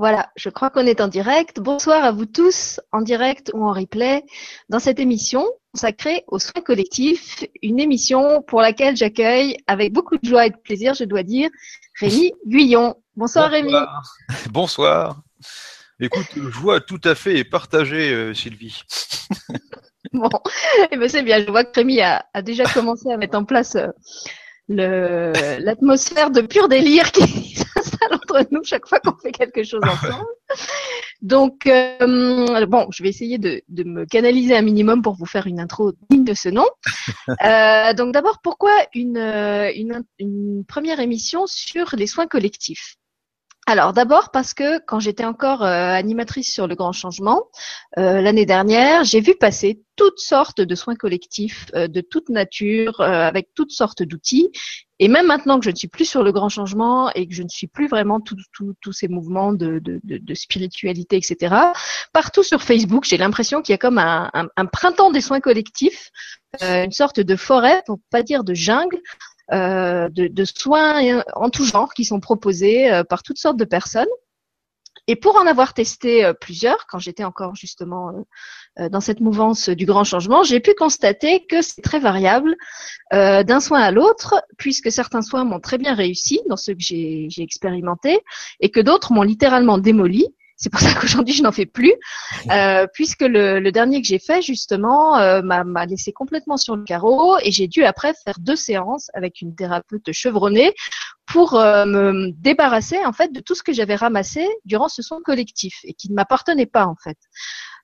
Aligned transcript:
Voilà, 0.00 0.30
je 0.34 0.48
crois 0.48 0.70
qu'on 0.70 0.86
est 0.86 1.02
en 1.02 1.08
direct. 1.08 1.60
Bonsoir 1.60 2.02
à 2.02 2.10
vous 2.10 2.24
tous, 2.24 2.80
en 2.90 3.02
direct 3.02 3.50
ou 3.52 3.66
en 3.66 3.72
replay, 3.74 4.24
dans 4.70 4.78
cette 4.78 4.98
émission 4.98 5.46
consacrée 5.74 6.24
aux 6.28 6.38
soins 6.38 6.62
collectifs, 6.62 7.44
une 7.60 7.78
émission 7.78 8.40
pour 8.40 8.62
laquelle 8.62 8.96
j'accueille 8.96 9.58
avec 9.66 9.92
beaucoup 9.92 10.16
de 10.16 10.26
joie 10.26 10.46
et 10.46 10.50
de 10.50 10.56
plaisir, 10.56 10.94
je 10.94 11.04
dois 11.04 11.22
dire, 11.22 11.50
Rémi 12.00 12.32
Guyon. 12.46 12.96
Bonsoir, 13.14 13.50
Rémi. 13.50 13.74
Bonsoir. 14.50 15.20
Écoute, 16.00 16.28
joie 16.48 16.80
tout 16.80 17.02
à 17.04 17.14
fait 17.14 17.44
partagée, 17.44 18.10
euh, 18.10 18.32
Sylvie. 18.32 18.80
bon, 20.14 20.30
eh 20.92 20.96
ben 20.96 21.10
c'est 21.10 21.22
bien. 21.22 21.44
Je 21.44 21.50
vois 21.50 21.64
que 21.64 21.74
Rémi 21.74 22.00
a, 22.00 22.24
déjà 22.42 22.64
commencé 22.64 23.12
à 23.12 23.18
mettre 23.18 23.36
en 23.36 23.44
place 23.44 23.76
euh, 23.76 25.58
l'atmosphère 25.58 26.30
de 26.30 26.40
pur 26.40 26.68
délire 26.68 27.12
qui 27.12 27.22
entre 28.30 28.48
nous 28.50 28.64
chaque 28.64 28.86
fois 28.86 29.00
qu'on 29.00 29.16
fait 29.16 29.32
quelque 29.32 29.62
chose 29.62 29.80
ensemble. 29.82 30.26
Donc, 31.22 31.66
euh, 31.66 32.66
bon, 32.66 32.88
je 32.90 33.02
vais 33.02 33.08
essayer 33.08 33.38
de, 33.38 33.62
me 33.84 34.04
canaliser 34.06 34.56
un 34.56 34.62
minimum 34.62 35.02
pour 35.02 35.14
vous 35.14 35.26
faire 35.26 35.46
une 35.46 35.60
intro 35.60 35.92
digne 36.08 36.24
de 36.24 36.34
ce 36.34 36.48
nom. 36.48 36.66
Euh, 37.44 37.94
donc, 37.94 38.12
d'abord, 38.12 38.38
pourquoi 38.42 38.72
une, 38.92 39.16
une, 39.16 40.02
une 40.18 40.64
première 40.66 41.00
émission 41.00 41.46
sur 41.46 41.94
les 41.96 42.06
soins 42.06 42.26
collectifs? 42.26 42.96
Alors 43.70 43.92
d'abord 43.92 44.30
parce 44.32 44.52
que 44.52 44.80
quand 44.84 44.98
j'étais 44.98 45.24
encore 45.24 45.62
euh, 45.62 45.92
animatrice 45.92 46.52
sur 46.52 46.66
le 46.66 46.74
grand 46.74 46.92
changement 46.92 47.44
euh, 47.98 48.20
l'année 48.20 48.46
dernière, 48.46 49.04
j'ai 49.04 49.20
vu 49.20 49.36
passer 49.36 49.80
toutes 49.94 50.18
sortes 50.18 50.60
de 50.60 50.74
soins 50.74 50.96
collectifs 50.96 51.66
euh, 51.76 51.86
de 51.86 52.00
toute 52.00 52.30
nature, 52.30 53.00
avec 53.00 53.50
toutes 53.54 53.70
sortes 53.70 54.02
d'outils. 54.02 54.50
Et 55.02 55.08
même 55.08 55.26
maintenant 55.26 55.58
que 55.58 55.64
je 55.64 55.70
ne 55.70 55.76
suis 55.76 55.88
plus 55.88 56.04
sur 56.04 56.22
le 56.22 56.30
grand 56.30 56.50
changement 56.50 57.10
et 57.14 57.26
que 57.26 57.34
je 57.34 57.42
ne 57.42 57.48
suis 57.48 57.66
plus 57.66 57.88
vraiment 57.88 58.20
tous 58.20 58.92
ces 58.92 59.08
mouvements 59.08 59.54
de, 59.54 59.78
de, 59.78 59.98
de, 60.04 60.34
spiritualité, 60.34 61.16
etc., 61.16 61.56
partout 62.12 62.42
sur 62.42 62.62
Facebook, 62.62 63.04
j'ai 63.04 63.16
l'impression 63.16 63.62
qu'il 63.62 63.72
y 63.72 63.74
a 63.74 63.78
comme 63.78 63.96
un, 63.96 64.30
un, 64.34 64.46
un, 64.56 64.66
printemps 64.66 65.10
des 65.10 65.22
soins 65.22 65.40
collectifs, 65.40 66.10
une 66.60 66.92
sorte 66.92 67.18
de 67.18 67.34
forêt, 67.34 67.82
pour 67.86 67.98
pas 68.10 68.22
dire 68.22 68.44
de 68.44 68.52
jungle, 68.52 68.98
euh, 69.52 70.08
de, 70.10 70.28
de, 70.28 70.44
soins 70.44 71.24
en 71.34 71.50
tout 71.50 71.64
genre 71.64 71.92
qui 71.92 72.04
sont 72.04 72.20
proposés 72.20 72.92
euh, 72.92 73.02
par 73.02 73.24
toutes 73.24 73.38
sortes 73.38 73.56
de 73.56 73.64
personnes. 73.64 74.06
Et 75.06 75.16
pour 75.16 75.36
en 75.36 75.46
avoir 75.46 75.74
testé 75.74 76.24
euh, 76.24 76.32
plusieurs, 76.32 76.86
quand 76.86 76.98
j'étais 76.98 77.24
encore 77.24 77.54
justement 77.54 78.12
dans 78.78 79.00
cette 79.00 79.20
mouvance 79.20 79.68
du 79.68 79.84
grand 79.84 80.04
changement, 80.04 80.42
j'ai 80.42 80.60
pu 80.60 80.74
constater 80.74 81.44
que 81.46 81.60
c'est 81.60 81.82
très 81.82 81.98
variable 81.98 82.56
d'un 83.12 83.60
soin 83.60 83.80
à 83.80 83.90
l'autre, 83.90 84.42
puisque 84.58 84.92
certains 84.92 85.22
soins 85.22 85.44
m'ont 85.44 85.60
très 85.60 85.76
bien 85.76 85.92
réussi 85.92 86.40
dans 86.48 86.56
ceux 86.56 86.74
que 86.74 86.80
j'ai 86.80 87.28
expérimenté, 87.38 88.20
et 88.60 88.70
que 88.70 88.80
d'autres 88.80 89.12
m'ont 89.12 89.22
littéralement 89.22 89.76
démoli. 89.78 90.28
C'est 90.60 90.68
pour 90.68 90.80
ça 90.80 90.92
qu'aujourd'hui 91.00 91.34
je 91.34 91.42
n'en 91.42 91.52
fais 91.52 91.64
plus, 91.64 91.94
euh, 92.50 92.86
puisque 92.92 93.22
le, 93.22 93.60
le, 93.60 93.72
dernier 93.72 94.02
que 94.02 94.06
j'ai 94.06 94.18
fait 94.18 94.42
justement 94.42 95.16
euh, 95.16 95.40
m'a 95.40 95.86
laissé 95.86 96.12
complètement 96.12 96.58
sur 96.58 96.76
le 96.76 96.84
carreau 96.84 97.38
et 97.42 97.50
j'ai 97.50 97.66
dû 97.66 97.82
après 97.84 98.12
faire 98.24 98.38
deux 98.38 98.56
séances 98.56 99.10
avec 99.14 99.40
une 99.40 99.54
thérapeute 99.54 100.12
chevronnée 100.12 100.74
pour 101.26 101.54
euh, 101.54 101.86
me 101.86 102.30
débarrasser 102.32 102.98
en 103.06 103.12
fait 103.12 103.32
de 103.32 103.40
tout 103.40 103.54
ce 103.54 103.62
que 103.62 103.72
j'avais 103.72 103.94
ramassé 103.94 104.46
durant 104.66 104.88
ce 104.88 105.00
soin 105.00 105.20
collectif 105.24 105.80
et 105.84 105.94
qui 105.94 106.10
ne 106.10 106.14
m'appartenait 106.14 106.66
pas 106.66 106.84
en 106.84 106.96
fait. 107.02 107.16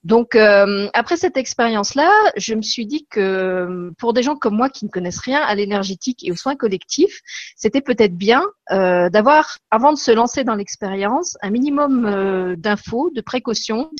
Donc 0.04 0.34
euh, 0.34 0.88
après 0.94 1.16
cette 1.16 1.36
expérience-là, 1.36 2.10
je 2.36 2.54
me 2.54 2.62
suis 2.62 2.86
dit 2.86 3.06
que 3.10 3.90
pour 3.98 4.12
des 4.12 4.22
gens 4.22 4.36
comme 4.36 4.56
moi 4.56 4.68
qui 4.70 4.84
ne 4.84 4.90
connaissent 4.90 5.20
rien 5.20 5.40
à 5.40 5.54
l'énergétique 5.54 6.24
et 6.24 6.32
aux 6.32 6.36
soins 6.36 6.56
collectifs, 6.56 7.20
c'était 7.56 7.80
peut-être 7.80 8.14
bien 8.14 8.42
euh, 8.70 9.08
d'avoir, 9.10 9.58
avant 9.70 9.92
de 9.92 9.98
se 9.98 10.10
lancer 10.10 10.44
dans 10.44 10.54
l'expérience, 10.54 11.36
un 11.42 11.50
minimum 11.50 12.06
euh, 12.06 12.56
d'infos, 12.56 13.10
de 13.14 13.20
précautions, 13.20 13.90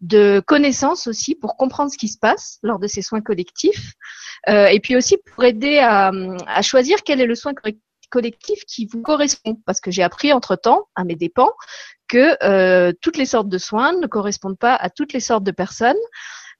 de 0.00 0.42
connaissances 0.46 1.06
aussi 1.06 1.34
pour 1.34 1.56
comprendre 1.56 1.92
ce 1.92 1.98
qui 1.98 2.08
se 2.08 2.18
passe 2.18 2.58
lors 2.62 2.78
de 2.78 2.86
ces 2.86 3.02
soins 3.02 3.20
collectifs, 3.20 3.92
et 4.48 4.80
puis 4.80 4.96
aussi 4.96 5.18
pour 5.18 5.44
aider 5.44 5.78
à, 5.78 6.10
à 6.48 6.62
choisir 6.62 7.04
quel 7.04 7.20
est 7.20 7.26
le 7.26 7.36
soin 7.36 7.52
collectif 8.10 8.64
qui 8.66 8.86
vous 8.86 9.00
correspond. 9.00 9.56
Parce 9.64 9.80
que 9.80 9.90
j'ai 9.90 10.02
appris 10.02 10.32
entre-temps, 10.32 10.88
à 10.96 11.04
mes 11.04 11.14
dépens, 11.14 11.50
que 12.12 12.36
euh, 12.44 12.92
toutes 13.00 13.16
les 13.16 13.24
sortes 13.24 13.48
de 13.48 13.56
soins 13.56 13.94
ne 13.94 14.06
correspondent 14.06 14.58
pas 14.58 14.74
à 14.74 14.90
toutes 14.90 15.14
les 15.14 15.20
sortes 15.20 15.44
de 15.44 15.50
personnes. 15.50 15.96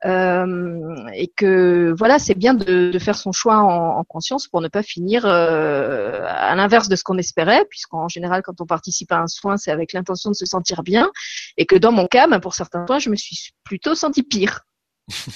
Euh, 0.05 0.97
et 1.15 1.29
que 1.29 1.95
voilà, 1.97 2.19
c'est 2.19 2.35
bien 2.35 2.55
de, 2.55 2.99
faire 2.99 3.17
son 3.17 3.31
choix 3.31 3.59
en, 3.59 4.03
conscience 4.03 4.49
pour 4.49 4.61
ne 4.61 4.67
pas 4.67 4.83
finir 4.83 5.25
euh, 5.27 6.25
à 6.27 6.57
l'inverse 6.57 6.89
de 6.89 6.97
ce 6.97 7.05
qu'on 7.05 7.19
espérait, 7.19 7.65
puisqu'en 7.71 8.09
général, 8.09 8.43
quand 8.43 8.61
on 8.61 8.67
participe 8.67 9.13
à 9.13 9.21
un 9.21 9.29
soin, 9.29 9.57
c'est 9.59 9.71
avec 9.71 9.93
l'intention 9.93 10.31
de 10.31 10.35
se 10.35 10.47
sentir 10.47 10.83
bien, 10.83 11.09
et 11.57 11.67
que 11.67 11.77
dans 11.77 11.93
mon 11.93 12.09
cas, 12.09 12.27
ben, 12.27 12.41
pour 12.41 12.55
certains 12.55 12.85
soins, 12.87 12.99
je 12.99 13.11
me 13.11 13.17
suis 13.17 13.53
plutôt 13.63 13.95
senti 13.95 14.25
pire. 14.25 14.63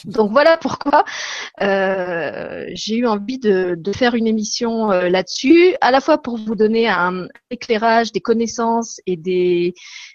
Donc 0.05 0.31
voilà 0.31 0.57
pourquoi 0.57 1.05
euh, 1.63 2.65
j'ai 2.75 2.97
eu 2.97 3.07
envie 3.07 3.39
de, 3.39 3.77
faire 3.95 4.15
une 4.15 4.27
émission 4.27 4.91
euh, 4.91 5.09
là-dessus, 5.09 5.75
à 5.81 5.91
la 5.91 6.01
fois 6.01 6.19
pour 6.19 6.37
vous 6.37 6.55
donner 6.55 6.89
un 6.89 7.29
éclairage, 7.51 8.13
des 8.13 8.21
connaissances 8.21 9.01
et 9.07 9.17
des, 9.17 9.75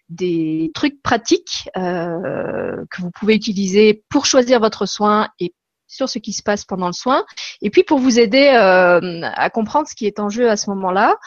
des 0.10 0.72
trucs 0.74 1.02
pratiques 1.02 1.70
euh, 1.78 2.84
que 2.92 3.02
vous 3.02 3.12
pouvez 3.12 3.36
utiliser 3.36 4.04
pour 4.10 4.26
choisir 4.26 4.60
votre 4.60 4.86
soin 4.86 5.30
et 5.40 5.54
sur 5.88 6.08
ce 6.08 6.20
qui 6.20 6.32
se 6.32 6.42
passe 6.42 6.64
pendant 6.64 6.88
le 6.88 6.94
soin, 6.94 7.26
et 7.62 7.70
puis 7.70 7.84
pour 7.84 8.00
vous 8.00 8.18
aider 8.18 8.48
à 8.48 9.50
comprendre 9.50 9.90
ce 9.90 9.94
qui 9.94 10.06
est 10.06 10.22
en 10.22 10.30
jeu 10.30 10.50
à 10.50 10.56
ce 10.56 10.70
moment-là, 10.70 11.18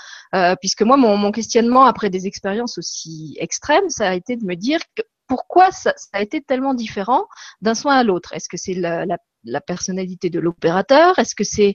puisque 0.63 0.81
moi, 0.81 0.97
mon, 0.97 1.19
mon 1.19 1.33
questionnement 1.33 1.85
après 1.85 2.09
des 2.09 2.27
expériences 2.27 2.79
aussi 2.79 3.37
extrêmes, 3.39 3.91
ça 3.91 4.09
a 4.09 4.15
été 4.15 4.37
de 4.37 4.45
me 4.47 4.55
dire 4.55 4.81
que 4.97 5.03
pourquoi 5.27 5.71
ça, 5.71 5.95
a 6.13 6.23
été 6.23 6.41
tellement 6.41 6.75
différent 6.75 7.27
d'un 7.61 7.75
soin 7.75 7.97
à 7.97 8.05
l'autre? 8.05 8.33
Est-ce 8.33 8.49
que 8.49 8.57
c'est 8.57 8.75
la, 8.75 9.61
personnalité 9.67 10.31
de 10.31 10.41
l'opérateur? 10.41 11.19
Est-ce 11.19 11.35
que 11.35 11.45
c'est 11.45 11.75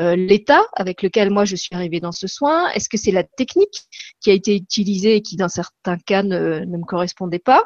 euh, 0.00 0.16
l'état 0.16 0.62
avec 0.74 1.02
lequel 1.02 1.30
moi 1.30 1.44
je 1.44 1.56
suis 1.56 1.74
arrivée 1.74 2.00
dans 2.00 2.12
ce 2.12 2.26
soin? 2.26 2.70
Est-ce 2.70 2.88
que 2.88 2.96
c'est 2.96 3.12
la 3.12 3.24
technique 3.24 3.82
qui 4.20 4.30
a 4.30 4.34
été 4.34 4.56
utilisée 4.56 5.16
et 5.16 5.22
qui 5.22 5.36
dans 5.36 5.48
certains 5.48 5.98
cas 5.98 6.22
ne 6.22 6.64
me 6.64 6.84
correspondait 6.84 7.38
pas? 7.38 7.64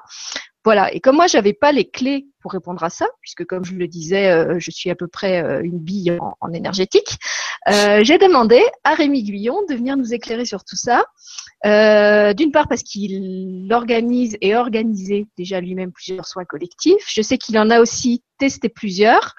Voilà. 0.64 0.92
Et 0.94 1.00
comme 1.00 1.16
moi, 1.16 1.26
j'avais 1.26 1.52
pas 1.52 1.72
les 1.72 1.88
clés 1.88 2.26
pour 2.41 2.52
répondre 2.52 2.82
à 2.82 2.91
ça, 2.91 3.06
puisque 3.20 3.44
comme 3.44 3.64
je 3.64 3.75
le 3.75 3.86
disais, 3.86 4.30
euh, 4.30 4.56
je 4.58 4.70
suis 4.70 4.91
à 4.91 4.94
peu 4.94 5.06
près 5.06 5.42
euh, 5.42 5.62
une 5.62 5.78
bille 5.78 6.19
en, 6.41 6.52
énergétique, 6.52 7.19
euh, 7.69 8.00
j'ai 8.02 8.16
demandé 8.16 8.62
à 8.82 8.94
Rémi 8.94 9.22
Guyon 9.22 9.62
de 9.69 9.74
venir 9.74 9.97
nous 9.97 10.14
éclairer 10.14 10.47
sur 10.47 10.64
tout 10.64 10.76
ça. 10.76 11.04
D'une 11.64 12.50
part 12.53 12.69
parce 12.69 12.82
qu'il 12.82 13.69
organise 13.72 14.36
et 14.42 14.54
organisé 14.54 15.26
déjà 15.38 15.60
lui-même 15.60 15.92
plusieurs 15.92 16.26
soins 16.26 16.44
collectifs. 16.44 17.06
Je 17.08 17.22
sais 17.22 17.38
qu'il 17.38 17.58
en 17.58 17.70
a 17.70 17.80
aussi 17.80 18.22
testé 18.38 18.69
plusieurs. 18.69 19.34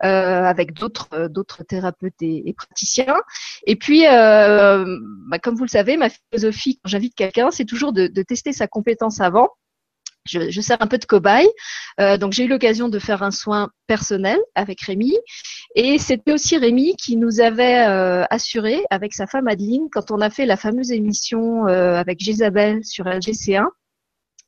avec 0.00 0.72
d'autres 0.72 1.62
thérapeutes 1.68 2.22
et, 2.22 2.52
praticiens. 2.56 3.20
Et 3.66 3.76
puis, 3.76 4.02
bah, 4.02 5.38
comme 5.40 5.54
vous 5.54 5.64
le 5.64 5.68
savez, 5.68 5.96
ma 5.96 6.08
philosophie 6.08 6.80
quand 6.82 6.90
j'invite 6.90 7.14
quelqu'un, 7.14 7.52
c'est 7.52 7.66
toujours 7.66 7.92
de, 7.92 8.08
tester 8.22 8.52
sa 8.52 8.66
compétence 8.66 9.20
avant 9.20 9.50
je, 10.26 10.60
sers 10.60 10.76
un 10.80 10.86
peu 10.86 10.98
de 10.98 11.04
cobaye. 11.04 11.48
Euh, 12.00 12.16
donc 12.16 12.32
j'ai 12.32 12.44
eu 12.44 12.48
l'occasion 12.48 12.88
de 12.88 12.98
faire 12.98 13.22
un 13.22 13.30
soin 13.30 13.70
personnel 13.86 14.38
avec 14.54 14.80
Rémi. 14.82 15.16
Et 15.74 15.98
c'était 15.98 16.32
aussi 16.32 16.56
Rémi 16.56 16.96
qui 16.96 17.16
nous 17.16 17.40
avait 17.40 17.86
euh, 17.86 18.24
assuré 18.30 18.84
avec 18.90 19.14
sa 19.14 19.26
femme 19.26 19.48
Adeline 19.48 19.88
quand 19.92 20.10
on 20.10 20.20
a 20.20 20.30
fait 20.30 20.46
la 20.46 20.56
fameuse 20.56 20.92
émission 20.92 21.66
euh, 21.68 21.96
avec 21.96 22.20
Gisabelle 22.20 22.84
sur 22.84 23.06
LGC1 23.06 23.66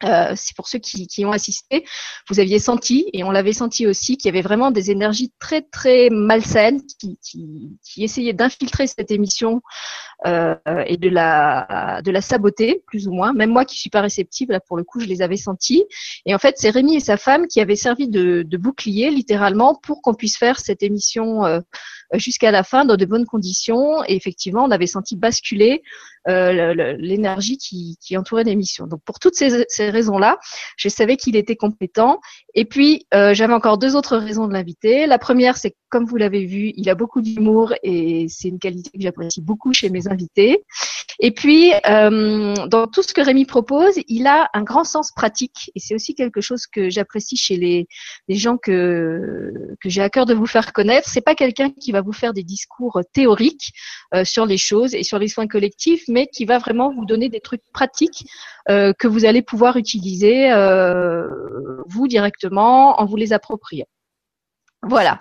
euh, 0.04 0.32
c'est 0.36 0.56
pour 0.56 0.68
ceux 0.68 0.78
qui, 0.78 1.06
qui, 1.06 1.24
ont 1.24 1.32
assisté, 1.32 1.84
vous 2.28 2.40
aviez 2.40 2.58
senti, 2.58 3.08
et 3.12 3.24
on 3.24 3.30
l'avait 3.30 3.52
senti 3.52 3.86
aussi, 3.86 4.16
qu'il 4.16 4.28
y 4.28 4.28
avait 4.30 4.42
vraiment 4.42 4.70
des 4.70 4.90
énergies 4.90 5.32
très 5.38 5.62
très 5.62 6.08
malsaines 6.10 6.80
qui, 6.98 7.18
qui, 7.22 7.78
qui 7.84 8.04
essayaient 8.04 8.32
d'infiltrer 8.32 8.86
cette 8.86 9.10
émission 9.10 9.60
euh, 10.26 10.54
et 10.86 10.96
de 10.96 11.08
la 11.08 12.00
de 12.04 12.10
la 12.10 12.20
saboter 12.20 12.82
plus 12.86 13.08
ou 13.08 13.12
moins. 13.12 13.32
Même 13.32 13.50
moi 13.50 13.64
qui 13.64 13.78
suis 13.78 13.90
pas 13.90 14.00
réceptive, 14.00 14.50
là 14.50 14.60
pour 14.60 14.76
le 14.76 14.84
coup, 14.84 15.00
je 15.00 15.06
les 15.06 15.22
avais 15.22 15.36
sentis. 15.36 15.84
Et 16.26 16.34
en 16.34 16.38
fait, 16.38 16.56
c'est 16.58 16.70
Rémi 16.70 16.96
et 16.96 17.00
sa 17.00 17.16
femme 17.16 17.46
qui 17.46 17.60
avaient 17.60 17.76
servi 17.76 18.08
de, 18.08 18.42
de 18.42 18.56
bouclier 18.56 19.10
littéralement 19.10 19.74
pour 19.74 20.02
qu'on 20.02 20.14
puisse 20.14 20.36
faire 20.36 20.58
cette 20.58 20.82
émission 20.82 21.44
euh, 21.44 21.60
jusqu'à 22.14 22.50
la 22.50 22.62
fin 22.62 22.84
dans 22.84 22.96
de 22.96 23.04
bonnes 23.04 23.26
conditions. 23.26 24.04
Et 24.04 24.14
effectivement, 24.16 24.64
on 24.64 24.70
avait 24.70 24.86
senti 24.86 25.16
basculer 25.16 25.82
euh, 26.28 26.94
l'énergie 26.98 27.58
qui, 27.58 27.96
qui, 28.00 28.16
entourait 28.16 28.44
l'émission. 28.44 28.86
Donc 28.86 29.00
pour 29.04 29.18
toutes 29.18 29.34
ces, 29.34 29.64
ces 29.68 29.90
raisons-là, 29.90 30.38
je 30.76 30.88
savais 30.88 31.16
qu'il 31.16 31.36
était 31.36 31.56
compétent. 31.56 32.20
Et 32.54 32.64
puis 32.64 33.06
euh, 33.14 33.34
j'avais 33.34 33.54
encore 33.54 33.78
deux 33.78 33.96
autres 33.96 34.16
raisons 34.16 34.46
de 34.46 34.52
l'inviter. 34.52 35.06
La 35.06 35.18
première, 35.18 35.56
c'est 35.56 35.74
comme 35.88 36.06
vous 36.06 36.16
l'avez 36.16 36.46
vu, 36.46 36.72
il 36.76 36.88
a 36.88 36.94
beaucoup 36.94 37.20
d'humour 37.20 37.74
et 37.82 38.26
c'est 38.28 38.48
une 38.48 38.58
qualité 38.58 38.90
que 38.90 39.02
j'apprécie 39.02 39.42
beaucoup 39.42 39.72
chez 39.72 39.90
mes 39.90 40.08
invités. 40.08 40.62
Et 41.20 41.30
puis, 41.30 41.72
euh, 41.88 42.54
dans 42.66 42.86
tout 42.86 43.02
ce 43.02 43.12
que 43.12 43.20
Rémi 43.20 43.44
propose, 43.44 43.94
il 44.08 44.26
a 44.26 44.48
un 44.54 44.62
grand 44.62 44.84
sens 44.84 45.12
pratique. 45.12 45.70
Et 45.74 45.80
c'est 45.80 45.94
aussi 45.94 46.14
quelque 46.14 46.40
chose 46.40 46.66
que 46.66 46.90
j'apprécie 46.90 47.36
chez 47.36 47.56
les, 47.56 47.86
les, 48.28 48.34
gens 48.34 48.56
que, 48.56 49.52
que 49.80 49.88
j'ai 49.88 50.02
à 50.02 50.10
cœur 50.10 50.26
de 50.26 50.34
vous 50.34 50.46
faire 50.46 50.72
connaître. 50.72 51.08
C'est 51.08 51.20
pas 51.20 51.34
quelqu'un 51.34 51.70
qui 51.70 51.92
va 51.92 52.00
vous 52.00 52.12
faire 52.12 52.32
des 52.32 52.42
discours 52.42 53.00
théoriques 53.12 53.72
euh, 54.14 54.24
sur 54.24 54.46
les 54.46 54.58
choses 54.58 54.94
et 54.94 55.02
sur 55.02 55.18
les 55.18 55.28
soins 55.28 55.46
collectifs, 55.46 56.04
mais 56.12 56.28
qui 56.28 56.44
va 56.44 56.58
vraiment 56.58 56.92
vous 56.92 57.04
donner 57.04 57.28
des 57.28 57.40
trucs 57.40 57.62
pratiques 57.72 58.26
euh, 58.68 58.92
que 58.92 59.08
vous 59.08 59.24
allez 59.24 59.42
pouvoir 59.42 59.76
utiliser 59.76 60.52
euh, 60.52 61.26
vous 61.86 62.06
directement 62.06 63.00
en 63.00 63.04
vous 63.04 63.16
les 63.16 63.32
appropriant. 63.32 63.86
Voilà. 64.84 65.18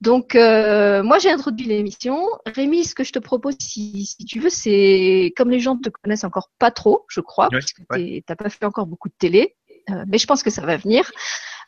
Donc, 0.00 0.36
euh, 0.36 1.02
moi, 1.02 1.18
j'ai 1.18 1.30
introduit 1.30 1.66
l'émission. 1.66 2.28
Rémi, 2.46 2.84
ce 2.84 2.94
que 2.94 3.02
je 3.02 3.12
te 3.12 3.18
propose, 3.18 3.56
si, 3.58 4.06
si 4.06 4.24
tu 4.24 4.38
veux, 4.38 4.50
c'est 4.50 5.32
comme 5.36 5.50
les 5.50 5.58
gens 5.58 5.76
te 5.76 5.88
connaissent 5.88 6.24
encore 6.24 6.50
pas 6.58 6.70
trop, 6.70 7.06
je 7.08 7.20
crois, 7.20 7.48
parce 7.50 7.72
que 7.72 7.82
tu 7.96 8.22
n'as 8.28 8.36
pas 8.36 8.48
fait 8.48 8.64
encore 8.64 8.86
beaucoup 8.86 9.08
de 9.08 9.14
télé, 9.18 9.56
mais 10.08 10.18
je 10.18 10.26
pense 10.26 10.42
que 10.42 10.50
ça 10.50 10.62
va 10.62 10.76
venir, 10.76 11.10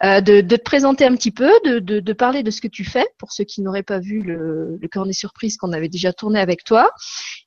euh, 0.05 0.21
de, 0.21 0.41
de, 0.41 0.57
te 0.57 0.63
présenter 0.63 1.05
un 1.05 1.15
petit 1.15 1.31
peu, 1.31 1.51
de, 1.65 1.79
de, 1.79 2.01
de, 2.01 2.13
parler 2.13 2.43
de 2.43 2.51
ce 2.51 2.61
que 2.61 2.69
tu 2.69 2.85
fais, 2.85 3.07
pour 3.19 3.33
ceux 3.33 3.45
qui 3.45 3.63
n'auraient 3.63 3.83
pas 3.83 3.99
vu 3.99 4.21
le, 4.21 4.79
le 4.81 4.89
cornet 4.89 5.13
surprise 5.13 5.57
qu'on 5.57 5.73
avait 5.73 5.89
déjà 5.89 6.13
tourné 6.13 6.41
avec 6.41 6.65
toi, 6.65 6.91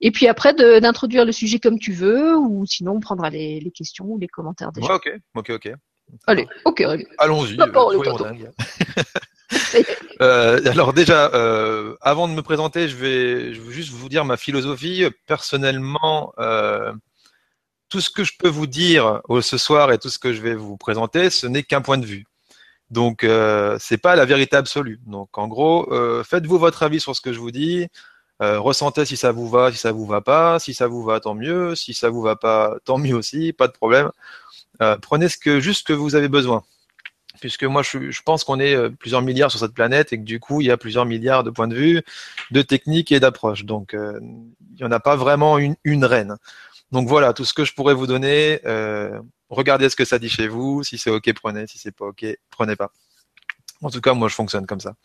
et 0.01 0.11
puis 0.11 0.27
après 0.27 0.53
d'introduire 0.53 1.25
le 1.25 1.31
sujet 1.31 1.59
comme 1.59 1.79
tu 1.79 1.91
veux, 1.91 2.37
ou 2.37 2.65
sinon 2.65 2.93
on 2.93 2.99
prendra 2.99 3.29
les, 3.29 3.59
les 3.59 3.71
questions 3.71 4.05
ou 4.05 4.17
les 4.17 4.27
commentaires 4.27 4.71
déjà. 4.71 4.87
Ouais, 4.87 4.95
ok, 4.95 5.11
ok, 5.35 5.49
ok. 5.51 5.73
Allez, 6.27 6.47
ok. 6.65 6.83
Allons-y. 7.17 7.57
Euh, 10.21 10.61
alors 10.71 10.93
déjà, 10.93 11.29
euh, 11.33 11.95
avant 11.99 12.29
de 12.29 12.33
me 12.33 12.41
présenter, 12.41 12.87
je 12.87 12.95
vais, 12.95 13.53
je 13.53 13.59
veux 13.59 13.71
juste 13.71 13.91
vous 13.91 14.07
dire 14.07 14.23
ma 14.23 14.37
philosophie. 14.37 15.03
Personnellement, 15.27 16.33
euh, 16.39 16.93
tout 17.95 18.01
ce 18.01 18.09
que 18.09 18.25
je 18.25 18.33
peux 18.37 18.49
vous 18.49 18.67
dire 18.67 19.21
ce 19.41 19.57
soir 19.57 19.93
et 19.93 19.97
tout 19.97 20.09
ce 20.09 20.19
que 20.19 20.33
je 20.33 20.41
vais 20.41 20.53
vous 20.53 20.75
présenter, 20.75 21.29
ce 21.29 21.47
n'est 21.47 21.63
qu'un 21.63 21.79
point 21.79 21.97
de 21.97 22.05
vue. 22.05 22.25
Donc, 22.89 23.23
euh, 23.23 23.77
c'est 23.79 23.97
pas 23.97 24.17
la 24.17 24.25
vérité 24.25 24.57
absolue. 24.57 24.99
Donc, 25.05 25.37
en 25.37 25.47
gros, 25.47 25.89
euh, 25.93 26.21
faites-vous 26.21 26.59
votre 26.59 26.83
avis 26.83 26.99
sur 26.99 27.15
ce 27.15 27.21
que 27.21 27.31
je 27.31 27.39
vous 27.39 27.51
dis. 27.51 27.87
Euh, 28.41 28.59
ressentez 28.59 29.05
si 29.05 29.15
ça 29.15 29.31
vous 29.31 29.47
va, 29.47 29.71
si 29.71 29.77
ça 29.77 29.93
vous 29.93 30.05
va 30.05 30.19
pas. 30.19 30.59
Si 30.59 30.73
ça 30.73 30.87
vous 30.87 31.03
va, 31.03 31.21
tant 31.21 31.35
mieux. 31.35 31.73
Si 31.75 31.93
ça 31.93 32.09
vous 32.09 32.21
va 32.21 32.35
pas, 32.35 32.75
tant 32.83 32.97
mieux 32.97 33.15
aussi. 33.15 33.53
Pas 33.53 33.69
de 33.69 33.73
problème. 33.73 34.11
prenez 35.01 35.29
ce 35.29 35.37
que 35.37 35.61
juste 35.61 35.79
ce 35.79 35.83
que 35.85 35.93
vous 35.93 36.15
avez 36.15 36.27
besoin 36.27 36.63
puisque 37.39 37.63
moi 37.63 37.83
je, 37.83 38.11
je 38.11 38.21
pense 38.23 38.43
qu'on 38.43 38.59
est 38.59 38.75
euh, 38.75 38.89
plusieurs 38.89 39.21
milliards 39.21 39.51
sur 39.51 39.59
cette 39.59 39.73
planète 39.73 40.13
et 40.13 40.17
que 40.17 40.23
du 40.23 40.39
coup 40.39 40.61
il 40.61 40.67
y 40.67 40.71
a 40.71 40.77
plusieurs 40.77 41.05
milliards 41.05 41.43
de 41.43 41.51
points 41.51 41.67
de 41.67 41.75
vue, 41.75 42.01
de 42.51 42.61
techniques 42.61 43.11
et 43.11 43.19
d'approches. 43.19 43.65
Donc 43.65 43.93
euh, 43.93 44.19
il 44.21 44.77
n'y 44.77 44.83
en 44.83 44.91
a 44.91 44.99
pas 44.99 45.15
vraiment 45.15 45.57
une 45.57 46.05
reine. 46.05 46.37
Donc 46.91 47.07
voilà, 47.07 47.33
tout 47.33 47.45
ce 47.45 47.53
que 47.53 47.65
je 47.65 47.73
pourrais 47.73 47.93
vous 47.93 48.07
donner, 48.07 48.59
euh, 48.65 49.19
regardez 49.49 49.89
ce 49.89 49.95
que 49.95 50.05
ça 50.05 50.19
dit 50.19 50.29
chez 50.29 50.47
vous. 50.47 50.83
Si 50.83 50.97
c'est 50.97 51.09
ok, 51.09 51.31
prenez. 51.33 51.67
Si 51.67 51.77
c'est 51.77 51.91
pas 51.91 52.05
ok, 52.05 52.25
prenez 52.49 52.75
pas. 52.75 52.91
En 53.81 53.89
tout 53.89 54.01
cas, 54.01 54.13
moi 54.13 54.27
je 54.29 54.35
fonctionne 54.35 54.65
comme 54.65 54.79
ça. 54.79 54.95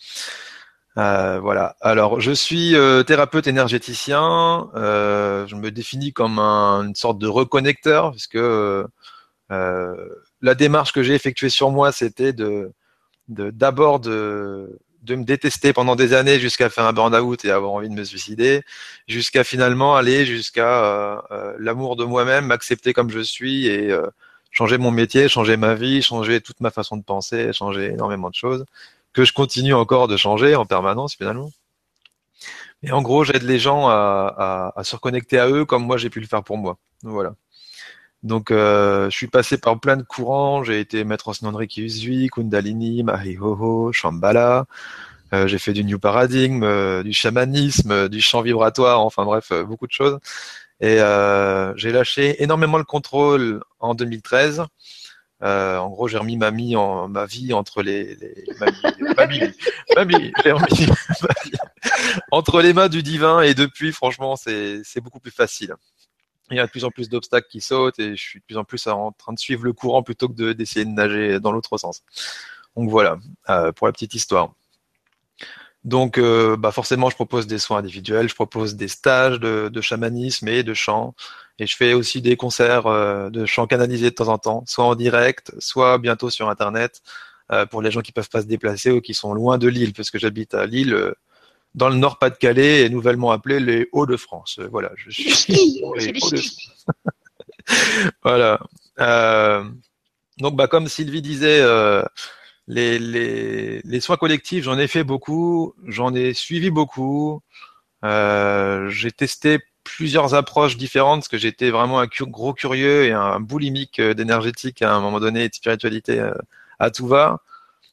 Euh, 0.99 1.41
voilà. 1.41 1.77
Alors, 1.81 2.21
je 2.21 2.33
suis 2.33 2.75
euh, 2.75 3.03
thérapeute 3.03 3.47
énergéticien. 3.47 4.71
Je 4.75 5.55
me 5.55 5.71
définis 5.71 6.13
comme 6.13 6.39
un, 6.39 6.83
une 6.87 6.95
sorte 6.95 7.19
de 7.19 7.29
reconnecteur, 7.29 8.13
puisque 8.13 8.39
la 9.49 10.55
démarche 10.55 10.93
que 10.93 11.03
j'ai 11.03 11.15
effectuée 11.15 11.51
sur 11.51 11.71
moi, 11.71 11.93
c'était 11.93 12.33
de 12.33 12.73
d'abord 13.29 14.01
de, 14.01 14.81
de, 15.03 15.15
me 15.17 15.25
détester 15.25 15.73
pendant 15.73 15.97
des 15.97 16.13
années 16.13 16.39
jusqu'à 16.39 16.71
faire 16.71 16.85
un 16.85 16.93
burn-out 16.93 17.45
et 17.45 17.51
avoir 17.51 17.73
envie 17.73 17.89
de 17.89 17.95
me 17.95 18.05
suicider, 18.05 18.63
jusqu'à 19.09 19.45
finalement 19.45 19.97
aller 19.97 20.27
jusqu'à 20.27 20.85
euh, 20.85 21.21
euh, 21.31 21.57
l'amour 21.59 21.97
de 21.97 22.05
moi-même, 22.05 22.47
m'accepter 22.47 22.93
comme 22.93 23.11
je 23.11 23.21
suis 23.21 23.67
et 23.67 23.91
euh, 23.91 24.07
changer 24.51 24.79
mon 24.79 24.91
métier, 24.91 25.29
changer 25.29 25.57
ma 25.57 25.75
vie, 25.75 26.03
changer 26.03 26.41
toute 26.41 26.61
ma 26.61 26.71
façon 26.71 26.97
de 26.97 27.03
penser, 27.03 27.53
changer 27.53 27.87
énormément 27.87 28.31
de 28.31 28.35
choses 28.35 28.65
que 29.13 29.25
je 29.25 29.33
continue 29.33 29.75
encore 29.75 30.09
de 30.09 30.17
changer 30.17 30.55
en 30.57 30.67
permanence 30.67 31.17
finalement. 31.17 31.51
Et 32.83 32.93
en 32.93 33.03
gros, 33.03 33.25
j'aide 33.25 33.43
les 33.43 33.59
gens 33.59 33.89
à, 33.89 34.73
à, 34.75 34.81
à 34.81 34.85
se 34.85 34.97
reconnecter 34.97 35.39
à 35.39 35.49
eux 35.49 35.65
comme 35.65 35.85
moi 35.85 35.97
j'ai 35.99 36.11
pu 36.11 36.21
le 36.21 36.27
faire 36.27 36.43
pour 36.43 36.57
moi. 36.59 36.79
Voilà. 37.03 37.35
Donc, 38.23 38.51
euh, 38.51 39.09
je 39.11 39.17
suis 39.17 39.29
passé 39.29 39.57
par 39.59 39.81
plein 39.81 39.97
de 39.97 40.03
courants. 40.03 40.63
J'ai 40.63 40.81
été 40.81 41.05
maître 41.05 41.29
en 41.29 41.61
Usui, 41.61 42.29
Kundalini, 42.29 43.03
Marihoho, 43.03 43.93
Shambhala. 43.93 44.67
Euh, 45.33 45.47
j'ai 45.47 45.59
fait 45.59 45.73
du 45.73 45.85
New 45.85 45.99
Paradigm, 45.99 46.63
euh, 46.63 47.03
du 47.03 47.13
chamanisme, 47.13 48.09
du 48.09 48.21
chant 48.21 48.43
vibratoire, 48.43 49.01
enfin 49.01 49.25
bref, 49.25 49.53
beaucoup 49.67 49.87
de 49.87 49.93
choses. 49.93 50.19
Et 50.81 50.99
j'ai 51.77 51.93
lâché 51.93 52.43
énormément 52.43 52.79
le 52.79 52.85
contrôle 52.85 53.63
en 53.81 53.95
2013. 53.95 54.65
en 55.43 55.89
gros, 55.91 56.09
j'ai 56.09 56.19
remis 56.19 56.37
ma, 56.37 56.51
vie, 56.51 56.75
entre 56.77 57.83
les, 57.83 58.19
j'ai 58.19 59.47
remis 59.97 60.33
ma 60.45 60.55
vie 60.55 60.91
entre 62.31 62.63
les 62.63 62.73
mains 62.73 62.89
du 62.89 63.03
divin. 63.03 63.41
Et 63.43 63.55
depuis, 63.55 63.93
franchement, 63.93 64.37
c'est 64.37 65.01
beaucoup 65.03 65.21
plus 65.21 65.31
facile 65.33 65.75
il 66.51 66.57
y 66.57 66.61
a 66.61 66.67
de 66.67 66.71
plus 66.71 66.85
en 66.85 66.91
plus 66.91 67.09
d'obstacles 67.09 67.49
qui 67.49 67.61
sautent 67.61 67.99
et 67.99 68.17
je 68.17 68.23
suis 68.23 68.41
de 68.41 68.45
plus 68.45 68.57
en 68.57 68.65
plus 68.65 68.87
en 68.87 69.13
train 69.13 69.33
de 69.33 69.39
suivre 69.39 69.65
le 69.65 69.73
courant 69.73 70.03
plutôt 70.03 70.29
que 70.29 70.53
d'essayer 70.53 70.85
de, 70.85 70.91
nager 70.91 71.41
dans 71.41 71.53
l'autre 71.53 71.79
sens. 71.79 72.03
Donc 72.77 72.91
voilà, 72.91 73.19
euh, 73.49 73.73
pour 73.73 73.87
la 73.87 73.93
petite 73.93 74.15
histoire. 74.15 74.53
Donc 75.85 76.19
euh, 76.19 76.57
bah 76.57 76.73
forcément, 76.73 77.09
je 77.09 77.15
propose 77.15 77.47
des 77.47 77.59
soins 77.59 77.79
individuels, 77.79 78.29
je 78.29 78.35
propose 78.35 78.77
des 78.77 78.89
stages 78.89 79.41
de, 79.41 79.71
de 79.73 79.81
chamanisme 79.81 80.47
et 80.49 80.63
de 80.63 80.75
chant, 80.75 81.15
et 81.59 81.67
je 81.67 81.75
fais 81.75 81.95
aussi 81.95 82.21
des 82.21 82.37
concerts 82.37 82.87
euh, 82.87 83.31
de 83.31 83.47
chant 83.47 83.67
canalisé 83.67 84.11
de 84.11 84.15
temps 84.15 84.29
en 84.29 84.39
temps, 84.39 84.63
soit 84.67 84.85
en 84.85 84.95
direct, 84.95 85.53
soit 85.59 85.99
bientôt 85.99 86.31
sur 86.31 86.49
Internet, 86.51 87.03
pour 87.73 87.83
les 87.83 87.91
gens 87.91 88.01
qui 88.01 88.13
peuvent 88.13 88.29
pas 88.29 88.43
se 88.43 88.47
déplacer 88.47 88.93
ou 88.93 89.01
qui 89.01 89.13
sont 89.13 89.35
loin 89.35 89.59
de 89.59 89.67
Lille, 89.67 89.93
parce 89.93 90.13
que 90.13 90.21
j'habite 90.21 90.55
à 90.55 90.67
Lille 90.67 91.15
dans 91.75 91.89
le 91.89 91.97
Nord-Pas-de-Calais 91.97 92.83
et 92.83 92.89
nouvellement 92.89 93.31
appelé 93.31 93.61
les 93.61 93.89
Hauts-de-France. 93.93 94.59
Euh, 94.61 94.69
voilà, 94.71 94.91
je 94.97 95.11
suis 95.11 95.83
voilà. 98.25 98.61
Euh, 99.01 99.65
donc, 100.39 100.57
bah, 100.57 100.67
comme 100.67 100.89
Sylvie 100.89 101.23
disait, 101.23 101.61
euh, 101.61 102.03
les, 102.67 102.99
les, 102.99 103.81
les, 103.85 104.01
soins 104.01 104.17
collectifs, 104.17 104.65
j'en 104.65 104.79
ai 104.79 104.89
fait 104.89 105.05
beaucoup, 105.05 105.75
j'en 105.87 106.15
ai 106.15 106.35
suivi 106.35 106.71
beaucoup. 106.71 107.43
Euh, 108.05 108.89
j'ai 108.89 109.13
testé 109.13 109.61
plusieurs 109.85 110.35
approches 110.35 110.77
différentes 110.77 111.21
parce 111.21 111.29
que 111.29 111.39
j'étais 111.39 111.71
vraiment 111.71 112.01
un 112.01 112.07
gros 112.07 112.55
curieux 112.55 113.05
et 113.05 113.13
un 113.13 113.41
boulimique 113.41 114.01
d'énergétique 114.01 114.83
à 114.83 114.95
un 114.95 115.01
moment 115.01 115.21
donné 115.21 115.45
et 115.45 115.49
de 115.49 115.55
spiritualité 115.55 116.23
à 116.79 116.91
tout 116.91 117.07
va. 117.07 117.43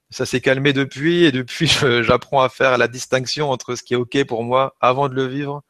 Ça 0.10 0.26
s'est 0.26 0.42
calmé 0.42 0.74
depuis 0.74 1.26
et 1.26 1.32
depuis 1.32 1.68
j'apprends 2.04 2.42
à 2.42 2.50
faire 2.50 2.78
la 2.78 2.88
distinction 2.88 3.52
entre 3.52 3.76
ce 3.76 3.84
qui 3.84 3.94
est 3.94 3.98
ok 3.98 4.24
pour 4.26 4.44
moi 4.44 4.76
avant 4.80 5.10
de 5.10 5.16
le 5.16 5.26
vivre 5.26 5.64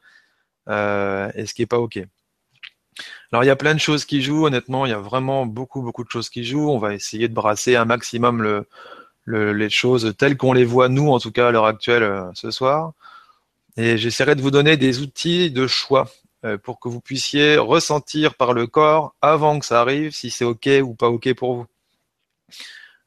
euh, 0.68 1.30
et 1.34 1.46
ce 1.46 1.54
qui 1.54 1.62
est 1.62 1.66
pas 1.66 1.78
ok. 1.78 2.00
Alors 3.32 3.44
il 3.44 3.46
y 3.46 3.50
a 3.50 3.56
plein 3.56 3.74
de 3.74 3.80
choses 3.80 4.04
qui 4.04 4.22
jouent, 4.22 4.46
honnêtement, 4.46 4.86
il 4.86 4.90
y 4.90 4.94
a 4.94 4.98
vraiment 4.98 5.46
beaucoup 5.46 5.82
beaucoup 5.82 6.04
de 6.04 6.10
choses 6.10 6.30
qui 6.30 6.44
jouent. 6.44 6.70
On 6.70 6.78
va 6.78 6.94
essayer 6.94 7.28
de 7.28 7.34
brasser 7.34 7.76
un 7.76 7.84
maximum 7.84 8.42
le, 8.42 8.66
le, 9.24 9.52
les 9.52 9.70
choses 9.70 10.14
telles 10.18 10.36
qu'on 10.36 10.52
les 10.52 10.64
voit 10.64 10.88
nous, 10.88 11.10
en 11.10 11.20
tout 11.20 11.32
cas 11.32 11.48
à 11.48 11.50
l'heure 11.50 11.66
actuelle 11.66 12.02
euh, 12.02 12.30
ce 12.34 12.50
soir. 12.50 12.92
Et 13.76 13.98
j'essaierai 13.98 14.34
de 14.34 14.42
vous 14.42 14.50
donner 14.50 14.76
des 14.76 15.00
outils 15.00 15.50
de 15.50 15.66
choix 15.66 16.10
euh, 16.44 16.58
pour 16.58 16.80
que 16.80 16.88
vous 16.88 17.00
puissiez 17.00 17.56
ressentir 17.58 18.34
par 18.34 18.52
le 18.52 18.66
corps 18.66 19.14
avant 19.20 19.58
que 19.58 19.66
ça 19.66 19.80
arrive 19.80 20.12
si 20.12 20.30
c'est 20.30 20.44
ok 20.44 20.68
ou 20.82 20.94
pas 20.94 21.08
ok 21.08 21.34
pour 21.34 21.54
vous. 21.54 21.66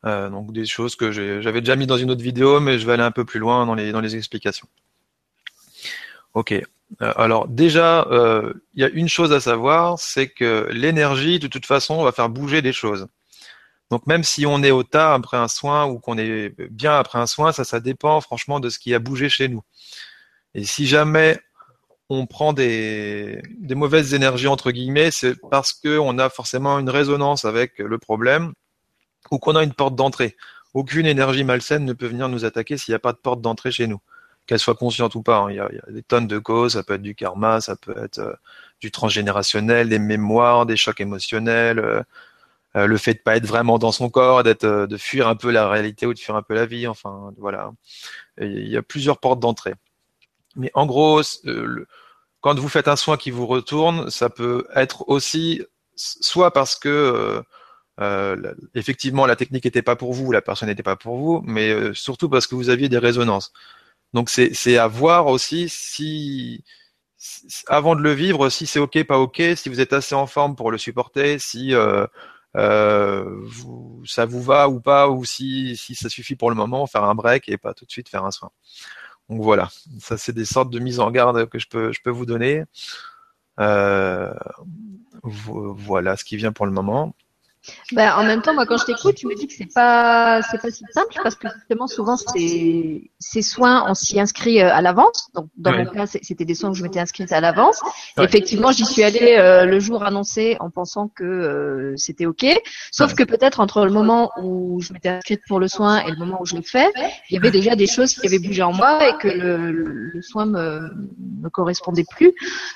Euh, 0.05 0.29
donc 0.29 0.51
des 0.51 0.65
choses 0.65 0.96
que 0.96 1.12
j'avais 1.12 1.62
déjà 1.62 1.75
mis 1.75 1.86
dans 1.86 1.98
une 1.98 2.10
autre 2.10 2.24
vidéo, 2.24 2.60
mais 2.60 2.79
je 2.79 2.86
vais 2.86 2.93
aller 2.93 3.03
un 3.03 3.12
peu 3.12 3.25
plus 3.25 3.39
loin 3.39 3.65
dans 3.65 3.75
les, 3.75 3.91
dans 3.91 4.01
les 4.01 4.15
explications. 4.15 4.67
Ok. 6.34 6.53
Euh, 6.53 7.13
alors 7.15 7.48
déjà, 7.48 8.08
euh, 8.12 8.53
il 8.74 8.81
y 8.81 8.86
a 8.86 8.89
une 8.89 9.08
chose 9.08 9.31
à 9.31 9.39
savoir, 9.39 10.00
c'est 10.00 10.27
que 10.27 10.67
l'énergie, 10.72 11.39
de 11.39 11.48
toute 11.48 11.65
façon, 11.65 12.03
va 12.03 12.12
faire 12.12 12.29
bouger 12.29 12.62
des 12.62 12.74
choses. 12.74 13.08
Donc 13.91 14.08
même 14.08 14.24
si 14.24 14.46
on 14.46 14.63
est 14.63 14.72
au 14.72 14.84
tas 14.84 15.13
après 15.13 15.38
un 15.38 15.48
soin 15.48 15.86
ou 15.86 16.00
qu'on 16.00 16.17
est 16.17 16.55
bien 16.72 16.98
après 16.98 17.20
un 17.20 17.27
soin, 17.27 17.51
ça, 17.51 17.63
ça 17.63 17.79
dépend 17.79 18.22
franchement 18.22 18.60
de 18.60 18.70
ce 18.70 18.79
qui 18.79 18.93
a 18.93 19.00
bougé 19.00 19.29
chez 19.29 19.50
nous. 19.50 19.62
Et 20.55 20.63
si 20.63 20.88
jamais 20.88 21.39
on 22.10 22.25
prend 22.25 22.53
des, 22.53 23.41
des 23.60 23.75
mauvaises 23.75 24.13
énergies 24.13 24.48
entre 24.48 24.72
guillemets, 24.72 25.12
c'est 25.12 25.36
parce 25.50 25.74
qu'on 25.74 26.17
a 26.20 26.29
forcément 26.29 26.79
une 26.79 26.89
résonance 26.89 27.46
avec 27.46 27.79
le 27.79 27.98
problème 27.98 28.53
ou 29.31 29.39
qu'on 29.39 29.55
a 29.55 29.63
une 29.63 29.73
porte 29.73 29.95
d'entrée. 29.95 30.35
Aucune 30.73 31.05
énergie 31.05 31.43
malsaine 31.43 31.85
ne 31.85 31.93
peut 31.93 32.07
venir 32.07 32.29
nous 32.29 32.45
attaquer 32.45 32.77
s'il 32.77 32.91
n'y 32.91 32.95
a 32.95 33.00
pas 33.00 33.13
de 33.13 33.17
porte 33.17 33.41
d'entrée 33.41 33.71
chez 33.71 33.88
nous, 33.88 34.00
qu'elle 34.45 34.59
soit 34.59 34.75
consciente 34.75 35.15
ou 35.15 35.21
pas. 35.21 35.38
Hein. 35.38 35.51
Il, 35.51 35.55
y 35.55 35.59
a, 35.59 35.69
des 35.89 36.03
tonnes 36.03 36.27
de 36.27 36.38
causes, 36.38 36.73
ça 36.73 36.83
peut 36.83 36.93
être 36.93 37.01
du 37.01 37.15
karma, 37.15 37.59
ça 37.61 37.75
peut 37.75 37.95
être 37.97 38.19
euh, 38.19 38.33
du 38.79 38.91
transgénérationnel, 38.91 39.89
des 39.89 40.00
mémoires, 40.00 40.65
des 40.65 40.77
chocs 40.77 41.01
émotionnels, 41.01 41.79
euh, 41.79 42.01
euh, 42.77 42.85
le 42.85 42.97
fait 42.97 43.15
de 43.15 43.19
pas 43.19 43.35
être 43.35 43.45
vraiment 43.45 43.79
dans 43.79 43.91
son 43.91 44.09
corps, 44.09 44.43
d'être, 44.43 44.65
de 44.65 44.97
fuir 44.97 45.27
un 45.27 45.35
peu 45.35 45.51
la 45.51 45.67
réalité 45.67 46.05
ou 46.05 46.13
de 46.13 46.19
fuir 46.19 46.35
un 46.35 46.41
peu 46.41 46.53
la 46.53 46.65
vie. 46.65 46.88
Enfin, 46.88 47.33
voilà. 47.38 47.71
il 48.39 48.69
y 48.69 48.77
a 48.77 48.81
plusieurs 48.81 49.17
portes 49.17 49.41
d'entrée. 49.41 49.73
Mais 50.55 50.71
en 50.73 50.85
gros, 50.85 51.21
quand 52.39 52.59
vous 52.59 52.69
faites 52.69 52.88
un 52.88 52.95
soin 52.95 53.17
qui 53.17 53.31
vous 53.31 53.45
retourne, 53.45 54.09
ça 54.09 54.29
peut 54.29 54.67
être 54.73 55.07
aussi 55.09 55.63
soit 55.95 56.51
parce 56.51 56.77
que 56.77 57.43
euh, 58.01 58.53
effectivement 58.75 59.25
la 59.25 59.36
technique 59.36 59.65
n'était 59.65 59.81
pas 59.81 59.96
pour 59.96 60.13
vous, 60.13 60.31
la 60.31 60.41
personne 60.41 60.70
n'était 60.70 60.84
pas 60.84 60.96
pour 60.98 61.17
vous, 61.17 61.41
mais 61.46 61.93
surtout 61.93 62.29
parce 62.29 62.48
que 62.48 62.55
vous 62.55 62.70
aviez 62.70 62.89
des 62.89 62.98
résonances. 62.98 63.53
Donc 64.13 64.29
c'est 64.29 64.77
à 64.77 64.88
voir 64.88 65.27
aussi 65.27 65.67
si 65.70 66.63
avant 67.67 67.96
de 67.96 68.01
le 68.01 68.13
vivre, 68.13 68.50
si 68.50 68.65
c'est 68.65 68.79
ok, 68.79 69.03
pas 69.03 69.20
ok, 69.20 69.41
si 69.55 69.70
vous 69.70 69.79
êtes 69.79 69.93
assez 69.93 70.15
en 70.15 70.27
forme 70.27 70.55
pour 70.55 70.72
le 70.72 70.77
supporter, 70.77 71.39
si 71.39 71.74
euh, 71.74 72.05
euh, 72.58 73.48
ça 74.05 74.25
vous 74.25 74.41
va 74.41 74.70
ou 74.70 74.79
pas, 74.81 75.10
ou 75.10 75.24
si, 75.25 75.75
ça 75.77 76.10
suffit 76.10 76.36
pour 76.36 76.50
le 76.50 76.55
moment, 76.55 76.88
faire 76.88 77.03
un 77.03 77.15
break 77.15 77.48
et 77.50 77.58
pas 77.58 77.74
tout 77.74 77.86
de 77.86 77.91
suite 77.91 78.10
faire 78.10 78.25
un 78.25 78.31
soin. 78.31 78.51
Donc 79.29 79.41
voilà, 79.41 79.70
ça 80.00 80.17
c'est 80.17 80.34
des 80.34 80.46
sortes 80.46 80.72
de 80.72 80.79
mises 80.79 81.00
en 81.00 81.12
garde 81.12 81.48
que 81.48 81.60
je 81.60 81.67
peux, 81.70 82.10
vous 82.10 82.25
donner. 82.25 82.63
Euh, 83.60 84.34
voilà 85.24 86.17
ce 86.17 86.24
qui 86.24 86.38
vient 86.38 86.51
pour 86.51 86.65
le 86.65 86.72
moment. 86.72 87.15
Ben, 87.91 88.13
en 88.15 88.24
même 88.24 88.41
temps, 88.41 88.53
moi, 88.53 88.65
quand 88.65 88.77
je 88.77 88.86
t'écoute, 88.86 89.15
tu 89.15 89.27
me 89.27 89.36
dis 89.36 89.48
que 89.48 89.53
c'est 89.53 89.72
pas, 89.72 90.41
c'est 90.41 90.60
pas 90.60 90.72
si 90.72 90.84
simple 90.91 91.13
parce 91.22 91.36
que 91.36 91.48
justement, 91.53 91.88
souvent, 91.88 92.18
ces, 92.18 93.12
ces 93.20 93.41
soins, 93.44 93.86
on 93.88 93.94
s'y 93.94 94.20
inscrit 94.20 94.62
euh, 94.62 94.74
à 94.74 94.82
l'avance. 94.82 95.30
Donc, 95.36 95.50
dans 95.58 95.72
mon 95.72 95.86
cas, 95.86 96.08
c'était 96.08 96.46
des 96.46 96.56
soins 96.56 96.72
où 96.72 96.74
je 96.74 96.82
m'étais 96.82 97.00
inscrite 97.00 97.32
à 97.32 97.39
l'avance. 97.39 97.80
Effectivement, 98.18 98.72
j'y 98.72 98.86
suis 98.86 99.03
allée 99.03 99.36
euh, 99.38 99.65
le 99.65 99.80
jour 99.80 100.03
annoncé 100.03 100.58
en 100.60 100.70
pensant 100.70 101.08
que 101.08 101.24
euh, 101.24 101.94
c'était 101.98 102.25
ok. 102.25 102.46
Sauf 102.91 103.13
que 103.13 103.24
peut-être 103.24 103.60
entre 103.60 103.86
le 103.86 103.91
moment 103.91 104.32
où 104.41 104.82
je 104.82 104.94
m'étais 104.94 105.10
inscrite 105.10 105.41
pour 105.48 105.60
le 105.60 105.68
soin 105.68 106.00
et 106.00 106.10
le 106.10 106.18
moment 106.18 106.41
où 106.41 106.46
je 106.46 106.56
l'ai 106.56 106.63
fait, 106.63 106.91
il 107.30 107.36
y 107.36 107.38
avait 107.38 107.51
déjà 107.51 107.75
des 107.75 107.88
choses 107.88 108.15
qui 108.15 108.25
avaient 108.25 108.39
bougé 108.39 108.63
en 108.63 108.74
moi 108.74 109.08
et 109.08 109.13
que 109.18 109.27
le, 109.27 109.72
le 109.72 110.22
soin 110.22 110.46
me, 110.46 110.89
me 111.41 111.50
correspondait 111.50 112.06
plus. 112.10 112.32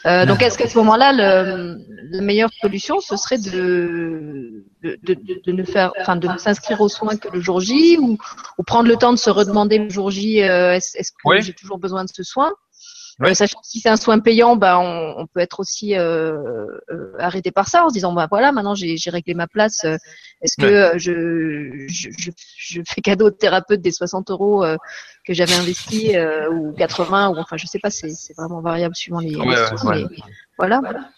donc, 0.06 0.44
est-ce 0.44 0.58
qu'à 0.58 0.68
ce, 0.68 0.78
moment-là, 0.78 1.12
la 1.14 2.22
meilleure 2.22 2.52
solution, 2.62 3.00
ce 3.00 3.18
serait 3.18 3.40
de 3.40 4.66
de, 4.86 5.52
ne 5.52 5.64
faire, 5.64 5.92
enfin, 6.00 6.16
de 6.16 6.28
s'inscrire 6.38 6.82
aux 6.82 6.90
soins 6.90 7.18
que 7.18 7.30
le 7.30 7.40
jour 7.40 7.60
J 7.60 7.98
ou, 8.00 8.18
prendre 8.66 8.88
le 8.88 8.96
temps 8.96 9.12
de 9.12 9.18
se 9.18 9.30
redemander 9.30 9.78
le 9.78 9.90
jour 9.90 10.12
J, 10.12 10.44
euh, 10.44 10.74
est-ce 10.74 11.12
que 11.12 11.42
j'ai 11.42 11.54
toujours 11.54 11.78
besoin 11.78 12.04
de 12.04 12.10
ce 12.14 12.24
soin? 12.24 12.52
Euh, 13.22 13.34
sachant 13.34 13.62
que 13.62 13.68
si 13.68 13.80
c'est 13.80 13.88
un 13.88 13.96
soin 13.96 14.20
payant, 14.20 14.58
bah, 14.58 14.78
on, 14.78 15.26
peut 15.28 15.40
être 15.40 15.62
aussi 15.62 15.96
euh, 15.96 16.68
arrêté 17.18 17.50
par 17.50 17.70
ça 17.70 17.86
en 17.86 17.90
se 17.90 17.94
disant 17.94 18.12
bah 18.12 18.28
voilà 18.30 18.52
maintenant 18.52 18.76
j'ai 18.76 18.98
réglé 19.10 19.34
ma 19.34 19.48
place. 19.48 19.86
Est-ce 20.42 20.58
que 20.58 20.98
je, 20.98 21.86
je, 21.88 22.82
fais 22.86 23.00
cadeau 23.00 23.28
au 23.28 23.32
thérapeute 23.32 23.80
des 23.80 23.92
60 23.94 24.32
euros 24.32 24.66
que 25.26 25.34
j'avais 25.34 25.54
investi 25.54 26.14
ou 26.52 26.74
80 26.74 27.30
ou 27.30 27.38
enfin 27.38 27.56
je 27.56 27.68
sais 27.68 27.80
pas 27.80 27.90
c'est 27.90 28.12
vraiment 28.38 28.60
variable 28.60 28.96
suivant 28.96 29.20
les, 29.20 29.36
voilà. 30.58 30.82
voilà. 30.82 31.10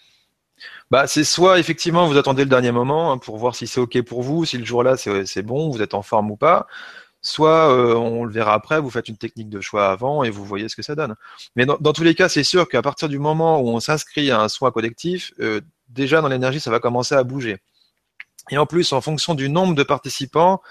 Bah, 0.90 1.06
c'est 1.06 1.24
soit 1.24 1.58
effectivement 1.58 2.06
vous 2.06 2.16
attendez 2.16 2.44
le 2.44 2.50
dernier 2.50 2.72
moment 2.72 3.12
hein, 3.12 3.18
pour 3.18 3.36
voir 3.36 3.54
si 3.54 3.66
c'est 3.66 3.80
ok 3.80 4.02
pour 4.02 4.22
vous, 4.22 4.44
si 4.44 4.58
le 4.58 4.64
jour-là 4.64 4.96
c'est 4.96 5.42
bon, 5.42 5.70
vous 5.70 5.82
êtes 5.82 5.94
en 5.94 6.02
forme 6.02 6.30
ou 6.30 6.36
pas. 6.36 6.66
Soit 7.20 7.72
euh, 7.72 7.94
on 7.94 8.24
le 8.24 8.32
verra 8.32 8.54
après, 8.54 8.80
vous 8.80 8.90
faites 8.90 9.08
une 9.08 9.16
technique 9.16 9.48
de 9.48 9.60
choix 9.60 9.90
avant 9.90 10.22
et 10.22 10.30
vous 10.30 10.44
voyez 10.44 10.68
ce 10.68 10.76
que 10.76 10.82
ça 10.82 10.94
donne. 10.94 11.16
Mais 11.56 11.66
dans, 11.66 11.92
tous 11.92 12.04
les 12.04 12.14
cas, 12.14 12.28
c'est 12.28 12.44
sûr 12.44 12.68
qu'à 12.68 12.80
partir 12.80 13.08
du 13.08 13.18
moment 13.18 13.60
où 13.60 13.68
on 13.68 13.80
s'inscrit 13.80 14.30
à 14.30 14.40
un 14.40 14.48
soin 14.48 14.70
collectif, 14.70 15.32
euh, 15.40 15.60
déjà 15.88 16.20
dans 16.20 16.28
l'énergie, 16.28 16.60
ça 16.60 16.70
va 16.70 16.78
commencer 16.78 17.16
à 17.16 17.24
bouger. 17.24 17.58
Et 18.50 18.58
en 18.58 18.66
plus, 18.66 18.92
en 18.92 19.00
fonction 19.00 19.34
du 19.34 19.48
nombre 19.48 19.74
de 19.74 19.82
participants, 19.82 20.62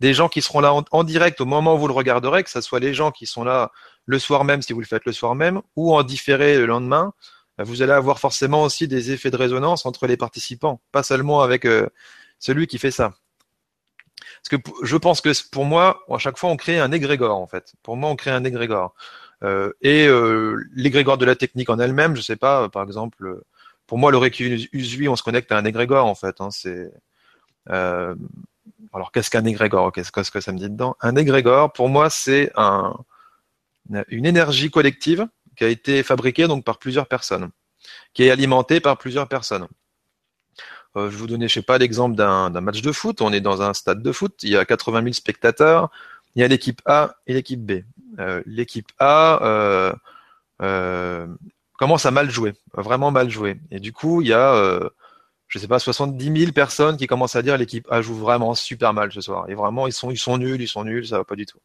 des 0.00 0.14
gens 0.14 0.28
qui 0.28 0.42
seront 0.42 0.60
là 0.60 0.74
en, 0.90 1.04
direct 1.04 1.40
au 1.40 1.46
moment 1.46 1.74
où 1.74 1.78
vous 1.78 1.88
le 1.88 1.92
regarderez, 1.92 2.44
que 2.44 2.50
ce 2.50 2.60
soit 2.60 2.80
les 2.80 2.94
gens 2.94 3.10
qui 3.10 3.26
sont 3.26 3.44
là 3.44 3.72
le 4.04 4.18
soir 4.18 4.44
même 4.44 4.62
si 4.62 4.72
vous 4.72 4.80
le 4.80 4.86
faites 4.86 5.04
le 5.06 5.12
soir 5.12 5.34
même, 5.34 5.60
ou 5.74 5.94
en 5.94 6.02
différé 6.02 6.58
le 6.58 6.66
lendemain, 6.66 7.12
vous 7.58 7.82
allez 7.82 7.92
avoir 7.92 8.18
forcément 8.18 8.62
aussi 8.62 8.86
des 8.88 9.12
effets 9.12 9.30
de 9.30 9.36
résonance 9.36 9.86
entre 9.86 10.06
les 10.06 10.16
participants, 10.16 10.80
pas 10.92 11.02
seulement 11.02 11.40
avec 11.40 11.64
euh, 11.64 11.88
celui 12.38 12.66
qui 12.66 12.78
fait 12.78 12.90
ça. 12.90 13.14
Parce 14.42 14.62
que 14.62 14.70
je 14.82 14.96
pense 14.96 15.20
que 15.20 15.30
pour 15.50 15.64
moi, 15.64 16.00
à 16.10 16.18
chaque 16.18 16.38
fois, 16.38 16.50
on 16.50 16.56
crée 16.56 16.78
un 16.78 16.92
égrégore, 16.92 17.38
en 17.38 17.46
fait. 17.46 17.74
Pour 17.82 17.96
moi, 17.96 18.10
on 18.10 18.16
crée 18.16 18.30
un 18.30 18.44
égrégore. 18.44 18.94
Euh, 19.42 19.72
et 19.82 20.06
euh, 20.06 20.62
l'égrégore 20.74 21.18
de 21.18 21.24
la 21.24 21.34
technique 21.36 21.70
en 21.70 21.78
elle-même, 21.78 22.16
je 22.16 22.22
sais 22.22 22.36
pas, 22.36 22.68
par 22.68 22.82
exemple, 22.84 23.42
pour 23.86 23.98
moi, 23.98 24.10
le 24.10 24.18
Reiki 24.18 24.68
Usui, 24.72 25.08
on 25.08 25.16
se 25.16 25.22
connecte 25.22 25.50
à 25.52 25.58
un 25.58 25.64
égrégore, 25.64 26.06
en 26.06 26.14
fait. 26.14 26.40
Hein, 26.40 26.50
c'est 26.50 26.92
alors, 27.68 29.12
qu'est-ce 29.12 29.30
qu'un 29.30 29.44
égrégore? 29.44 29.92
Qu'est-ce 29.92 30.12
que 30.12 30.40
ça 30.40 30.52
me 30.52 30.58
dit 30.58 30.70
dedans? 30.70 30.96
Un 31.00 31.16
égrégore, 31.16 31.72
pour 31.72 31.88
moi, 31.88 32.08
c'est 32.08 32.50
un, 32.56 32.94
une 34.08 34.26
énergie 34.26 34.70
collective 34.70 35.26
qui 35.56 35.64
a 35.64 35.68
été 35.68 36.02
fabriqué 36.02 36.46
donc 36.46 36.64
par 36.64 36.78
plusieurs 36.78 37.06
personnes, 37.06 37.50
qui 38.14 38.24
est 38.24 38.30
alimenté 38.30 38.80
par 38.80 38.98
plusieurs 38.98 39.28
personnes. 39.28 39.66
Euh, 40.96 41.10
je 41.10 41.16
vous 41.16 41.26
donnais, 41.26 41.48
pas, 41.66 41.78
l'exemple 41.78 42.16
d'un 42.16 42.48
match 42.60 42.80
de 42.80 42.92
foot. 42.92 43.20
On 43.20 43.32
est 43.32 43.40
dans 43.40 43.62
un 43.62 43.74
stade 43.74 44.02
de 44.02 44.12
foot. 44.12 44.34
Il 44.42 44.50
y 44.50 44.56
a 44.56 44.64
80 44.64 45.02
000 45.02 45.12
spectateurs. 45.12 45.90
Il 46.34 46.40
y 46.40 46.44
a 46.44 46.48
l'équipe 46.48 46.80
A 46.86 47.16
et 47.26 47.34
l'équipe 47.34 47.64
B. 47.64 47.82
Euh, 48.18 48.42
l'équipe 48.46 48.90
A 48.98 49.92
euh, 50.62 51.26
commence 51.78 52.06
à 52.06 52.10
mal 52.10 52.30
jouer, 52.30 52.54
vraiment 52.74 53.10
mal 53.10 53.28
jouer. 53.30 53.60
Et 53.70 53.80
du 53.80 53.92
coup, 53.92 54.22
il 54.22 54.28
y 54.28 54.32
a, 54.32 54.80
je 55.48 55.58
sais 55.58 55.68
pas, 55.68 55.78
70 55.78 56.40
000 56.40 56.52
personnes 56.52 56.96
qui 56.96 57.06
commencent 57.06 57.36
à 57.36 57.42
dire 57.42 57.58
l'équipe 57.58 57.86
A 57.90 58.00
joue 58.00 58.14
vraiment 58.14 58.54
super 58.54 58.94
mal 58.94 59.12
ce 59.12 59.20
soir. 59.20 59.48
Et 59.48 59.54
vraiment, 59.54 59.86
ils 59.86 59.92
sont, 59.92 60.10
ils 60.10 60.18
sont 60.18 60.38
nuls, 60.38 60.60
ils 60.60 60.68
sont 60.68 60.84
nuls, 60.84 61.06
ça 61.06 61.18
va 61.18 61.24
pas 61.24 61.36
du 61.36 61.46
tout. 61.46 61.58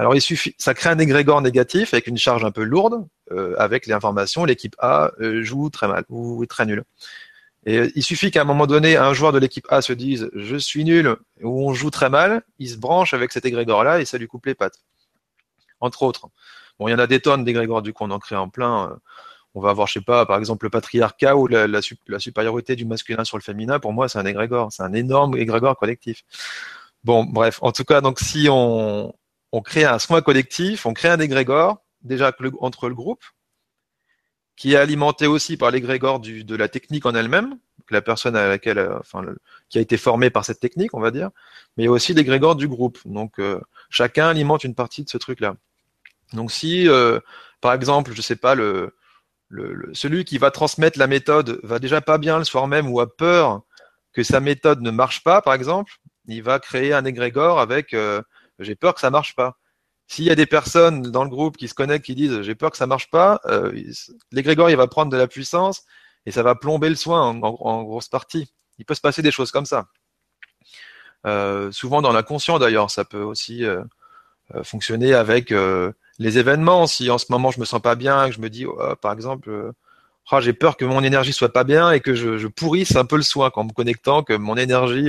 Alors 0.00 0.14
il 0.14 0.22
suffit, 0.22 0.54
ça 0.56 0.72
crée 0.72 0.88
un 0.88 0.98
égrégore 0.98 1.42
négatif 1.42 1.92
avec 1.92 2.06
une 2.06 2.16
charge 2.16 2.42
un 2.42 2.50
peu 2.50 2.62
lourde, 2.62 3.06
euh, 3.32 3.54
avec 3.58 3.86
l'information 3.86 4.46
l'équipe 4.46 4.74
A 4.78 5.10
euh, 5.20 5.42
joue 5.44 5.68
très 5.68 5.88
mal 5.88 6.06
ou 6.08 6.46
très 6.46 6.64
nul. 6.64 6.84
Et 7.66 7.76
euh, 7.76 7.90
il 7.94 8.02
suffit 8.02 8.30
qu'à 8.30 8.40
un 8.40 8.44
moment 8.44 8.66
donné, 8.66 8.96
un 8.96 9.12
joueur 9.12 9.32
de 9.32 9.38
l'équipe 9.38 9.66
A 9.68 9.82
se 9.82 9.92
dise 9.92 10.30
je 10.34 10.56
suis 10.56 10.84
nul 10.84 11.16
ou 11.42 11.68
on 11.68 11.74
joue 11.74 11.90
très 11.90 12.08
mal, 12.08 12.40
il 12.58 12.70
se 12.70 12.78
branche 12.78 13.12
avec 13.12 13.30
cet 13.30 13.44
égrégore-là 13.44 14.00
et 14.00 14.06
ça 14.06 14.16
lui 14.16 14.26
coupe 14.26 14.46
les 14.46 14.54
pattes. 14.54 14.78
Entre 15.80 16.02
autres. 16.02 16.30
Bon, 16.78 16.88
il 16.88 16.92
y 16.92 16.94
en 16.94 16.98
a 16.98 17.06
des 17.06 17.20
tonnes 17.20 17.44
d'égrégores, 17.44 17.82
du 17.82 17.92
coup 17.92 18.04
on 18.04 18.10
en 18.10 18.18
crée 18.18 18.36
en 18.36 18.48
plein. 18.48 18.98
On 19.54 19.60
va 19.60 19.68
avoir, 19.68 19.86
je 19.86 19.92
sais 19.92 20.00
pas, 20.00 20.24
par 20.24 20.38
exemple 20.38 20.64
le 20.64 20.70
patriarcat 20.70 21.36
ou 21.36 21.46
la, 21.46 21.66
la, 21.66 21.80
la 22.06 22.18
supériorité 22.18 22.74
du 22.74 22.86
masculin 22.86 23.24
sur 23.24 23.36
le 23.36 23.42
féminin. 23.42 23.78
Pour 23.78 23.92
moi, 23.92 24.08
c'est 24.08 24.18
un 24.18 24.24
égrégore, 24.24 24.72
c'est 24.72 24.82
un 24.82 24.94
énorme 24.94 25.36
égrégore 25.36 25.76
collectif. 25.76 26.22
Bon, 27.04 27.24
bref, 27.24 27.58
en 27.60 27.72
tout 27.72 27.84
cas, 27.84 28.00
donc 28.00 28.18
si 28.20 28.48
on, 28.50 29.14
on 29.52 29.62
crée 29.62 29.84
un 29.84 29.98
soin 29.98 30.22
collectif, 30.22 30.86
on 30.86 30.94
crée 30.94 31.08
un 31.08 31.20
égrégore, 31.20 31.82
déjà 32.02 32.32
entre 32.60 32.88
le 32.88 32.94
groupe, 32.94 33.24
qui 34.56 34.74
est 34.74 34.76
alimenté 34.76 35.26
aussi 35.26 35.56
par 35.56 35.70
l'égrégore 35.70 36.20
de 36.20 36.56
la 36.56 36.68
technique 36.68 37.06
en 37.06 37.14
elle-même, 37.14 37.58
la 37.90 38.02
personne 38.02 38.36
à 38.36 38.46
laquelle, 38.46 38.78
euh, 38.78 38.98
enfin, 38.98 39.24
qui 39.68 39.78
a 39.78 39.80
été 39.80 39.96
formée 39.96 40.30
par 40.30 40.44
cette 40.44 40.60
technique, 40.60 40.94
on 40.94 41.00
va 41.00 41.10
dire, 41.10 41.30
mais 41.76 41.88
aussi 41.88 42.14
l'égrégore 42.14 42.56
du 42.56 42.68
groupe. 42.68 42.98
Donc, 43.04 43.38
euh, 43.38 43.60
chacun 43.88 44.28
alimente 44.28 44.64
une 44.64 44.74
partie 44.74 45.04
de 45.04 45.08
ce 45.08 45.18
truc-là. 45.18 45.56
Donc, 46.32 46.52
si, 46.52 46.88
euh, 46.88 47.20
par 47.60 47.72
exemple, 47.72 48.12
je 48.14 48.22
sais 48.22 48.36
pas, 48.36 48.54
le, 48.54 48.94
le, 49.48 49.90
celui 49.92 50.24
qui 50.24 50.38
va 50.38 50.50
transmettre 50.50 50.98
la 50.98 51.06
méthode 51.06 51.60
va 51.62 51.78
déjà 51.78 52.00
pas 52.00 52.18
bien 52.18 52.38
le 52.38 52.44
soir 52.44 52.68
même 52.68 52.88
ou 52.88 53.00
a 53.00 53.16
peur 53.16 53.62
que 54.12 54.22
sa 54.22 54.40
méthode 54.40 54.80
ne 54.82 54.90
marche 54.90 55.22
pas, 55.22 55.42
par 55.42 55.54
exemple, 55.54 55.92
il 56.26 56.42
va 56.42 56.58
créer 56.58 56.92
un 56.92 57.04
égrégore 57.04 57.60
avec 57.60 57.94
j'ai 58.60 58.76
peur 58.76 58.94
que 58.94 59.00
ça 59.00 59.10
marche 59.10 59.34
pas. 59.34 59.56
S'il 60.06 60.24
y 60.24 60.30
a 60.30 60.34
des 60.34 60.46
personnes 60.46 61.02
dans 61.02 61.24
le 61.24 61.30
groupe 61.30 61.56
qui 61.56 61.68
se 61.68 61.74
connectent, 61.74 62.04
qui 62.04 62.14
disent 62.14 62.42
j'ai 62.42 62.54
peur 62.54 62.70
que 62.70 62.76
ça 62.76 62.86
marche 62.86 63.10
pas, 63.10 63.40
euh, 63.46 63.72
l'égrégore 64.32 64.70
va 64.70 64.86
prendre 64.88 65.10
de 65.10 65.16
la 65.16 65.28
puissance 65.28 65.84
et 66.26 66.30
ça 66.32 66.42
va 66.42 66.54
plomber 66.54 66.88
le 66.88 66.96
soin 66.96 67.22
en, 67.42 67.82
grosse 67.82 68.08
partie. 68.08 68.52
Il 68.78 68.84
peut 68.84 68.94
se 68.94 69.00
passer 69.00 69.22
des 69.22 69.30
choses 69.30 69.52
comme 69.52 69.66
ça. 69.66 69.86
Euh, 71.26 71.70
souvent 71.70 72.02
dans 72.02 72.12
l'inconscient 72.12 72.58
d'ailleurs, 72.58 72.90
ça 72.90 73.04
peut 73.04 73.22
aussi 73.22 73.64
euh, 73.64 73.82
euh, 74.54 74.64
fonctionner 74.64 75.14
avec 75.14 75.52
les 76.18 76.38
événements. 76.38 76.86
Si 76.86 77.10
en 77.10 77.18
ce 77.18 77.26
moment 77.30 77.50
je 77.50 77.60
me 77.60 77.64
sens 77.64 77.80
pas 77.80 77.94
bien, 77.94 78.28
que 78.28 78.34
je 78.34 78.40
me 78.40 78.50
dis 78.50 78.66
oh, 78.66 78.96
par 79.00 79.12
exemple 79.12 79.72
oh, 80.32 80.40
j'ai 80.40 80.52
peur 80.52 80.76
que 80.76 80.84
mon 80.84 81.02
énergie 81.02 81.32
soit 81.32 81.52
pas 81.52 81.64
bien 81.64 81.92
et 81.92 82.00
que 82.00 82.14
je, 82.14 82.46
pourrisse 82.46 82.96
un 82.96 83.04
peu 83.04 83.16
le 83.16 83.22
soin 83.22 83.50
en 83.54 83.64
me 83.64 83.72
connectant, 83.72 84.22
que 84.22 84.34
mon 84.34 84.56
énergie 84.56 85.08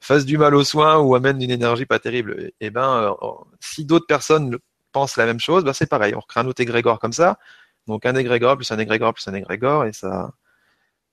fasse 0.00 0.24
du 0.24 0.38
mal 0.38 0.54
aux 0.54 0.64
soins 0.64 0.98
ou 0.98 1.14
amène 1.14 1.40
une 1.42 1.50
énergie 1.50 1.86
pas 1.86 1.98
terrible. 1.98 2.50
Eh 2.60 2.70
ben, 2.70 3.16
euh, 3.22 3.28
si 3.60 3.84
d'autres 3.84 4.06
personnes 4.06 4.58
pensent 4.92 5.16
la 5.16 5.26
même 5.26 5.40
chose, 5.40 5.64
ben 5.64 5.72
c'est 5.72 5.86
pareil. 5.86 6.14
On 6.14 6.20
recrée 6.20 6.40
un 6.40 6.46
autre 6.46 6.60
égrégore 6.60 6.98
comme 6.98 7.12
ça. 7.12 7.38
Donc 7.86 8.06
un 8.06 8.14
égrégore 8.16 8.56
plus 8.56 8.70
un 8.72 8.78
égrégore 8.78 9.14
plus 9.14 9.28
un 9.28 9.34
égrégore 9.34 9.84
et 9.84 9.92
ça, 9.92 10.32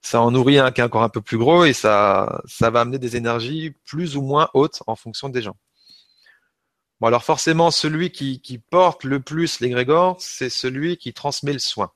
ça 0.00 0.20
en 0.20 0.30
nourrit 0.30 0.58
un 0.58 0.72
qui 0.72 0.80
est 0.80 0.84
encore 0.84 1.02
un 1.02 1.08
peu 1.08 1.20
plus 1.20 1.38
gros 1.38 1.64
et 1.64 1.72
ça, 1.72 2.42
ça 2.46 2.70
va 2.70 2.80
amener 2.80 2.98
des 2.98 3.16
énergies 3.16 3.74
plus 3.84 4.16
ou 4.16 4.22
moins 4.22 4.50
hautes 4.54 4.82
en 4.86 4.96
fonction 4.96 5.28
des 5.28 5.42
gens. 5.42 5.56
Bon 7.00 7.08
alors 7.08 7.24
forcément 7.24 7.70
celui 7.70 8.10
qui, 8.10 8.40
qui 8.40 8.58
porte 8.58 9.04
le 9.04 9.20
plus 9.20 9.60
l'égrégore, 9.60 10.16
c'est 10.20 10.50
celui 10.50 10.96
qui 10.96 11.12
transmet 11.12 11.52
le 11.52 11.58
soin. 11.58 11.92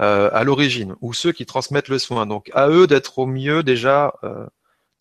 Euh, 0.00 0.30
à 0.32 0.42
l'origine, 0.42 0.96
ou 1.00 1.12
ceux 1.12 1.30
qui 1.30 1.46
transmettent 1.46 1.88
le 1.88 1.98
soin. 2.00 2.26
Donc 2.26 2.50
à 2.54 2.68
eux 2.68 2.88
d'être 2.88 3.20
au 3.20 3.26
mieux 3.26 3.62
déjà 3.62 4.12
euh, 4.24 4.46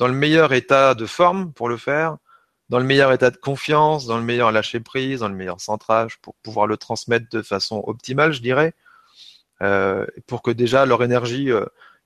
dans 0.01 0.07
le 0.07 0.15
meilleur 0.15 0.51
état 0.51 0.95
de 0.95 1.05
forme 1.05 1.53
pour 1.53 1.69
le 1.69 1.77
faire, 1.77 2.17
dans 2.69 2.79
le 2.79 2.85
meilleur 2.85 3.13
état 3.13 3.29
de 3.29 3.37
confiance, 3.37 4.07
dans 4.07 4.17
le 4.17 4.23
meilleur 4.23 4.51
lâcher 4.51 4.79
prise, 4.79 5.19
dans 5.19 5.29
le 5.29 5.35
meilleur 5.35 5.61
centrage 5.61 6.17
pour 6.23 6.33
pouvoir 6.41 6.65
le 6.65 6.75
transmettre 6.75 7.27
de 7.29 7.43
façon 7.43 7.83
optimale, 7.85 8.31
je 8.33 8.41
dirais. 8.41 8.73
pour 10.25 10.41
que 10.41 10.49
déjà 10.49 10.87
leur 10.87 11.03
énergie 11.03 11.51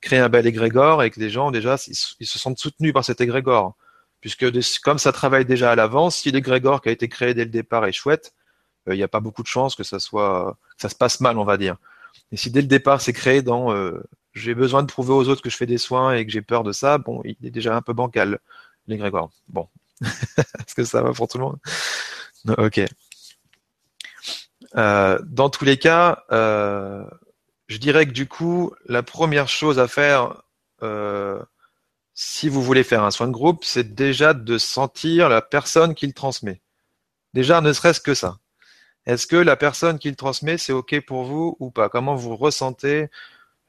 crée 0.02 0.18
un 0.18 0.28
bel 0.28 0.46
égrégore 0.46 1.04
et 1.04 1.10
que 1.10 1.22
les 1.22 1.30
gens 1.30 1.52
déjà 1.52 1.78
ils, 1.88 2.28
se 2.28 2.38
sentent 2.38 2.60
soutenus 2.60 2.92
par 2.92 3.06
cet 3.06 3.22
égrégore. 3.22 3.78
Puisque 4.20 4.46
comme 4.82 4.98
ça 4.98 5.14
travaille 5.14 5.46
déjà 5.46 5.72
à 5.72 5.76
l'avance, 5.78 6.18
si 6.18 6.32
l'égrégore 6.32 6.82
qui 6.82 6.90
a 6.90 6.92
été 6.92 7.08
créé 7.08 7.34
dès 7.34 7.46
le 7.46 7.50
départ 7.50 7.86
est 7.86 7.94
chouette, 7.94 8.34
il 8.88 8.98
n'y 8.98 9.04
a 9.04 9.08
pas 9.08 9.22
beaucoup 9.22 9.42
de 9.42 9.48
chances 9.48 9.74
que 9.74 9.84
ça 9.86 10.00
soit 10.00 10.58
que 10.76 10.82
ça 10.82 10.90
se 10.90 10.96
passe 10.96 11.22
mal, 11.22 11.38
on 11.38 11.46
va 11.46 11.56
dire. 11.56 11.78
Et 12.34 12.36
si 12.36 12.52
dès 12.52 12.62
le 12.62 12.68
départ 12.68 13.00
c'est 13.00 13.14
créé 13.14 13.42
dans 13.42 13.74
j'ai 14.36 14.54
besoin 14.54 14.84
de 14.84 14.88
prouver 14.88 15.14
aux 15.14 15.30
autres 15.30 15.42
que 15.42 15.50
je 15.50 15.58
fais 15.58 15.66
des 15.66 15.78
soins 15.78 16.14
et 16.14 16.26
que 16.26 16.32
j'ai 16.32 16.42
peur 16.42 16.64
de 16.64 16.74
ça, 16.74 16.98
bon, 16.98 17.22
il 17.24 17.38
est 17.44 17.52
déjà 17.52 17.76
un 17.76 17.82
peu 17.82 17.94
bancal, 17.94 18.40
l'égrégore. 18.88 19.32
Bon. 19.48 19.68
Est-ce 20.02 20.76
que 20.76 20.84
ça 20.84 21.02
va 21.02 21.14
pour 21.14 21.28
tout 21.28 21.38
le 21.38 21.46
monde? 21.46 21.60
Ok. 22.58 22.82
Euh, 24.76 25.20
dans 25.24 25.50
tous 25.50 25.64
les 25.64 25.78
cas, 25.78 26.24
euh, 26.32 27.06
je 27.68 27.78
dirais 27.78 28.06
que 28.06 28.12
du 28.12 28.28
coup, 28.28 28.74
la 28.88 29.04
première 29.04 29.48
chose 29.48 29.80
à 29.80 29.88
faire, 29.88 30.44
euh, 30.84 31.42
si 32.14 32.50
vous 32.50 32.62
voulez 32.62 32.84
faire 32.84 33.04
un 33.04 33.12
soin 33.12 33.28
de 33.28 33.32
groupe, 33.32 33.64
c'est 33.64 33.96
déjà 33.96 34.34
de 34.34 34.58
sentir 34.58 35.30
la 35.30 35.42
personne 35.42 35.96
qui 35.96 36.08
le 36.08 36.14
transmet. 36.14 36.62
Déjà, 37.34 37.62
ne 37.62 37.72
serait-ce 37.74 38.02
que 38.02 38.14
ça. 38.14 38.38
Est-ce 39.06 39.28
que 39.28 39.36
la 39.36 39.56
personne 39.56 39.98
qui 39.98 40.10
le 40.10 40.16
transmet, 40.16 40.58
c'est 40.58 40.74
OK 40.74 41.00
pour 41.06 41.24
vous 41.24 41.56
ou 41.60 41.72
pas? 41.72 41.90
Comment 41.90 42.16
vous 42.16 42.36
ressentez 42.36 43.10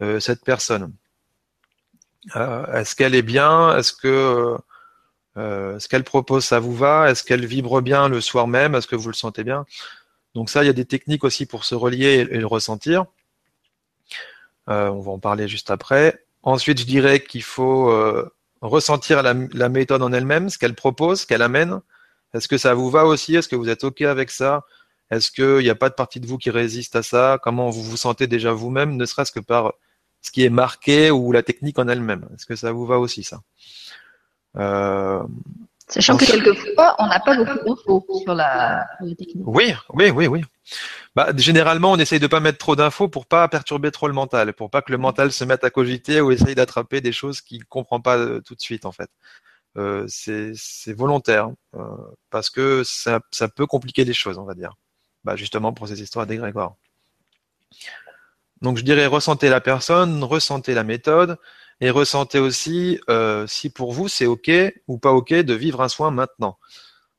cette 0.00 0.44
personne. 0.44 0.92
Euh, 2.34 2.66
Est-ce 2.72 2.96
qu'elle 2.96 3.14
est 3.14 3.22
bien? 3.22 3.76
Est-ce 3.76 3.92
que 3.92 4.56
euh, 5.36 5.78
ce 5.78 5.88
qu'elle 5.88 6.04
propose, 6.04 6.44
ça 6.44 6.58
vous 6.58 6.74
va? 6.74 7.10
Est-ce 7.10 7.22
qu'elle 7.22 7.44
vibre 7.46 7.82
bien 7.82 8.08
le 8.08 8.20
soir 8.20 8.48
même? 8.48 8.74
Est-ce 8.74 8.86
que 8.86 8.96
vous 8.96 9.08
le 9.08 9.14
sentez 9.14 9.44
bien? 9.44 9.64
Donc 10.34 10.50
ça, 10.50 10.64
il 10.64 10.66
y 10.66 10.70
a 10.70 10.74
des 10.74 10.84
techniques 10.84 11.24
aussi 11.24 11.46
pour 11.46 11.64
se 11.64 11.74
relier 11.74 12.26
et, 12.30 12.38
le 12.38 12.46
ressentir. 12.46 13.06
on 14.66 15.00
va 15.00 15.12
en 15.12 15.18
parler 15.18 15.48
juste 15.48 15.70
après. 15.70 16.24
Ensuite, 16.42 16.80
je 16.80 16.86
dirais 16.86 17.20
qu'il 17.20 17.42
faut 17.42 17.92
ressentir 18.60 19.22
la, 19.22 19.34
la, 19.52 19.68
méthode 19.68 20.02
en 20.02 20.12
elle-même, 20.12 20.48
ce 20.50 20.58
qu'elle 20.58 20.74
propose, 20.74 21.22
ce 21.22 21.26
qu'elle 21.26 21.42
amène. 21.42 21.80
Est-ce 22.34 22.48
que 22.48 22.58
ça 22.58 22.74
vous 22.74 22.90
va 22.90 23.06
aussi? 23.06 23.36
Est-ce 23.36 23.48
que 23.48 23.56
vous 23.56 23.68
êtes 23.68 23.84
OK 23.84 24.02
avec 24.02 24.30
ça? 24.30 24.64
Est-ce 25.10 25.30
qu'il 25.30 25.58
n'y 25.58 25.70
a 25.70 25.74
pas 25.74 25.88
de 25.88 25.94
partie 25.94 26.20
de 26.20 26.26
vous 26.26 26.38
qui 26.38 26.50
résiste 26.50 26.96
à 26.96 27.02
ça? 27.02 27.38
Comment 27.42 27.70
vous 27.70 27.82
vous 27.82 27.96
sentez 27.96 28.26
déjà 28.26 28.52
vous-même, 28.52 28.96
ne 28.96 29.04
serait-ce 29.04 29.32
que 29.32 29.40
par 29.40 29.74
ce 30.26 30.32
qui 30.32 30.44
est 30.44 30.50
marqué 30.50 31.12
ou 31.12 31.30
la 31.30 31.44
technique 31.44 31.78
en 31.78 31.86
elle-même. 31.86 32.26
Est-ce 32.34 32.46
que 32.46 32.56
ça 32.56 32.72
vous 32.72 32.84
va 32.84 32.98
aussi 32.98 33.22
ça? 33.22 33.42
Euh, 34.56 35.22
Sachant 35.86 36.16
que 36.16 36.24
quelquefois, 36.24 36.96
on 36.98 37.06
n'a 37.06 37.20
pas 37.20 37.36
beaucoup 37.36 37.64
d'infos 37.64 38.04
sur 38.24 38.34
la, 38.34 38.88
technique. 39.16 39.44
Oui, 39.46 39.72
oui, 39.90 40.10
oui, 40.10 40.26
oui. 40.26 40.42
Bah, 41.14 41.28
généralement, 41.36 41.92
on 41.92 41.96
essaye 41.96 42.18
de 42.18 42.26
pas 42.26 42.40
mettre 42.40 42.58
trop 42.58 42.74
d'infos 42.74 43.06
pour 43.06 43.26
pas 43.26 43.46
perturber 43.46 43.92
trop 43.92 44.08
le 44.08 44.14
mental, 44.14 44.52
pour 44.52 44.68
pas 44.68 44.82
que 44.82 44.90
le 44.90 44.98
mental 44.98 45.30
se 45.30 45.44
mette 45.44 45.62
à 45.62 45.70
cogiter 45.70 46.20
ou 46.20 46.32
essaye 46.32 46.56
d'attraper 46.56 47.00
des 47.00 47.12
choses 47.12 47.40
qu'il 47.40 47.64
comprend 47.64 48.00
pas 48.00 48.18
euh, 48.18 48.40
tout 48.40 48.56
de 48.56 48.60
suite, 48.60 48.84
en 48.84 48.90
fait. 48.90 49.10
Euh, 49.76 50.06
c'est 50.08 50.92
volontaire 50.92 51.50
parce 52.30 52.50
que 52.50 52.82
ça, 52.82 53.20
ça, 53.30 53.46
peut 53.46 53.66
compliquer 53.66 54.04
les 54.04 54.14
choses, 54.14 54.38
on 54.38 54.44
va 54.44 54.54
dire. 54.54 54.74
Bah, 55.22 55.36
justement 55.36 55.72
pour 55.72 55.86
ces 55.86 56.02
histoires 56.02 56.26
d'égrégore. 56.26 56.76
Donc 58.62 58.78
je 58.78 58.82
dirais 58.82 59.06
ressentez 59.06 59.48
la 59.48 59.60
personne, 59.60 60.24
ressentez 60.24 60.74
la 60.74 60.84
méthode 60.84 61.38
et 61.80 61.90
ressentez 61.90 62.38
aussi 62.38 62.98
euh, 63.10 63.46
si 63.46 63.68
pour 63.70 63.92
vous 63.92 64.08
c'est 64.08 64.26
OK 64.26 64.50
ou 64.88 64.98
pas 64.98 65.12
OK 65.12 65.32
de 65.32 65.54
vivre 65.54 65.82
un 65.82 65.88
soin 65.88 66.10
maintenant. 66.10 66.58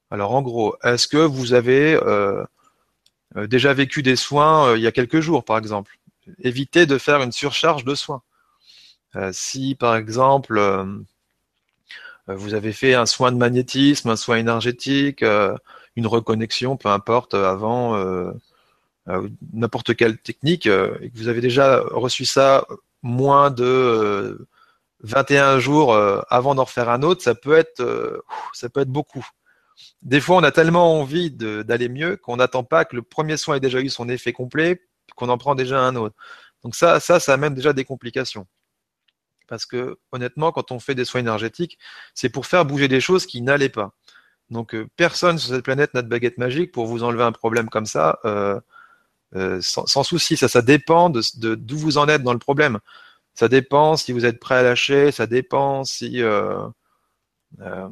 Alors 0.10 0.34
en 0.34 0.42
gros, 0.42 0.76
est-ce 0.84 1.08
que 1.08 1.18
vous 1.18 1.54
avez 1.54 1.94
euh, 1.94 2.44
euh, 3.36 3.48
déjà 3.48 3.74
vécu 3.74 4.02
des 4.02 4.16
soins 4.16 4.76
il 4.76 4.82
y 4.82 4.88
a 4.88 4.92
quelques 4.92 5.20
jours 5.20 5.44
par 5.44 5.58
exemple? 5.58 6.00
Évitez 6.40 6.86
de 6.86 6.98
faire 6.98 7.22
une 7.22 7.32
surcharge 7.32 7.86
de 7.86 7.96
soins. 7.96 8.24
si 9.32 9.76
par 9.76 9.96
exemple 9.96 10.60
vous 12.28 12.54
avez 12.54 12.74
fait 12.74 12.94
un 12.94 13.06
soin 13.06 13.32
de 13.32 13.38
magnétisme, 13.38 14.10
un 14.10 14.18
soin 14.18 14.38
énergétique, 14.38 15.24
une 15.96 16.08
reconnexion, 16.08 16.76
peu 16.76 16.90
importe, 16.90 17.34
avant 17.34 17.96
n'importe 19.54 19.96
quelle 19.96 20.18
technique, 20.18 20.68
euh, 20.68 20.98
et 21.02 21.10
que 21.10 21.18
vous 21.18 21.28
avez 21.28 21.42
déjà 21.42 21.82
reçu 21.92 22.26
ça 22.26 22.66
moins 23.02 23.52
de 23.52 24.48
21 25.02 25.58
euh, 25.58 25.60
jours 25.60 25.96
avant 26.30 26.56
d'en 26.56 26.66
refaire 26.66 26.90
un 26.90 27.04
autre, 27.04 27.22
ça 27.22 27.36
peut 27.36 27.54
être, 27.54 28.24
ça 28.54 28.70
peut 28.70 28.82
être 28.82 28.92
beaucoup. 28.92 29.26
Des 30.02 30.20
fois, 30.20 30.38
on 30.38 30.44
a 30.44 30.52
tellement 30.52 31.00
envie 31.00 31.32
d'aller 31.32 31.90
mieux 31.90 32.18
qu'on 32.18 32.38
n'attend 32.38 32.64
pas 32.64 32.86
que 32.86 32.96
le 32.96 33.04
premier 33.04 33.38
soin 33.38 33.56
ait 33.56 33.60
déjà 33.60 33.80
eu 33.80 33.90
son 33.90 34.10
effet 34.10 34.34
complet, 34.34 34.82
qu'on 35.16 35.30
en 35.30 35.38
prend 35.38 35.56
déjà 35.56 35.80
un 35.80 35.96
autre. 35.96 36.16
Donc 36.64 36.76
ça, 36.76 37.00
ça, 37.00 37.20
ça 37.20 37.34
amène 37.34 37.54
déjà 37.54 37.74
des 37.74 37.86
complications. 37.86 38.48
Parce 39.48 39.66
que 39.66 39.98
honnêtement, 40.12 40.52
quand 40.52 40.72
on 40.72 40.80
fait 40.80 40.96
des 40.96 41.06
soins 41.06 41.22
énergétiques, 41.22 41.78
c'est 42.14 42.30
pour 42.30 42.46
faire 42.46 42.66
bouger 42.66 42.88
des 42.88 43.00
choses 43.00 43.26
qui 43.26 43.42
n'allaient 43.42 43.70
pas. 43.70 43.94
Donc 44.50 44.76
personne 44.96 45.38
sur 45.38 45.54
cette 45.54 45.64
planète 45.64 45.94
n'a 45.94 46.02
de 46.02 46.08
baguette 46.08 46.38
magique 46.38 46.72
pour 46.72 46.86
vous 46.86 47.04
enlever 47.04 47.24
un 47.24 47.32
problème 47.32 47.70
comme 47.70 47.86
ça. 47.86 48.20
Euh, 48.26 48.60
euh, 49.36 49.60
sans, 49.62 50.04
souci. 50.04 50.38
Ça, 50.38 50.48
ça 50.48 50.62
dépend 50.62 51.10
de 51.10 51.22
d'où 51.56 51.78
vous 51.78 51.98
en 51.98 52.08
êtes 52.08 52.24
dans 52.24 52.34
le 52.34 52.40
problème. 52.40 52.80
Ça 53.34 53.48
dépend 53.48 53.98
si 53.98 54.12
vous 54.12 54.26
êtes 54.26 54.40
prêt 54.40 54.56
à 54.56 54.64
lâcher. 54.64 55.12
Ça 55.12 55.28
dépend 55.28 55.84
si 55.84 56.22
euh, 56.24 56.68
euh, 57.62 57.90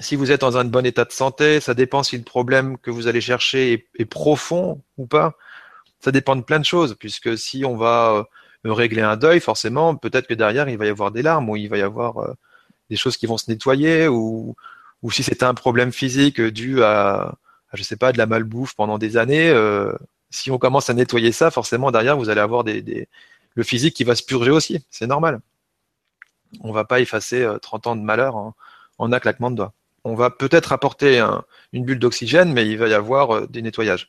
si 0.00 0.16
vous 0.16 0.30
êtes 0.32 0.40
dans 0.42 0.56
un 0.58 0.64
bon 0.64 0.86
état 0.86 1.04
de 1.04 1.12
santé. 1.12 1.60
Ça 1.60 1.74
dépend 1.74 2.02
si 2.02 2.16
le 2.18 2.24
problème 2.24 2.78
que 2.78 2.90
vous 2.90 3.08
allez 3.08 3.20
chercher 3.20 3.86
est, 3.98 4.04
profond 4.06 4.82
ou 4.98 5.06
pas. 5.06 5.34
Ça 6.00 6.12
dépend 6.12 6.36
de 6.36 6.42
plein 6.42 6.60
de 6.60 6.64
choses, 6.64 6.96
puisque 6.98 7.38
si 7.38 7.64
on 7.64 7.76
va 7.76 8.26
régler 8.64 9.02
un 9.02 9.16
deuil, 9.16 9.40
forcément, 9.40 9.96
peut-être 9.96 10.26
que 10.26 10.34
derrière 10.34 10.68
il 10.68 10.78
va 10.78 10.86
y 10.86 10.88
avoir 10.88 11.12
des 11.12 11.22
larmes 11.22 11.48
ou 11.50 11.56
il 11.56 11.68
va 11.68 11.78
y 11.78 11.82
avoir 11.82 12.34
des 12.90 12.96
choses 12.96 13.16
qui 13.16 13.26
vont 13.26 13.38
se 13.38 13.50
nettoyer 13.50 14.08
ou 14.08 14.56
ou 15.02 15.10
si 15.10 15.22
c'était 15.22 15.44
un 15.44 15.54
problème 15.54 15.92
physique 15.92 16.40
dû 16.40 16.82
à, 16.82 17.34
à, 17.72 17.76
je 17.76 17.82
sais 17.82 17.96
pas 17.96 18.12
de 18.12 18.18
la 18.18 18.26
malbouffe 18.26 18.74
pendant 18.74 18.98
des 18.98 19.16
années, 19.16 19.50
euh, 19.50 19.92
si 20.32 20.50
on 20.50 20.58
commence 20.58 20.90
à 20.90 20.94
nettoyer 20.94 21.30
ça, 21.30 21.50
forcément 21.50 21.90
derrière 21.90 22.16
vous 22.16 22.30
allez 22.30 22.40
avoir 22.40 22.64
des, 22.64 23.08
le 23.54 23.62
physique 23.62 23.94
qui 23.94 24.04
va 24.04 24.16
se 24.16 24.22
purger 24.22 24.50
aussi. 24.50 24.84
C'est 24.90 25.06
normal. 25.06 25.40
On 26.60 26.72
va 26.72 26.84
pas 26.84 27.00
effacer 27.00 27.46
30 27.60 27.86
euh, 27.86 27.90
ans 27.90 27.96
de 27.96 28.02
malheur 28.02 28.36
en, 28.36 28.54
un 28.98 29.18
claquement 29.20 29.50
de 29.50 29.56
doigts. 29.56 29.74
On 30.04 30.14
va 30.14 30.30
peut-être 30.30 30.72
apporter 30.72 31.24
une 31.72 31.84
bulle 31.84 31.98
d'oxygène, 31.98 32.52
mais 32.52 32.68
il 32.68 32.78
va 32.78 32.88
y 32.88 32.94
avoir 32.94 33.36
euh, 33.36 33.46
des 33.46 33.62
nettoyages. 33.62 34.08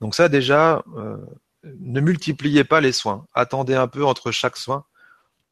Donc 0.00 0.14
ça 0.14 0.28
déjà, 0.28 0.82
euh, 0.96 1.16
ne 1.64 2.00
multipliez 2.00 2.64
pas 2.64 2.80
les 2.80 2.92
soins. 2.92 3.26
Attendez 3.34 3.74
un 3.74 3.88
peu 3.88 4.04
entre 4.04 4.30
chaque 4.30 4.56
soin, 4.56 4.84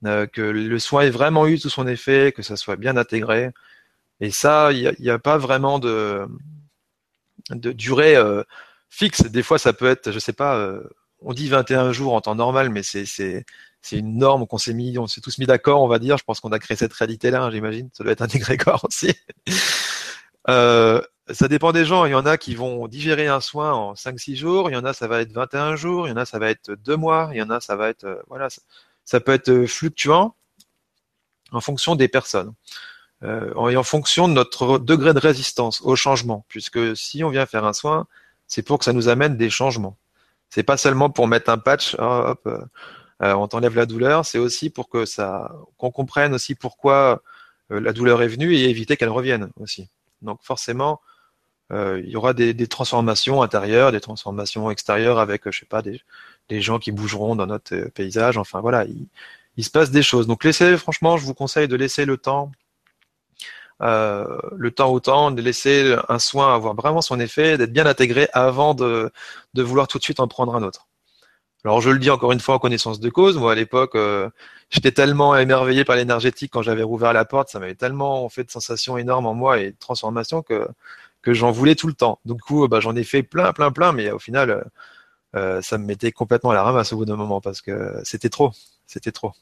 que 0.03 0.43
le 0.43 0.79
soin 0.79 1.03
ait 1.03 1.11
vraiment 1.11 1.47
eu 1.47 1.59
tout 1.59 1.71
son 1.71 1.87
effet, 1.87 2.33
que 2.37 2.43
ça 2.43 2.57
soit 2.57 2.77
bien 2.77 2.97
intégré. 2.99 3.51
Et 4.21 4.31
ça, 4.31 4.71
il 4.71 4.95
n'y 5.01 5.11
a, 5.11 5.19
pas 5.19 5.39
vraiment 5.39 5.79
de, 5.79 6.27
de 7.51 7.73
durée 7.73 8.15
fixe. 8.95 9.23
Des 9.23 9.43
fois, 9.43 9.59
ça 9.59 9.73
peut 9.73 9.87
être, 9.87 10.13
je 10.13 10.19
sais 10.19 10.33
pas, 10.33 10.57
euh, 10.57 10.83
on 11.21 11.33
dit 11.33 11.49
21 11.49 11.93
jours 11.93 12.15
en 12.15 12.21
temps 12.21 12.35
normal, 12.35 12.71
mais 12.71 12.83
c'est 12.83 13.45
une 13.93 14.19
norme 14.19 14.47
qu'on 14.47 14.59
s'est 14.59 14.75
mis, 14.75 14.99
on 14.99 15.07
s'est 15.07 15.21
tous 15.21 15.39
mis 15.39 15.47
d'accord, 15.47 15.83
on 15.83 15.89
va 15.89 15.99
dire. 15.99 16.17
Je 16.17 16.25
pense 16.25 16.41
qu'on 16.41 16.53
a 16.53 16.59
créé 16.59 16.77
cette 16.77 16.93
réalité-là, 16.93 17.43
hein, 17.43 17.51
j'imagine. 17.51 17.91
Ça 17.93 18.05
doit 18.05 18.13
être 18.13 18.23
un 18.23 18.29
égrégore 18.29 18.85
aussi. 18.89 19.15
euh, 20.49 21.01
ça 21.31 21.49
dépend 21.49 21.73
des 21.73 21.85
gens. 21.85 22.05
Il 22.05 22.13
y 22.13 22.15
en 22.15 22.27
a 22.27 22.37
qui 22.37 22.55
vont 22.55 22.87
digérer 22.87 23.29
un 23.29 23.41
soin 23.41 23.73
en 23.73 23.95
5-6 23.95 24.37
jours. 24.37 24.71
Il 24.71 24.75
y 24.75 24.77
en 24.77 24.85
a, 24.85 24.93
ça 24.93 25.09
va 25.09 25.21
être 25.21 25.33
21 25.33 25.77
jours. 25.77 26.07
Il 26.07 26.11
y 26.11 26.13
en 26.13 26.17
a, 26.17 26.25
ça 26.27 26.39
va 26.39 26.51
être 26.51 26.73
2 26.73 26.97
mois. 26.97 27.31
Il 27.33 27.39
y 27.39 27.43
en 27.43 27.51
a, 27.51 27.61
ça 27.61 27.77
va 27.77 27.89
être, 27.89 28.05
euh, 28.05 28.23
voilà, 28.29 28.49
ça, 29.05 29.21
peut 29.21 29.33
être 29.33 29.51
euh, 29.51 29.67
fluctuant 29.67 30.35
en 31.53 31.61
fonction 31.61 31.97
des 31.97 32.09
personnes. 32.09 32.53
Euh, 33.23 33.69
et 33.71 33.77
en 33.77 33.83
fonction 33.83 34.29
de 34.29 34.35
notre 34.35 34.79
degré 34.79 35.15
de 35.15 35.19
résistance 35.19 35.81
au 35.83 35.97
changement. 35.97 36.45
Puisque 36.49 36.97
si 36.97 37.25
on 37.25 37.31
vient 37.31 37.47
faire 37.47 37.65
un 37.65 37.73
soin, 37.73 38.07
c'est 38.47 38.63
pour 38.63 38.79
que 38.79 38.85
ça 38.85 38.93
nous 38.93 39.09
amène 39.09 39.37
des 39.37 39.51
changements. 39.51 39.97
C'est 40.51 40.63
pas 40.63 40.77
seulement 40.77 41.11
pour 41.11 41.27
mettre 41.27 41.51
un 41.51 41.59
patch, 41.59 41.97
oh, 41.99 42.23
hop, 42.27 42.41
euh, 42.47 42.59
euh, 43.23 43.33
on 43.35 43.49
t'enlève 43.49 43.75
la 43.77 43.87
douleur, 43.87 44.25
c'est 44.25 44.39
aussi 44.39 44.71
pour 44.71 44.89
que 44.89 45.05
ça, 45.05 45.53
qu'on 45.79 45.91
comprenne 45.91 46.35
aussi 46.35 46.55
pourquoi 46.55 47.23
euh, 47.73 47.81
la 47.81 47.93
douleur 47.93 48.23
est 48.23 48.29
venue 48.29 48.55
et 48.55 48.69
éviter 48.71 48.97
qu'elle 48.97 49.09
revienne 49.09 49.51
aussi. 49.61 49.89
Donc 50.23 50.41
forcément, 50.43 51.01
il 51.71 52.09
y 52.09 52.15
aura 52.15 52.35
des, 52.35 52.69
transformations 52.69 53.43
intérieures, 53.43 53.91
des 53.91 54.01
transformations 54.01 54.71
extérieures 54.71 55.19
avec, 55.19 55.51
je 55.51 55.59
sais 55.59 55.67
pas, 55.67 55.83
des, 55.83 56.01
gens 56.61 56.79
qui 56.79 56.93
bougeront 56.93 57.35
dans 57.35 57.47
notre 57.47 57.89
paysage. 57.89 58.39
Enfin 58.39 58.61
voilà, 58.61 58.85
il, 58.85 59.09
il 59.57 59.65
se 59.65 59.71
passe 59.71 59.91
des 59.91 60.03
choses. 60.03 60.29
Donc 60.29 60.45
laissez, 60.45 60.77
franchement, 60.77 61.17
je 61.17 61.25
vous 61.25 61.35
conseille 61.35 61.67
de 61.67 61.75
laisser 61.75 62.05
le 62.05 62.17
temps 62.17 62.53
euh, 63.83 64.39
le 64.57 64.71
temps 64.71 64.91
au 64.93 65.01
temps, 65.01 65.31
de 65.31 65.43
laisser 65.43 65.97
un 66.09 66.19
soin 66.19 66.55
avoir 66.55 66.75
vraiment 66.75 67.03
son 67.03 67.21
effet, 67.21 67.59
d'être 67.59 67.73
bien 67.73 67.87
intégré 67.87 68.29
avant 68.33 68.75
de, 68.75 69.11
vouloir 69.55 69.89
tout 69.89 69.99
de 69.99 70.05
suite 70.05 70.21
en 70.21 70.29
prendre 70.29 70.55
un 70.55 70.63
autre. 70.63 70.89
Alors 71.65 71.81
je 71.81 71.91
le 71.91 71.99
dis 71.99 72.11
encore 72.11 72.33
une 72.33 72.41
fois 72.41 72.57
en 72.57 72.59
connaissance 72.59 73.01
de 73.01 73.09
cause. 73.11 73.39
Moi 73.39 73.53
à 73.53 73.55
l'époque, 73.55 73.95
euh, 73.95 74.29
j'étais 74.71 74.93
tellement 74.93 75.37
émerveillé 75.37 75.85
par 75.85 75.97
l'énergétique 75.97 76.51
quand 76.53 76.63
j'avais 76.63 76.83
rouvert 76.83 77.13
la 77.13 77.25
porte, 77.25 77.49
ça 77.49 77.59
m'avait 77.59 77.75
tellement 77.75 78.29
fait 78.29 78.45
de 78.45 78.51
sensations 78.51 78.99
énormes 78.99 79.27
en 79.27 79.35
moi 79.35 79.59
et 79.61 79.73
de 79.73 79.77
transformations 79.79 80.43
que 80.43 80.69
que 81.23 81.33
j'en 81.33 81.51
voulais 81.53 81.75
tout 81.75 81.87
le 81.87 81.95
temps. 81.95 82.21
Donc 82.27 82.39
du 82.39 82.43
coup, 82.43 82.69
bah, 82.69 82.81
j'en 82.81 82.95
ai 82.97 83.05
fait 83.05 83.23
plein, 83.23 83.53
plein, 83.55 83.73
plein, 83.73 83.93
mais 83.93 84.11
au 84.11 84.19
final, 84.19 84.65
euh, 85.37 85.63
ça 85.63 85.79
me 85.79 85.85
mettait 85.87 86.13
complètement 86.13 86.51
à 86.51 86.55
la 86.55 86.63
ramasse 86.63 86.93
au 86.93 86.97
bout 86.97 87.07
d'un 87.07 87.17
moment 87.17 87.41
parce 87.41 87.61
que 87.61 88.01
c'était 88.05 88.29
trop, 88.31 88.53
c'était 88.87 89.13
trop. 89.13 89.33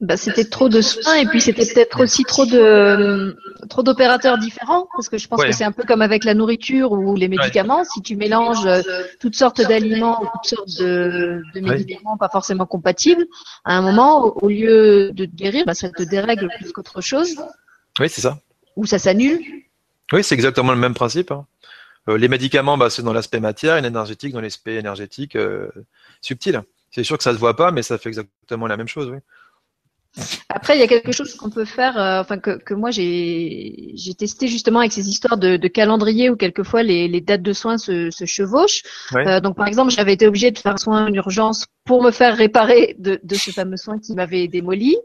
Bah, 0.00 0.16
c'était 0.16 0.44
trop 0.44 0.68
de 0.68 0.80
soins 0.80 1.14
et 1.14 1.26
puis 1.26 1.40
c'était 1.40 1.64
peut-être 1.64 2.02
aussi 2.02 2.24
trop 2.24 2.44
de 2.44 3.36
trop 3.70 3.84
d'opérateurs 3.84 4.36
différents 4.36 4.88
parce 4.96 5.08
que 5.08 5.16
je 5.16 5.28
pense 5.28 5.44
que 5.44 5.52
c'est 5.52 5.62
un 5.62 5.70
peu 5.70 5.84
comme 5.84 6.02
avec 6.02 6.24
la 6.24 6.34
nourriture 6.34 6.90
ou 6.90 7.14
les 7.14 7.28
médicaments. 7.28 7.84
Si 7.84 8.02
tu 8.02 8.16
mélanges 8.16 8.66
euh, 8.66 8.82
toutes 9.20 9.36
sortes 9.36 9.60
d'aliments 9.60 10.20
ou 10.20 10.26
toutes 10.26 10.56
sortes 10.56 10.78
de, 10.80 11.42
de 11.54 11.60
médicaments 11.60 12.16
pas 12.16 12.28
forcément 12.28 12.66
compatibles, 12.66 13.26
à 13.64 13.76
un 13.76 13.82
moment, 13.82 14.24
au, 14.24 14.48
lieu 14.48 15.12
de 15.12 15.24
te 15.24 15.34
guérir, 15.36 15.64
bah, 15.66 15.74
ça 15.74 15.88
te 15.88 16.02
dérègle 16.02 16.48
plus 16.58 16.72
qu'autre 16.72 17.00
chose. 17.00 17.36
Oui, 18.00 18.08
c'est 18.08 18.22
ça. 18.22 18.40
Ou 18.74 18.86
ça 18.86 18.98
s'annule. 18.98 19.40
Oui, 20.12 20.24
c'est 20.24 20.34
exactement 20.34 20.72
le 20.72 20.78
même 20.78 20.94
principe. 20.94 21.30
Hein. 21.30 21.46
Euh, 22.08 22.18
les 22.18 22.28
médicaments, 22.28 22.76
bah, 22.76 22.90
c'est 22.90 23.02
dans 23.02 23.12
l'aspect 23.12 23.40
matière, 23.40 23.76
et 23.76 23.82
l'énergétique 23.82 24.32
dans 24.32 24.40
l'aspect 24.40 24.74
énergétique 24.74 25.36
euh, 25.36 25.70
subtil. 26.20 26.60
C'est 26.90 27.04
sûr 27.04 27.16
que 27.16 27.24
ça 27.24 27.32
se 27.32 27.38
voit 27.38 27.56
pas, 27.56 27.70
mais 27.70 27.82
ça 27.82 27.98
fait 27.98 28.08
exactement 28.08 28.66
la 28.66 28.76
même 28.76 28.88
chose, 28.88 29.08
oui. 29.10 29.18
Après, 30.50 30.76
il 30.76 30.80
y 30.80 30.82
a 30.82 30.86
quelque 30.86 31.12
chose 31.12 31.34
qu'on 31.34 31.48
peut 31.48 31.64
faire, 31.64 31.98
euh, 31.98 32.20
enfin 32.20 32.36
que, 32.38 32.58
que 32.62 32.74
moi 32.74 32.90
j'ai 32.90 33.92
j'ai 33.94 34.14
testé 34.14 34.46
justement 34.46 34.80
avec 34.80 34.92
ces 34.92 35.08
histoires 35.08 35.38
de, 35.38 35.56
de 35.56 35.68
calendrier 35.68 36.28
où 36.28 36.36
quelquefois 36.36 36.82
les, 36.82 37.08
les 37.08 37.20
dates 37.22 37.42
de 37.42 37.52
soins 37.54 37.78
se, 37.78 38.10
se 38.10 38.26
chevauchent. 38.26 38.82
Euh, 39.14 39.40
donc 39.40 39.56
par 39.56 39.66
exemple, 39.66 39.90
j'avais 39.90 40.12
été 40.12 40.26
obligée 40.26 40.50
de 40.50 40.58
faire 40.58 40.74
un 40.74 40.76
soin 40.76 41.06
en 41.06 41.12
urgence 41.14 41.66
pour 41.84 42.02
me 42.02 42.12
faire 42.12 42.36
réparer 42.36 42.94
de, 42.98 43.18
de 43.22 43.34
ce 43.34 43.50
fameux 43.50 43.76
soin 43.76 43.98
qui 43.98 44.14
m'avait 44.14 44.46
démoli. 44.46 44.96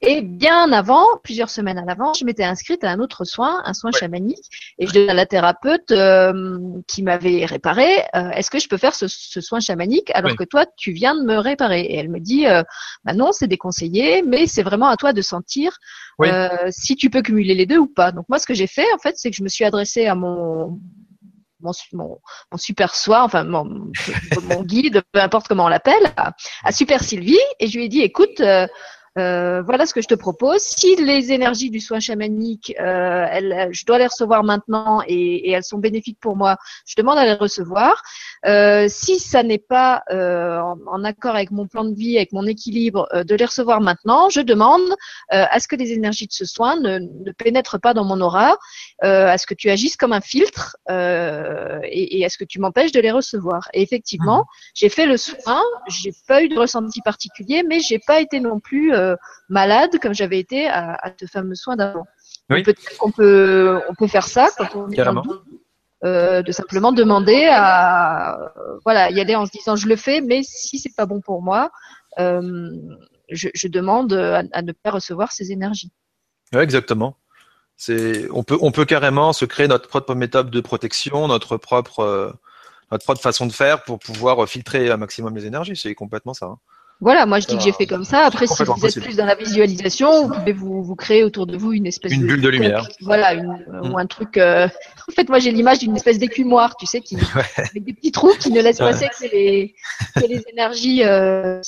Et 0.00 0.22
bien 0.22 0.70
avant, 0.72 1.04
plusieurs 1.24 1.50
semaines 1.50 1.78
à 1.78 1.84
l'avant, 1.84 2.14
je 2.14 2.24
m'étais 2.24 2.44
inscrite 2.44 2.84
à 2.84 2.90
un 2.90 3.00
autre 3.00 3.24
soin, 3.24 3.62
un 3.64 3.74
soin 3.74 3.90
chamanique, 3.90 4.38
et 4.78 4.86
je 4.86 4.92
demandais 4.92 5.10
à 5.10 5.14
la 5.14 5.26
thérapeute 5.26 5.90
euh, 5.90 6.58
qui 6.86 7.02
m'avait 7.02 7.44
réparé, 7.44 7.88
euh, 8.14 8.30
est-ce 8.30 8.50
que 8.50 8.60
je 8.60 8.68
peux 8.68 8.76
faire 8.76 8.94
ce, 8.94 9.06
ce 9.08 9.40
soin 9.40 9.58
chamanique 9.60 10.10
alors 10.14 10.36
que 10.36 10.44
toi, 10.44 10.66
tu 10.76 10.92
viens 10.92 11.16
de 11.16 11.22
me 11.22 11.36
réparer? 11.36 11.80
Et 11.80 11.96
elle 11.96 12.10
me 12.10 12.20
dit, 12.20 12.46
euh, 12.46 12.62
bah 13.04 13.12
non, 13.12 13.32
c'est 13.32 13.48
déconseillé, 13.48 14.22
mais 14.22 14.46
c'est 14.46 14.62
vraiment 14.62 14.86
à 14.86 14.96
toi 14.96 15.12
de 15.12 15.22
sentir 15.22 15.78
si 16.70 16.96
tu 16.96 17.10
peux 17.10 17.22
cumuler 17.22 17.54
les 17.54 17.66
deux 17.66 17.78
ou 17.78 17.86
pas. 17.86 18.12
Donc 18.12 18.26
moi, 18.28 18.38
ce 18.38 18.46
que 18.46 18.54
j'ai 18.54 18.66
fait, 18.66 18.86
en 18.94 18.98
fait, 18.98 19.14
c'est 19.16 19.30
que 19.30 19.36
je 19.36 19.42
me 19.42 19.48
suis 19.48 19.64
adressée 19.64 20.06
à 20.06 20.14
mon 20.14 20.78
mon, 21.62 21.72
mon, 21.92 22.20
mon, 22.50 22.58
super 22.58 22.94
soi, 22.94 23.22
enfin 23.22 23.44
mon, 23.44 23.62
guide, 24.62 25.02
peu 25.12 25.20
importe 25.20 25.48
comment 25.48 25.64
on 25.64 25.68
l'appelle, 25.68 26.12
à, 26.16 26.32
à, 26.64 26.72
Super 26.72 27.02
Sylvie, 27.02 27.38
et 27.58 27.66
je 27.66 27.76
lui 27.76 27.86
ai 27.86 27.88
dit, 27.88 28.00
écoute, 28.00 28.40
euh, 28.40 28.66
euh, 29.18 29.60
voilà 29.62 29.86
ce 29.86 29.94
que 29.94 30.00
je 30.00 30.06
te 30.06 30.14
propose. 30.14 30.60
Si 30.60 30.94
les 30.96 31.32
énergies 31.32 31.70
du 31.70 31.80
soin 31.80 31.98
chamanique, 31.98 32.74
euh, 32.78 33.26
elles, 33.28 33.68
je 33.72 33.84
dois 33.84 33.98
les 33.98 34.06
recevoir 34.06 34.44
maintenant 34.44 35.02
et, 35.06 35.48
et, 35.48 35.50
elles 35.50 35.64
sont 35.64 35.78
bénéfiques 35.78 36.18
pour 36.20 36.36
moi, 36.36 36.56
je 36.86 36.94
demande 36.96 37.18
à 37.18 37.24
les 37.24 37.34
recevoir. 37.34 38.02
Euh, 38.46 38.86
si 38.88 39.18
ça 39.18 39.42
n'est 39.42 39.58
pas 39.58 40.02
euh, 40.10 40.58
en, 40.60 40.78
en, 40.86 41.04
accord 41.04 41.34
avec 41.34 41.50
mon 41.50 41.66
plan 41.66 41.84
de 41.84 41.94
vie, 41.94 42.16
avec 42.16 42.32
mon 42.32 42.46
équilibre, 42.46 43.08
euh, 43.12 43.24
de 43.24 43.34
les 43.34 43.44
recevoir 43.44 43.80
maintenant, 43.80 44.30
je 44.30 44.40
demande 44.40 44.80
euh, 45.32 45.44
à 45.50 45.58
ce 45.58 45.66
que 45.66 45.76
les 45.76 45.92
énergies 45.92 46.26
de 46.26 46.32
ce 46.32 46.44
soin 46.44 46.76
ne, 46.76 47.00
ne 47.00 47.32
pénètrent 47.32 47.80
pas 47.80 47.94
dans 47.94 48.04
mon 48.04 48.20
aura, 48.20 48.56
à 49.02 49.38
ce 49.38 49.46
que 49.46 49.54
tu 49.54 49.70
agisses 49.70 49.96
comme 49.96 50.12
un 50.12 50.20
filtre 50.20 50.76
et, 50.88 52.18
et, 52.18 52.24
à 52.24 52.28
ce 52.28 52.38
que 52.38 52.44
tu 52.44 52.60
m'empêches 52.60 52.92
de 52.92 53.00
les 53.00 53.10
recevoir. 53.10 53.68
Et 53.72 53.82
effectivement, 53.82 54.40
mmh. 54.40 54.44
j'ai 54.74 54.88
fait 54.88 55.06
le 55.06 55.16
soin, 55.16 55.62
j'ai 55.88 56.12
pas 56.28 56.42
eu 56.42 56.48
de 56.48 56.58
ressenti 56.58 57.00
particulier, 57.00 57.62
mais 57.66 57.80
j'ai 57.80 57.98
pas 57.98 58.20
été 58.20 58.40
non 58.40 58.60
plus 58.60 58.92
euh, 59.00 59.16
malade 59.48 59.98
comme 60.00 60.14
j'avais 60.14 60.38
été 60.38 60.68
à, 60.68 60.94
à 60.94 61.10
ce 61.18 61.26
fameux 61.26 61.54
soin 61.54 61.76
d'avant. 61.76 62.06
Peut-être 62.48 62.98
qu'on 62.98 63.10
peut, 63.10 63.80
on 63.88 63.94
peut 63.94 64.08
faire 64.08 64.26
ça 64.26 64.48
quand 64.56 64.74
on 64.74 64.90
est 64.90 65.00
euh, 66.02 66.40
de 66.40 66.50
simplement 66.50 66.92
demander 66.92 67.46
à 67.50 68.54
voilà 68.86 69.10
y 69.10 69.20
aller 69.20 69.34
en 69.34 69.44
se 69.44 69.50
disant 69.52 69.76
je 69.76 69.86
le 69.86 69.96
fais 69.96 70.22
mais 70.22 70.40
si 70.42 70.78
c'est 70.78 70.94
pas 70.96 71.04
bon 71.04 71.20
pour 71.20 71.42
moi 71.42 71.70
euh, 72.18 72.70
je, 73.28 73.50
je, 73.52 73.68
demande 73.68 74.14
à, 74.14 74.42
à, 74.52 74.62
ne 74.62 74.72
pas 74.72 74.92
recevoir 74.92 75.30
ces 75.30 75.52
énergies. 75.52 75.92
Ouais, 76.54 76.62
exactement. 76.62 77.16
C'est 77.76 78.28
on 78.30 78.42
peut 78.42 78.56
on 78.62 78.72
peut 78.72 78.86
carrément 78.86 79.34
se 79.34 79.44
créer 79.44 79.68
notre 79.68 79.88
propre 79.88 80.14
méthode 80.14 80.50
de 80.50 80.60
protection 80.62 81.28
notre 81.28 81.58
propre 81.58 82.00
euh, 82.00 82.32
notre 82.90 83.04
propre 83.04 83.20
façon 83.20 83.46
de 83.46 83.52
faire 83.52 83.84
pour 83.84 83.98
pouvoir 83.98 84.48
filtrer 84.48 84.90
un 84.90 84.96
maximum 84.96 85.36
les 85.36 85.44
énergies. 85.44 85.76
C'est 85.76 85.94
complètement 85.94 86.32
ça 86.32 86.46
hein. 86.46 86.58
Voilà, 87.00 87.24
moi 87.24 87.40
je 87.40 87.46
dis 87.46 87.56
que 87.56 87.62
j'ai 87.62 87.72
fait 87.72 87.86
comme 87.86 88.04
ça. 88.04 88.26
Après, 88.26 88.46
si 88.46 88.62
vous 88.62 88.86
êtes 88.86 89.00
plus 89.00 89.16
dans 89.16 89.24
la 89.24 89.34
visualisation, 89.34 90.26
vous 90.26 90.34
pouvez 90.34 90.52
vous, 90.52 90.82
vous 90.82 90.96
créer 90.96 91.24
autour 91.24 91.46
de 91.46 91.56
vous 91.56 91.72
une 91.72 91.86
espèce 91.86 92.12
une 92.12 92.26
bulle 92.26 92.42
de 92.42 92.48
lumière. 92.48 92.86
Voilà, 93.00 93.32
une, 93.32 93.46
mm. 93.46 93.90
ou 93.90 93.98
un 93.98 94.06
truc. 94.06 94.36
Euh... 94.36 94.68
En 95.08 95.12
fait, 95.12 95.28
moi 95.28 95.38
j'ai 95.38 95.50
l'image 95.50 95.78
d'une 95.78 95.96
espèce 95.96 96.18
d'écumoire, 96.18 96.76
tu 96.76 96.84
sais, 96.84 97.00
qui 97.00 97.16
avec 97.56 97.84
des 97.84 97.94
petits 97.94 98.12
trous 98.12 98.34
qui 98.38 98.50
ne 98.50 98.60
laissent 98.60 98.78
passer 98.78 99.08
que 99.08 99.24
les, 99.32 99.74
que 100.14 100.26
les 100.26 100.42
énergies 100.52 101.02
euh, 101.04 101.60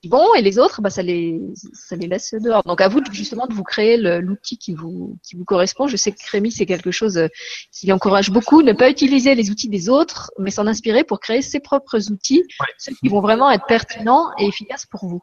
qui 0.00 0.08
vont 0.08 0.34
et 0.34 0.42
les 0.42 0.58
autres, 0.58 0.80
bah 0.80 0.90
ça 0.90 1.02
les 1.02 1.40
ça 1.72 1.96
les 1.96 2.06
laisse 2.06 2.34
dehors. 2.34 2.62
Donc 2.64 2.80
à 2.80 2.86
vous 2.86 3.00
justement 3.10 3.46
de 3.46 3.54
vous 3.54 3.64
créer 3.64 3.96
l'outil 3.96 4.56
qui 4.56 4.72
vous 4.72 5.18
qui 5.26 5.34
vous 5.34 5.44
correspond. 5.44 5.88
Je 5.88 5.96
sais 5.96 6.12
que 6.12 6.18
Rémi 6.30 6.52
c'est 6.52 6.66
quelque 6.66 6.92
chose 6.92 7.18
euh, 7.18 7.28
qui 7.72 7.92
encourage 7.92 8.30
beaucoup, 8.30 8.62
ne 8.62 8.72
pas 8.72 8.88
utiliser 8.88 9.34
les 9.34 9.50
outils 9.50 9.68
des 9.68 9.88
autres, 9.88 10.30
mais 10.38 10.52
s'en 10.52 10.68
inspirer 10.68 11.02
pour 11.02 11.18
créer 11.18 11.42
ses 11.42 11.58
propres 11.58 12.12
outils, 12.12 12.44
ceux 12.78 12.92
qui 12.94 13.08
vont 13.08 13.20
vraiment 13.20 13.50
être 13.50 13.66
pertinents 13.66 14.30
et 14.38 14.46
efficaces 14.46 14.75
pour 14.84 15.06
vous. 15.06 15.22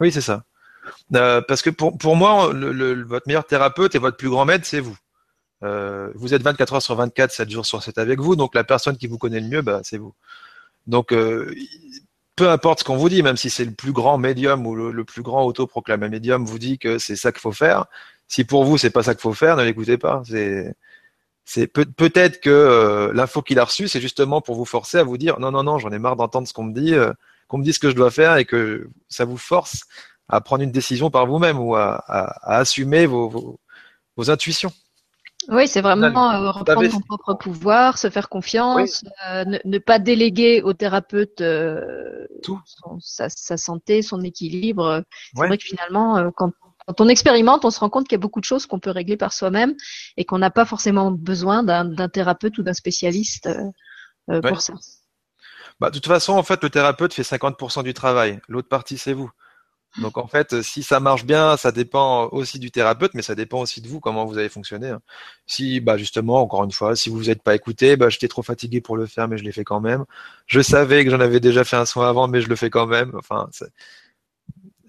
Oui, 0.00 0.12
c'est 0.12 0.20
ça. 0.20 0.44
Euh, 1.14 1.40
parce 1.46 1.62
que 1.62 1.70
pour, 1.70 1.96
pour 1.96 2.16
moi, 2.16 2.52
votre 2.52 3.26
meilleur 3.26 3.44
thérapeute 3.46 3.94
et 3.94 3.98
votre 3.98 4.16
plus 4.16 4.28
grand 4.28 4.44
maître, 4.44 4.66
c'est 4.66 4.80
vous. 4.80 4.96
Euh, 5.62 6.10
vous 6.14 6.34
êtes 6.34 6.42
24 6.42 6.74
heures 6.74 6.82
sur 6.82 6.96
24, 6.96 7.30
7 7.30 7.50
jours 7.50 7.66
sur 7.66 7.82
7 7.82 7.98
avec 7.98 8.18
vous, 8.18 8.34
donc 8.34 8.54
la 8.54 8.64
personne 8.64 8.96
qui 8.96 9.06
vous 9.06 9.18
connaît 9.18 9.40
le 9.40 9.48
mieux, 9.48 9.62
bah, 9.62 9.80
c'est 9.84 9.98
vous. 9.98 10.12
Donc, 10.88 11.12
euh, 11.12 11.54
peu 12.34 12.50
importe 12.50 12.80
ce 12.80 12.84
qu'on 12.84 12.96
vous 12.96 13.08
dit, 13.08 13.22
même 13.22 13.36
si 13.36 13.50
c'est 13.50 13.64
le 13.64 13.70
plus 13.72 13.92
grand 13.92 14.18
médium 14.18 14.66
ou 14.66 14.74
le, 14.74 15.04
plus 15.04 15.22
grand 15.22 15.44
autoproclamé 15.44 16.08
médium 16.08 16.44
vous 16.44 16.58
dit 16.58 16.78
que 16.78 16.98
c'est 16.98 17.16
ça 17.16 17.30
qu'il 17.30 17.40
faut 17.40 17.52
faire, 17.52 17.86
si 18.26 18.44
pour 18.44 18.64
vous 18.64 18.78
c'est 18.78 18.90
pas 18.90 19.02
ça 19.04 19.14
qu'il 19.14 19.22
faut 19.22 19.34
faire, 19.34 19.56
ne 19.56 19.62
l'écoutez 19.62 19.98
pas. 19.98 20.22
C'est 20.26 20.74
c'est 21.44 21.66
peut- 21.66 21.84
peut-être 21.84 22.40
que 22.40 23.10
l'info 23.14 23.42
qu'il 23.42 23.58
a 23.58 23.64
reçue, 23.64 23.88
c'est 23.88 24.00
justement 24.00 24.40
pour 24.40 24.56
vous 24.56 24.64
forcer 24.64 24.98
à 24.98 25.04
vous 25.04 25.18
dire 25.18 25.38
non 25.40 25.50
non 25.52 25.62
non, 25.62 25.78
j'en 25.78 25.90
ai 25.92 25.98
marre 25.98 26.16
d'entendre 26.16 26.48
ce 26.48 26.52
qu'on 26.52 26.64
me 26.64 26.72
dit 26.74 26.94
qu'on 27.52 27.58
me 27.58 27.64
dise 27.64 27.74
ce 27.74 27.80
que 27.80 27.90
je 27.90 27.94
dois 27.94 28.10
faire 28.10 28.38
et 28.38 28.46
que 28.46 28.88
ça 29.10 29.26
vous 29.26 29.36
force 29.36 29.82
à 30.26 30.40
prendre 30.40 30.62
une 30.62 30.72
décision 30.72 31.10
par 31.10 31.26
vous-même 31.26 31.58
ou 31.58 31.76
à, 31.76 32.02
assumer 32.42 33.04
vos, 33.04 33.60
intuitions. 34.28 34.72
Oui, 35.48 35.68
c'est 35.68 35.82
vraiment 35.82 36.32
euh, 36.32 36.50
reprendre 36.50 36.88
son 36.90 37.00
propre 37.00 37.34
pouvoir, 37.34 37.98
se 37.98 38.08
faire 38.08 38.30
confiance, 38.30 39.04
euh, 39.28 39.44
ne, 39.64 39.78
pas 39.78 39.98
déléguer 39.98 40.62
au 40.62 40.72
thérapeute 40.72 41.42
euh, 41.42 42.26
Tout. 42.42 42.58
sa, 43.00 43.28
santé, 43.28 44.00
son 44.00 44.22
équilibre. 44.22 45.02
C'est 45.36 45.46
vrai 45.46 45.58
que 45.58 45.64
finalement, 45.64 46.30
quand, 46.34 46.52
on 46.98 47.08
expérimente, 47.08 47.66
on 47.66 47.70
se 47.70 47.80
rend 47.80 47.90
compte 47.90 48.08
qu'il 48.08 48.16
y 48.16 48.20
a 48.20 48.26
beaucoup 48.26 48.40
de 48.40 48.46
choses 48.46 48.64
qu'on 48.64 48.78
peut 48.78 48.92
régler 48.92 49.18
par 49.18 49.34
soi-même 49.34 49.74
et 50.16 50.24
qu'on 50.24 50.38
n'a 50.38 50.50
pas 50.50 50.64
forcément 50.64 51.10
besoin 51.10 51.62
d'un 51.62 52.08
thérapeute 52.08 52.56
ou 52.56 52.62
d'un 52.62 52.72
spécialiste 52.72 53.50
pour 54.26 54.62
ça. 54.62 54.72
Bah, 55.80 55.90
de 55.90 55.94
toute 55.94 56.06
façon, 56.06 56.34
en 56.34 56.42
fait, 56.42 56.62
le 56.62 56.70
thérapeute 56.70 57.12
fait 57.14 57.22
50% 57.22 57.82
du 57.82 57.94
travail. 57.94 58.40
L'autre 58.48 58.68
partie, 58.68 58.98
c'est 58.98 59.12
vous. 59.12 59.30
Donc 59.98 60.16
en 60.16 60.26
fait, 60.26 60.62
si 60.62 60.82
ça 60.82 61.00
marche 61.00 61.24
bien, 61.24 61.56
ça 61.58 61.70
dépend 61.70 62.28
aussi 62.28 62.58
du 62.58 62.70
thérapeute, 62.70 63.12
mais 63.12 63.20
ça 63.20 63.34
dépend 63.34 63.60
aussi 63.60 63.82
de 63.82 63.88
vous, 63.88 64.00
comment 64.00 64.24
vous 64.24 64.38
allez 64.38 64.48
fonctionner. 64.48 64.88
Hein. 64.88 65.02
Si, 65.46 65.80
bah 65.80 65.98
justement, 65.98 66.40
encore 66.40 66.64
une 66.64 66.72
fois, 66.72 66.96
si 66.96 67.10
vous 67.10 67.24
n'êtes 67.24 67.42
pas 67.42 67.54
écouté, 67.54 67.96
bah 67.96 68.08
j'étais 68.08 68.28
trop 68.28 68.42
fatigué 68.42 68.80
pour 68.80 68.96
le 68.96 69.04
faire, 69.04 69.28
mais 69.28 69.36
je 69.36 69.44
l'ai 69.44 69.52
fait 69.52 69.64
quand 69.64 69.80
même. 69.80 70.04
Je 70.46 70.60
savais 70.60 71.04
que 71.04 71.10
j'en 71.10 71.20
avais 71.20 71.40
déjà 71.40 71.62
fait 71.64 71.76
un 71.76 71.84
soin 71.84 72.08
avant, 72.08 72.26
mais 72.26 72.40
je 72.40 72.48
le 72.48 72.56
fais 72.56 72.70
quand 72.70 72.86
même. 72.86 73.12
Enfin, 73.16 73.50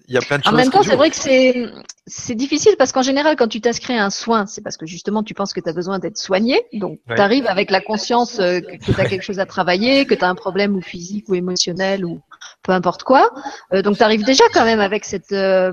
il 0.08 0.14
y 0.14 0.16
a 0.16 0.20
plein 0.22 0.38
de 0.38 0.44
choses. 0.44 0.54
En 0.54 0.56
même 0.56 0.70
temps, 0.70 0.82
c'est 0.82 0.96
vrai 0.96 1.10
que 1.10 1.16
c'est 1.16 1.70
c'est 2.06 2.34
difficile 2.34 2.74
parce 2.78 2.92
qu'en 2.92 3.02
général, 3.02 3.34
quand 3.36 3.48
tu 3.48 3.62
t'inscris 3.62 3.94
à 3.94 4.04
un 4.04 4.10
soin, 4.10 4.44
c'est 4.46 4.60
parce 4.60 4.76
que 4.76 4.84
justement 4.84 5.22
tu 5.22 5.32
penses 5.32 5.54
que 5.54 5.60
tu 5.60 5.68
as 5.68 5.72
besoin 5.72 5.98
d'être 5.98 6.18
soigné. 6.18 6.62
Donc, 6.74 7.00
tu 7.08 7.20
arrives 7.20 7.46
avec 7.46 7.70
la 7.70 7.80
conscience 7.80 8.38
euh, 8.40 8.60
que, 8.60 8.92
tu 8.92 9.00
as 9.00 9.06
quelque 9.06 9.22
chose 9.22 9.38
à 9.38 9.46
travailler, 9.46 10.04
que 10.04 10.14
tu 10.14 10.22
as 10.22 10.28
un 10.28 10.34
problème 10.34 10.76
ou 10.76 10.82
physique 10.82 11.28
ou 11.28 11.34
émotionnel 11.34 12.04
ou 12.04 12.20
peu 12.62 12.72
importe 12.72 13.04
quoi. 13.04 13.30
Euh, 13.72 13.80
donc, 13.80 13.96
tu 13.96 14.02
arrives 14.02 14.24
déjà 14.24 14.44
quand 14.52 14.66
même 14.66 14.80
avec 14.80 15.06
cette 15.06 15.32
euh, 15.32 15.72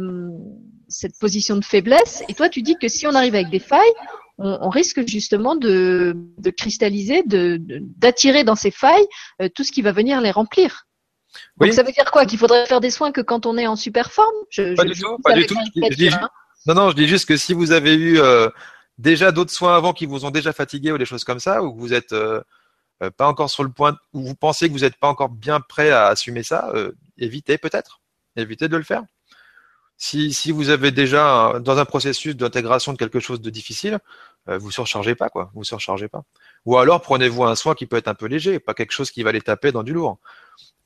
cette 0.88 1.20
position 1.20 1.58
de 1.58 1.66
faiblesse. 1.66 2.24
Et 2.30 2.34
toi, 2.34 2.48
tu 2.48 2.62
dis 2.62 2.78
que 2.78 2.88
si 2.88 3.08
on 3.08 3.14
arrive 3.14 3.36
avec 3.36 3.50
des 3.50 3.60
failles, 3.60 3.94
on, 4.38 4.58
on 4.62 4.70
risque 4.70 5.06
justement 5.06 5.56
de, 5.56 6.16
de 6.38 6.50
cristalliser, 6.50 7.24
de 7.24 7.60
d'attirer 7.98 8.46
dans 8.46 8.56
ces 8.56 8.72
failles 8.72 9.08
tout 9.54 9.66
ce 9.66 9.72
qui 9.74 9.82
va 9.82 9.92
venir 9.92 10.22
les 10.22 10.32
remplir. 10.32 10.88
Donc 11.58 11.74
ça 11.74 11.84
veut 11.84 11.92
dire 11.92 12.10
quoi? 12.12 12.26
Qu'il 12.26 12.40
faudrait 12.40 12.66
faire 12.66 12.82
des 12.82 12.90
soins 12.90 13.12
que 13.12 13.22
quand 13.22 13.46
on 13.46 13.58
est 13.58 13.68
en 13.68 13.76
super 13.76 14.12
forme? 14.12 14.36
Je, 14.50 14.76
Pas 14.76 14.86
du 14.86 14.94
tout, 15.00 15.18
pas 15.24 15.34
du 15.34 15.46
tout. 15.46 15.56
Hein. 16.14 16.30
non, 16.66 16.74
non, 16.74 16.90
je 16.90 16.96
dis 16.96 17.08
juste 17.08 17.28
que 17.28 17.38
si 17.38 17.54
vous 17.54 17.72
avez 17.72 17.94
eu 17.94 18.20
euh, 18.20 18.50
déjà 18.98 19.32
d'autres 19.32 19.52
soins 19.52 19.76
avant 19.76 19.94
qui 19.94 20.06
vous 20.06 20.26
ont 20.26 20.32
déjà 20.32 20.54
fatigué 20.54 20.92
ou 20.92 20.98
des 20.98 21.06
choses 21.06 21.24
comme 21.24 21.40
ça, 21.40 21.64
ou 21.64 21.74
que 21.74 21.80
vous 21.80 21.94
êtes 21.94 22.14
euh, 22.14 22.42
euh, 23.04 23.12
pas 23.12 23.28
encore 23.28 23.50
sur 23.50 23.64
le 23.64 23.70
point, 23.72 23.98
ou 24.14 24.22
vous 24.22 24.36
pensez 24.36 24.68
que 24.68 24.74
vous 24.74 24.80
n'êtes 24.80 24.98
pas 24.98 25.08
encore 25.08 25.30
bien 25.30 25.60
prêt 25.60 25.92
à 25.92 26.08
assumer 26.08 26.44
ça, 26.44 26.72
évitez 27.18 27.58
peut-être, 27.58 28.02
évitez 28.36 28.68
de 28.68 28.78
le 28.78 28.84
faire. 28.84 29.04
Si, 29.98 30.34
si 30.34 30.52
vous 30.52 30.70
avez 30.70 30.90
déjà 30.90 31.60
dans 31.60 31.78
un 31.78 31.86
processus 31.86 32.36
d'intégration 32.36 32.92
de 32.92 32.98
quelque 32.98 33.20
chose 33.20 33.40
de 33.40 33.52
difficile, 33.52 34.00
vous 34.48 34.72
surchargez 34.72 35.14
pas 35.14 35.30
quoi, 35.30 35.52
vous 35.54 35.64
surchargez 35.64 36.08
pas. 36.08 36.24
Ou 36.66 36.78
alors 36.80 37.02
prenez-vous 37.02 37.44
un 37.44 37.56
soin 37.56 37.76
qui 37.76 37.86
peut 37.86 37.98
être 37.98 38.08
un 38.08 38.16
peu 38.16 38.26
léger, 38.26 38.60
pas 38.60 38.74
quelque 38.74 38.94
chose 38.94 39.12
qui 39.12 39.22
va 39.22 39.32
les 39.32 39.42
taper 39.42 39.72
dans 39.72 39.84
du 39.84 39.94
lourd. 39.94 40.18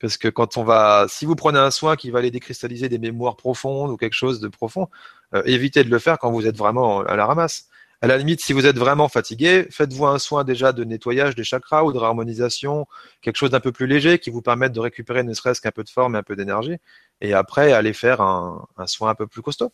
Parce 0.00 0.16
que 0.18 0.28
quand 0.28 0.56
on 0.56 0.64
va, 0.64 1.06
si 1.08 1.24
vous 1.24 1.36
prenez 1.36 1.58
un 1.58 1.70
soin 1.70 1.96
qui 1.96 2.10
va 2.10 2.18
aller 2.18 2.30
décristalliser 2.30 2.88
des 2.88 2.98
mémoires 2.98 3.36
profondes 3.36 3.90
ou 3.90 3.96
quelque 3.96 4.14
chose 4.14 4.40
de 4.40 4.48
profond, 4.48 4.88
euh, 5.34 5.42
évitez 5.46 5.84
de 5.84 5.90
le 5.90 5.98
faire 5.98 6.18
quand 6.18 6.30
vous 6.30 6.46
êtes 6.46 6.56
vraiment 6.56 7.00
à 7.00 7.16
la 7.16 7.26
ramasse. 7.26 7.68
À 8.02 8.06
la 8.06 8.18
limite, 8.18 8.42
si 8.42 8.52
vous 8.52 8.66
êtes 8.66 8.76
vraiment 8.76 9.08
fatigué, 9.08 9.66
faites-vous 9.70 10.06
un 10.06 10.18
soin 10.18 10.44
déjà 10.44 10.72
de 10.72 10.84
nettoyage 10.84 11.34
des 11.34 11.44
chakras 11.44 11.82
ou 11.82 11.92
de 11.94 11.98
harmonisation, 11.98 12.86
quelque 13.22 13.36
chose 13.36 13.50
d'un 13.50 13.60
peu 13.60 13.72
plus 13.72 13.86
léger 13.86 14.18
qui 14.18 14.28
vous 14.28 14.42
permette 14.42 14.72
de 14.72 14.80
récupérer 14.80 15.22
ne 15.22 15.32
serait-ce 15.32 15.62
qu'un 15.62 15.70
peu 15.70 15.82
de 15.82 15.88
forme 15.88 16.14
et 16.14 16.18
un 16.18 16.22
peu 16.22 16.36
d'énergie. 16.36 16.76
Et 17.22 17.32
après, 17.32 17.72
allez 17.72 17.94
faire 17.94 18.20
un, 18.20 18.66
soin 18.86 19.10
un 19.10 19.14
peu 19.14 19.26
plus 19.26 19.40
costaud. 19.40 19.72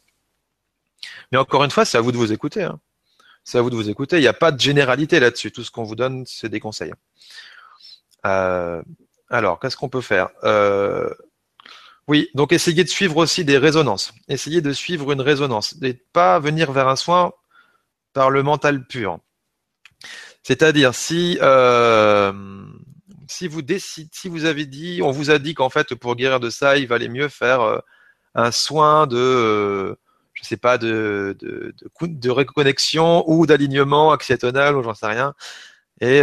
Mais 1.32 1.38
encore 1.38 1.64
une 1.64 1.70
fois, 1.72 1.84
c'est 1.84 1.98
à 1.98 2.00
vous 2.00 2.12
de 2.12 2.16
vous 2.16 2.32
écouter. 2.32 2.62
Hein. 2.62 2.78
C'est 3.42 3.58
à 3.58 3.62
vous 3.62 3.70
de 3.70 3.74
vous 3.74 3.90
écouter. 3.90 4.18
Il 4.18 4.20
n'y 4.20 4.28
a 4.28 4.32
pas 4.32 4.52
de 4.52 4.60
généralité 4.60 5.18
là-dessus. 5.18 5.50
Tout 5.50 5.64
ce 5.64 5.72
qu'on 5.72 5.82
vous 5.82 5.96
donne, 5.96 6.24
c'est 6.26 6.48
des 6.48 6.60
conseils. 6.60 6.92
Euh, 8.24 8.82
alors, 9.32 9.58
qu'est-ce 9.58 9.76
qu'on 9.76 9.88
peut 9.88 10.02
faire? 10.02 10.28
Euh, 10.44 11.08
Oui, 12.08 12.28
donc 12.34 12.52
essayez 12.52 12.84
de 12.84 12.88
suivre 12.88 13.16
aussi 13.16 13.44
des 13.44 13.58
résonances. 13.58 14.12
Essayez 14.28 14.60
de 14.60 14.72
suivre 14.72 15.12
une 15.12 15.20
résonance. 15.22 15.76
Et 15.82 15.94
pas 15.94 16.38
venir 16.40 16.72
vers 16.72 16.88
un 16.88 16.96
soin 16.96 17.32
par 18.12 18.30
le 18.30 18.42
mental 18.42 18.86
pur. 18.86 19.18
C'est-à-dire 20.42 20.94
si 20.94 21.38
euh, 21.42 22.32
si 23.28 23.48
vous 23.48 24.44
avez 24.44 24.66
dit, 24.66 25.00
on 25.02 25.10
vous 25.12 25.30
a 25.30 25.38
dit 25.38 25.54
qu'en 25.54 25.70
fait 25.70 25.94
pour 25.94 26.16
guérir 26.16 26.40
de 26.40 26.50
ça, 26.50 26.76
il 26.76 26.86
valait 26.88 27.08
mieux 27.08 27.28
faire 27.28 27.60
euh, 27.62 27.78
un 28.34 28.50
soin 28.50 29.06
de, 29.06 29.16
euh, 29.16 29.96
je 30.34 30.44
sais 30.44 30.56
pas, 30.56 30.78
de 30.78 31.36
de, 31.40 31.74
de, 32.02 32.30
reconnexion 32.30 33.24
ou 33.30 33.46
d'alignement 33.46 34.12
acciatonal 34.12 34.76
ou 34.76 34.82
j'en 34.82 34.94
sais 34.94 35.06
rien. 35.06 35.34
Et 36.00 36.20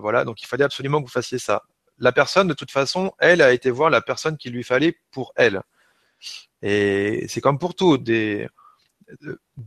voilà, 0.00 0.24
donc 0.24 0.42
il 0.42 0.46
fallait 0.46 0.64
absolument 0.64 1.00
que 1.00 1.06
vous 1.06 1.12
fassiez 1.12 1.38
ça. 1.38 1.64
La 1.98 2.12
personne, 2.12 2.48
de 2.48 2.54
toute 2.54 2.70
façon, 2.70 3.12
elle 3.18 3.42
a 3.42 3.52
été 3.52 3.70
voir 3.70 3.90
la 3.90 4.00
personne 4.00 4.36
qu'il 4.36 4.52
lui 4.52 4.64
fallait 4.64 4.98
pour 5.10 5.32
elle. 5.36 5.62
Et 6.62 7.26
c'est 7.28 7.40
comme 7.40 7.58
pour 7.58 7.74
tout. 7.74 7.98
Des, 7.98 8.48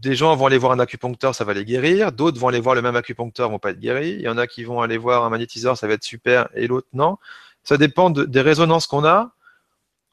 gens 0.01 0.35
vont 0.35 0.45
aller 0.47 0.57
voir 0.57 0.73
un 0.73 0.79
acupuncteur, 0.79 1.33
ça 1.33 1.43
va 1.43 1.53
les 1.53 1.65
guérir. 1.65 2.11
D'autres 2.11 2.39
vont 2.39 2.49
aller 2.49 2.59
voir 2.59 2.75
le 2.75 2.81
même 2.81 2.95
acupuncteur, 2.95 3.49
vont 3.49 3.59
pas 3.59 3.71
être 3.71 3.79
guéris. 3.79 4.11
Il 4.11 4.21
y 4.21 4.29
en 4.29 4.37
a 4.37 4.47
qui 4.47 4.63
vont 4.63 4.81
aller 4.81 4.97
voir 4.97 5.23
un 5.23 5.29
magnétiseur, 5.29 5.77
ça 5.77 5.87
va 5.87 5.93
être 5.93 6.03
super, 6.03 6.49
et 6.53 6.67
l'autre 6.67 6.87
non. 6.93 7.17
Ça 7.63 7.77
dépend 7.77 8.09
des 8.09 8.41
résonances 8.41 8.87
qu'on 8.87 9.05
a. 9.05 9.33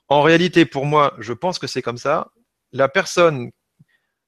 En 0.09 0.23
réalité, 0.23 0.67
pour 0.67 0.87
moi, 0.87 1.15
je 1.19 1.33
pense 1.33 1.59
que 1.59 1.67
c'est 1.67 1.83
comme 1.83 1.99
ça. 1.99 2.31
La 2.73 2.89
personne 2.89 3.51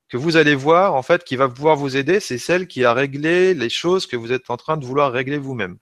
que 0.09 0.17
vous 0.17 0.37
allez 0.37 0.55
voir, 0.55 0.95
en 0.95 1.03
fait, 1.03 1.25
qui 1.25 1.37
va 1.37 1.49
pouvoir 1.49 1.77
vous 1.77 1.97
aider, 1.97 2.21
c'est 2.21 2.39
celle 2.39 2.67
qui 2.67 2.85
a 2.85 2.93
réglé 2.93 3.55
les 3.55 3.69
choses 3.69 4.07
que 4.07 4.17
vous 4.17 4.33
êtes 4.33 4.51
en 4.51 4.57
train 4.57 4.77
de 4.77 4.85
vouloir 4.85 5.13
régler 5.13 5.39
vous-même. 5.39 5.79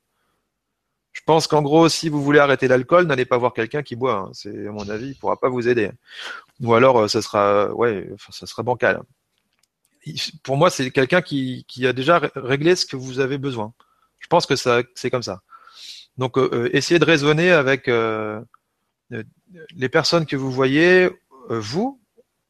Je 1.16 1.22
pense 1.24 1.46
qu'en 1.46 1.62
gros, 1.62 1.88
si 1.88 2.10
vous 2.10 2.22
voulez 2.22 2.40
arrêter 2.40 2.68
l'alcool, 2.68 3.06
n'allez 3.06 3.24
pas 3.24 3.38
voir 3.38 3.54
quelqu'un 3.54 3.82
qui 3.82 3.96
boit. 3.96 4.16
Hein. 4.16 4.30
C'est 4.34 4.68
à 4.68 4.70
mon 4.70 4.86
avis, 4.90 5.08
il 5.08 5.14
pourra 5.14 5.40
pas 5.40 5.48
vous 5.48 5.66
aider. 5.66 5.90
Ou 6.60 6.74
alors, 6.74 6.98
euh, 6.98 7.08
ça 7.08 7.22
sera, 7.22 7.74
ouais, 7.74 8.10
ça 8.30 8.46
sera 8.46 8.62
bancal. 8.62 9.00
Pour 10.42 10.58
moi, 10.58 10.68
c'est 10.68 10.90
quelqu'un 10.90 11.22
qui, 11.22 11.64
qui 11.68 11.86
a 11.86 11.94
déjà 11.94 12.20
réglé 12.34 12.76
ce 12.76 12.84
que 12.84 12.96
vous 12.96 13.18
avez 13.18 13.38
besoin. 13.38 13.72
Je 14.18 14.26
pense 14.26 14.44
que 14.44 14.56
ça, 14.56 14.82
c'est 14.94 15.10
comme 15.10 15.22
ça. 15.22 15.40
Donc, 16.18 16.36
euh, 16.36 16.50
euh, 16.52 16.76
essayez 16.76 17.00
de 17.00 17.06
raisonner 17.06 17.50
avec 17.50 17.88
les 17.88 19.88
personnes 19.88 20.26
que 20.26 20.36
vous 20.36 20.52
voyez, 20.52 21.08
vous, 21.48 21.98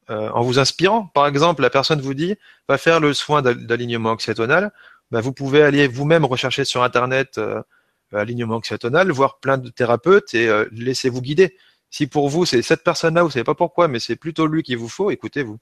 en 0.09 0.43
vous 0.43 0.59
inspirant. 0.59 1.07
Par 1.07 1.29
exemple, 1.29 1.63
la 1.63 1.71
personne 1.71 2.01
vous 2.01 2.15
dit, 2.15 2.35
va 2.69 2.79
faire 2.79 2.99
le 2.99 3.15
soin 3.15 3.43
d'alignement 3.43 4.11
oxytonal. 4.11 4.73
Ben, 5.13 5.21
vous 5.21 5.33
pouvez 5.33 5.63
aller 5.63 5.87
vous-même 5.87 6.25
rechercher 6.25 6.65
sur 6.65 6.83
Internet 6.83 7.39
euh, 7.39 7.63
alignement 8.13 8.57
oxytonal, 8.57 9.11
voir 9.11 9.39
plein 9.39 9.59
de 9.59 9.69
thérapeutes 9.69 10.35
et 10.35 10.49
euh, 10.49 10.67
laissez-vous 10.73 11.21
guider. 11.21 11.57
Si 11.91 12.07
pour 12.07 12.29
vous 12.29 12.45
c'est 12.45 12.63
cette 12.63 12.85
personne-là, 12.85 13.23
vous 13.23 13.31
savez 13.31 13.45
pas 13.45 13.55
pourquoi, 13.55 13.89
mais 13.89 14.01
c'est 14.01 14.17
plutôt 14.17 14.47
lui 14.47 14.63
qu'il 14.63 14.79
vous 14.79 14.89
faut, 14.89 15.11
écoutez-vous. 15.11 15.59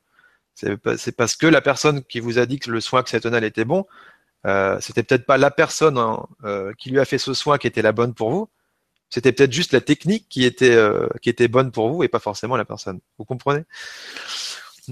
C'est 0.54 1.16
parce 1.16 1.35
que 1.35 1.46
la 1.46 1.61
personne 1.61 2.04
qui 2.04 2.20
vous 2.20 2.38
a 2.38 2.46
dit 2.46 2.61
que 2.61 2.70
le 2.70 2.80
soin 2.80 3.00
oxytonal 3.00 3.42
était 3.42 3.64
bon, 3.64 3.87
euh, 4.46 4.78
c'était 4.80 5.02
peut-être 5.02 5.26
pas 5.26 5.37
la 5.37 5.50
personne 5.50 5.98
hein, 5.98 6.26
euh, 6.44 6.72
qui 6.78 6.90
lui 6.90 7.00
a 7.00 7.04
fait 7.04 7.18
ce 7.18 7.35
soin 7.35 7.59
qui 7.59 7.66
était 7.66 7.83
la 7.83 7.92
bonne 7.92 8.14
pour 8.14 8.30
vous. 8.30 8.48
C'était 9.11 9.33
peut-être 9.33 9.52
juste 9.52 9.72
la 9.72 9.80
technique 9.80 10.28
qui 10.28 10.44
était 10.44 10.76
qui 11.22 11.28
était 11.28 11.46
bonne 11.46 11.70
pour 11.70 11.88
vous 11.88 12.02
et 12.02 12.09
pas 12.09 12.18
forcément 12.18 12.57
la 12.57 12.64
personne. 12.64 13.00
Vous 13.18 13.24
comprenez? 13.24 13.62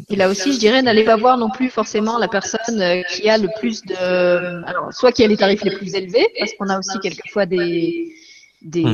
Et 0.09 0.17
là 0.17 0.29
aussi, 0.29 0.53
je 0.53 0.59
dirais, 0.59 0.83
n'allez 0.83 1.05
pas 1.05 1.17
voir 1.17 1.37
non 1.37 1.51
plus 1.51 1.69
forcément 1.69 2.19
la 2.19 2.29
personne 2.29 2.81
euh, 2.81 3.03
qui 3.11 3.29
a 3.29 3.37
le 3.37 3.49
plus 3.59 3.83
de, 3.83 4.65
alors, 4.67 4.93
soit 4.93 5.13
qui 5.13 5.23
a 5.23 5.27
les 5.27 5.37
tarifs 5.37 5.63
les 5.65 5.77
plus 5.77 5.95
élevés, 5.95 6.27
parce 6.39 6.53
qu'on 6.55 6.69
a 6.69 6.79
aussi 6.79 6.99
quelquefois 7.01 7.45
des, 7.47 8.15
des, 8.63 8.85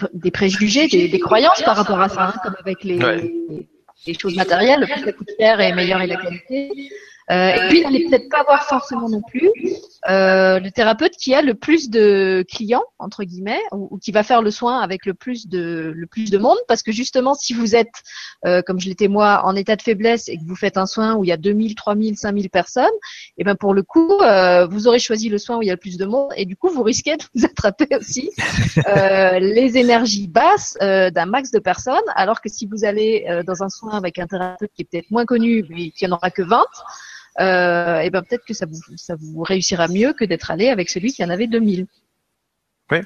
hmm. 0.00 0.08
des 0.14 0.30
préjugés, 0.30 0.88
des, 0.88 1.08
des, 1.08 1.18
croyances 1.20 1.62
par 1.62 1.76
rapport 1.76 2.00
à 2.00 2.08
ça, 2.08 2.34
hein, 2.34 2.40
comme 2.42 2.56
avec 2.58 2.82
les, 2.82 2.98
les 4.06 4.14
choses 4.14 4.34
matérielles, 4.34 4.86
plus 4.90 5.04
ça 5.04 5.12
coûte 5.12 5.30
cher 5.38 5.60
et 5.60 5.72
meilleure 5.72 6.00
est 6.00 6.06
la 6.08 6.16
qualité. 6.16 6.90
Euh, 7.30 7.52
et 7.52 7.68
puis, 7.68 7.82
n'allez 7.82 8.08
peut-être 8.08 8.28
pas 8.30 8.42
voir 8.42 8.64
forcément 8.64 9.08
non 9.08 9.20
plus 9.22 9.50
euh, 10.08 10.60
le 10.60 10.70
thérapeute 10.70 11.12
qui 11.12 11.34
a 11.34 11.42
le 11.42 11.54
plus 11.54 11.90
de 11.90 12.44
clients 12.48 12.84
entre 13.00 13.24
guillemets 13.24 13.60
ou, 13.72 13.98
qui 13.98 14.12
va 14.12 14.22
faire 14.22 14.42
le 14.42 14.50
soin 14.52 14.78
avec 14.80 15.04
le 15.06 15.14
plus 15.14 15.48
de 15.48 15.92
le 15.94 16.06
plus 16.06 16.30
de 16.30 16.38
monde 16.38 16.58
parce 16.68 16.82
que 16.82 16.92
justement 16.92 17.34
si 17.34 17.52
vous 17.52 17.74
êtes 17.74 18.02
euh, 18.46 18.62
comme 18.62 18.78
je 18.78 18.88
l'étais 18.88 19.08
moi 19.08 19.42
en 19.44 19.56
état 19.56 19.74
de 19.74 19.82
faiblesse 19.82 20.28
et 20.28 20.36
que 20.36 20.44
vous 20.46 20.54
faites 20.54 20.76
un 20.76 20.86
soin 20.86 21.16
où 21.16 21.24
il 21.24 21.28
y 21.28 21.32
a 21.32 21.36
2000, 21.36 21.74
3000, 21.74 22.16
5000 22.16 22.48
personnes 22.48 22.84
et 22.84 23.38
eh 23.38 23.44
ben 23.44 23.56
pour 23.56 23.74
le 23.74 23.82
coup 23.82 24.12
euh, 24.22 24.66
vous 24.66 24.86
aurez 24.86 25.00
choisi 25.00 25.28
le 25.28 25.38
soin 25.38 25.56
où 25.56 25.62
il 25.62 25.66
y 25.66 25.70
a 25.70 25.74
le 25.74 25.80
plus 25.80 25.96
de 25.96 26.04
monde 26.04 26.30
et 26.36 26.44
du 26.44 26.54
coup 26.54 26.68
vous 26.68 26.84
risquez 26.84 27.16
de 27.16 27.24
vous 27.34 27.44
attraper 27.44 27.88
aussi 27.96 28.30
euh, 28.88 29.40
les 29.40 29.76
énergies 29.78 30.28
basses 30.28 30.76
euh, 30.80 31.10
d'un 31.10 31.26
max 31.26 31.50
de 31.50 31.58
personnes. 31.58 31.98
Alors 32.14 32.40
que 32.40 32.48
si 32.48 32.66
vous 32.66 32.84
allez 32.84 33.26
dans 33.44 33.64
un 33.64 33.68
soin 33.68 33.96
avec 33.96 34.18
un 34.18 34.26
thérapeute 34.26 34.70
qui 34.74 34.82
est 34.82 34.84
peut-être 34.84 35.10
moins 35.10 35.24
connu 35.24 35.64
mais 35.68 35.90
qui 35.90 36.06
en 36.06 36.12
aura 36.12 36.30
que 36.30 36.42
20 36.42 36.62
euh, 37.40 38.00
et 38.00 38.10
ben 38.10 38.22
peut-être 38.22 38.44
que 38.44 38.54
ça 38.54 38.66
vous, 38.66 39.42
réussira 39.42 39.88
mieux 39.88 40.12
que 40.12 40.24
d'être 40.24 40.50
allé 40.50 40.68
avec 40.68 40.90
celui 40.90 41.12
qui 41.12 41.24
en 41.24 41.30
avait 41.30 41.46
2000. 41.46 41.86
Oui. 42.90 42.98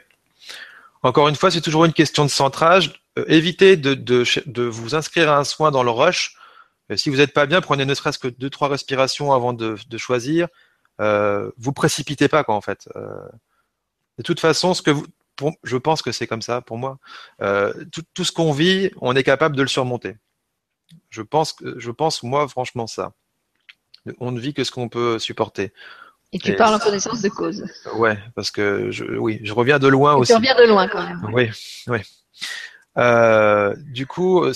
Encore 1.03 1.29
une 1.29 1.35
fois, 1.35 1.51
c'est 1.51 1.61
toujours 1.61 1.85
une 1.85 1.93
question 1.93 2.25
de 2.25 2.31
centrage. 2.31 3.03
Euh, 3.19 3.25
évitez 3.29 3.77
de, 3.77 4.65
vous 4.69 4.95
inscrire 4.95 5.31
à 5.31 5.39
un 5.39 5.45
soin 5.45 5.71
dans 5.71 5.83
le 5.83 5.91
rush. 5.91 6.37
Euh, 6.91 6.97
si 6.97 7.11
vous 7.11 7.17
n'êtes 7.17 7.35
pas 7.35 7.47
bien, 7.47 7.61
prenez 7.61 7.85
ne 7.85 7.95
serait-ce 7.95 8.19
que 8.19 8.29
deux 8.29 8.49
trois 8.49 8.69
respirations 8.69 9.33
avant 9.33 9.53
de, 9.53 9.77
choisir. 9.99 10.49
Vous 10.99 11.73
précipitez 11.73 12.29
pas 12.29 12.45
quoi 12.45 12.55
en 12.55 12.61
fait. 12.61 12.89
De 14.19 14.23
toute 14.23 14.41
façon, 14.41 14.73
ce 14.73 14.83
que 14.83 14.93
je 15.65 15.77
pense 15.77 16.03
que 16.03 16.13
c'est 16.13 16.27
comme 16.27 16.43
ça 16.43 16.63
pour 16.63 16.79
moi. 16.79 16.99
Tout, 17.41 18.25
ce 18.25 18.33
qu'on 18.33 18.53
vit, 18.53 18.91
on 19.01 19.15
est 19.15 19.25
capable 19.25 19.57
de 19.57 19.63
le 19.63 19.69
surmonter. 19.69 20.17
Je 21.11 21.23
pense 21.23 21.57
je 21.77 21.91
pense 21.91 22.23
moi 22.23 22.47
franchement 22.49 22.87
ça 22.87 23.15
on 24.21 24.33
ne 24.33 24.41
vit 24.41 24.55
que 24.55 24.65
ce 24.65 24.71
qu'on 24.71 24.89
peut 24.89 25.19
supporter. 25.19 25.73
Et 26.33 26.39
tu 26.39 26.57
parles 26.57 26.75
en 26.75 26.79
connaissance 26.79 27.21
de 27.21 27.29
cause. 27.29 27.65
Ouais, 27.97 28.19
parce 28.35 28.51
que 28.51 28.91
je, 28.91 29.05
oui, 29.05 29.41
je 29.43 29.53
reviens 29.53 29.79
de 29.79 29.89
loin 29.89 30.15
aussi. 30.15 30.33
Tu 30.33 30.37
reviens 30.37 30.57
de 30.57 30.67
loin 30.67 30.89
quand 30.89 31.07
même. 31.07 31.21
Oui, 31.33 31.51
oui. 31.89 31.99
Euh, 32.97 33.75
du 33.77 34.07
coup, 34.07 34.47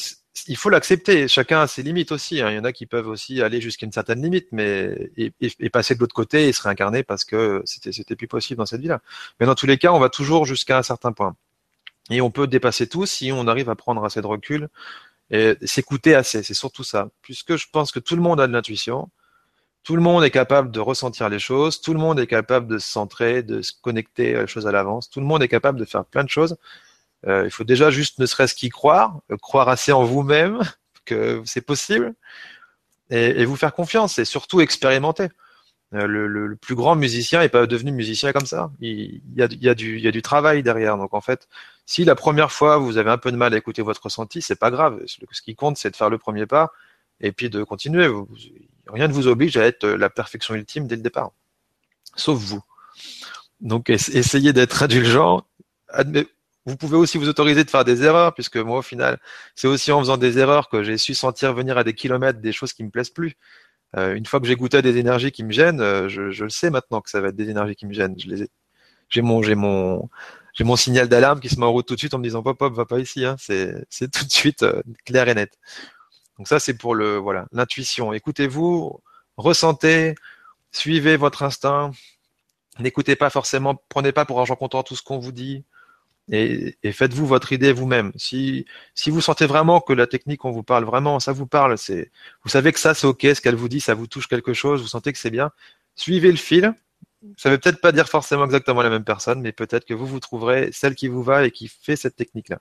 il 0.46 0.56
faut 0.56 0.70
l'accepter. 0.70 1.28
Chacun 1.28 1.60
a 1.60 1.66
ses 1.66 1.82
limites 1.82 2.12
aussi. 2.12 2.40
Hein. 2.40 2.50
Il 2.50 2.56
y 2.56 2.58
en 2.58 2.64
a 2.64 2.72
qui 2.72 2.86
peuvent 2.86 3.08
aussi 3.08 3.42
aller 3.42 3.60
jusqu'à 3.60 3.84
une 3.84 3.92
certaine 3.92 4.22
limite, 4.22 4.48
mais 4.52 5.10
et, 5.18 5.70
passer 5.70 5.94
de 5.94 6.00
l'autre 6.00 6.14
côté 6.14 6.48
et 6.48 6.52
se 6.52 6.62
réincarner 6.62 7.02
parce 7.02 7.24
que 7.24 7.62
c'était 7.66 7.92
c'était 7.92 8.16
plus 8.16 8.28
possible 8.28 8.58
dans 8.58 8.66
cette 8.66 8.80
vie-là. 8.80 9.00
Mais 9.38 9.46
dans 9.46 9.54
tous 9.54 9.66
les 9.66 9.76
cas, 9.76 9.92
on 9.92 9.98
va 9.98 10.08
toujours 10.08 10.46
jusqu'à 10.46 10.78
un 10.78 10.82
certain 10.82 11.12
point. 11.12 11.36
Et 12.10 12.20
on 12.20 12.30
peut 12.30 12.46
dépasser 12.46 12.88
tout 12.88 13.04
si 13.04 13.32
on 13.32 13.48
arrive 13.48 13.68
à 13.68 13.74
prendre 13.74 14.04
assez 14.04 14.22
de 14.22 14.26
recul 14.26 14.68
et 15.30 15.56
s'écouter 15.62 16.14
assez. 16.14 16.42
C'est 16.42 16.54
surtout 16.54 16.84
ça. 16.84 17.08
Puisque 17.20 17.56
je 17.56 17.66
pense 17.70 17.92
que 17.92 17.98
tout 17.98 18.16
le 18.16 18.22
monde 18.22 18.40
a 18.40 18.46
de 18.46 18.52
l'intuition 18.52 19.10
tout 19.86 19.94
le 19.94 20.02
monde 20.02 20.24
est 20.24 20.32
capable 20.32 20.72
de 20.72 20.80
ressentir 20.80 21.28
les 21.28 21.38
choses, 21.38 21.80
tout 21.80 21.94
le 21.94 22.00
monde 22.00 22.18
est 22.18 22.26
capable 22.26 22.66
de 22.66 22.76
se 22.76 22.90
centrer, 22.90 23.44
de 23.44 23.62
se 23.62 23.72
connecter 23.80 24.34
à 24.34 24.40
les 24.40 24.46
choses 24.48 24.66
à 24.66 24.72
l'avance, 24.72 25.08
tout 25.08 25.20
le 25.20 25.26
monde 25.26 25.44
est 25.44 25.48
capable 25.48 25.78
de 25.78 25.84
faire 25.84 26.04
plein 26.04 26.24
de 26.24 26.28
choses. 26.28 26.56
Euh, 27.28 27.44
il 27.44 27.52
faut 27.52 27.62
déjà 27.62 27.92
juste 27.92 28.18
ne 28.18 28.26
serait-ce 28.26 28.56
qu'y 28.56 28.68
croire, 28.68 29.20
euh, 29.30 29.36
croire 29.36 29.68
assez 29.68 29.92
en 29.92 30.02
vous-même 30.02 30.58
que 31.04 31.40
c'est 31.44 31.60
possible 31.60 32.14
et, 33.10 33.44
vous 33.44 33.54
faire 33.54 33.72
confiance 33.72 34.18
et 34.18 34.24
surtout 34.24 34.60
expérimenter. 34.60 35.28
Euh, 35.94 36.08
le, 36.08 36.56
plus 36.56 36.74
grand 36.74 36.96
musicien 36.96 37.38
n'est 37.38 37.48
pas 37.48 37.68
devenu 37.68 37.92
musicien 37.92 38.32
comme 38.32 38.46
ça. 38.46 38.72
Il, 38.80 39.22
y 39.36 39.42
a, 39.42 39.46
du, 39.46 39.98
il 39.98 40.04
y 40.04 40.08
a 40.08 40.10
du 40.10 40.20
travail 40.20 40.64
derrière. 40.64 40.96
Donc 40.98 41.14
en 41.14 41.20
fait, 41.20 41.48
si 41.86 42.04
la 42.04 42.16
première 42.16 42.50
fois 42.50 42.78
vous 42.78 42.98
avez 42.98 43.10
un 43.10 43.18
peu 43.18 43.30
de 43.30 43.36
mal 43.36 43.54
à 43.54 43.56
écouter 43.56 43.82
votre 43.82 44.02
ressenti, 44.02 44.42
c'est 44.42 44.58
pas 44.58 44.72
grave. 44.72 45.00
Ce 45.06 45.42
qui 45.42 45.54
compte, 45.54 45.76
c'est 45.76 45.92
de 45.92 45.96
faire 45.96 46.10
le 46.10 46.18
premier 46.18 46.46
pas 46.46 46.72
et 47.20 47.30
puis 47.30 47.50
de 47.50 47.62
continuer. 47.62 48.08
Rien 48.86 49.08
ne 49.08 49.12
vous 49.12 49.26
oblige 49.26 49.56
à 49.56 49.64
être 49.64 49.84
euh, 49.84 49.96
la 49.96 50.10
perfection 50.10 50.54
ultime 50.54 50.86
dès 50.86 50.96
le 50.96 51.02
départ, 51.02 51.32
sauf 52.14 52.38
vous. 52.38 52.62
Donc 53.60 53.90
essayez 53.90 54.52
d'être 54.52 54.82
indulgent. 54.82 55.46
Vous 56.66 56.76
pouvez 56.76 56.96
aussi 56.96 57.16
vous 57.16 57.28
autoriser 57.28 57.64
de 57.64 57.70
faire 57.70 57.84
des 57.84 58.02
erreurs, 58.02 58.34
puisque 58.34 58.56
moi 58.56 58.78
au 58.78 58.82
final, 58.82 59.18
c'est 59.54 59.68
aussi 59.68 59.92
en 59.92 60.00
faisant 60.00 60.16
des 60.16 60.38
erreurs 60.38 60.68
que 60.68 60.82
j'ai 60.82 60.98
su 60.98 61.14
sentir 61.14 61.54
venir 61.54 61.78
à 61.78 61.84
des 61.84 61.94
kilomètres 61.94 62.40
des 62.40 62.52
choses 62.52 62.72
qui 62.72 62.82
me 62.84 62.90
plaisent 62.90 63.10
plus. 63.10 63.36
Euh, 63.96 64.14
une 64.14 64.26
fois 64.26 64.40
que 64.40 64.46
j'ai 64.46 64.56
goûté 64.56 64.78
à 64.78 64.82
des 64.82 64.98
énergies 64.98 65.30
qui 65.32 65.44
me 65.44 65.52
gênent, 65.52 65.80
euh, 65.80 66.08
je, 66.08 66.44
le 66.44 66.50
sais 66.50 66.70
maintenant 66.70 67.00
que 67.00 67.08
ça 67.08 67.20
va 67.20 67.28
être 67.28 67.36
des 67.36 67.48
énergies 67.50 67.76
qui 67.76 67.86
me 67.86 67.92
gênent. 67.92 68.16
Je 68.18 68.28
les 68.28 68.42
ai, 68.42 68.48
j'ai 69.08 69.22
mon, 69.22 69.42
j'ai 69.42 69.54
mon, 69.54 70.76
signal 70.76 71.08
d'alarme 71.08 71.40
qui 71.40 71.48
se 71.48 71.58
met 71.60 71.66
en 71.66 71.72
route 71.72 71.86
tout 71.86 71.94
de 71.94 72.00
suite 72.00 72.14
en 72.14 72.18
me 72.18 72.24
disant 72.24 72.42
pop 72.42 72.58
pop 72.58 72.74
va 72.74 72.84
pas 72.84 72.98
ici. 72.98 73.24
Hein. 73.24 73.36
C'est 73.38 74.10
tout 74.10 74.24
de 74.24 74.32
suite 74.32 74.66
clair 75.04 75.28
et 75.28 75.34
net. 75.34 75.56
Donc 76.38 76.48
ça 76.48 76.60
c'est 76.60 76.74
pour 76.74 76.94
le 76.94 77.16
voilà 77.16 77.46
l'intuition. 77.52 78.12
Écoutez-vous, 78.12 79.00
ressentez, 79.36 80.14
suivez 80.72 81.16
votre 81.16 81.42
instinct. 81.42 81.92
N'écoutez 82.78 83.16
pas 83.16 83.30
forcément, 83.30 83.82
prenez 83.88 84.12
pas 84.12 84.24
pour 84.26 84.38
argent 84.40 84.56
comptant 84.56 84.82
tout 84.82 84.96
ce 84.96 85.02
qu'on 85.02 85.18
vous 85.18 85.32
dit 85.32 85.64
et, 86.30 86.76
faites-vous 86.92 87.26
votre 87.26 87.52
idée 87.52 87.72
vous-même. 87.72 88.12
Si, 88.16 88.66
si 88.94 89.10
vous 89.10 89.20
sentez 89.20 89.46
vraiment 89.46 89.80
que 89.80 89.92
la 89.92 90.06
technique 90.06 90.44
on 90.44 90.50
vous 90.50 90.62
parle 90.62 90.84
vraiment, 90.84 91.20
ça 91.20 91.32
vous 91.32 91.46
parle, 91.46 91.78
c'est, 91.78 92.10
vous 92.42 92.50
savez 92.50 92.72
que 92.72 92.80
ça 92.80 92.94
c'est 92.94 93.06
ok, 93.06 93.22
ce 93.22 93.40
qu'elle 93.40 93.54
vous 93.54 93.68
dit, 93.68 93.80
ça 93.80 93.94
vous 93.94 94.06
touche 94.06 94.26
quelque 94.28 94.52
chose, 94.52 94.82
vous 94.82 94.88
sentez 94.88 95.12
que 95.12 95.18
c'est 95.18 95.30
bien, 95.30 95.50
suivez 95.94 96.30
le 96.30 96.36
fil. 96.36 96.74
Ça 97.36 97.50
veut 97.50 97.58
peut-être 97.58 97.80
pas 97.80 97.92
dire 97.92 98.08
forcément 98.08 98.44
exactement 98.44 98.82
la 98.82 98.90
même 98.90 99.04
personne, 99.04 99.40
mais 99.40 99.52
peut-être 99.52 99.84
que 99.84 99.94
vous 99.94 100.06
vous 100.06 100.20
trouverez 100.20 100.70
celle 100.72 100.94
qui 100.94 101.08
vous 101.08 101.22
va 101.22 101.44
et 101.46 101.50
qui 101.50 101.68
fait 101.68 101.96
cette 101.96 102.16
technique-là. 102.16 102.60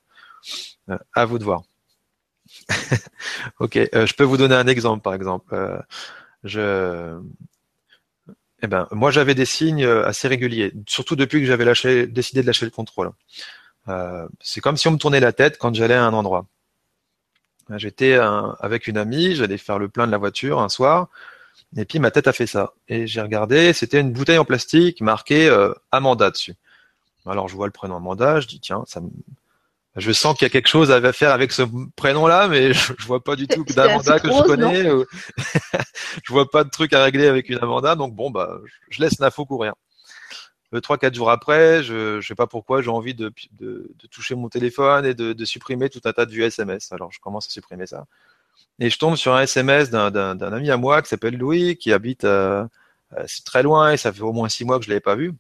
Euh, 0.89 0.97
à 1.13 1.25
vous 1.25 1.39
de 1.39 1.43
voir. 1.43 1.63
ok, 3.59 3.77
euh, 3.77 4.05
je 4.05 4.13
peux 4.13 4.23
vous 4.23 4.37
donner 4.37 4.55
un 4.55 4.67
exemple, 4.67 5.01
par 5.01 5.13
exemple. 5.13 5.53
Euh, 5.53 5.77
je, 6.43 7.19
eh 8.61 8.67
ben, 8.67 8.87
moi, 8.91 9.11
j'avais 9.11 9.35
des 9.35 9.45
signes 9.45 9.85
euh, 9.85 10.05
assez 10.05 10.27
réguliers, 10.27 10.73
surtout 10.87 11.15
depuis 11.15 11.41
que 11.41 11.45
j'avais 11.45 11.65
décidé 12.07 12.41
de 12.41 12.47
lâcher 12.47 12.65
le 12.65 12.71
contrôle. 12.71 13.11
C'est 14.41 14.61
comme 14.61 14.77
si 14.77 14.87
on 14.87 14.91
me 14.91 14.97
tournait 14.97 15.19
la 15.19 15.31
tête 15.31 15.59
quand 15.59 15.73
j'allais 15.75 15.93
à 15.93 16.03
un 16.03 16.13
endroit. 16.13 16.47
J'étais 17.77 18.13
avec 18.13 18.87
une 18.87 18.97
amie, 18.97 19.35
j'allais 19.35 19.59
faire 19.59 19.77
le 19.77 19.89
plein 19.89 20.07
de 20.07 20.11
la 20.11 20.17
voiture 20.17 20.59
un 20.59 20.69
soir, 20.69 21.09
et 21.77 21.85
puis 21.85 21.99
ma 21.99 22.09
tête 22.09 22.27
a 22.27 22.33
fait 22.33 22.47
ça. 22.47 22.73
Et 22.87 23.05
j'ai 23.05 23.21
regardé, 23.21 23.73
c'était 23.73 23.99
une 23.99 24.11
bouteille 24.11 24.39
en 24.39 24.45
plastique 24.45 25.01
marquée 25.01 25.55
Amanda 25.91 26.31
dessus. 26.31 26.55
Alors 27.27 27.47
je 27.47 27.55
vois 27.55 27.67
le 27.67 27.71
prénom 27.71 27.97
Amanda, 27.97 28.39
je 28.39 28.47
dis 28.47 28.59
tiens, 28.59 28.83
ça 28.87 29.01
me, 29.01 29.09
je 29.95 30.11
sens 30.11 30.37
qu'il 30.37 30.45
y 30.45 30.47
a 30.47 30.49
quelque 30.49 30.67
chose 30.67 30.91
à 30.91 31.13
faire 31.13 31.31
avec 31.31 31.51
ce 31.51 31.63
prénom-là, 31.95 32.47
mais 32.47 32.73
je, 32.73 32.93
je, 32.99 33.05
vois 33.05 33.23
pas 33.23 33.35
du 33.35 33.47
tout 33.47 33.63
d'Amanda 33.63 34.19
que 34.19 34.27
je 34.27 34.43
connais. 34.43 34.83
je 36.23 36.33
vois 36.33 36.49
pas 36.49 36.63
de 36.63 36.69
truc 36.69 36.93
à 36.93 37.03
régler 37.03 37.27
avec 37.27 37.49
une 37.49 37.59
Amanda, 37.59 37.95
donc 37.95 38.13
bon 38.13 38.29
bah 38.29 38.59
je 38.89 39.01
laisse 39.01 39.19
l'info 39.19 39.45
courir. 39.45 39.73
Le 40.71 40.81
3-4 40.81 41.13
jours 41.13 41.29
après, 41.29 41.83
je, 41.83 42.19
je 42.19 42.27
sais 42.27 42.35
pas 42.35 42.47
pourquoi, 42.47 42.81
j'ai 42.81 42.89
envie 42.89 43.13
de, 43.13 43.31
de, 43.51 43.89
de, 43.95 44.07
toucher 44.07 44.35
mon 44.35 44.49
téléphone 44.49 45.05
et 45.05 45.13
de, 45.13 45.31
de, 45.31 45.45
supprimer 45.45 45.89
tout 45.89 46.01
un 46.03 46.11
tas 46.11 46.25
de 46.25 46.31
vues 46.31 46.43
SMS. 46.43 46.91
Alors 46.91 47.11
je 47.11 47.19
commence 47.19 47.47
à 47.47 47.49
supprimer 47.49 47.85
ça. 47.85 48.05
Et 48.79 48.89
je 48.89 48.97
tombe 48.97 49.15
sur 49.15 49.33
un 49.33 49.41
SMS 49.41 49.89
d'un 49.89 50.41
ami 50.41 50.69
à 50.71 50.77
moi 50.77 51.01
qui 51.01 51.07
s'appelle 51.07 51.37
Louis, 51.37 51.77
qui 51.77 51.93
habite 51.93 52.25
euh, 52.25 52.65
euh, 53.17 53.25
très 53.45 53.63
loin 53.63 53.93
et 53.93 53.97
ça 53.97 54.11
fait 54.11 54.21
au 54.21 54.33
moins 54.33 54.49
six 54.49 54.65
mois 54.65 54.79
que 54.79 54.85
je 54.85 54.89
l'avais 54.89 54.99
pas 54.99 55.15
vu. 55.15 55.33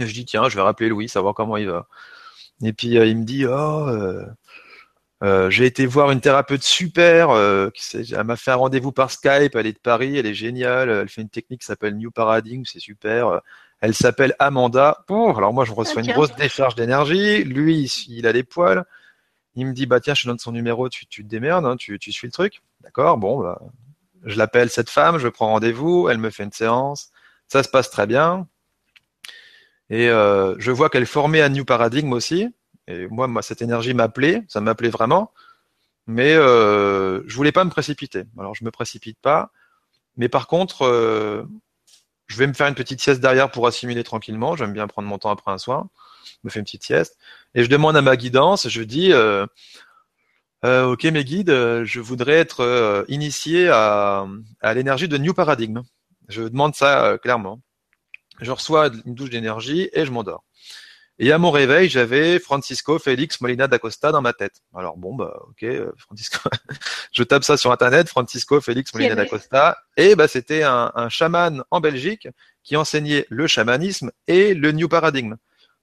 Et 0.00 0.06
je 0.06 0.14
dis 0.14 0.24
tiens, 0.24 0.48
je 0.48 0.56
vais 0.56 0.62
rappeler 0.62 0.88
Louis, 0.88 1.08
savoir 1.08 1.34
comment 1.34 1.56
il 1.56 1.68
va. 1.68 1.86
Et 2.64 2.72
puis 2.72 2.96
euh, 2.98 3.06
il 3.06 3.18
me 3.18 3.24
dit 3.24 3.46
oh 3.46 3.88
euh, 3.88 4.24
euh, 5.22 5.50
j'ai 5.50 5.66
été 5.66 5.86
voir 5.86 6.10
une 6.10 6.20
thérapeute 6.20 6.62
super, 6.62 7.30
elle 7.30 8.24
m'a 8.24 8.36
fait 8.36 8.50
un 8.50 8.56
rendez-vous 8.56 8.92
par 8.92 9.10
Skype, 9.10 9.54
elle 9.54 9.66
est 9.66 9.72
de 9.72 9.78
Paris, 9.78 10.18
elle 10.18 10.26
est 10.26 10.34
géniale, 10.34 10.90
elle 10.90 11.08
fait 11.08 11.22
une 11.22 11.30
technique 11.30 11.60
qui 11.60 11.66
s'appelle 11.66 11.96
New 11.96 12.10
Paradigm, 12.10 12.64
c'est 12.64 12.80
super. 12.80 13.40
Elle 13.80 13.94
s'appelle 13.94 14.34
Amanda. 14.38 15.04
Bon, 15.08 15.34
alors 15.34 15.52
moi 15.52 15.64
je 15.64 15.72
reçois 15.72 16.02
une 16.02 16.12
grosse 16.12 16.34
décharge 16.36 16.74
d'énergie, 16.74 17.44
lui 17.44 17.84
il 18.08 18.26
a 18.26 18.32
les 18.32 18.42
poils. 18.42 18.84
Il 19.54 19.66
me 19.66 19.72
dit 19.72 19.86
bah 19.86 20.00
tiens 20.00 20.14
je 20.14 20.22
te 20.22 20.26
donne 20.26 20.38
son 20.38 20.52
numéro, 20.52 20.88
tu, 20.88 21.06
tu 21.06 21.22
te 21.22 21.28
démerdes, 21.28 21.64
hein, 21.64 21.76
tu, 21.76 21.98
tu 21.98 22.12
suis 22.12 22.26
le 22.26 22.32
truc. 22.32 22.60
D'accord, 22.80 23.16
bon 23.16 23.40
bah, 23.40 23.60
je 24.24 24.36
l'appelle 24.36 24.68
cette 24.68 24.90
femme, 24.90 25.18
je 25.18 25.28
prends 25.28 25.48
rendez-vous, 25.48 26.08
elle 26.10 26.18
me 26.18 26.30
fait 26.30 26.44
une 26.44 26.52
séance, 26.52 27.10
ça 27.48 27.62
se 27.62 27.68
passe 27.68 27.90
très 27.90 28.06
bien. 28.06 28.46
Et 29.94 30.08
euh, 30.08 30.56
je 30.58 30.72
vois 30.72 30.90
qu'elle 30.90 31.06
formée 31.06 31.40
à 31.40 31.48
New 31.48 31.64
Paradigm 31.64 32.12
aussi. 32.12 32.48
Et 32.88 33.06
moi, 33.06 33.28
moi 33.28 33.42
cette 33.42 33.62
énergie 33.62 33.94
m'appelait, 33.94 34.42
ça 34.48 34.60
m'appelait 34.60 34.88
vraiment. 34.88 35.32
Mais 36.08 36.34
euh, 36.34 37.22
je 37.28 37.36
voulais 37.36 37.52
pas 37.52 37.62
me 37.62 37.70
précipiter. 37.70 38.24
Alors 38.36 38.56
je 38.56 38.64
me 38.64 38.72
précipite 38.72 39.20
pas. 39.22 39.52
Mais 40.16 40.28
par 40.28 40.48
contre, 40.48 40.82
euh, 40.82 41.44
je 42.26 42.36
vais 42.38 42.48
me 42.48 42.54
faire 42.54 42.66
une 42.66 42.74
petite 42.74 43.00
sieste 43.00 43.20
derrière 43.20 43.52
pour 43.52 43.68
assimiler 43.68 44.02
tranquillement. 44.02 44.56
J'aime 44.56 44.72
bien 44.72 44.88
prendre 44.88 45.06
mon 45.06 45.18
temps 45.18 45.30
après 45.30 45.52
un 45.52 45.58
soin. 45.58 45.88
Je 46.26 46.38
me 46.42 46.50
fais 46.50 46.58
une 46.58 46.64
petite 46.64 46.82
sieste. 46.82 47.16
Et 47.54 47.62
je 47.62 47.70
demande 47.70 47.96
à 47.96 48.02
ma 48.02 48.16
guidance, 48.16 48.68
je 48.68 48.82
dis, 48.82 49.12
euh, 49.12 49.46
ok 50.64 51.04
mes 51.04 51.24
guides, 51.24 51.84
je 51.84 52.00
voudrais 52.00 52.40
être 52.40 53.04
initié 53.06 53.68
à, 53.68 54.26
à 54.60 54.74
l'énergie 54.74 55.06
de 55.06 55.18
New 55.18 55.34
Paradigm. 55.34 55.82
Je 56.28 56.42
demande 56.42 56.74
ça 56.74 57.16
clairement 57.22 57.60
je 58.40 58.50
reçois 58.50 58.90
une 59.04 59.14
douche 59.14 59.30
d'énergie 59.30 59.88
et 59.92 60.04
je 60.04 60.10
m'endors. 60.10 60.44
Et 61.20 61.30
à 61.30 61.38
mon 61.38 61.52
réveil, 61.52 61.88
j'avais 61.88 62.40
Francisco 62.40 62.98
Félix 62.98 63.40
Molina 63.40 63.68
d'Acosta 63.68 64.10
dans 64.10 64.20
ma 64.20 64.32
tête. 64.32 64.62
Alors 64.74 64.96
bon, 64.96 65.14
bah 65.14 65.38
ok, 65.48 65.62
euh, 65.62 65.92
Francisco, 65.96 66.38
je 67.12 67.22
tape 67.22 67.44
ça 67.44 67.56
sur 67.56 67.70
internet, 67.70 68.08
Francisco 68.08 68.60
Félix 68.60 68.92
Molina 68.92 69.14
d'Acosta, 69.14 69.78
et 69.96 70.16
bah 70.16 70.26
c'était 70.26 70.64
un, 70.64 70.90
un, 70.96 71.08
chaman 71.08 71.62
en 71.70 71.80
Belgique 71.80 72.26
qui 72.64 72.76
enseignait 72.76 73.26
le 73.28 73.46
chamanisme 73.46 74.10
et 74.26 74.54
le 74.54 74.72
New 74.72 74.88
Paradigm. 74.88 75.36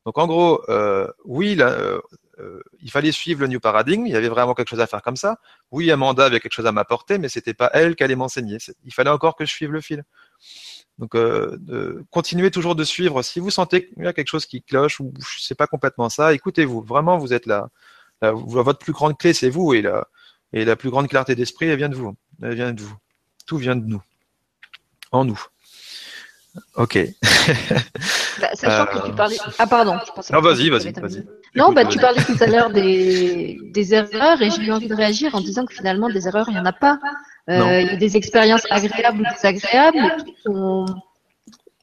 Donc 0.05 0.17
en 0.17 0.27
gros, 0.27 0.63
euh, 0.69 1.07
oui, 1.25 1.55
là, 1.55 1.69
euh, 1.69 2.01
euh, 2.39 2.61
il 2.81 2.89
fallait 2.89 3.11
suivre 3.11 3.41
le 3.41 3.47
New 3.47 3.59
Paradigm, 3.59 4.05
il 4.07 4.13
y 4.13 4.15
avait 4.15 4.29
vraiment 4.29 4.53
quelque 4.53 4.69
chose 4.69 4.79
à 4.79 4.87
faire 4.87 5.01
comme 5.01 5.15
ça. 5.15 5.37
Oui, 5.69 5.91
Amanda 5.91 6.25
avait 6.25 6.39
quelque 6.39 6.53
chose 6.53 6.65
à 6.65 6.71
m'apporter, 6.71 7.19
mais 7.19 7.29
c'était 7.29 7.53
pas 7.53 7.69
elle 7.73 7.95
qui 7.95 8.03
allait 8.03 8.15
m'enseigner. 8.15 8.57
Il 8.83 8.93
fallait 8.93 9.11
encore 9.11 9.35
que 9.35 9.45
je 9.45 9.51
suive 9.51 9.71
le 9.71 9.81
fil. 9.81 10.03
Donc, 10.97 11.15
euh, 11.15 11.57
de, 11.61 12.03
continuez 12.11 12.51
toujours 12.51 12.75
de 12.75 12.83
suivre. 12.83 13.21
Si 13.23 13.39
vous 13.39 13.49
sentez 13.49 13.87
qu'il 13.87 14.03
y 14.03 14.07
a 14.07 14.13
quelque 14.13 14.27
chose 14.27 14.45
qui 14.45 14.61
cloche 14.61 14.99
ou 14.99 15.13
je 15.19 15.41
sais 15.41 15.55
pas 15.55 15.67
complètement 15.67 16.09
ça, 16.09 16.33
écoutez-vous. 16.33 16.81
Vraiment, 16.81 17.17
vous 17.17 17.33
êtes 17.33 17.45
là. 17.45 17.69
votre 18.21 18.79
plus 18.79 18.93
grande 18.93 19.17
clé, 19.17 19.33
c'est 19.33 19.49
vous 19.49 19.73
et 19.73 19.81
la, 19.81 20.07
et 20.53 20.65
la 20.65 20.75
plus 20.75 20.89
grande 20.89 21.07
clarté 21.07 21.35
d'esprit, 21.35 21.67
elle 21.67 21.77
vient 21.77 21.89
de 21.89 21.95
vous. 21.95 22.15
Elle 22.41 22.55
vient 22.55 22.73
de 22.73 22.81
vous. 22.81 22.95
Tout 23.45 23.57
vient 23.57 23.75
de 23.75 23.85
nous. 23.85 24.01
En 25.11 25.25
nous. 25.25 25.41
Ok. 26.75 26.97
bah, 28.41 28.49
sachant 28.53 28.85
que 28.85 29.07
tu 29.07 29.15
parlais. 29.15 29.37
Ah, 29.57 29.67
pardon. 29.67 29.97
Je 30.05 30.33
non, 30.33 30.41
vas-y, 30.41 30.69
vas-y, 30.69 30.91
vas-y. 30.91 31.25
Non, 31.55 31.71
bah, 31.71 31.85
tu 31.85 31.97
parlais 31.97 32.23
tout 32.23 32.37
à 32.41 32.47
l'heure 32.47 32.69
des, 32.69 33.57
des 33.73 33.93
erreurs 33.93 34.41
et 34.41 34.49
j'ai 34.51 34.63
eu 34.63 34.71
envie 34.71 34.87
de 34.87 34.95
réagir 34.95 35.33
en 35.33 35.41
disant 35.41 35.65
que 35.65 35.73
finalement, 35.73 36.09
des 36.09 36.27
erreurs, 36.27 36.47
il 36.49 36.53
n'y 36.53 36.59
en 36.59 36.65
a 36.65 36.73
pas. 36.73 36.99
Euh, 37.49 37.81
il 37.81 37.87
y 37.87 37.89
a 37.89 37.95
des 37.95 38.17
expériences 38.17 38.65
agréables 38.69 39.21
ou 39.21 39.33
désagréables. 39.33 40.15
On, 40.45 40.85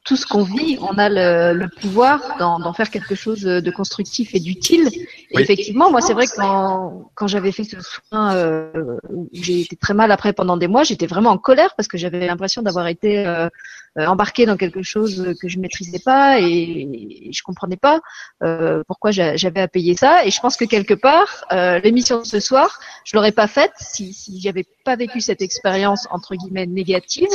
tout 0.05 0.15
ce 0.15 0.25
qu'on 0.25 0.41
vit, 0.41 0.79
on 0.81 0.97
a 0.97 1.07
le, 1.07 1.53
le 1.53 1.67
pouvoir 1.67 2.37
d'en 2.39 2.73
faire 2.73 2.89
quelque 2.89 3.13
chose 3.13 3.41
de 3.41 3.71
constructif 3.71 4.33
et 4.33 4.39
d'utile. 4.39 4.89
Oui. 5.35 5.41
Effectivement, 5.43 5.91
moi, 5.91 6.01
c'est 6.01 6.13
vrai 6.13 6.25
que 6.25 6.35
quand, 6.35 7.11
quand 7.13 7.27
j'avais 7.27 7.51
fait 7.51 7.63
ce 7.63 7.77
soin, 7.79 8.33
euh, 8.33 8.97
j'ai 9.33 9.61
été 9.61 9.75
très 9.75 9.93
mal 9.93 10.11
après 10.11 10.33
pendant 10.33 10.57
des 10.57 10.67
mois, 10.67 10.83
j'étais 10.83 11.05
vraiment 11.05 11.29
en 11.29 11.37
colère 11.37 11.75
parce 11.75 11.87
que 11.87 11.99
j'avais 11.99 12.25
l'impression 12.25 12.63
d'avoir 12.63 12.87
été 12.87 13.19
euh, 13.27 13.49
embarqué 13.97 14.45
dans 14.45 14.57
quelque 14.57 14.81
chose 14.81 15.35
que 15.41 15.47
je 15.47 15.59
maîtrisais 15.59 15.99
pas 15.99 16.39
et, 16.39 17.29
je 17.31 17.41
comprenais 17.43 17.77
pas 17.77 17.99
euh, 18.43 18.83
pourquoi 18.87 19.11
j'avais 19.11 19.61
à 19.61 19.67
payer 19.67 19.95
ça. 19.95 20.25
Et 20.25 20.31
je 20.31 20.39
pense 20.39 20.57
que 20.57 20.65
quelque 20.65 20.93
part, 20.93 21.45
euh, 21.51 21.79
l'émission 21.79 22.19
de 22.19 22.25
ce 22.25 22.39
soir, 22.39 22.79
je 23.05 23.15
l'aurais 23.15 23.31
pas 23.31 23.47
faite 23.47 23.73
si, 23.79 24.13
si 24.13 24.39
j'avais 24.41 24.65
pas 24.85 24.95
vécu 24.95 25.21
cette 25.21 25.41
expérience 25.41 26.07
entre 26.11 26.35
guillemets 26.35 26.65
négative, 26.65 27.27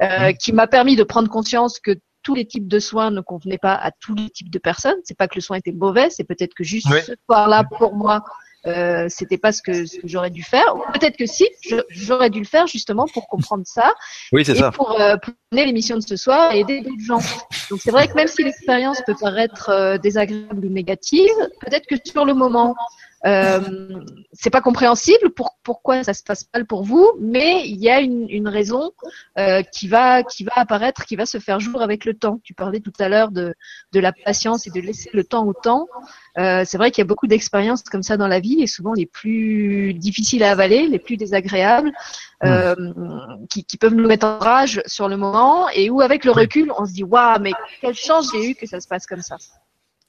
euh, 0.00 0.32
qui 0.32 0.52
m'a 0.52 0.66
permis 0.66 0.96
de 0.96 1.02
prendre 1.02 1.28
conscience 1.28 1.78
que 1.78 1.92
tous 2.22 2.34
les 2.34 2.46
types 2.46 2.68
de 2.68 2.78
soins 2.78 3.10
ne 3.10 3.20
convenaient 3.20 3.58
pas 3.58 3.74
à 3.74 3.90
tous 3.90 4.14
les 4.14 4.30
types 4.30 4.50
de 4.50 4.58
personnes. 4.58 4.96
C'est 5.04 5.16
pas 5.16 5.26
que 5.28 5.34
le 5.34 5.40
soin 5.40 5.56
était 5.56 5.72
mauvais, 5.72 6.08
c'est 6.10 6.24
peut-être 6.24 6.54
que 6.54 6.64
juste 6.64 6.86
oui. 6.90 7.00
ce 7.04 7.14
soir-là, 7.26 7.64
pour 7.78 7.94
moi, 7.94 8.22
euh, 8.66 9.06
c'était 9.08 9.38
pas 9.38 9.52
ce 9.52 9.60
que, 9.60 9.86
ce 9.86 9.98
que 9.98 10.06
j'aurais 10.06 10.30
dû 10.30 10.42
faire. 10.42 10.74
Peut-être 10.92 11.16
que 11.16 11.26
si, 11.26 11.48
j'aurais 11.90 12.30
dû 12.30 12.38
le 12.38 12.46
faire 12.46 12.66
justement 12.66 13.06
pour 13.12 13.26
comprendre 13.26 13.64
ça. 13.66 13.92
Oui, 14.32 14.44
c'est 14.44 14.54
ça. 14.54 14.70
Pour, 14.70 15.00
euh, 15.00 15.16
pour 15.16 15.34
mener 15.50 15.66
l'émission 15.66 15.96
de 15.96 16.02
ce 16.02 16.16
soir 16.16 16.52
et 16.52 16.60
aider 16.60 16.80
d'autres 16.80 17.04
gens. 17.04 17.20
Donc 17.70 17.80
c'est 17.82 17.90
vrai 17.90 18.06
que 18.06 18.14
même 18.14 18.28
si 18.28 18.44
l'expérience 18.44 19.02
peut 19.04 19.16
paraître 19.20 19.68
euh, 19.70 19.98
désagréable 19.98 20.64
ou 20.64 20.68
négative, 20.68 21.28
peut-être 21.60 21.86
que 21.86 21.96
sur 22.04 22.24
le 22.24 22.34
moment, 22.34 22.76
euh, 23.24 23.60
c'est 24.32 24.50
pas 24.50 24.60
compréhensible 24.60 25.30
pour, 25.30 25.56
pourquoi 25.62 26.02
ça 26.02 26.12
se 26.12 26.24
passe 26.24 26.48
mal 26.52 26.66
pour 26.66 26.82
vous, 26.82 27.08
mais 27.20 27.68
il 27.68 27.80
y 27.80 27.88
a 27.88 28.00
une, 28.00 28.28
une 28.28 28.48
raison 28.48 28.90
euh, 29.38 29.62
qui 29.62 29.86
va 29.86 30.24
qui 30.24 30.42
va 30.42 30.52
apparaître, 30.56 31.04
qui 31.04 31.14
va 31.14 31.24
se 31.24 31.38
faire 31.38 31.60
jour 31.60 31.82
avec 31.82 32.04
le 32.04 32.14
temps. 32.14 32.40
Tu 32.42 32.52
parlais 32.52 32.80
tout 32.80 32.92
à 32.98 33.08
l'heure 33.08 33.30
de 33.30 33.54
de 33.92 34.00
la 34.00 34.12
patience 34.12 34.66
et 34.66 34.70
de 34.70 34.80
laisser 34.80 35.10
le 35.12 35.22
temps 35.22 35.46
au 35.46 35.52
temps. 35.52 35.86
Euh, 36.38 36.64
c'est 36.66 36.78
vrai 36.78 36.90
qu'il 36.90 37.02
y 37.02 37.06
a 37.06 37.06
beaucoup 37.06 37.28
d'expériences 37.28 37.82
comme 37.82 38.02
ça 38.02 38.16
dans 38.16 38.26
la 38.26 38.40
vie 38.40 38.60
et 38.62 38.66
souvent 38.66 38.94
les 38.94 39.06
plus 39.06 39.94
difficiles 39.94 40.42
à 40.42 40.50
avaler, 40.50 40.88
les 40.88 40.98
plus 40.98 41.16
désagréables, 41.16 41.92
euh, 42.44 42.74
qui, 43.50 43.64
qui, 43.64 43.76
peuvent 43.76 43.94
nous 43.94 44.08
mettre 44.08 44.26
en 44.26 44.38
rage 44.38 44.82
sur 44.86 45.08
le 45.08 45.16
moment 45.16 45.68
et 45.68 45.90
où 45.90 46.00
avec 46.00 46.24
le 46.24 46.32
recul 46.32 46.72
on 46.76 46.86
se 46.86 46.92
dit 46.92 47.04
waouh 47.04 47.38
mais 47.40 47.52
quelle 47.80 47.94
chance 47.94 48.30
j'ai 48.32 48.50
eu 48.50 48.54
que 48.54 48.66
ça 48.66 48.80
se 48.80 48.88
passe 48.88 49.06
comme 49.06 49.22
ça. 49.22 49.36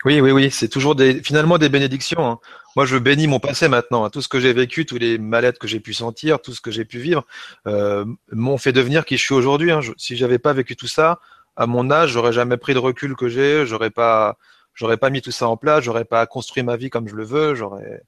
Oui, 0.05 0.19
oui, 0.19 0.31
oui, 0.31 0.51
c'est 0.51 0.67
toujours 0.67 0.95
des, 0.95 1.23
finalement 1.23 1.57
des 1.57 1.69
bénédictions. 1.69 2.25
Hein. 2.25 2.39
Moi, 2.75 2.85
je 2.85 2.97
bénis 2.97 3.27
mon 3.27 3.39
passé 3.39 3.67
maintenant. 3.69 4.03
Hein. 4.03 4.09
Tout 4.09 4.21
ce 4.21 4.27
que 4.27 4.39
j'ai 4.39 4.51
vécu, 4.51 4.85
tous 4.85 4.97
les 4.97 5.17
mal 5.17 5.51
que 5.57 5.67
j'ai 5.67 5.79
pu 5.79 5.93
sentir, 5.93 6.41
tout 6.41 6.53
ce 6.53 6.61
que 6.61 6.71
j'ai 6.71 6.85
pu 6.85 6.99
vivre, 6.99 7.25
euh, 7.67 8.05
m'ont 8.31 8.57
fait 8.57 8.73
devenir 8.73 9.05
qui 9.05 9.17
je 9.17 9.23
suis 9.23 9.33
aujourd'hui. 9.33 9.71
Hein. 9.71 9.79
Si 9.97 10.17
j'avais 10.17 10.39
pas 10.39 10.53
vécu 10.53 10.75
tout 10.75 10.87
ça, 10.87 11.19
à 11.55 11.67
mon 11.67 11.89
âge, 11.89 12.11
j'aurais 12.11 12.33
jamais 12.33 12.57
pris 12.57 12.73
de 12.73 12.79
recul 12.79 13.15
que 13.15 13.29
j'ai. 13.29 13.65
J'aurais 13.65 13.91
pas, 13.91 14.37
j'aurais 14.73 14.97
pas 14.97 15.09
mis 15.09 15.21
tout 15.21 15.31
ça 15.31 15.47
en 15.47 15.57
place, 15.57 15.83
j'aurais 15.83 16.05
pas 16.05 16.25
construit 16.25 16.63
ma 16.63 16.75
vie 16.75 16.89
comme 16.89 17.07
je 17.07 17.15
le 17.15 17.23
veux, 17.23 17.55
j'aurais 17.55 18.01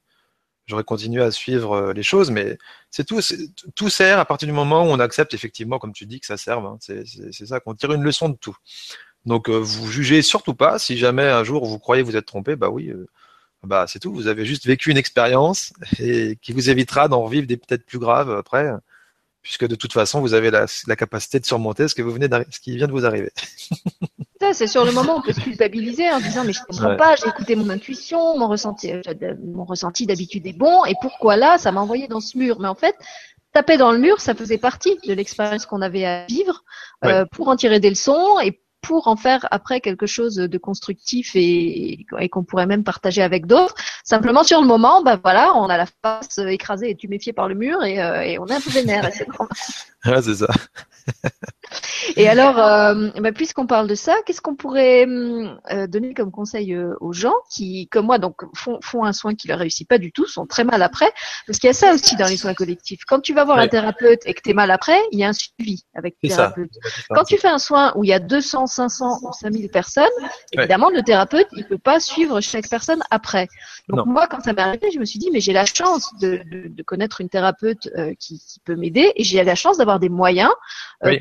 j'aurais 0.66 0.84
continué 0.84 1.22
à 1.22 1.30
suivre 1.30 1.72
euh, 1.72 1.92
les 1.92 2.02
choses, 2.02 2.30
mais 2.30 2.58
c'est 2.90 3.04
tout, 3.04 3.20
tout 3.74 3.88
sert 3.88 4.18
à 4.18 4.24
partir 4.24 4.46
du 4.46 4.52
moment 4.52 4.82
où 4.82 4.86
on 4.86 4.98
accepte 4.98 5.32
effectivement, 5.34 5.78
comme 5.78 5.92
tu 5.92 6.06
dis, 6.06 6.20
que 6.20 6.26
ça 6.26 6.36
serve. 6.36 6.66
Hein. 6.66 6.78
C'est 6.80 7.46
ça 7.46 7.60
qu'on 7.60 7.74
tire 7.74 7.92
une 7.92 8.02
leçon 8.02 8.28
de 8.28 8.36
tout. 8.36 8.56
Donc 9.26 9.48
euh, 9.48 9.58
vous 9.58 9.90
jugez 9.90 10.22
surtout 10.22 10.54
pas. 10.54 10.78
Si 10.78 10.96
jamais 10.96 11.24
un 11.24 11.44
jour 11.44 11.66
vous 11.66 11.78
croyez 11.78 12.02
vous 12.02 12.16
êtes 12.16 12.26
trompé, 12.26 12.56
bah 12.56 12.70
oui, 12.70 12.88
euh, 12.90 13.06
bah 13.62 13.86
c'est 13.88 13.98
tout. 13.98 14.14
Vous 14.14 14.28
avez 14.28 14.44
juste 14.46 14.66
vécu 14.66 14.90
une 14.90 14.96
expérience 14.96 15.72
et 15.98 16.38
qui 16.40 16.52
vous 16.52 16.70
évitera 16.70 17.08
d'en 17.08 17.26
vivre 17.26 17.46
des 17.46 17.56
peut-être 17.56 17.84
plus 17.84 17.98
graves 17.98 18.30
après, 18.30 18.70
puisque 19.42 19.66
de 19.66 19.74
toute 19.74 19.92
façon 19.92 20.20
vous 20.20 20.34
avez 20.34 20.50
la, 20.50 20.66
la 20.86 20.96
capacité 20.96 21.40
de 21.40 21.46
surmonter 21.46 21.88
ce 21.88 21.94
que 21.94 22.02
vous 22.02 22.12
venez 22.12 22.28
ce 22.50 22.60
qui 22.60 22.76
vient 22.76 22.86
de 22.86 22.92
vous 22.92 23.04
arriver. 23.04 23.32
c'est 24.52 24.66
sur 24.66 24.84
le 24.84 24.92
moment 24.92 25.16
on 25.16 25.22
peut 25.22 25.32
se 25.32 25.40
culpabiliser 25.40 26.10
en 26.10 26.20
disant 26.20 26.44
mais 26.44 26.52
je 26.52 26.62
comprends 26.62 26.96
pas, 26.96 27.16
j'ai 27.16 27.28
écouté 27.28 27.56
mon 27.56 27.68
intuition, 27.68 28.38
mon 28.38 28.48
ressenti, 28.48 28.92
euh, 28.92 29.02
mon 29.44 29.64
ressenti 29.64 30.06
d'habitude 30.06 30.46
est 30.46 30.56
bon 30.56 30.84
et 30.84 30.94
pourquoi 31.00 31.36
là 31.36 31.58
ça 31.58 31.72
m'a 31.72 31.80
envoyé 31.80 32.06
dans 32.08 32.20
ce 32.20 32.38
mur. 32.38 32.60
Mais 32.60 32.68
en 32.68 32.74
fait, 32.74 32.96
taper 33.52 33.76
dans 33.76 33.92
le 33.92 33.98
mur, 33.98 34.20
ça 34.20 34.34
faisait 34.34 34.58
partie 34.58 34.98
de 35.06 35.14
l'expérience 35.14 35.66
qu'on 35.66 35.82
avait 35.82 36.04
à 36.04 36.26
vivre 36.26 36.62
euh, 37.04 37.24
pour 37.32 37.48
en 37.48 37.56
tirer 37.56 37.80
des 37.80 37.90
leçons 37.90 38.38
et 38.40 38.60
pour 38.86 39.08
en 39.08 39.16
faire 39.16 39.46
après 39.50 39.80
quelque 39.80 40.06
chose 40.06 40.36
de 40.36 40.58
constructif 40.58 41.34
et, 41.34 42.06
et 42.18 42.28
qu'on 42.28 42.44
pourrait 42.44 42.66
même 42.66 42.84
partager 42.84 43.20
avec 43.20 43.46
d'autres. 43.46 43.74
Simplement 44.04 44.44
sur 44.44 44.60
le 44.60 44.66
moment, 44.66 45.02
ben 45.02 45.18
voilà, 45.20 45.54
on 45.56 45.64
a 45.64 45.76
la 45.76 45.86
face 45.86 46.38
écrasée 46.38 46.90
et 46.90 46.94
tuméfiée 46.94 47.32
par 47.32 47.48
le 47.48 47.56
mur 47.56 47.82
et, 47.82 48.00
euh, 48.00 48.22
et 48.22 48.38
on 48.38 48.46
est 48.46 48.54
un 48.54 48.60
peu 48.60 48.70
vénère. 48.70 49.10
c'est 50.04 50.22
c'est 50.22 50.34
ça. 50.34 50.46
Et 52.16 52.28
alors, 52.28 52.58
euh, 52.58 53.10
bah, 53.20 53.32
puisqu'on 53.32 53.66
parle 53.66 53.86
de 53.88 53.94
ça, 53.94 54.14
qu'est-ce 54.24 54.40
qu'on 54.40 54.54
pourrait 54.54 55.04
hum, 55.04 55.58
euh, 55.70 55.86
donner 55.86 56.14
comme 56.14 56.30
conseil 56.30 56.74
euh, 56.74 56.94
aux 57.00 57.12
gens 57.12 57.34
qui, 57.50 57.88
comme 57.88 58.06
moi, 58.06 58.18
donc 58.18 58.42
font, 58.54 58.78
font 58.82 59.04
un 59.04 59.12
soin 59.12 59.34
qui 59.34 59.48
leur 59.48 59.58
réussit 59.58 59.88
pas 59.88 59.98
du 59.98 60.12
tout, 60.12 60.26
sont 60.26 60.46
très 60.46 60.64
mal 60.64 60.82
après? 60.82 61.10
Parce 61.46 61.58
qu'il 61.58 61.68
y 61.68 61.70
a 61.70 61.74
ça 61.74 61.92
aussi 61.94 62.16
dans 62.16 62.26
les 62.26 62.36
soins 62.36 62.54
collectifs. 62.54 63.00
Quand 63.06 63.20
tu 63.20 63.34
vas 63.34 63.44
voir 63.44 63.58
un 63.58 63.68
thérapeute 63.68 64.20
et 64.24 64.34
que 64.34 64.40
tu 64.42 64.50
es 64.50 64.54
mal 64.54 64.70
après, 64.70 64.98
il 65.12 65.18
y 65.18 65.24
a 65.24 65.28
un 65.28 65.32
suivi 65.32 65.84
avec 65.94 66.16
le 66.22 66.28
thérapeute. 66.28 66.72
Quand 67.10 67.24
tu 67.24 67.38
fais 67.38 67.48
un 67.48 67.58
soin 67.58 67.92
où 67.96 68.04
il 68.04 68.08
y 68.08 68.12
a 68.12 68.20
200, 68.20 68.66
500 68.66 69.20
ou 69.22 69.32
5000 69.32 69.68
personnes, 69.70 70.04
évidemment, 70.52 70.90
le 70.90 71.02
thérapeute, 71.02 71.48
il 71.52 71.66
peut 71.66 71.78
pas 71.78 72.00
suivre 72.00 72.40
chaque 72.40 72.68
personne 72.68 73.02
après. 73.10 73.48
Donc 73.88 74.06
moi, 74.06 74.26
quand 74.26 74.40
ça 74.42 74.52
m'est 74.52 74.62
arrivé, 74.62 74.90
je 74.92 74.98
me 74.98 75.04
suis 75.04 75.18
dit, 75.18 75.30
mais 75.32 75.40
j'ai 75.40 75.52
la 75.52 75.66
chance 75.66 76.12
de, 76.20 76.40
de, 76.50 76.68
de, 76.68 76.82
connaître 76.82 77.20
une 77.20 77.28
thérapeute 77.28 77.88
qui, 78.18 78.38
qui 78.38 78.60
peut 78.60 78.76
m'aider 78.76 79.12
et 79.16 79.24
j'ai 79.24 79.42
la 79.42 79.54
chance 79.54 79.78
d'avoir 79.78 79.98
des 79.98 80.08
moyens 80.08 80.50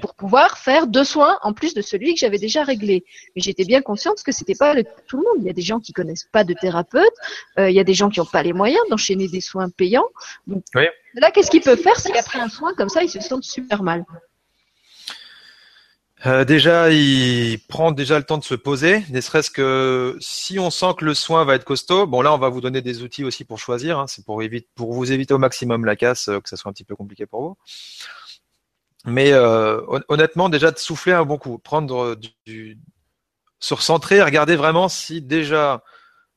pour 0.01 0.15
pouvoir 0.15 0.44
faire 0.57 0.87
deux 0.87 1.03
soins 1.03 1.37
en 1.41 1.53
plus 1.53 1.73
de 1.73 1.81
celui 1.81 2.13
que 2.13 2.19
j'avais 2.19 2.37
déjà 2.37 2.63
réglé. 2.63 3.03
Mais 3.35 3.41
j'étais 3.41 3.65
bien 3.65 3.81
consciente 3.81 4.23
que 4.23 4.31
c'était 4.31 4.55
pas 4.55 4.73
le, 4.73 4.83
tout 5.07 5.17
le 5.17 5.23
monde. 5.23 5.43
Il 5.43 5.45
y 5.45 5.49
a 5.49 5.53
des 5.53 5.61
gens 5.61 5.79
qui 5.79 5.93
connaissent 5.93 6.27
pas 6.31 6.43
de 6.43 6.53
thérapeute, 6.53 7.13
euh, 7.59 7.69
il 7.69 7.75
y 7.75 7.79
a 7.79 7.83
des 7.83 7.93
gens 7.93 8.09
qui 8.09 8.19
n'ont 8.19 8.25
pas 8.25 8.43
les 8.43 8.53
moyens 8.53 8.83
d'enchaîner 8.89 9.27
des 9.27 9.41
soins 9.41 9.69
payants. 9.69 10.07
Donc, 10.47 10.63
Là, 11.15 11.31
qu'est-ce 11.31 11.49
qu'ils 11.49 11.61
peuvent 11.61 11.79
faire 11.79 11.99
si 11.99 12.11
après 12.17 12.39
un 12.39 12.49
soin 12.49 12.73
comme 12.73 12.89
ça, 12.89 13.03
ils 13.03 13.09
se 13.09 13.21
sentent 13.21 13.43
super 13.43 13.83
mal? 13.83 14.05
Euh, 16.25 16.43
déjà, 16.43 16.89
il 16.91 17.59
prend 17.67 17.91
déjà 17.91 18.17
le 18.17 18.25
temps 18.25 18.39
de 18.39 18.43
se 18.43 18.55
poser, 18.55 19.03
ne 19.11 19.21
serait-ce 19.21 19.51
que 19.51 20.17
si 20.19 20.57
on 20.57 20.71
sent 20.71 20.93
que 20.97 21.05
le 21.05 21.13
soin 21.13 21.45
va 21.45 21.55
être 21.55 21.65
costaud. 21.65 22.07
Bon, 22.07 22.21
là, 22.21 22.33
on 22.33 22.37
va 22.37 22.49
vous 22.49 22.61
donner 22.61 22.81
des 22.81 23.03
outils 23.03 23.23
aussi 23.23 23.45
pour 23.45 23.59
choisir. 23.59 23.99
Hein. 23.99 24.07
c'est 24.07 24.25
pour, 24.25 24.41
éviter, 24.41 24.67
pour 24.75 24.93
vous 24.93 25.11
éviter 25.11 25.33
au 25.33 25.37
maximum 25.37 25.85
la 25.85 25.95
casse, 25.95 26.29
euh, 26.29 26.39
que 26.39 26.49
ça 26.49 26.57
soit 26.57 26.69
un 26.69 26.73
petit 26.73 26.83
peu 26.83 26.95
compliqué 26.95 27.25
pour 27.27 27.41
vous. 27.41 27.57
Mais 29.05 29.31
euh, 29.33 29.81
honnêtement, 30.09 30.49
déjà 30.49 30.71
de 30.71 30.79
souffler 30.79 31.13
un 31.13 31.25
bon 31.25 31.37
coup, 31.37 31.59
prendre 31.59 32.15
du, 32.45 32.79
se 33.59 33.73
recentrer, 33.75 34.21
regarder 34.21 34.55
vraiment 34.55 34.89
si 34.89 35.21
déjà, 35.21 35.83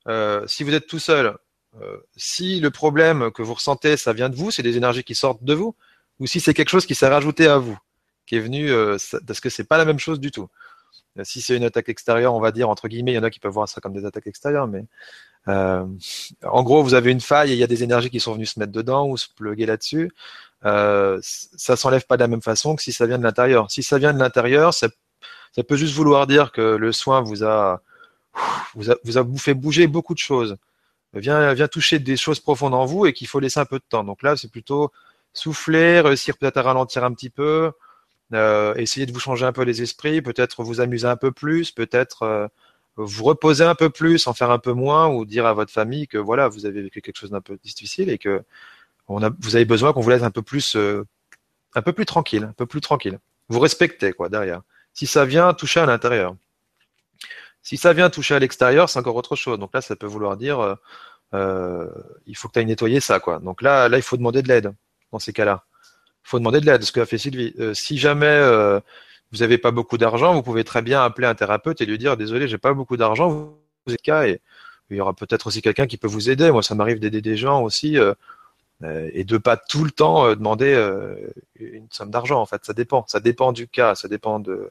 euh, 0.07 0.47
si 0.47 0.65
vous 0.65 0.75
êtes 0.75 0.87
tout 0.87 0.99
seul, 0.99 1.37
euh, 1.81 1.97
si 2.17 2.61
le 2.61 2.71
problème 2.71 3.31
que 3.31 3.41
vous 3.43 3.55
ressentez, 3.55 3.97
ça 3.97 4.13
vient 4.13 4.29
de 4.29 4.37
vous, 4.37 4.51
c'est 4.51 4.63
des 4.63 4.77
énergies 4.77 5.03
qui 5.03 5.15
sortent 5.15 5.43
de 5.43 5.55
vous, 5.55 5.75
ou 6.21 6.27
si 6.27 6.41
c'est 6.41 6.53
quelque 6.53 6.69
chose 6.69 6.85
qui 6.85 6.95
s'est 6.95 7.09
rajouté 7.09 7.47
à 7.47 7.57
vous, 7.57 7.79
qui 8.27 8.37
est 8.37 8.41
venu, 8.41 8.71
parce 9.27 9.41
que 9.41 9.49
c'est 9.49 9.65
pas 9.65 9.79
la 9.79 9.87
même 9.87 9.99
chose 9.99 10.21
du 10.21 10.31
tout. 10.31 10.49
Si 11.23 11.41
c'est 11.41 11.57
une 11.57 11.65
attaque 11.65 11.89
extérieure, 11.89 12.35
on 12.35 12.41
va 12.41 12.53
dire 12.53 12.69
entre 12.69 12.87
guillemets, 12.87 13.13
il 13.13 13.17
y 13.17 13.19
en 13.19 13.23
a 13.23 13.31
qui 13.31 13.41
peuvent 13.41 13.53
voir 13.53 13.69
ça 13.69 13.81
comme 13.81 13.95
des 13.95 14.05
attaques 14.05 14.27
extérieures, 14.27 14.69
mais 14.69 14.85
en 15.47 16.63
gros, 16.63 16.83
vous 16.83 16.93
avez 16.93 17.13
une 17.13 17.21
faille 17.23 17.53
et 17.53 17.55
il 17.55 17.59
y 17.59 17.65
a 17.65 17.67
des 17.67 17.83
énergies 17.83 18.11
qui 18.11 18.21
sont 18.21 18.35
venues 18.35 18.47
se 18.47 18.59
mettre 18.59 18.73
dedans 18.73 19.09
ou 19.09 19.17
se 19.17 19.29
pluguer 19.35 19.65
là-dessus 19.65 20.11
euh, 20.65 21.19
ça 21.23 21.77
s'enlève 21.77 22.07
pas 22.07 22.17
de 22.17 22.23
la 22.23 22.29
même 22.29 22.43
façon 22.43 22.77
que 22.77 22.83
si 22.83 22.93
ça 22.93 23.07
vient 23.07 23.19
de 23.19 23.23
l'intérieur. 23.23 23.71
Si 23.71 23.83
ça 23.83 23.99
vient 23.99 24.13
de 24.13 24.19
l'intérieur, 24.19 24.75
ça, 24.75 24.89
ça, 25.53 25.63
peut 25.63 25.77
juste 25.77 25.95
vouloir 25.95 26.27
dire 26.27 26.53
que 26.53 26.77
le 26.77 26.93
soin 26.93 27.21
vous 27.21 27.45
a, 27.45 27.83
vous 28.75 28.91
a, 28.91 28.97
vous 29.05 29.19
a 29.19 29.27
fait 29.39 29.55
bouger 29.55 29.87
beaucoup 29.87 30.15
de 30.15 30.19
choses. 30.19 30.57
Vient, 31.15 31.55
vient 31.55 31.69
toucher 31.69 31.99
des 31.99 32.17
choses 32.17 32.41
profondes 32.41 32.75
en 32.75 32.85
vous 32.85 33.07
et 33.07 33.13
qu'il 33.13 33.29
faut 33.29 33.41
laisser 33.41 33.61
un 33.61 33.65
peu 33.65 33.79
de 33.79 33.85
temps. 33.89 34.05
Donc 34.05 34.23
là, 34.23 34.37
c'est 34.37 34.51
plutôt 34.51 34.93
souffler, 35.33 36.01
réussir 36.01 36.37
peut-être 36.37 36.59
à 36.59 36.63
ralentir 36.63 37.05
un 37.05 37.13
petit 37.13 37.31
peu, 37.31 37.73
euh, 38.35 38.75
essayer 38.75 39.07
de 39.07 39.13
vous 39.13 39.21
changer 39.21 39.47
un 39.47 39.53
peu 39.53 39.63
les 39.63 39.83
esprits, 39.83 40.21
peut-être 40.23 40.63
vous 40.63 40.81
amuser 40.81 41.07
un 41.07 41.17
peu 41.17 41.33
plus, 41.33 41.71
peut-être 41.71 42.23
euh, 42.23 42.49
vous 42.97 43.25
reposer 43.25 43.65
un 43.65 43.75
peu 43.75 43.91
plus, 43.91 44.27
en 44.27 44.35
faire 44.35 44.51
un 44.51 44.59
peu 44.59 44.73
moins, 44.73 45.09
ou 45.09 45.25
dire 45.25 45.47
à 45.47 45.55
votre 45.55 45.73
famille 45.73 46.09
que 46.09 46.19
voilà, 46.19 46.49
vous 46.49 46.67
avez 46.67 46.83
vécu 46.83 47.01
quelque 47.01 47.17
chose 47.17 47.31
d'un 47.31 47.41
peu 47.41 47.57
difficile 47.63 48.11
et 48.11 48.19
que 48.19 48.43
vous 49.09 49.57
avez 49.57 49.65
besoin 49.65 49.93
qu'on 49.93 50.01
vous 50.01 50.11
laisse 50.11 50.23
un 50.23 50.31
peu 50.31 50.43
plus, 50.43 50.77
euh, 50.77 51.05
un 51.75 51.83
peu 51.83 51.93
plus 51.93 52.07
tranquille, 52.07 52.45
un 52.45 52.53
peu 52.53 52.67
plus 52.67 52.81
tranquille. 52.81 53.19
Vous 53.49 53.61
respectez 53.61 54.13
quoi 54.13 54.29
derrière. 54.29 54.63
Si 54.93 55.07
ça 55.07 55.25
vient 55.25 55.55
toucher 55.55 55.81
à 55.81 55.87
l'intérieur, 55.87 56.37
si 57.63 57.77
ça 57.77 57.93
vient 57.93 58.11
toucher 58.11 58.35
à 58.35 58.39
l'extérieur, 58.39 58.89
c'est 58.89 58.99
encore 58.99 59.17
autre 59.17 59.37
chose. 59.37 59.59
Donc 59.59 59.71
là, 59.75 59.81
ça 59.81 59.97
peut 59.97 60.07
vouloir 60.07 60.37
dire, 60.37 60.61
euh, 60.61 60.75
euh 61.35 61.89
il 62.27 62.37
faut 62.37 62.49
que 62.49 62.55
tu 62.55 62.59
ailles 62.61 62.67
nettoyer 62.67 63.01
ça 63.01 63.21
quoi. 63.21 63.39
Donc 63.39 63.63
là, 63.63 63.89
là, 63.89 63.97
il 63.97 64.03
faut 64.03 64.17
demander 64.17 64.43
de 64.43 64.49
l'aide 64.49 64.75
dans 65.13 65.19
ces 65.19 65.33
cas-là. 65.33 65.65
Il 66.25 66.29
faut 66.31 66.39
demander 66.39 66.61
de 66.61 66.67
l'aide, 66.67 66.83
ce 66.83 66.93
qu'a 66.93 67.07
fait 67.07 67.19
Sylvie. 67.19 67.55
Euh, 67.59 67.75
si 67.75 67.99
jamais 67.99 68.39
vous 69.33 69.39
n'avez 69.39 69.59
pas 69.59 69.71
beaucoup 69.71 69.99
d'argent, 69.99 70.35
vous 70.35 70.43
pouvez 70.43 70.65
très 70.65 70.83
bien 70.83 71.03
appeler 71.03 71.27
un 71.27 71.35
thérapeute 71.35 71.81
et 71.81 71.87
lui 71.87 71.99
dire 71.99 72.17
désolé, 72.17 72.49
j'ai 72.49 72.59
pas 72.59 72.75
beaucoup 72.75 72.97
d'argent, 72.97 73.57
vous 73.87 73.95
êtes 73.95 74.03
cas 74.03 74.27
et 74.27 74.41
il 74.91 74.97
y 74.97 75.01
aura 75.01 75.15
peut-être 75.15 75.47
aussi 75.47 75.63
quelqu'un 75.63 75.87
qui 75.87 75.97
peut 75.99 76.09
vous 76.09 76.31
aider. 76.31 76.51
Moi, 76.51 76.63
ça 76.63 76.75
m'arrive 76.75 76.99
d'aider 76.99 77.21
des 77.21 77.37
gens 77.37 77.63
aussi. 77.63 77.99
Euh, 77.99 78.15
et 78.85 79.25
de 79.25 79.39
pas 79.39 79.57
tout 79.57 79.85
le 79.85 79.91
temps 79.91 80.27
euh, 80.27 80.35
demander 80.37 80.73
euh, 80.73 81.15
une 81.59 81.89
somme 81.91 82.11
d'argent. 82.11 82.41
En 82.41 82.47
fait, 82.47 82.65
ça 82.65 82.73
dépend. 82.73 83.05
Ça 83.09 83.21
dépend 83.21 83.53
du 83.53 83.69
cas. 83.69 83.95
Ça 83.95 84.09
dépend 84.09 84.39
de, 84.41 84.71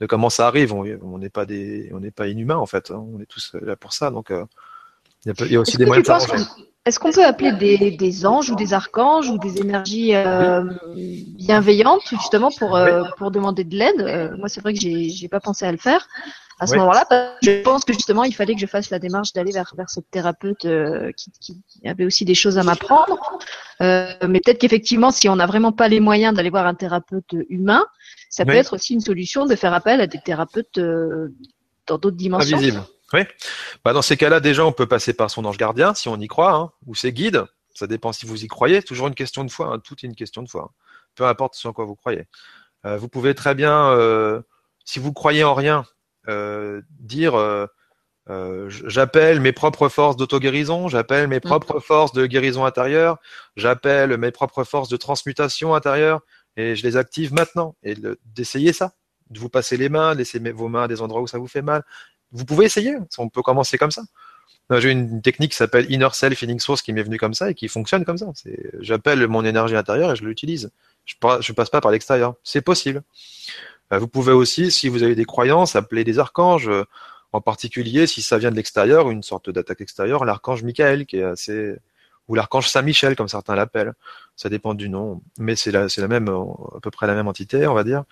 de 0.00 0.06
comment 0.06 0.30
ça 0.30 0.46
arrive. 0.46 0.72
On 0.72 1.18
n'est 1.18 1.30
pas 1.30 1.46
des, 1.46 1.90
on 1.92 2.00
n'est 2.00 2.10
pas 2.10 2.28
inhumains 2.28 2.56
en 2.56 2.66
fait. 2.66 2.90
Hein. 2.90 3.04
On 3.14 3.20
est 3.20 3.26
tous 3.26 3.54
là 3.60 3.76
pour 3.76 3.92
ça. 3.92 4.10
Donc, 4.10 4.30
il 4.30 5.32
y, 5.32 5.52
y, 5.52 5.56
a 5.56 5.60
aussi 5.60 5.76
des 5.76 5.86
moyens 5.86 6.06
de 6.06 6.12
s'arranger. 6.12 6.44
Est-ce 6.86 7.00
qu'on 7.00 7.12
peut 7.12 7.24
appeler 7.24 7.52
des, 7.52 7.90
des, 7.92 8.26
anges 8.26 8.50
ou 8.50 8.56
des 8.56 8.74
archanges 8.74 9.30
ou 9.30 9.38
des 9.38 9.58
énergies 9.58 10.14
euh, 10.14 10.62
bienveillantes 10.94 12.02
justement 12.10 12.50
pour 12.50 12.76
euh, 12.76 13.04
pour 13.16 13.30
demander 13.30 13.64
de 13.64 13.74
l'aide? 13.74 14.02
Euh, 14.02 14.36
Moi, 14.36 14.50
c'est 14.50 14.60
vrai 14.60 14.74
que 14.74 14.80
j'ai 14.80 15.08
j'ai 15.08 15.28
pas 15.28 15.40
pensé 15.40 15.64
à 15.64 15.72
le 15.72 15.78
faire 15.78 16.06
à 16.60 16.66
ce 16.66 16.76
moment-là. 16.76 17.06
Je 17.42 17.62
pense 17.62 17.84
que 17.84 17.92
justement, 17.92 18.24
il 18.24 18.34
fallait 18.34 18.54
que 18.54 18.60
je 18.60 18.66
fasse 18.66 18.90
la 18.90 18.98
démarche 18.98 19.32
d'aller 19.32 19.52
vers 19.52 19.72
vers 19.76 19.90
cette 19.90 20.10
thérapeute 20.10 20.64
euh, 20.64 21.10
qui, 21.16 21.32
qui, 21.40 21.88
avait 21.88 22.04
aussi 22.04 22.24
des 22.24 22.34
choses 22.34 22.58
à 22.58 22.62
m'apprendre. 22.62 23.38
Euh, 23.80 24.12
mais 24.28 24.40
peut-être 24.40 24.58
qu'effectivement, 24.58 25.10
si 25.10 25.28
on 25.28 25.36
n'a 25.36 25.46
vraiment 25.46 25.72
pas 25.72 25.88
les 25.88 26.00
moyens 26.00 26.34
d'aller 26.34 26.50
voir 26.50 26.66
un 26.66 26.74
thérapeute 26.74 27.34
humain, 27.48 27.84
ça 28.30 28.44
peut 28.44 28.52
être 28.52 28.74
aussi 28.74 28.94
une 28.94 29.00
solution 29.00 29.46
de 29.46 29.54
faire 29.56 29.74
appel 29.74 30.00
à 30.00 30.06
des 30.06 30.18
thérapeutes 30.18 30.78
dans 30.78 31.98
d'autres 31.98 32.16
dimensions. 32.16 32.56
Invisibles. 32.56 32.82
Oui. 33.12 33.20
Bah 33.84 33.92
dans 33.92 34.02
ces 34.02 34.16
cas-là, 34.16 34.40
déjà, 34.40 34.64
on 34.64 34.72
peut 34.72 34.86
passer 34.86 35.12
par 35.12 35.30
son 35.30 35.44
ange 35.44 35.56
gardien, 35.56 35.94
si 35.94 36.08
on 36.08 36.18
y 36.18 36.26
croit, 36.26 36.54
hein, 36.54 36.70
ou 36.86 36.94
ses 36.94 37.12
guides. 37.12 37.44
Ça 37.74 37.86
dépend 37.86 38.12
si 38.12 38.26
vous 38.26 38.44
y 38.44 38.48
croyez. 38.48 38.82
Toujours 38.82 39.08
une 39.08 39.14
question 39.14 39.44
de 39.44 39.50
foi. 39.50 39.72
Hein. 39.72 39.78
Tout 39.80 39.94
est 40.02 40.06
une 40.06 40.14
question 40.14 40.42
de 40.42 40.48
foi. 40.48 40.70
Hein. 40.70 40.74
Peu 41.14 41.26
importe 41.26 41.54
sur 41.54 41.72
quoi 41.74 41.84
vous 41.84 41.96
croyez. 41.96 42.24
Euh, 42.86 42.96
vous 42.96 43.08
pouvez 43.08 43.34
très 43.34 43.54
bien, 43.54 43.90
euh, 43.90 44.42
si 44.84 44.98
vous 44.98 45.12
croyez 45.12 45.44
en 45.44 45.54
rien, 45.54 45.78
euh, 45.80 45.93
dire 46.26 47.68
j'appelle 48.68 49.40
mes 49.40 49.52
propres 49.52 49.88
forces 49.88 50.16
d'auto-guérison, 50.16 50.88
j'appelle 50.88 51.28
mes 51.28 51.38
mm. 51.38 51.40
propres 51.40 51.80
forces 51.80 52.12
de 52.12 52.26
guérison 52.26 52.64
intérieure, 52.64 53.18
j'appelle 53.56 54.16
mes 54.16 54.30
propres 54.30 54.64
forces 54.64 54.88
de 54.88 54.96
transmutation 54.96 55.74
intérieure, 55.74 56.20
et 56.56 56.76
je 56.76 56.82
les 56.84 56.96
active 56.96 57.32
maintenant. 57.32 57.76
Et 57.82 57.94
d'essayer 58.24 58.72
ça, 58.72 58.92
de 59.30 59.38
vous 59.38 59.48
passer 59.48 59.76
les 59.76 59.88
mains, 59.88 60.14
laisser 60.14 60.38
vos 60.52 60.68
mains 60.68 60.84
à 60.84 60.88
des 60.88 61.02
endroits 61.02 61.20
où 61.20 61.26
ça 61.26 61.38
vous 61.38 61.48
fait 61.48 61.62
mal, 61.62 61.82
vous 62.32 62.44
pouvez 62.44 62.64
essayer. 62.64 62.96
On 63.18 63.28
peut 63.28 63.42
commencer 63.42 63.78
comme 63.78 63.90
ça. 63.90 64.02
J'ai 64.70 64.90
une 64.90 65.20
technique 65.20 65.50
qui 65.50 65.58
s'appelle 65.58 65.90
Inner 65.90 66.08
Self 66.12 66.38
Feeling 66.38 66.58
Source 66.58 66.80
qui 66.80 66.92
m'est 66.94 67.02
venue 67.02 67.18
comme 67.18 67.34
ça 67.34 67.50
et 67.50 67.54
qui 67.54 67.68
fonctionne 67.68 68.04
comme 68.04 68.16
ça. 68.16 68.26
J'appelle 68.80 69.26
mon 69.28 69.44
énergie 69.44 69.76
intérieure 69.76 70.12
et 70.12 70.16
je 70.16 70.24
l'utilise. 70.24 70.70
Je, 71.04 71.14
ne 71.22 71.52
passe 71.52 71.68
pas 71.68 71.82
par 71.82 71.90
l'extérieur. 71.90 72.34
C'est 72.42 72.62
possible. 72.62 73.02
Euh, 73.94 73.98
vous 73.98 74.08
pouvez 74.08 74.32
aussi, 74.32 74.70
si 74.70 74.88
vous 74.88 75.02
avez 75.02 75.14
des 75.14 75.24
croyances, 75.24 75.76
appeler 75.76 76.04
des 76.04 76.18
archanges. 76.18 76.70
En 77.32 77.40
particulier, 77.40 78.06
si 78.06 78.22
ça 78.22 78.38
vient 78.38 78.52
de 78.52 78.56
l'extérieur, 78.56 79.10
une 79.10 79.24
sorte 79.24 79.50
d'attaque 79.50 79.80
extérieure, 79.80 80.24
l'archange 80.24 80.62
Michael, 80.62 81.04
qui 81.04 81.16
est 81.16 81.24
assez, 81.24 81.74
ou 82.28 82.34
l'archange 82.34 82.68
Saint-Michel, 82.68 83.16
comme 83.16 83.28
certains 83.28 83.54
l'appellent. 83.54 83.92
Ça 84.36 84.48
dépend 84.48 84.74
du 84.74 84.88
nom, 84.88 85.22
mais 85.38 85.54
c'est 85.54 85.70
la, 85.70 85.88
c'est 85.88 86.00
la 86.00 86.08
même, 86.08 86.28
à 86.28 86.80
peu 86.82 86.90
près 86.90 87.06
la 87.06 87.14
même 87.14 87.28
entité, 87.28 87.66
on 87.66 87.74
va 87.74 87.84
dire. 87.84 88.04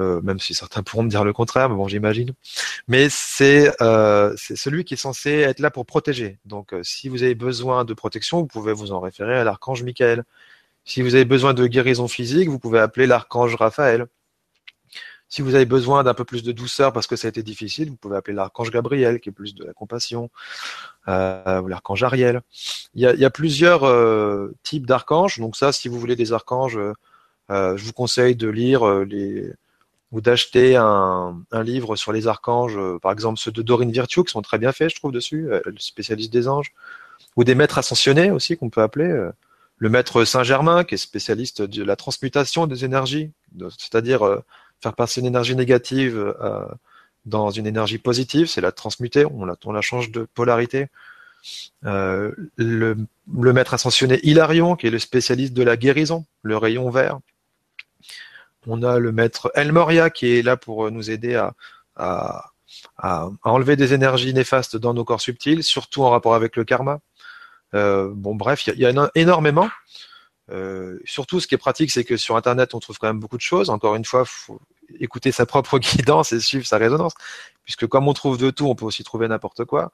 Euh, 0.00 0.20
même 0.22 0.38
si 0.38 0.54
certains 0.54 0.82
pourront 0.84 1.02
me 1.02 1.08
dire 1.10 1.24
le 1.24 1.32
contraire, 1.32 1.68
mais 1.68 1.76
bon, 1.76 1.88
j'imagine. 1.88 2.32
Mais 2.88 3.08
c'est, 3.10 3.72
euh, 3.82 4.34
c'est 4.36 4.56
celui 4.56 4.84
qui 4.84 4.94
est 4.94 4.98
censé 4.98 5.30
être 5.30 5.60
là 5.60 5.70
pour 5.70 5.86
protéger. 5.86 6.38
Donc, 6.44 6.72
euh, 6.72 6.82
si 6.82 7.08
vous 7.08 7.22
avez 7.22 7.34
besoin 7.34 7.84
de 7.84 7.94
protection, 7.94 8.40
vous 8.40 8.46
pouvez 8.46 8.72
vous 8.72 8.92
en 8.92 9.00
référer 9.00 9.36
à 9.36 9.44
l'archange 9.44 9.82
Michael. 9.82 10.24
Si 10.84 11.02
vous 11.02 11.14
avez 11.14 11.24
besoin 11.24 11.54
de 11.54 11.66
guérison 11.66 12.08
physique, 12.08 12.48
vous 12.48 12.58
pouvez 12.58 12.78
appeler 12.78 13.06
l'archange 13.06 13.54
Raphaël. 13.56 14.06
Si 15.34 15.42
vous 15.42 15.56
avez 15.56 15.64
besoin 15.64 16.04
d'un 16.04 16.14
peu 16.14 16.24
plus 16.24 16.44
de 16.44 16.52
douceur 16.52 16.92
parce 16.92 17.08
que 17.08 17.16
ça 17.16 17.26
a 17.26 17.30
été 17.30 17.42
difficile, 17.42 17.90
vous 17.90 17.96
pouvez 17.96 18.16
appeler 18.16 18.36
l'archange 18.36 18.70
Gabriel, 18.70 19.18
qui 19.18 19.30
est 19.30 19.32
plus 19.32 19.52
de 19.56 19.64
la 19.64 19.72
compassion, 19.72 20.30
euh, 21.08 21.60
ou 21.60 21.66
l'archange 21.66 22.04
Ariel. 22.04 22.40
Il 22.94 23.02
y 23.02 23.06
a, 23.06 23.14
il 23.14 23.18
y 23.18 23.24
a 23.24 23.30
plusieurs 23.30 23.82
euh, 23.82 24.54
types 24.62 24.86
d'archanges. 24.86 25.40
Donc 25.40 25.56
ça, 25.56 25.72
si 25.72 25.88
vous 25.88 25.98
voulez 25.98 26.14
des 26.14 26.32
archanges, 26.32 26.78
euh, 27.50 27.76
je 27.76 27.84
vous 27.84 27.92
conseille 27.92 28.36
de 28.36 28.46
lire 28.46 28.86
euh, 28.86 29.04
les 29.04 29.52
ou 30.12 30.20
d'acheter 30.20 30.76
un, 30.76 31.42
un, 31.50 31.62
livre 31.64 31.96
sur 31.96 32.12
les 32.12 32.28
archanges, 32.28 32.76
euh, 32.76 33.00
par 33.00 33.10
exemple 33.10 33.40
ceux 33.40 33.50
de 33.50 33.60
Dorine 33.60 33.90
Virtue, 33.90 34.22
qui 34.22 34.30
sont 34.30 34.40
très 34.40 34.58
bien 34.58 34.70
faits, 34.70 34.90
je 34.90 34.94
trouve, 34.94 35.10
dessus, 35.10 35.48
spécialiste 35.78 36.32
des 36.32 36.46
anges, 36.46 36.72
ou 37.34 37.42
des 37.42 37.56
maîtres 37.56 37.78
ascensionnés 37.78 38.30
aussi, 38.30 38.56
qu'on 38.56 38.70
peut 38.70 38.82
appeler. 38.82 39.30
le 39.78 39.88
maître 39.88 40.24
Saint-Germain, 40.24 40.84
qui 40.84 40.94
est 40.94 40.98
spécialiste 40.98 41.62
de 41.62 41.82
la 41.82 41.96
transmutation 41.96 42.68
des 42.68 42.84
énergies, 42.84 43.32
c'est-à-dire 43.76 44.42
faire 44.84 44.94
passer 44.94 45.20
une 45.20 45.26
énergie 45.26 45.56
négative 45.56 46.34
euh, 46.40 46.66
dans 47.24 47.50
une 47.50 47.66
énergie 47.66 47.98
positive, 47.98 48.46
c'est 48.46 48.60
la 48.60 48.70
transmuter, 48.70 49.24
on 49.24 49.72
la, 49.72 49.80
change 49.80 50.10
de 50.10 50.26
polarité. 50.34 50.88
Euh, 51.86 52.32
le, 52.56 52.96
maître 53.26 53.72
ascensionné 53.74 54.20
Hilarion, 54.22 54.76
qui 54.76 54.86
est 54.86 54.90
le 54.90 54.98
spécialiste 54.98 55.54
de 55.54 55.62
la 55.62 55.76
guérison, 55.76 56.26
le 56.42 56.58
rayon 56.58 56.90
vert. 56.90 57.18
On 58.66 58.82
a 58.82 58.98
le 58.98 59.10
maître 59.10 59.50
Elmoria, 59.54 60.10
qui 60.10 60.36
est 60.36 60.42
là 60.42 60.56
pour 60.58 60.90
nous 60.90 61.10
aider 61.10 61.34
à, 61.96 62.50
enlever 63.42 63.76
des 63.76 63.94
énergies 63.94 64.34
néfastes 64.34 64.76
dans 64.76 64.92
nos 64.92 65.04
corps 65.04 65.20
subtils, 65.20 65.62
surtout 65.62 66.02
en 66.02 66.10
rapport 66.10 66.34
avec 66.34 66.56
le 66.56 66.64
karma. 66.64 67.00
Euh, 67.74 68.10
bon, 68.12 68.34
bref, 68.34 68.66
il 68.66 68.74
y, 68.74 68.82
y, 68.82 68.86
a 68.86 69.10
énormément. 69.14 69.68
Euh, 70.50 70.98
surtout, 71.04 71.40
ce 71.40 71.46
qui 71.46 71.54
est 71.54 71.58
pratique, 71.58 71.90
c'est 71.90 72.04
que 72.04 72.16
sur 72.16 72.36
Internet, 72.36 72.74
on 72.74 72.80
trouve 72.80 72.98
quand 72.98 73.06
même 73.06 73.20
beaucoup 73.20 73.36
de 73.36 73.42
choses. 73.42 73.70
Encore 73.70 73.94
une 73.94 74.04
fois, 74.04 74.24
faut 74.24 74.60
écouter 75.00 75.32
sa 75.32 75.46
propre 75.46 75.78
guidance 75.80 76.32
et 76.32 76.40
suivre 76.40 76.66
sa 76.66 76.78
résonance, 76.78 77.14
puisque 77.64 77.86
comme 77.86 78.08
on 78.08 78.12
trouve 78.12 78.38
de 78.38 78.50
tout, 78.50 78.66
on 78.66 78.74
peut 78.74 78.84
aussi 78.84 79.04
trouver 79.04 79.28
n'importe 79.28 79.64
quoi. 79.64 79.92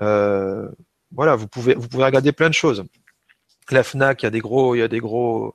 Euh, 0.00 0.68
voilà, 1.12 1.36
vous 1.36 1.46
pouvez 1.48 1.74
vous 1.74 1.88
pouvez 1.88 2.04
regarder 2.04 2.32
plein 2.32 2.48
de 2.48 2.54
choses. 2.54 2.84
La 3.70 3.82
Fnac, 3.82 4.22
il 4.22 4.26
y 4.26 4.28
a 4.28 4.30
des 4.30 4.40
gros, 4.40 4.74
il 4.74 4.80
y 4.80 4.82
a 4.82 4.88
des 4.88 5.00
gros 5.00 5.54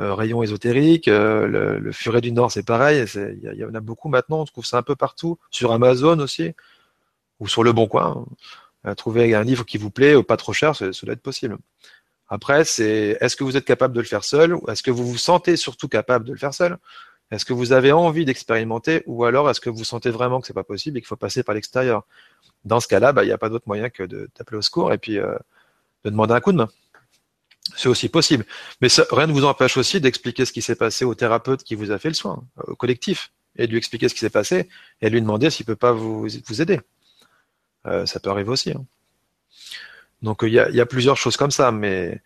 euh, 0.00 0.14
rayons 0.14 0.42
ésotériques. 0.42 1.08
Euh, 1.08 1.46
le, 1.46 1.78
le, 1.78 1.92
Furet 1.92 2.20
du 2.20 2.32
Nord, 2.32 2.50
c'est 2.52 2.64
pareil. 2.64 3.04
Il 3.14 3.54
y, 3.58 3.64
en 3.64 3.74
a 3.74 3.80
beaucoup 3.80 4.08
maintenant. 4.08 4.40
On 4.40 4.44
trouve 4.44 4.64
ça 4.64 4.78
un 4.78 4.82
peu 4.82 4.96
partout. 4.96 5.38
Sur 5.50 5.72
Amazon 5.72 6.18
aussi, 6.20 6.52
ou 7.40 7.48
sur 7.48 7.62
Le 7.64 7.72
Bon 7.72 7.86
Coin. 7.86 8.26
Trouver 8.96 9.34
un 9.34 9.44
livre 9.44 9.64
qui 9.64 9.78
vous 9.78 9.90
plaît, 9.90 10.22
pas 10.22 10.36
trop 10.36 10.52
cher, 10.52 10.76
ça 10.76 10.90
doit 10.90 11.14
être 11.14 11.22
possible. 11.22 11.56
Après, 12.34 12.64
c'est 12.64 13.16
est-ce 13.20 13.36
que 13.36 13.44
vous 13.44 13.56
êtes 13.56 13.64
capable 13.64 13.94
de 13.94 14.00
le 14.00 14.06
faire 14.06 14.24
seul 14.24 14.54
ou 14.56 14.68
est-ce 14.68 14.82
que 14.82 14.90
vous 14.90 15.06
vous 15.06 15.18
sentez 15.18 15.56
surtout 15.56 15.86
capable 15.86 16.24
de 16.24 16.32
le 16.32 16.38
faire 16.38 16.52
seul? 16.52 16.78
Est-ce 17.30 17.44
que 17.44 17.52
vous 17.52 17.70
avez 17.70 17.92
envie 17.92 18.24
d'expérimenter 18.24 19.04
ou 19.06 19.24
alors 19.24 19.48
est-ce 19.48 19.60
que 19.60 19.70
vous 19.70 19.84
sentez 19.84 20.10
vraiment 20.10 20.40
que 20.40 20.48
c'est 20.48 20.52
pas 20.52 20.64
possible 20.64 20.98
et 20.98 21.00
qu'il 21.00 21.06
faut 21.06 21.14
passer 21.14 21.44
par 21.44 21.54
l'extérieur? 21.54 22.02
Dans 22.64 22.80
ce 22.80 22.88
cas-là, 22.88 23.12
bah, 23.12 23.22
il 23.22 23.28
n'y 23.28 23.32
a 23.32 23.38
pas 23.38 23.50
d'autre 23.50 23.68
moyen 23.68 23.88
que 23.88 24.02
d'appeler 24.02 24.58
au 24.58 24.62
secours 24.62 24.92
et 24.92 24.98
puis 24.98 25.16
euh, 25.16 25.36
de 26.04 26.10
demander 26.10 26.34
un 26.34 26.40
coup 26.40 26.50
de 26.50 26.56
main. 26.56 26.68
C'est 27.76 27.88
aussi 27.88 28.08
possible. 28.08 28.44
Mais 28.80 28.88
rien 29.12 29.28
ne 29.28 29.32
vous 29.32 29.44
empêche 29.44 29.76
aussi 29.76 30.00
d'expliquer 30.00 30.44
ce 30.44 30.52
qui 30.52 30.60
s'est 30.60 30.74
passé 30.74 31.04
au 31.04 31.14
thérapeute 31.14 31.62
qui 31.62 31.76
vous 31.76 31.92
a 31.92 32.00
fait 32.00 32.08
le 32.08 32.14
soin, 32.14 32.42
euh, 32.58 32.72
au 32.72 32.74
collectif, 32.74 33.30
et 33.54 33.68
de 33.68 33.70
lui 33.70 33.78
expliquer 33.78 34.08
ce 34.08 34.14
qui 34.14 34.20
s'est 34.20 34.28
passé 34.40 34.68
et 35.00 35.06
de 35.06 35.12
lui 35.12 35.22
demander 35.22 35.50
s'il 35.50 35.66
peut 35.66 35.76
pas 35.76 35.92
vous, 35.92 36.26
vous 36.48 36.62
aider. 36.62 36.80
Euh, 37.86 38.06
ça 38.06 38.18
peut 38.18 38.30
arriver 38.30 38.50
aussi. 38.50 38.72
Hein. 38.72 38.84
Donc 40.24 40.40
il 40.42 40.52
y 40.52 40.58
a, 40.58 40.68
y 40.70 40.80
a, 40.80 40.86
plusieurs 40.86 41.16
choses 41.16 41.36
comme 41.36 41.50
ça, 41.50 41.70
mais 41.70 42.20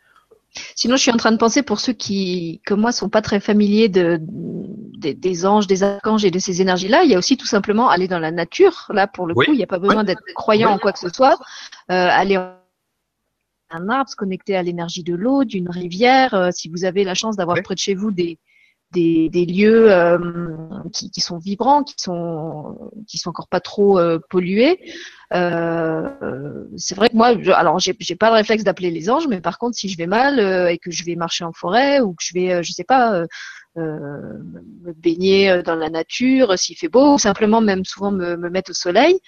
Sinon, 0.75 0.97
je 0.97 1.03
suis 1.03 1.11
en 1.11 1.17
train 1.17 1.31
de 1.31 1.37
penser 1.37 1.63
pour 1.63 1.79
ceux 1.79 1.93
qui, 1.93 2.61
comme 2.67 2.81
moi, 2.81 2.91
sont 2.91 3.09
pas 3.09 3.23
très 3.23 3.39
familiers 3.39 3.89
de, 3.89 4.19
des, 4.21 5.15
des 5.15 5.47
anges, 5.47 5.67
des 5.67 5.83
archanges 5.83 6.25
et 6.25 6.31
de 6.31 6.39
ces 6.39 6.63
énergies-là. 6.63 7.05
Il 7.05 7.11
y 7.11 7.15
a 7.15 7.19
aussi 7.19 7.37
tout 7.37 7.47
simplement 7.47 7.91
aller 7.91 8.09
dans 8.09 8.19
la 8.19 8.31
nature. 8.31 8.87
Là, 8.89 9.07
pour 9.07 9.27
le 9.27 9.35
oui. 9.37 9.47
coup, 9.47 9.53
il 9.53 9.59
n'y 9.59 9.63
a 9.63 9.69
pas 9.69 9.79
besoin 9.79 10.01
oui. 10.01 10.07
d'être 10.07 10.23
croyant 10.35 10.71
oui. 10.71 10.75
en 10.75 10.79
quoi 10.79 10.93
que 10.93 10.99
ce 10.99 11.11
soit. 11.11 11.39
Euh, 11.91 12.09
aller 12.11 12.39
en 12.39 12.55
un 13.71 13.89
arbre, 13.91 14.09
se 14.09 14.17
connecter 14.17 14.57
à 14.57 14.63
l'énergie 14.63 15.03
de 15.03 15.15
l'eau, 15.15 15.45
d'une 15.45 15.69
rivière. 15.69 16.33
Euh, 16.33 16.49
si 16.51 16.71
vous 16.71 16.87
avez 16.87 17.05
la 17.05 17.15
chance 17.15 17.37
d'avoir 17.37 17.63
près 17.63 17.75
de 17.75 17.81
chez 17.81 17.95
vous 17.95 18.11
des, 18.11 18.39
des, 18.93 19.47
lieux 19.47 19.93
euh, 19.93 20.19
qui, 20.93 21.21
sont 21.21 21.39
vibrants, 21.39 21.83
qui 21.83 21.95
sont 21.99 22.91
qui 23.07 23.19
sont 23.19 23.31
encore 23.31 23.49
pas 23.49 23.61
trop 23.61 23.99
euh, 23.99 24.19
pollués. 24.31 24.81
Euh, 25.35 26.65
c'est 26.77 26.95
vrai 26.95 27.09
que 27.09 27.17
moi, 27.17 27.35
alors 27.55 27.79
j'ai 27.79 27.95
pas 28.17 28.31
le 28.31 28.37
réflexe 28.37 28.65
d'appeler 28.65 28.91
les 28.91 29.11
anges, 29.11 29.29
mais 29.29 29.41
par 29.41 29.59
contre, 29.59 29.77
si 29.77 29.89
je 29.89 29.97
vais 29.97 30.07
mal 30.07 30.41
et 30.71 30.79
que 30.79 30.91
je 30.91 31.05
vais 31.05 31.17
marcher 31.17 31.45
en 31.45 31.53
forêt 31.53 32.01
ou 32.01 32.15
que 32.15 32.23
je 32.25 32.35
vais, 32.35 32.63
je 32.63 32.73
sais 32.73 32.85
pas, 32.85 33.25
me 33.77 34.93
baigner 34.95 35.63
dans 35.63 35.77
la 35.77 35.91
nature, 35.91 36.59
s'il 36.59 36.77
fait 36.77 36.89
beau, 36.89 37.15
ou 37.15 37.19
simplement 37.19 37.61
même 37.61 37.85
souvent 37.85 38.11
me 38.11 38.49
mettre 38.49 38.71
au 38.71 38.75
soleil. 38.75 39.21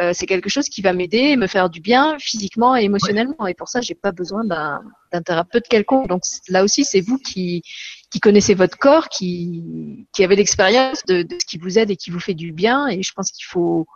Euh, 0.00 0.12
c'est 0.14 0.26
quelque 0.26 0.48
chose 0.48 0.68
qui 0.68 0.80
va 0.80 0.92
m'aider, 0.92 1.36
me 1.36 1.46
faire 1.46 1.68
du 1.68 1.80
bien 1.80 2.16
physiquement 2.18 2.76
et 2.76 2.84
émotionnellement. 2.84 3.36
Ouais. 3.40 3.50
Et 3.50 3.54
pour 3.54 3.68
ça, 3.68 3.80
j'ai 3.80 3.94
pas 3.94 4.12
besoin 4.12 4.44
d'un 4.44 5.22
thérapeute 5.22 5.68
quelconque. 5.68 6.08
Donc 6.08 6.22
là 6.48 6.64
aussi, 6.64 6.84
c'est 6.84 7.00
vous 7.00 7.18
qui, 7.18 7.62
qui 8.10 8.20
connaissez 8.20 8.54
votre 8.54 8.78
corps, 8.78 9.08
qui, 9.08 10.06
qui 10.12 10.24
avez 10.24 10.36
l'expérience 10.36 11.04
de, 11.06 11.22
de, 11.22 11.36
ce 11.40 11.46
qui 11.46 11.58
vous 11.58 11.78
aide 11.78 11.90
et 11.90 11.96
qui 11.96 12.10
vous 12.10 12.20
fait 12.20 12.34
du 12.34 12.52
bien. 12.52 12.88
Et 12.88 13.02
je 13.02 13.12
pense 13.12 13.30
qu'il 13.30 13.44
faut. 13.44 13.86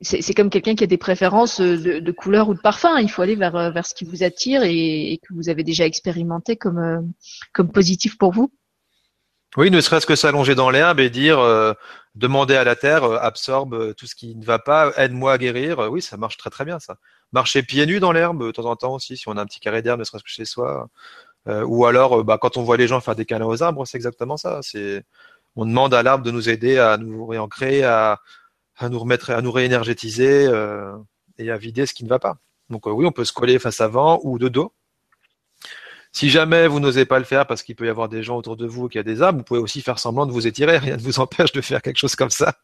C'est 0.00 0.34
comme 0.34 0.50
quelqu'un 0.50 0.74
qui 0.74 0.82
a 0.82 0.88
des 0.88 0.98
préférences 0.98 1.60
de, 1.60 2.00
de, 2.00 2.12
couleur 2.12 2.48
ou 2.48 2.54
de 2.54 2.60
parfum. 2.60 2.98
Il 2.98 3.08
faut 3.08 3.22
aller 3.22 3.36
vers, 3.36 3.70
vers 3.70 3.86
ce 3.86 3.94
qui 3.94 4.04
vous 4.04 4.24
attire 4.24 4.64
et, 4.64 5.12
et 5.12 5.18
que 5.18 5.32
vous 5.32 5.48
avez 5.48 5.62
déjà 5.62 5.86
expérimenté 5.86 6.56
comme, 6.56 7.12
comme 7.52 7.70
positif 7.70 8.18
pour 8.18 8.32
vous. 8.32 8.50
Oui, 9.58 9.70
ne 9.70 9.80
serait-ce 9.82 10.06
que 10.06 10.16
s'allonger 10.16 10.54
dans 10.54 10.70
l'herbe 10.70 10.98
et 10.98 11.10
dire 11.10 11.38
euh, 11.38 11.74
demander 12.14 12.56
à 12.56 12.64
la 12.64 12.74
terre 12.74 13.04
euh, 13.04 13.18
absorbe 13.20 13.74
euh, 13.74 13.92
tout 13.92 14.06
ce 14.06 14.14
qui 14.14 14.34
ne 14.34 14.44
va 14.44 14.58
pas, 14.58 14.92
aide-moi 14.96 15.32
à 15.34 15.38
guérir. 15.38 15.78
Euh, 15.78 15.88
oui, 15.88 16.00
ça 16.00 16.16
marche 16.16 16.38
très 16.38 16.48
très 16.48 16.64
bien 16.64 16.78
ça. 16.78 16.96
Marcher 17.32 17.62
pieds 17.62 17.84
nus 17.84 18.00
dans 18.00 18.12
l'herbe 18.12 18.46
de 18.46 18.50
temps 18.50 18.64
en 18.64 18.76
temps 18.76 18.94
aussi, 18.94 19.16
si 19.18 19.28
on 19.28 19.36
a 19.36 19.42
un 19.42 19.46
petit 19.46 19.60
carré 19.60 19.82
d'herbe, 19.82 20.00
ne 20.00 20.04
serait-ce 20.04 20.24
que 20.24 20.30
chez 20.30 20.44
soi. 20.44 20.88
Ou 21.46 21.86
alors, 21.86 22.22
bah, 22.24 22.38
quand 22.40 22.56
on 22.56 22.62
voit 22.62 22.76
les 22.76 22.86
gens 22.86 23.00
faire 23.00 23.16
des 23.16 23.24
câlins 23.24 23.46
aux 23.46 23.62
arbres, 23.64 23.84
c'est 23.84 23.96
exactement 23.96 24.36
ça. 24.36 24.60
C'est 24.62 25.04
on 25.56 25.66
demande 25.66 25.92
à 25.92 26.02
l'arbre 26.02 26.24
de 26.24 26.30
nous 26.30 26.48
aider 26.48 26.78
à 26.78 26.96
nous 26.98 27.26
réancrer, 27.26 27.82
à, 27.82 28.20
à 28.76 28.88
nous 28.88 28.98
remettre, 29.00 29.30
à 29.30 29.42
nous 29.42 29.50
réénergétiser 29.50 30.44
et 31.38 31.50
à 31.50 31.56
vider 31.56 31.86
ce 31.86 31.94
qui 31.94 32.04
ne 32.04 32.08
va 32.08 32.18
pas. 32.20 32.36
Donc 32.70 32.86
oui, 32.86 33.06
on 33.06 33.12
peut 33.12 33.24
se 33.24 33.32
coller 33.32 33.58
face 33.58 33.80
avant 33.80 34.20
ou 34.22 34.38
de 34.38 34.48
dos 34.48 34.72
si 36.12 36.28
jamais 36.28 36.68
vous 36.68 36.78
n'osez 36.78 37.06
pas 37.06 37.18
le 37.18 37.24
faire 37.24 37.46
parce 37.46 37.62
qu'il 37.62 37.74
peut 37.74 37.86
y 37.86 37.88
avoir 37.88 38.08
des 38.08 38.22
gens 38.22 38.36
autour 38.36 38.56
de 38.56 38.66
vous 38.66 38.88
qui 38.88 38.98
a 38.98 39.02
des 39.02 39.22
arbres, 39.22 39.38
vous 39.38 39.44
pouvez 39.44 39.60
aussi 39.60 39.80
faire 39.80 39.98
semblant 39.98 40.26
de 40.26 40.32
vous 40.32 40.46
étirer. 40.46 40.78
Rien 40.78 40.96
ne 40.96 41.02
vous 41.02 41.18
empêche 41.20 41.52
de 41.52 41.60
faire 41.60 41.80
quelque 41.82 41.98
chose 41.98 42.16
comme 42.16 42.30
ça. 42.30 42.54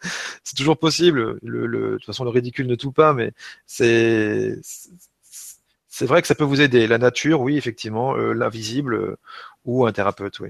C'est 0.44 0.56
toujours 0.56 0.78
possible. 0.78 1.38
Le, 1.42 1.66
le, 1.66 1.92
de 1.92 1.96
toute 1.96 2.06
façon, 2.06 2.24
le 2.24 2.30
ridicule 2.30 2.66
ne 2.66 2.74
tout 2.74 2.92
pas, 2.92 3.14
mais 3.14 3.32
c'est 3.66 4.58
c'est 5.98 6.06
vrai 6.06 6.22
que 6.22 6.28
ça 6.28 6.36
peut 6.36 6.44
vous 6.44 6.60
aider. 6.60 6.86
La 6.86 6.98
nature, 6.98 7.40
oui, 7.40 7.56
effectivement, 7.56 8.14
euh, 8.16 8.32
l'invisible, 8.32 8.94
euh, 8.94 9.16
ou 9.68 9.84
un 9.84 9.92
thérapeute, 9.92 10.40
oui. 10.40 10.48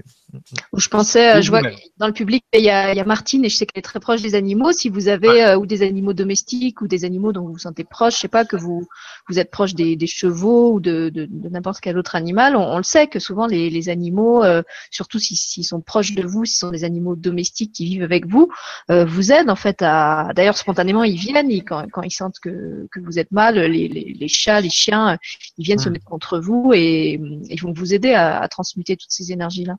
Je 0.73 0.87
pensais, 0.87 1.35
euh, 1.35 1.41
je 1.41 1.49
vois 1.49 1.61
que 1.61 1.75
dans 1.97 2.07
le 2.07 2.13
public, 2.13 2.41
il 2.53 2.61
y, 2.61 2.69
a, 2.69 2.93
il 2.93 2.97
y 2.97 3.01
a 3.01 3.03
Martine 3.03 3.43
et 3.43 3.49
je 3.49 3.57
sais 3.57 3.65
qu'elle 3.65 3.81
est 3.81 3.83
très 3.83 3.99
proche 3.99 4.21
des 4.21 4.33
animaux. 4.33 4.71
Si 4.71 4.87
vous 4.87 5.09
avez 5.09 5.27
ouais. 5.27 5.43
euh, 5.43 5.57
ou 5.57 5.65
des 5.65 5.81
animaux 5.81 6.13
domestiques 6.13 6.81
ou 6.81 6.87
des 6.87 7.03
animaux 7.03 7.33
dont 7.33 7.41
vous 7.41 7.51
vous 7.51 7.59
sentez 7.59 7.83
proche, 7.83 8.15
je 8.15 8.19
sais 8.19 8.27
pas 8.29 8.45
que 8.45 8.55
vous 8.55 8.87
vous 9.27 9.37
êtes 9.37 9.51
proche 9.51 9.75
des, 9.75 9.97
des 9.97 10.07
chevaux 10.07 10.71
ou 10.71 10.79
de, 10.79 11.09
de, 11.09 11.27
de 11.29 11.49
n'importe 11.49 11.81
quel 11.81 11.97
autre 11.97 12.15
animal, 12.15 12.55
on, 12.55 12.63
on, 12.63 12.77
le 12.77 12.83
sait 12.83 13.07
que 13.07 13.19
souvent 13.19 13.45
les, 13.45 13.69
les 13.69 13.89
animaux, 13.89 14.41
euh, 14.41 14.63
surtout 14.89 15.19
s'ils 15.19 15.35
si, 15.35 15.65
sont 15.65 15.81
proches 15.81 16.13
de 16.13 16.25
vous, 16.25 16.45
s'ils 16.45 16.59
sont 16.59 16.71
des 16.71 16.85
animaux 16.85 17.17
domestiques 17.17 17.73
qui 17.73 17.83
vivent 17.87 18.03
avec 18.03 18.25
vous, 18.25 18.47
euh, 18.89 19.03
vous 19.03 19.33
aident 19.33 19.49
en 19.49 19.57
fait 19.57 19.81
à. 19.81 20.29
D'ailleurs, 20.33 20.55
spontanément, 20.55 21.03
ils 21.03 21.17
viennent 21.17 21.51
ils, 21.51 21.65
quand, 21.65 21.85
quand 21.91 22.03
ils 22.03 22.11
sentent 22.11 22.39
que, 22.39 22.87
que 22.89 23.01
vous 23.01 23.19
êtes 23.19 23.33
mal, 23.33 23.55
les, 23.59 23.89
les, 23.89 24.15
les 24.17 24.27
chats, 24.29 24.61
les 24.61 24.69
chiens, 24.69 25.17
ils 25.57 25.65
viennent 25.65 25.77
mmh. 25.77 25.83
se 25.83 25.89
mettre 25.89 26.05
contre 26.05 26.39
vous 26.39 26.71
et 26.73 27.19
ils 27.49 27.61
vont 27.61 27.73
vous 27.73 27.93
aider 27.93 28.13
à, 28.13 28.39
à 28.39 28.47
transmuter 28.47 28.95
toutes 28.95 29.08
ces 29.09 29.31
énergies-là. 29.31 29.75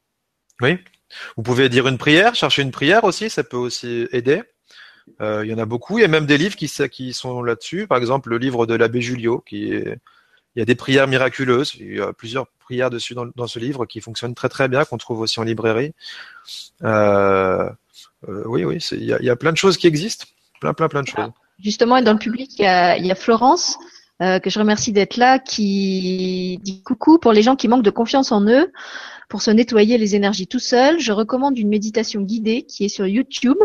Oui. 0.60 0.78
Vous 1.36 1.42
pouvez 1.42 1.68
dire 1.68 1.88
une 1.88 1.98
prière, 1.98 2.34
chercher 2.34 2.62
une 2.62 2.70
prière 2.70 3.04
aussi, 3.04 3.30
ça 3.30 3.42
peut 3.42 3.56
aussi 3.56 4.06
aider. 4.12 4.42
Euh, 5.20 5.44
il 5.44 5.50
y 5.50 5.54
en 5.54 5.58
a 5.58 5.64
beaucoup. 5.64 5.98
Il 5.98 6.02
y 6.02 6.04
a 6.04 6.08
même 6.08 6.26
des 6.26 6.38
livres 6.38 6.54
qui, 6.54 6.70
qui 6.90 7.12
sont 7.12 7.42
là-dessus. 7.42 7.86
Par 7.86 7.98
exemple, 7.98 8.30
le 8.30 8.38
livre 8.38 8.66
de 8.66 8.74
l'abbé 8.74 9.00
Julio, 9.00 9.42
qui 9.46 9.72
est, 9.72 9.98
il 10.54 10.58
y 10.58 10.62
a 10.62 10.64
des 10.64 10.74
prières 10.74 11.08
miraculeuses. 11.08 11.74
Il 11.78 11.96
y 11.96 12.00
a 12.00 12.12
plusieurs 12.12 12.46
prières 12.58 12.90
dessus 12.90 13.14
dans, 13.14 13.26
dans 13.34 13.46
ce 13.46 13.58
livre 13.58 13.86
qui 13.86 14.00
fonctionnent 14.00 14.34
très 14.34 14.48
très 14.48 14.68
bien, 14.68 14.84
qu'on 14.84 14.98
trouve 14.98 15.20
aussi 15.20 15.40
en 15.40 15.44
librairie. 15.44 15.92
Euh, 16.82 17.68
euh, 18.28 18.42
oui, 18.46 18.64
oui, 18.64 18.78
il 18.92 19.04
y, 19.04 19.12
a, 19.12 19.18
il 19.20 19.24
y, 19.24 19.30
a, 19.30 19.36
plein 19.36 19.52
de 19.52 19.56
choses 19.56 19.76
qui 19.76 19.86
existent. 19.86 20.26
Plein, 20.60 20.74
plein, 20.74 20.88
plein 20.88 21.02
de 21.02 21.08
choses. 21.08 21.30
Justement, 21.62 22.00
dans 22.02 22.12
le 22.12 22.18
public, 22.18 22.58
il 22.58 22.62
y 22.62 22.66
a, 22.66 22.96
il 22.96 23.06
y 23.06 23.10
a 23.10 23.14
Florence 23.14 23.78
euh, 24.22 24.38
que 24.38 24.50
je 24.50 24.58
remercie 24.58 24.92
d'être 24.92 25.16
là, 25.16 25.38
qui 25.38 26.58
dit 26.62 26.82
coucou 26.82 27.18
pour 27.18 27.32
les 27.32 27.42
gens 27.42 27.56
qui 27.56 27.68
manquent 27.68 27.84
de 27.84 27.90
confiance 27.90 28.32
en 28.32 28.46
eux, 28.46 28.70
pour 29.30 29.40
se 29.42 29.50
nettoyer 29.50 29.96
les 29.96 30.14
énergies 30.16 30.48
tout 30.48 30.58
seul. 30.58 30.98
Je 31.00 31.12
recommande 31.12 31.56
une 31.56 31.68
méditation 31.68 32.20
guidée 32.20 32.64
qui 32.64 32.84
est 32.84 32.88
sur 32.88 33.06
YouTube, 33.06 33.56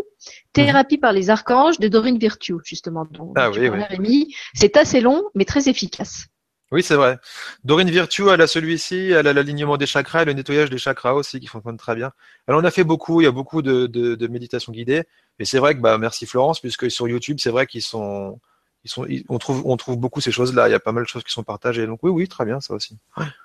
Thérapie 0.53 0.97
par 0.97 1.11
les 1.11 1.29
archanges 1.29 1.79
de 1.79 1.89
Dorine 1.89 2.17
Virtue, 2.17 2.55
justement. 2.63 3.05
Dont 3.11 3.33
Ah 3.35 3.49
oui, 3.49 3.67
Rémi. 3.67 4.33
C'est 4.53 4.77
assez 4.77 5.01
long, 5.01 5.23
mais 5.33 5.43
très 5.43 5.67
efficace. 5.67 6.27
Oui, 6.71 6.81
c'est 6.81 6.95
vrai. 6.95 7.17
Dorine 7.63 7.89
Virtue, 7.89 8.29
elle 8.31 8.41
a 8.41 8.47
celui-ci, 8.47 9.11
elle 9.11 9.27
a 9.27 9.33
l'alignement 9.33 9.77
des 9.77 9.85
chakras 9.85 10.21
et 10.21 10.25
le 10.25 10.33
nettoyage 10.33 10.69
des 10.69 10.77
chakras 10.77 11.13
aussi 11.13 11.39
qui 11.39 11.47
fonctionne 11.47 11.77
très 11.77 11.95
bien. 11.95 12.11
Elle 12.47 12.55
en 12.55 12.63
a 12.63 12.71
fait 12.71 12.83
beaucoup, 12.83 13.21
il 13.21 13.25
y 13.25 13.27
a 13.27 13.31
beaucoup 13.31 13.61
de, 13.61 13.87
de, 13.87 14.15
de 14.15 14.27
méditations 14.27 14.71
guidées. 14.71 15.03
Et 15.39 15.45
c'est 15.45 15.59
vrai 15.59 15.75
que, 15.75 15.81
bah, 15.81 15.97
merci 15.97 16.25
Florence, 16.25 16.59
puisque 16.59 16.89
sur 16.89 17.07
YouTube, 17.07 17.37
c'est 17.39 17.51
vrai 17.51 17.65
qu'ils 17.65 17.81
sont, 17.81 18.39
ils 18.85 18.89
sont, 18.89 19.05
ils- 19.07 19.25
on 19.29 19.37
trouve, 19.39 19.63
on 19.65 19.75
trouve 19.77 19.97
beaucoup 19.97 20.21
ces 20.21 20.31
choses-là. 20.31 20.69
Il 20.69 20.71
y 20.71 20.75
a 20.75 20.79
pas 20.79 20.91
mal 20.93 21.03
de 21.03 21.09
choses 21.09 21.23
qui 21.23 21.31
sont 21.33 21.43
partagées. 21.43 21.87
Donc 21.87 21.99
oui, 22.03 22.11
oui, 22.11 22.27
très 22.27 22.45
bien, 22.45 22.61
ça 22.61 22.73
aussi. 22.75 22.95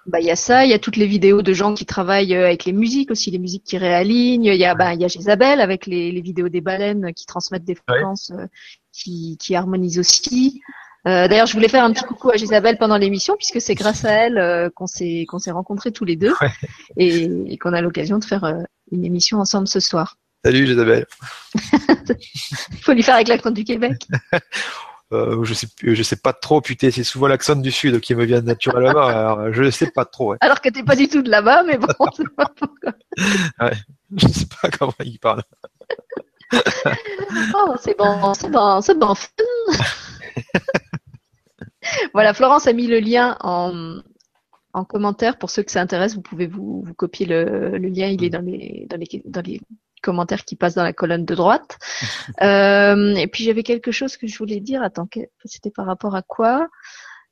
Bah, 0.06 0.20
il 0.20 0.26
y 0.26 0.30
a 0.30 0.36
ça, 0.36 0.64
il 0.66 0.70
y 0.70 0.74
a 0.74 0.78
toutes 0.78 0.96
les 0.96 1.06
vidéos 1.06 1.40
de 1.42 1.52
gens 1.54 1.74
qui 1.74 1.86
travaillent 1.86 2.36
euh, 2.36 2.44
avec 2.46 2.66
les 2.66 2.72
musiques 2.72 3.10
aussi, 3.10 3.30
les 3.30 3.38
musiques 3.38 3.64
qui 3.64 3.78
réalignent. 3.78 4.44
Il 4.44 4.54
y 4.54 4.64
a, 4.66 4.74
bah, 4.74 4.94
il 4.94 5.00
y 5.00 5.04
a 5.04 5.08
Isabelle 5.08 5.60
avec 5.60 5.86
les, 5.86 6.12
les 6.12 6.20
vidéos 6.20 6.48
des 6.50 6.60
baleines 6.60 7.12
qui 7.14 7.26
transmettent 7.26 7.64
des 7.64 7.74
fréquences, 7.74 8.30
euh, 8.32 8.46
qui, 8.92 9.36
qui 9.40 9.54
harmonisent 9.56 9.98
aussi. 9.98 10.60
Euh, 11.08 11.26
D'ailleurs, 11.28 11.46
je 11.46 11.54
voulais 11.54 11.68
faire 11.68 11.84
un 11.84 11.92
petit 11.94 12.04
coucou 12.04 12.28
à 12.28 12.36
Isabelle 12.36 12.76
pendant 12.76 12.98
l'émission 12.98 13.34
puisque 13.38 13.58
c'est 13.62 13.74
grâce 13.74 14.04
à 14.04 14.10
elle 14.12 14.36
euh, 14.36 14.68
qu'on 14.68 14.86
s'est 14.86 15.24
qu'on 15.26 15.38
s'est 15.38 15.50
rencontrés 15.50 15.92
tous 15.92 16.04
les 16.04 16.16
deux 16.16 16.34
Ouais. 16.42 16.50
et, 16.98 17.24
et 17.46 17.56
qu'on 17.56 17.72
a 17.72 17.80
l'occasion 17.80 18.18
de 18.18 18.24
faire 18.26 18.44
euh, 18.44 18.58
une 18.92 19.06
émission 19.06 19.38
ensemble 19.38 19.66
ce 19.66 19.80
soir. 19.80 20.18
Salut 20.44 20.66
Isabelle. 20.70 21.06
Il 22.72 22.82
faut 22.82 22.92
lui 22.92 23.02
faire 23.02 23.14
avec 23.14 23.28
l'accent 23.28 23.50
du 23.50 23.64
Québec. 23.64 24.06
Euh, 25.12 25.42
je 25.42 25.54
sais, 25.54 25.66
je 25.82 26.02
sais 26.04 26.16
pas 26.16 26.32
trop, 26.32 26.60
putain, 26.60 26.90
c'est 26.92 27.02
souvent 27.02 27.26
l'accent 27.26 27.56
du 27.56 27.72
sud 27.72 28.00
qui 28.00 28.14
me 28.14 28.24
vient 28.24 28.40
naturellement. 28.42 29.02
alors, 29.06 29.52
je 29.52 29.64
ne 29.64 29.70
sais 29.70 29.90
pas 29.90 30.04
trop. 30.04 30.32
ouais. 30.32 30.38
Alors 30.40 30.60
que 30.60 30.68
t'es 30.68 30.84
pas 30.84 30.94
du 30.94 31.08
tout 31.08 31.22
de 31.22 31.30
là-bas, 31.30 31.64
mais 31.64 31.78
bon. 31.78 31.88
c'est 32.16 32.28
pas 32.34 32.50
pourquoi. 32.56 32.92
Je 34.16 34.28
sais 34.28 34.46
pas 34.46 34.70
comment 34.70 34.94
il 35.04 35.18
parle. 35.18 35.42
Oh, 37.54 37.74
c'est 37.80 37.96
bon, 37.96 38.34
c'est 38.34 38.50
bon, 38.50 38.80
c'est 38.80 38.98
bon. 38.98 39.14
voilà, 42.12 42.34
Florence 42.34 42.66
a 42.66 42.72
mis 42.72 42.88
le 42.88 42.98
lien 42.98 43.36
en, 43.40 44.00
en 44.72 44.84
commentaire. 44.84 45.38
Pour 45.38 45.48
ceux 45.50 45.62
que 45.62 45.70
ça 45.70 45.80
intéresse, 45.80 46.16
vous 46.16 46.22
pouvez 46.22 46.48
vous, 46.48 46.82
vous 46.84 46.94
copier 46.94 47.24
le, 47.26 47.78
le 47.78 47.88
lien. 47.88 48.08
Il 48.08 48.24
est 48.24 48.30
dans 48.30 48.40
les, 48.44 48.86
dans, 48.90 48.96
les, 48.96 49.22
dans 49.26 49.42
les 49.42 49.60
commentaires 50.00 50.44
qui 50.44 50.56
passent 50.56 50.74
dans 50.74 50.82
la 50.82 50.92
colonne 50.92 51.24
de 51.24 51.34
droite. 51.34 51.78
Euh, 52.42 53.14
et 53.16 53.26
puis 53.26 53.44
j'avais 53.44 53.62
quelque 53.62 53.90
chose 53.92 54.16
que 54.16 54.26
je 54.26 54.38
voulais 54.38 54.60
dire. 54.60 54.82
Attends, 54.82 55.06
que- 55.06 55.20
c'était 55.44 55.70
par 55.70 55.86
rapport 55.86 56.14
à 56.16 56.22
quoi? 56.22 56.68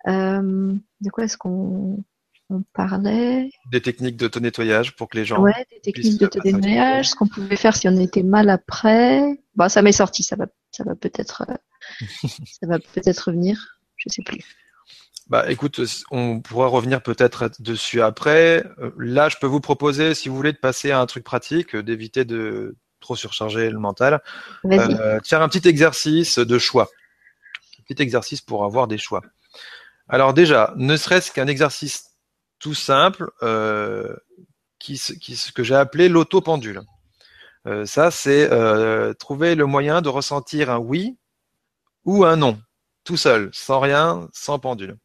Euh, 0.07 0.73
De 1.01 1.11
quoi 1.11 1.25
est-ce 1.25 1.37
qu'on 1.39 2.03
on 2.51 2.63
parlait? 2.73 3.51
Des 3.71 3.81
techniques 3.83 4.17
d'auto-nettoyage 4.17 4.97
pour 4.97 5.09
que 5.09 5.17
les 5.19 5.25
gens. 5.25 5.41
Ouais, 5.41 5.53
des 5.71 5.81
techniques 5.81 6.19
de 6.21 6.27
puissent 6.27 6.43
passer 6.43 6.49
un 6.55 6.59
petit 6.61 6.67
nettoyage, 6.69 7.09
ce 7.11 7.15
qu'on 7.15 7.27
pouvait 7.29 7.57
faire 7.57 7.77
si 7.77 7.89
on 7.89 7.97
était 8.01 8.23
mal 8.23 8.49
après. 8.51 9.39
Bon, 9.55 9.69
ça 9.69 9.83
m'est 9.83 9.93
sorti, 9.93 10.23
ça 10.23 10.37
va, 10.37 10.47
ça 10.71 10.85
va 10.85 10.95
peut-être, 10.95 11.45
euh, 11.49 11.55
ça 12.29 12.67
va 12.67 12.79
peut-être 12.79 13.19
revenir. 13.29 13.79
Je 13.97 14.09
sais 14.11 14.23
plus. 14.23 14.41
Bah, 15.29 15.51
écoute, 15.51 15.81
on 16.11 16.41
pourra 16.41 16.69
revenir 16.69 17.03
peut-être 17.03 17.51
dessus 17.61 18.01
après. 18.01 18.65
Euh, 18.79 18.91
Là, 18.99 19.29
je 19.29 19.37
peux 19.39 19.47
vous 19.47 19.61
proposer, 19.61 20.15
si 20.15 20.29
vous 20.29 20.37
voulez, 20.37 20.53
de 20.53 20.59
passer 20.59 20.91
à 20.91 21.01
un 21.01 21.07
truc 21.07 21.23
pratique, 21.25 21.75
euh, 21.75 21.83
d'éviter 21.83 22.25
de 22.25 22.77
trop 23.01 23.15
surcharger 23.15 23.69
le 23.71 23.79
mental. 23.79 24.23
Euh, 25.01 25.21
faire 25.25 25.43
un 25.43 25.49
petit 25.49 25.69
exercice 25.69 26.39
de 26.39 26.59
choix. 26.59 26.89
Un 27.79 27.83
petit 27.95 28.03
exercice 28.03 28.41
pour 28.41 28.65
avoir 28.65 28.87
des 28.89 28.99
choix. 28.99 29.21
Alors 30.09 30.33
déjà, 30.35 30.73
ne 30.77 30.97
serait-ce 30.97 31.31
qu'un 31.33 31.47
exercice 31.47 32.05
tout 32.59 32.75
simple 32.75 33.31
euh, 33.43 34.17
qui, 34.79 35.01
qui, 35.21 35.37
se- 35.37 35.53
que 35.53 35.63
j'ai 35.63 35.75
appelé 35.77 36.09
l'auto-pendule. 36.09 36.81
Euh, 37.67 37.85
ça, 37.87 38.11
c'est 38.11 38.51
euh, 38.51 39.13
trouver 39.15 39.55
le 39.55 39.67
moyen 39.67 40.01
de 40.03 40.09
ressentir 40.09 40.71
un 40.71 40.79
oui 40.79 41.19
ou 42.05 42.25
un 42.25 42.37
non, 42.37 42.59
tout 43.05 43.17
seul, 43.19 43.51
sans 43.53 43.81
rien, 43.81 44.29
sans 44.33 44.59
pendule. 44.59 44.97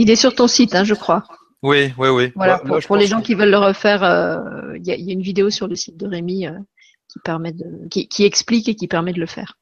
Il 0.00 0.08
est 0.10 0.16
sur 0.16 0.34
ton 0.34 0.48
site, 0.48 0.74
hein, 0.74 0.82
je 0.82 0.94
crois. 0.94 1.24
Oui, 1.62 1.92
oui, 1.98 2.08
oui. 2.08 2.32
Voilà, 2.34 2.54
Là- 2.54 2.58
pour, 2.60 2.74
là, 2.76 2.80
je 2.80 2.86
pour 2.86 2.96
les 2.96 3.06
gens 3.06 3.20
que- 3.20 3.26
qui 3.26 3.34
veulent 3.34 3.50
le 3.50 3.58
refaire, 3.58 4.02
euh, 4.02 4.76
il 4.78 4.86
y, 4.86 4.92
a, 4.92 4.96
il 4.96 5.04
y 5.04 5.10
a 5.10 5.12
une 5.12 5.20
vidéo 5.20 5.50
sur 5.50 5.68
le 5.68 5.76
site 5.76 5.98
de 5.98 6.06
Rémi 6.06 6.46
euh, 6.46 6.58
qui 7.08 7.18
permet 7.22 7.52
de, 7.52 7.66
qui, 7.90 8.08
qui 8.08 8.24
explique 8.24 8.66
et 8.70 8.74
qui 8.74 8.88
permet 8.88 9.12
de 9.12 9.20
le 9.20 9.26
faire. 9.26 9.58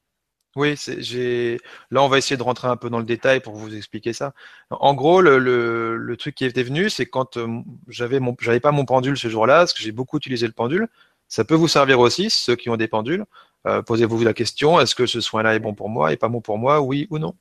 Oui, 0.55 0.75
c'est, 0.77 1.01
j'ai. 1.01 1.59
Là, 1.91 2.01
on 2.01 2.07
va 2.07 2.17
essayer 2.17 2.37
de 2.37 2.41
rentrer 2.43 2.69
un 2.69 2.77
peu 2.77 2.89
dans 2.89 2.99
le 2.99 3.03
détail 3.05 3.41
pour 3.41 3.53
vous 3.55 3.75
expliquer 3.75 4.13
ça. 4.13 4.33
En 4.69 4.93
gros, 4.93 5.19
le, 5.21 5.39
le, 5.39 5.97
le 5.97 6.17
truc 6.17 6.35
qui 6.35 6.45
était 6.45 6.63
venu, 6.63 6.89
c'est 6.89 7.05
quand 7.05 7.35
euh, 7.35 7.47
j'avais 7.89 8.19
mon, 8.21 8.33
j'avais 8.39 8.59
pas 8.61 8.71
mon 8.71 8.85
pendule 8.85 9.17
ce 9.17 9.27
jour-là, 9.27 9.57
parce 9.59 9.73
que 9.73 9.83
j'ai 9.83 9.91
beaucoup 9.91 10.17
utilisé 10.17 10.47
le 10.47 10.53
pendule. 10.53 10.87
Ça 11.27 11.43
peut 11.43 11.53
vous 11.53 11.67
servir 11.67 11.99
aussi, 11.99 12.29
ceux 12.29 12.55
qui 12.55 12.69
ont 12.69 12.77
des 12.77 12.87
pendules. 12.87 13.25
Euh, 13.67 13.81
posez-vous 13.81 14.23
la 14.23 14.33
question 14.33 14.79
est-ce 14.79 14.95
que 14.95 15.05
ce 15.05 15.19
soin-là 15.19 15.53
est 15.55 15.59
bon 15.59 15.73
pour 15.75 15.89
moi 15.89 16.13
et 16.13 16.17
pas 16.17 16.29
bon 16.29 16.39
pour 16.41 16.57
moi, 16.57 16.79
oui 16.81 17.07
ou 17.09 17.19
non? 17.19 17.35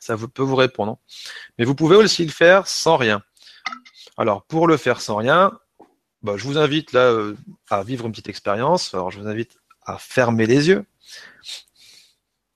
Ça 0.00 0.16
peut 0.16 0.42
vous 0.42 0.56
répondre. 0.56 0.98
Mais 1.58 1.64
vous 1.64 1.74
pouvez 1.74 1.96
aussi 1.96 2.24
le 2.24 2.32
faire 2.32 2.66
sans 2.66 2.96
rien. 2.96 3.22
Alors, 4.16 4.44
pour 4.44 4.66
le 4.66 4.76
faire 4.76 5.00
sans 5.00 5.16
rien, 5.16 5.58
bah, 6.22 6.34
je 6.36 6.44
vous 6.44 6.58
invite 6.58 6.92
là 6.92 7.10
euh, 7.10 7.36
à 7.70 7.82
vivre 7.82 8.06
une 8.06 8.12
petite 8.12 8.28
expérience. 8.28 8.94
Alors, 8.94 9.10
je 9.10 9.20
vous 9.20 9.28
invite 9.28 9.58
à 9.82 9.98
fermer 9.98 10.46
les 10.46 10.68
yeux. 10.68 10.86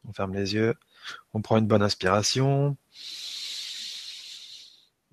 On 0.09 0.13
ferme 0.13 0.35
les 0.35 0.55
yeux. 0.55 0.75
On 1.35 1.43
prend 1.43 1.57
une 1.57 1.67
bonne 1.67 1.83
inspiration. 1.83 2.77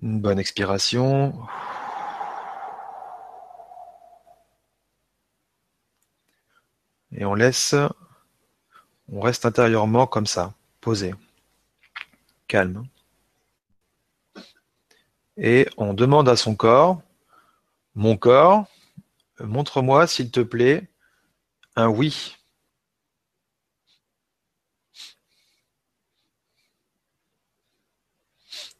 Une 0.02 0.20
bonne 0.20 0.38
expiration. 0.38 1.34
Et 7.12 7.24
on 7.24 7.34
laisse, 7.34 7.74
on 9.08 9.20
reste 9.20 9.46
intérieurement 9.46 10.06
comme 10.06 10.26
ça, 10.26 10.52
posé, 10.80 11.14
calme. 12.46 12.86
Et 15.36 15.68
on 15.76 15.94
demande 15.94 16.28
à 16.28 16.36
son 16.36 16.54
corps, 16.54 17.02
mon 17.94 18.16
corps, 18.16 18.66
montre-moi 19.40 20.06
s'il 20.06 20.30
te 20.30 20.40
plaît 20.40 20.88
un 21.76 21.88
oui. 21.88 22.36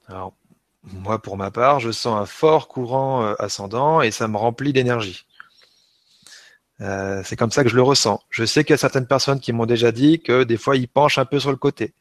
Alors, 0.08 0.34
moi, 0.82 1.20
pour 1.20 1.36
ma 1.36 1.50
part, 1.50 1.80
je 1.80 1.90
sens 1.90 2.18
un 2.18 2.26
fort 2.26 2.68
courant 2.68 3.24
euh, 3.24 3.34
ascendant 3.38 4.00
et 4.02 4.10
ça 4.10 4.28
me 4.28 4.36
remplit 4.36 4.72
d'énergie. 4.72 5.26
Euh, 6.80 7.22
c'est 7.24 7.36
comme 7.36 7.50
ça 7.50 7.64
que 7.64 7.70
je 7.70 7.76
le 7.76 7.82
ressens. 7.82 8.22
Je 8.30 8.44
sais 8.44 8.62
qu'il 8.62 8.72
y 8.72 8.74
a 8.74 8.78
certaines 8.78 9.06
personnes 9.06 9.40
qui 9.40 9.52
m'ont 9.52 9.66
déjà 9.66 9.92
dit 9.92 10.20
que 10.20 10.44
des 10.44 10.56
fois 10.58 10.76
ils 10.76 10.88
penchent 10.88 11.18
un 11.18 11.24
peu 11.24 11.40
sur 11.40 11.50
le 11.50 11.56
côté, 11.56 11.94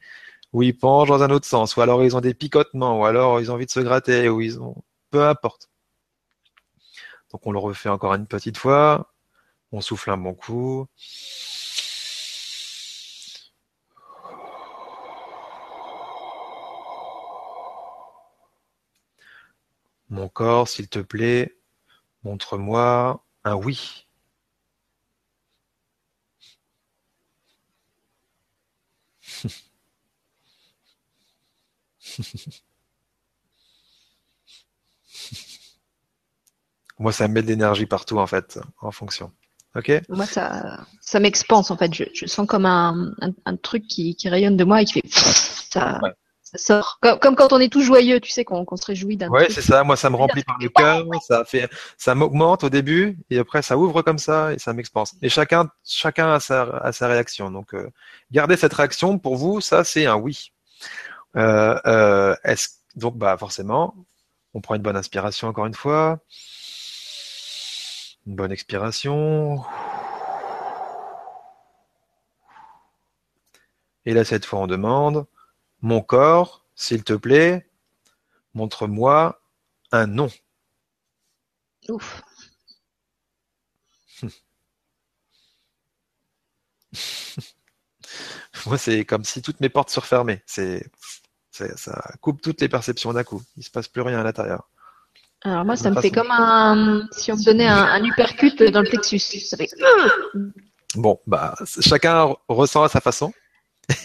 ou 0.56 0.64
ils 0.64 0.78
penchent 0.78 1.10
dans 1.10 1.22
un 1.22 1.32
autre 1.32 1.46
sens, 1.46 1.76
ou 1.76 1.82
alors 1.82 2.02
ils 2.06 2.16
ont 2.16 2.22
des 2.22 2.34
picotements, 2.34 3.02
ou 3.02 3.06
alors 3.06 3.42
ils 3.42 3.52
ont 3.52 3.56
envie 3.56 3.66
de 3.66 3.72
se 3.72 3.82
gratter, 3.82 4.30
ou 4.30 4.40
ils 4.40 4.58
ont... 4.62 4.84
Peu 5.12 5.28
importe. 5.28 5.70
Donc 7.32 7.46
on 7.46 7.52
le 7.52 7.60
refait 7.60 7.90
encore 7.90 8.14
une 8.14 8.26
petite 8.26 8.58
fois. 8.58 9.14
On 9.74 9.82
souffle 9.82 10.12
un 10.12 10.18
bon 10.18 10.34
coup. 10.34 10.88
Mon 20.10 20.30
corps, 20.30 20.70
s'il 20.70 20.88
te 20.88 21.00
plaît, 21.00 21.58
montre-moi 22.24 23.26
un 23.44 23.56
oui. 23.56 24.08
Moi, 37.00 37.12
ça 37.12 37.28
me 37.28 37.34
met 37.34 37.42
de 37.42 37.48
l'énergie 37.48 37.86
partout, 37.86 38.18
en 38.20 38.28
fait, 38.28 38.58
en 38.82 38.92
fonction. 38.92 39.32
Ok? 39.76 39.92
Moi, 40.08 40.26
ça, 40.26 40.80
ça 41.02 41.20
m'expanse 41.20 41.70
en 41.70 41.76
fait. 41.78 41.94
Je, 41.94 42.06
je 42.14 42.26
sens 42.26 42.48
comme 42.48 42.66
un, 42.66 43.12
un, 43.22 43.32
un 43.46 43.58
truc 43.58 43.86
qui, 43.88 44.16
qui 44.16 44.30
rayonne 44.30 44.56
de 44.56 44.64
moi 44.64 44.82
et 44.82 44.86
qui 44.86 44.94
fait 44.94 45.02
ça, 45.10 46.00
Ouais. 46.02 46.12
ça 46.42 46.58
sort. 46.58 46.98
Comme, 47.02 47.20
comme 47.20 47.36
quand 47.36 47.52
on 47.52 47.60
est 47.60 47.68
tout 47.68 47.82
joyeux, 47.82 48.22
tu 48.22 48.32
sais, 48.32 48.46
qu'on 48.46 48.64
qu'on 48.64 48.78
se 48.78 48.86
réjouit 48.86 49.18
d'un 49.18 49.28
Ouais, 49.28 49.44
truc. 49.44 49.56
c'est 49.56 49.62
ça. 49.62 49.84
Moi, 49.84 49.98
ça 49.98 50.10
me 50.10 50.16
remplit 50.16 50.46
par 50.46 50.56
le 50.62 50.70
cœur. 50.70 51.04
Ça 51.28 51.44
fait, 51.44 51.70
ça 51.98 52.16
m'augmente 52.16 52.64
au 52.64 52.70
début 52.70 53.18
et 53.30 53.38
après, 53.40 53.62
ça 53.62 53.78
ouvre 53.78 54.02
comme 54.02 54.18
ça 54.20 54.54
et 54.54 54.60
ça 54.60 54.72
m'expanse. 54.72 55.14
Et 55.22 55.28
chacun, 55.28 55.68
chacun 55.84 56.32
a 56.34 56.40
sa, 56.40 56.62
a 56.78 56.94
sa 56.94 57.10
réaction. 57.10 57.52
Donc, 57.52 57.74
euh, 57.74 57.90
gardez 58.32 58.56
cette 58.56 58.74
réaction. 58.74 59.20
Pour 59.20 59.36
vous, 59.36 59.60
ça, 59.60 59.84
c'est 59.84 60.06
un 60.06 60.16
oui. 60.16 60.54
Euh, 61.38 61.80
euh, 61.86 62.36
est-ce, 62.44 62.70
donc, 62.96 63.18
bah, 63.18 63.38
forcément, 63.38 63.96
on 64.54 64.62
prend 64.62 64.76
une 64.76 64.82
bonne 64.82 64.98
inspiration 64.98 65.48
encore 65.48 65.66
une 65.66 65.74
fois. 65.74 66.20
Une 68.28 68.36
bonne 68.36 68.52
expiration. 68.52 69.64
Et 74.06 74.14
là, 74.14 74.24
cette 74.24 74.46
fois, 74.46 74.60
on 74.60 74.68
demande, 74.68 75.26
mon 75.82 76.02
corps, 76.02 76.66
s'il 76.76 77.04
te 77.04 77.14
plaît, 77.14 77.70
montre-moi 78.54 79.42
un 79.92 80.08
nom. 80.08 80.30
Ouf. 81.90 82.22
Moi, 88.66 88.78
c'est 88.78 89.06
comme 89.06 89.24
si 89.24 89.42
toutes 89.42 89.60
mes 89.60 89.70
portes 89.70 89.90
se 89.90 90.00
refermaient. 90.00 90.44
C'est, 90.46 90.86
ça 91.76 92.12
coupe 92.22 92.42
toutes 92.42 92.62
les 92.62 92.70
perceptions 92.70 93.14
d'un 93.14 93.24
coup. 93.24 93.42
Il 93.58 93.64
se 93.64 93.72
passe 93.72 93.88
plus 93.88 94.02
rien 94.02 94.20
à 94.20 94.24
l'intérieur. 94.24 94.70
Alors 95.44 95.64
moi, 95.64 95.76
ça 95.76 95.92
me 95.92 96.02
fait 96.02 96.10
comme 96.10 96.32
un, 96.32 97.08
si 97.12 97.32
on 97.32 97.36
me 97.36 97.44
donnait 97.44 97.68
un, 97.68 97.84
un 97.84 98.04
uppercut 98.04 98.64
dans 98.64 98.82
le 98.82 98.90
plexus. 98.90 99.20
Ça 99.20 99.56
fait... 99.58 99.70
Bon, 100.96 101.20
bah, 101.28 101.56
chacun 101.82 102.34
ressent 102.48 102.84
à 102.84 102.90
sa 102.90 103.00
façon. 103.00 103.32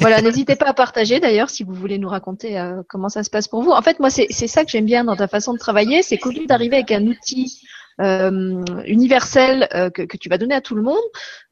voilà, 0.01 0.21
n'hésitez 0.21 0.57
pas 0.57 0.67
à 0.67 0.75
partager 0.75 1.21
d'ailleurs 1.21 1.49
si 1.49 1.65
vous 1.65 1.73
voulez 1.73 1.99
nous 1.99 2.09
raconter 2.09 2.59
euh, 2.59 2.83
comment 2.89 3.09
ça 3.09 3.25
se 3.25 3.31
passe 3.31 3.49
pour 3.49 3.63
vous. 3.63 3.71
En 3.71 3.81
fait, 3.81 3.99
moi, 4.01 4.11
c'est 4.11 4.29
ça 4.31 4.65
que 4.65 4.71
j'aime 4.71 4.85
bien 4.85 5.05
dans 5.05 5.17
ta 5.17 5.29
façon 5.29 5.55
de 5.55 5.59
travailler, 5.59 6.03
c'est 6.03 6.19
qu'au 6.19 6.31
lieu 6.31 6.45
d'arriver 6.47 6.77
avec 6.77 6.93
un 6.93 7.07
outil 7.07 7.63
euh, 8.01 8.63
universel 8.87 9.69
euh, 9.75 9.91
que, 9.91 10.03
que, 10.03 10.17
tu 10.17 10.29
vas 10.29 10.39
donner 10.39 10.55
à 10.55 10.61
tout 10.61 10.75
le 10.75 10.83
monde, 10.83 10.97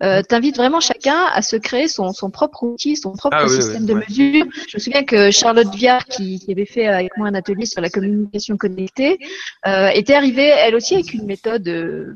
euh, 0.03 0.23
t'invites 0.23 0.57
vraiment 0.57 0.81
chacun 0.81 1.27
à 1.33 1.43
se 1.43 1.57
créer 1.57 1.89
son, 1.89 2.13
son 2.13 2.31
propre 2.31 2.63
outil, 2.63 2.97
son 2.97 3.13
propre 3.13 3.37
Ah 3.41 3.49
système 3.49 3.83
oui, 3.83 3.89
de 3.89 3.95
ouais. 3.95 4.05
mesure. 4.09 4.47
Je 4.69 4.77
me 4.77 4.81
souviens 4.81 5.05
que 5.05 5.31
Charlotte 5.31 5.75
Viard, 5.75 6.05
qui, 6.07 6.39
qui 6.39 6.53
avait 6.53 6.67
fait 6.67 6.87
avec 6.87 7.17
moi 7.17 7.29
un 7.29 7.35
atelier 7.35 7.67
sur 7.67 7.81
la 7.81 7.91
communication 7.91 8.57
connectée, 8.57 9.19
euh, 9.67 9.89
était 9.89 10.15
arrivée 10.15 10.49
elle 10.49 10.75
aussi 10.75 10.95
avec 10.95 11.13
une 11.13 11.27
méthode 11.27 11.67
euh, 11.69 12.15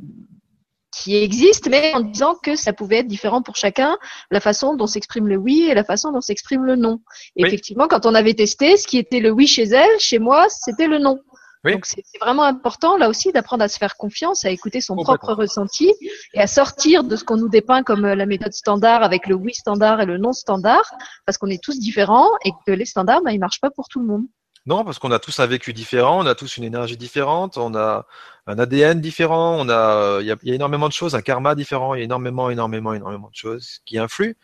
qui 0.92 1.16
existe, 1.16 1.68
mais 1.68 1.94
en 1.94 2.00
disant 2.00 2.34
que 2.42 2.54
ça 2.54 2.72
pouvait 2.72 2.98
être 2.98 3.08
différent 3.08 3.42
pour 3.42 3.56
chacun, 3.56 3.96
la 4.30 4.40
façon 4.40 4.76
dont 4.76 4.86
s'exprime 4.86 5.26
le 5.26 5.36
oui 5.36 5.66
et 5.68 5.74
la 5.74 5.84
façon 5.84 6.12
dont 6.12 6.20
s'exprime 6.20 6.64
le 6.64 6.76
non. 6.76 7.00
Et 7.36 7.42
Oui. 7.42 7.48
effectivement, 7.48 7.88
quand 7.88 8.04
on 8.04 8.14
avait 8.14 8.34
testé, 8.34 8.76
ce 8.76 8.86
qui 8.86 8.98
était 8.98 9.20
le 9.20 9.30
oui 9.30 9.46
chez 9.46 9.64
elle, 9.64 9.98
chez 9.98 10.18
moi, 10.18 10.46
c'était 10.48 10.86
le 10.86 10.98
non. 10.98 11.18
Oui. 11.64 11.74
Donc 11.74 11.86
c'est 11.86 12.02
vraiment 12.20 12.42
important 12.42 12.96
là 12.96 13.08
aussi 13.08 13.30
d'apprendre 13.30 13.62
à 13.62 13.68
se 13.68 13.78
faire 13.78 13.96
confiance, 13.96 14.44
à 14.44 14.50
écouter 14.50 14.80
son 14.80 14.96
propre 14.96 15.32
ressenti 15.32 15.92
et 16.34 16.40
à 16.40 16.48
sortir 16.48 17.04
de 17.04 17.14
ce 17.14 17.22
qu'on 17.22 17.36
nous 17.36 17.48
dépeint 17.48 17.84
comme 17.84 18.04
euh, 18.04 18.14
la 18.16 18.26
méthode 18.26 18.52
standard 18.52 19.04
avec 19.04 19.28
le 19.28 19.36
oui 19.36 19.54
standard 19.54 20.00
et 20.00 20.06
le 20.06 20.18
non 20.18 20.32
standard, 20.32 20.92
parce 21.24 21.38
qu'on 21.38 21.48
est 21.48 21.62
tous 21.62 21.78
différents 21.78 22.30
et 22.44 22.50
que 22.66 22.72
les 22.72 22.84
standards, 22.84 23.22
ben, 23.22 23.30
ils 23.30 23.38
marchent 23.38 23.60
pas 23.60 23.70
pour 23.70 23.88
tout 23.88 24.00
le 24.00 24.06
monde. 24.06 24.24
Non, 24.64 24.84
parce 24.84 25.00
qu'on 25.00 25.10
a 25.10 25.18
tous 25.18 25.40
un 25.40 25.46
vécu 25.46 25.72
différent, 25.72 26.20
on 26.22 26.26
a 26.26 26.36
tous 26.36 26.56
une 26.56 26.64
énergie 26.64 26.96
différente, 26.96 27.56
on 27.58 27.74
a 27.74 28.06
un 28.46 28.58
ADN 28.58 29.00
différent, 29.00 29.56
on 29.58 29.68
a, 29.68 30.18
il 30.20 30.26
y 30.26 30.30
a, 30.30 30.36
il 30.42 30.48
y 30.48 30.52
a 30.52 30.54
énormément 30.54 30.86
de 30.86 30.92
choses, 30.92 31.16
un 31.16 31.22
karma 31.22 31.56
différent, 31.56 31.94
il 31.94 31.98
y 31.98 32.00
a 32.02 32.04
énormément, 32.04 32.48
énormément, 32.48 32.92
énormément 32.92 33.28
de 33.28 33.34
choses 33.34 33.80
qui 33.84 33.98
influent. 33.98 34.34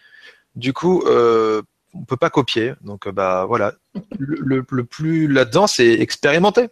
Du 0.57 0.73
coup, 0.73 1.03
euh, 1.07 1.63
on 1.95 2.05
peut 2.05 2.17
pas 2.17 2.31
copier. 2.31 2.75
Donc, 2.81 3.07
euh, 3.07 3.13
bah 3.13 3.45
voilà. 3.47 3.75
Le, 4.19 4.37
le, 4.41 4.67
le 4.69 4.85
plus 4.85 5.29
là-dedans, 5.29 5.69
c'est 5.69 5.93
expérimenter. 5.93 6.69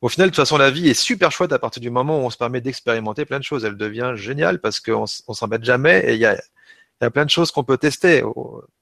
Au 0.00 0.08
final, 0.08 0.28
de 0.28 0.30
toute 0.30 0.42
façon, 0.42 0.58
la 0.58 0.70
vie 0.70 0.88
est 0.88 0.94
super 0.94 1.32
chouette 1.32 1.52
à 1.52 1.58
partir 1.58 1.80
du 1.80 1.90
moment 1.90 2.20
où 2.20 2.26
on 2.26 2.30
se 2.30 2.36
permet 2.36 2.60
d'expérimenter 2.60 3.24
plein 3.24 3.38
de 3.38 3.44
choses. 3.44 3.64
Elle 3.64 3.76
devient 3.76 4.12
géniale 4.14 4.60
parce 4.60 4.78
qu'on 4.78 5.06
s'embête 5.06 5.64
jamais 5.64 6.04
et 6.06 6.14
il 6.14 6.20
y 6.20 6.26
a, 6.26 6.34
y 6.34 7.04
a 7.04 7.10
plein 7.10 7.24
de 7.24 7.30
choses 7.30 7.50
qu'on 7.50 7.64
peut 7.64 7.78
tester. 7.78 8.22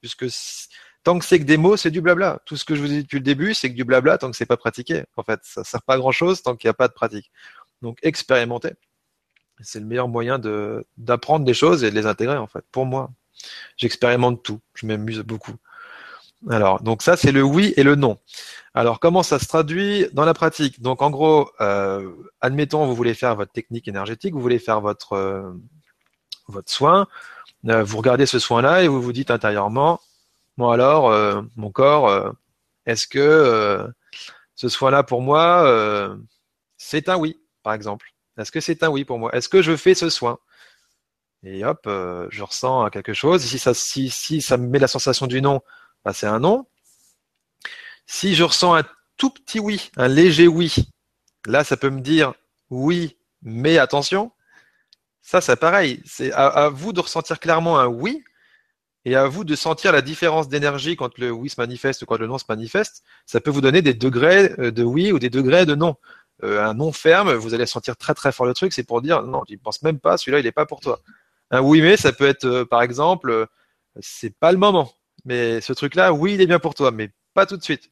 Puisque 0.01 0.27
tant 1.05 1.19
que 1.19 1.25
c'est 1.25 1.39
que 1.39 1.45
des 1.45 1.57
mots, 1.57 1.79
c'est 1.79 1.91
du 1.91 2.03
blabla. 2.03 2.41
Tout 2.45 2.57
ce 2.57 2.65
que 2.65 2.75
je 2.75 2.81
vous 2.83 2.93
ai 2.93 2.97
dit 2.97 3.03
depuis 3.05 3.19
le 3.19 3.25
début, 3.25 3.55
c'est 3.55 3.71
que 3.71 3.77
du 3.77 3.85
blabla 3.85 4.19
tant 4.19 4.31
que 4.31 4.37
c'est 4.37 4.45
pas 4.45 4.59
pratiqué. 4.59 5.05
En 5.17 5.23
fait, 5.23 5.41
ça 5.43 5.65
sert 5.65 5.83
pas 5.83 5.95
à 5.95 5.99
grand 5.99 6.13
chose 6.13 6.43
tant 6.43 6.55
qu'il 6.55 6.69
n'y 6.69 6.73
a 6.73 6.75
pas 6.75 6.89
de 6.89 6.93
pratique. 6.93 7.31
Donc, 7.81 7.99
expérimenter. 8.03 8.73
C'est 9.61 9.81
le 9.81 9.87
meilleur 9.87 10.09
moyen 10.09 10.39
de, 10.39 10.85
d'apprendre 10.99 11.47
des 11.47 11.55
choses 11.55 11.83
et 11.83 11.91
de 11.91 11.95
les 11.95 12.05
intégrer, 12.05 12.37
en 12.37 12.47
fait. 12.47 12.65
Pour 12.73 12.85
moi, 12.85 13.11
j'expérimente 13.79 14.43
tout. 14.43 14.61
Je 14.75 14.85
m'amuse 14.87 15.21
beaucoup. 15.21 15.55
Alors, 16.51 16.83
donc 16.83 17.03
ça, 17.03 17.17
c'est 17.17 17.33
le 17.33 17.43
oui 17.43 17.73
et 17.77 17.83
le 17.83 17.95
non. 17.95 18.19
Alors, 18.77 19.01
comment 19.01 19.23
ça 19.23 19.39
se 19.39 19.47
traduit 19.47 20.07
dans 20.13 20.27
la 20.27 20.35
pratique? 20.35 20.83
Donc, 20.83 21.01
en 21.01 21.09
gros, 21.09 21.51
euh, 21.63 22.13
admettons, 22.43 22.85
vous 22.85 22.95
voulez 22.95 23.15
faire 23.15 23.35
votre 23.35 23.51
technique 23.51 23.89
énergétique, 23.89 24.35
vous 24.35 24.41
voulez 24.43 24.59
faire 24.59 24.83
votre, 24.83 25.15
euh, 25.15 25.51
votre 26.49 26.71
soin, 26.71 27.09
euh, 27.69 27.83
vous 27.83 27.97
regardez 27.97 28.27
ce 28.27 28.39
soin-là 28.39 28.83
et 28.83 28.89
vous 28.89 29.01
vous 29.01 29.15
dites 29.15 29.31
intérieurement, 29.31 29.99
Bon 30.59 30.69
alors, 30.71 31.09
euh, 31.11 31.41
mon 31.57 31.71
corps, 31.71 32.35
est-ce 32.85 33.07
que 33.07 33.89
ce 34.55 34.69
soin-là 34.69 35.03
pour 35.05 35.23
moi, 35.23 36.17
c'est 36.77 37.09
un 37.09 37.17
oui, 37.17 37.41
par 37.63 37.73
exemple? 37.73 38.13
Est-ce 38.39 38.53
que 38.53 38.61
c'est 38.61 38.83
un 38.83 38.91
oui 38.91 39.07
pour 39.07 39.19
moi? 39.19 39.35
Est-ce 39.35 39.49
que 39.49 39.63
je 39.63 39.75
fais 39.77 39.95
ce 39.95 40.11
soin? 40.11 40.39
Et 41.45 41.65
hop, 41.65 41.81
je 41.87 42.43
ressens 42.43 42.91
quelque 42.91 43.15
chose. 43.15 43.43
Si 43.43 43.59
ça, 43.59 43.73
si, 43.73 44.11
si 44.11 44.43
ça 44.43 44.59
me 44.59 44.67
met 44.67 44.79
la 44.79 44.89
sensation 44.89 45.27
du 45.27 45.41
non, 45.41 45.63
bah, 46.05 46.13
c'est 46.13 46.27
un 46.27 46.41
non. 46.41 46.67
Si 48.07 48.35
je 48.35 48.45
ressens 48.45 48.75
un 48.75 48.85
tout 49.17 49.31
petit 49.31 49.59
oui, 49.59 49.91
un 49.97 50.09
léger 50.09 50.47
oui, 50.47 50.75
là, 51.47 51.65
ça 51.65 51.77
peut 51.77 51.91
me 51.91 52.01
dire 52.01 52.35
oui, 52.71 53.17
mais 53.43 53.79
attention. 53.79 54.33
Ça, 55.23 55.41
c'est 55.41 55.57
pareil. 55.57 56.03
C'est 56.05 56.33
à, 56.33 56.69
vous 56.69 56.93
de 56.93 57.01
ressentir 57.01 57.41
clairement 57.41 57.79
un 57.81 57.87
oui 57.87 58.23
et 59.05 59.17
à 59.17 59.27
vous 59.27 59.45
de 59.45 59.57
sentir 59.57 59.93
la 59.93 60.03
différence 60.03 60.49
d'énergie 60.49 60.97
quand 60.97 61.19
le 61.19 61.31
oui 61.31 61.49
se 61.51 61.61
manifeste 61.61 62.03
ou 62.03 62.07
quand 62.07 62.19
le 62.19 62.27
non 62.27 62.39
se 62.39 62.45
manifeste. 62.49 63.03
Ça 63.27 63.41
peut 63.41 63.51
vous 63.51 63.61
donner 63.61 63.83
des 63.83 63.95
degrés 63.95 64.53
euh, 64.59 64.71
de 64.71 64.85
oui 64.85 65.13
ou 65.13 65.19
des 65.19 65.31
degrés 65.31 65.67
de 65.67 65.75
non. 65.75 65.97
Euh, 66.45 66.65
un 66.65 66.75
non 66.75 66.93
ferme, 66.93 67.33
vous 67.35 67.55
allez 67.55 67.67
sentir 67.67 67.97
très 67.97 68.15
très 68.15 68.31
fort 68.31 68.47
le 68.47 68.55
truc, 68.55 68.73
c'est 68.73 68.85
pour 68.85 69.01
dire 69.03 69.23
non, 69.23 69.43
tu 69.47 69.55
ne 69.55 69.59
penses 69.59 69.83
même 69.83 69.99
pas, 69.99 70.19
celui-là 70.19 70.41
il 70.41 70.45
n'est 70.45 70.53
pas 70.53 70.67
pour 70.67 70.81
toi. 70.81 71.01
Un 71.51 71.61
oui 71.63 71.81
mais, 71.81 71.97
ça 71.97 72.13
peut 72.13 72.27
être 72.27 72.45
euh, 72.45 72.65
par 72.67 72.83
exemple, 72.83 73.47
c'est 74.01 74.37
pas 74.39 74.53
le 74.53 74.59
moment, 74.59 74.93
mais 75.25 75.61
ce 75.61 75.73
truc-là, 75.73 76.13
oui, 76.13 76.35
il 76.35 76.41
est 76.41 76.47
bien 76.47 76.59
pour 76.59 76.75
toi, 76.75 76.91
mais 76.91 77.11
pas 77.35 77.47
tout 77.47 77.57
de 77.57 77.63
suite. 77.63 77.91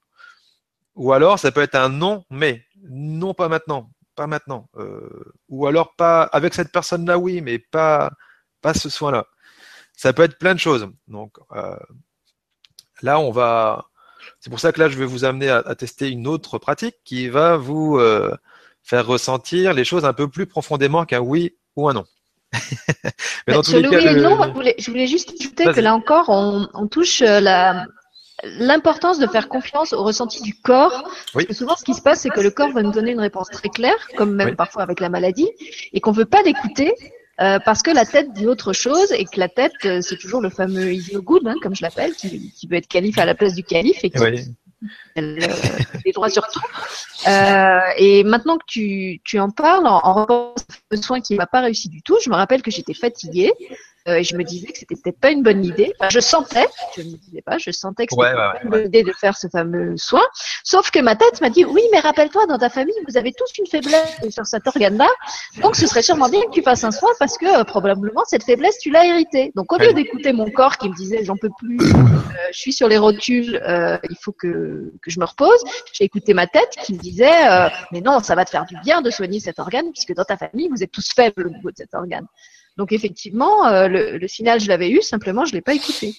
Ou 0.97 1.13
alors 1.13 1.39
ça 1.39 1.51
peut 1.53 1.63
être 1.63 1.75
un 1.75 1.89
non 1.89 2.25
mais, 2.31 2.65
non 2.89 3.35
pas 3.35 3.49
maintenant, 3.49 3.91
pas 4.15 4.27
maintenant. 4.27 4.69
Euh, 4.77 5.09
ou 5.49 5.67
alors 5.67 5.95
pas 5.97 6.23
avec 6.25 6.55
cette 6.55 6.71
personne-là, 6.73 7.19
oui, 7.19 7.41
mais 7.41 7.59
pas 7.59 8.11
pas 8.63 8.75
ce 8.75 8.89
soin-là. 8.89 9.27
Ça 9.97 10.13
peut 10.13 10.23
être 10.23 10.39
plein 10.39 10.55
de 10.55 10.61
choses. 10.61 10.89
Donc 11.09 11.37
euh, 11.53 11.77
là, 13.03 13.19
on 13.19 13.31
va. 13.31 13.87
C'est 14.41 14.51
pour 14.51 14.61
ça 14.61 14.73
que 14.73 14.81
là, 14.81 14.89
je 14.89 14.97
vais 14.97 15.05
vous 15.05 15.25
amener 15.25 15.51
à, 15.51 15.59
à 15.59 15.75
tester 15.75 16.09
une 16.11 16.27
autre 16.27 16.59
pratique 16.59 16.97
qui 17.05 17.29
va 17.29 17.57
vous 17.57 17.99
euh, 17.99 18.35
faire 18.83 19.07
ressentir 19.07 19.75
les 19.75 19.85
choses 19.85 20.05
un 20.05 20.13
peu 20.13 20.29
plus 20.29 20.47
profondément 20.47 21.05
qu'un 21.05 21.21
oui 21.21 21.57
ou 21.77 21.89
un 21.89 21.93
non. 21.95 22.05
Mais 23.47 23.55
dans 23.55 23.63
tous 23.63 23.71
Sur 23.71 23.79
les 23.79 23.83
le 23.85 23.91
cas, 23.91 23.97
oui 23.99 24.05
et 24.05 24.09
le- 24.11 24.15
le 24.17 24.23
non, 24.23 24.37
moi, 24.37 24.47
je 24.49 24.53
voulais, 24.53 24.75
je 24.79 24.91
voulais 24.91 25.07
juste 25.07 25.33
ajouter 25.39 25.65
que 25.73 25.81
là 25.81 25.95
encore, 25.95 26.27
on, 26.29 26.69
on 26.73 26.87
touche 26.87 27.21
euh, 27.23 27.41
la 27.41 27.87
l'importance 28.59 29.19
de 29.19 29.27
faire 29.27 29.49
confiance 29.49 29.93
au 29.93 30.03
ressenti 30.03 30.43
du 30.43 30.55
corps. 30.55 31.03
Oui. 31.35 31.45
Parce 31.45 31.47
que 31.47 31.55
souvent, 31.55 31.77
ce 31.77 31.85
qui 31.85 31.95
se 31.95 32.03
passe, 32.03 32.21
c'est 32.21 32.31
que 32.31 32.41
le 32.41 32.51
corps 32.51 32.71
va 32.73 32.83
nous 32.83 32.93
donner 32.93 33.13
une 33.13 33.21
réponse 33.21 33.49
très 33.51 33.69
claire, 33.69 34.09
comme 34.17 34.35
même 34.35 34.51
Oui. 34.51 34.55
parfois 34.57 34.83
avec 34.83 35.01
la 35.01 35.09
maladie, 35.09 35.51
et 35.93 36.01
qu'on 36.01 36.13
veut 36.13 36.25
pas 36.27 36.43
l'écouter. 36.43 36.93
euh, 37.41 37.59
parce 37.65 37.83
que 37.83 37.91
la 37.91 38.07
tête 38.07 38.33
dit 38.33 38.47
autre 38.47 38.73
chose 38.73 39.11
et 39.11 39.25
que 39.25 39.41
la 39.41 39.49
tête, 39.49 39.73
euh, 39.87 40.01
c'est 40.01 40.17
toujours 40.17 40.41
le 40.41 40.51
fameux 40.51 40.93
idiot 40.93 41.21
good, 41.21 41.45
hein, 41.49 41.57
comme 41.63 41.75
je 41.75 41.83
l'appelle, 41.83 42.15
qui, 42.15 42.53
qui 42.53 42.67
veut 42.69 42.77
être 42.77 42.87
calife 42.87 43.19
à 43.19 43.25
la 43.25 43.35
place 43.35 43.55
du 43.55 43.65
calife 43.65 44.05
et 44.05 44.11
qui 44.11 44.19
Oui. 44.21 44.45
elle, 45.17 45.39
euh, 45.43 45.49
les 46.05 46.13
droits 46.13 46.31
sur 46.31 46.47
tout. 46.47 46.61
Euh, 47.27 47.81
et 47.97 48.23
maintenant 48.23 48.57
que 48.57 48.65
tu, 48.69 49.21
tu 49.25 49.41
en 49.41 49.51
parles, 49.51 49.87
en, 49.89 50.01
en 50.05 50.27
au 50.93 50.97
soin 50.97 51.21
qui 51.21 51.35
m'a 51.35 51.47
pas 51.47 51.63
réussi 51.63 51.89
du 51.89 52.03
tout, 52.03 52.17
je 52.23 52.31
me 52.31 52.37
rappelle 52.37 52.63
que 52.63 52.71
j'étais 52.71 52.95
fatiguée 52.95 53.53
euh, 54.09 54.17
et 54.17 54.25
je 54.25 54.37
me 54.37 54.45
disais 54.45 54.67
que 54.67 54.79
c'était 54.79 54.97
peut-être 54.97 55.19
pas 55.19 55.31
une 55.31 55.43
bonne 55.43 55.65
idée. 55.65 55.93
Enfin, 55.99 56.11
je 56.11 56.21
sentais, 56.21 56.67
je 56.97 57.03
ne 57.03 57.13
me 57.13 57.17
disais 57.17 57.43
pas, 57.43 57.59
je 57.59 57.71
sentais 57.71 58.07
que 58.07 58.13
c'était 58.13 58.23
Ouais, 58.23 58.31
ouais, 58.31 58.35
pas 58.35 58.61
une 58.63 58.71
bonne 58.71 58.87
idée 58.87 59.03
de 59.03 59.13
faire 59.13 59.37
ce 59.37 59.49
fameux 59.49 59.97
soin. 59.97 60.23
Sauf 60.63 60.91
que 60.91 60.99
ma 60.99 61.17
tête 61.17 61.41
m'a 61.41 61.51
dit 61.51 61.65
oui, 61.65 61.83
mais 61.93 62.01
rappelle-toi, 62.01 62.47
dans 62.47 62.59
ta 62.59 62.69
famille, 62.69 62.95
vous 63.09 63.17
avez 63.17 63.33
tous 63.33 63.51
une 63.59 63.67
faiblesse 63.67 64.17
sur 64.31 64.47
cet 64.47 64.67
organe-là, 64.67 65.09
donc 65.63 65.77
ce 65.77 65.87
serait 65.87 66.03
sûrement 66.03 66.29
bien 66.29 66.43
que 66.43 66.51
tu 66.51 66.63
fasses 66.63 66.85
un 66.85 66.91
soin 66.91 67.11
parce 67.19 67.39
que 67.39 67.61
euh, 67.61 67.65
probablement 67.65 68.25
cette 68.27 68.45
faiblesse 68.45 68.79
tu 68.79 68.91
l'as 68.91 69.07
héritée. 69.07 69.53
Donc 69.55 69.73
au 69.73 69.79
lieu 69.79 69.93
d'écouter 69.93 70.33
mon 70.33 70.51
corps 70.51 70.77
qui 70.77 70.89
me 70.89 70.95
disait 70.95 71.25
j'en 71.25 71.37
peux 71.37 71.51
plus, 71.59 71.79
euh, 71.81 71.99
je 72.53 72.59
suis 72.59 72.73
sur 72.73 72.89
les 72.89 72.99
rotules, 72.99 73.61
euh, 73.67 73.99
il 74.11 74.17
faut 74.21 74.33
que, 74.33 74.93
que 75.01 75.11
je 75.11 75.19
me 75.19 75.25
repose. 75.25 75.63
J'ai 75.93 76.05
écouté 76.05 76.35
ma 76.35 76.47
tête 76.47 76.77
qui 76.85 76.93
me 76.95 76.99
disait 76.99 77.49
euh, 77.49 77.69
mais 77.93 78.01
non, 78.01 78.21
ça 78.21 78.35
va 78.35 78.45
te 78.45 78.51
faire 78.51 78.67
du 78.67 78.77
bien 78.85 79.01
de 79.01 79.11
soigner 79.11 79.41
cet 79.41 79.59
organe 79.59 79.91
puisque 79.93 80.15
dans 80.15 80.25
ta 80.25 80.37
famille 80.37 80.69
vous 80.69 80.83
êtes 80.83 80.93
tous 80.93 81.09
faibles 81.15 81.47
au 81.47 81.51
niveau 81.51 81.71
de 81.71 81.77
cet 81.77 81.95
organe. 81.95 82.27
Donc 82.77 82.93
effectivement, 82.93 83.67
euh, 83.67 83.89
le, 83.89 84.19
le 84.19 84.29
signal 84.29 84.61
je 84.61 84.69
l'avais 84.69 84.91
eu, 84.91 85.01
simplement 85.03 85.45
je 85.45 85.53
l'ai 85.53 85.61
pas 85.63 85.75
écouté. 85.75 86.15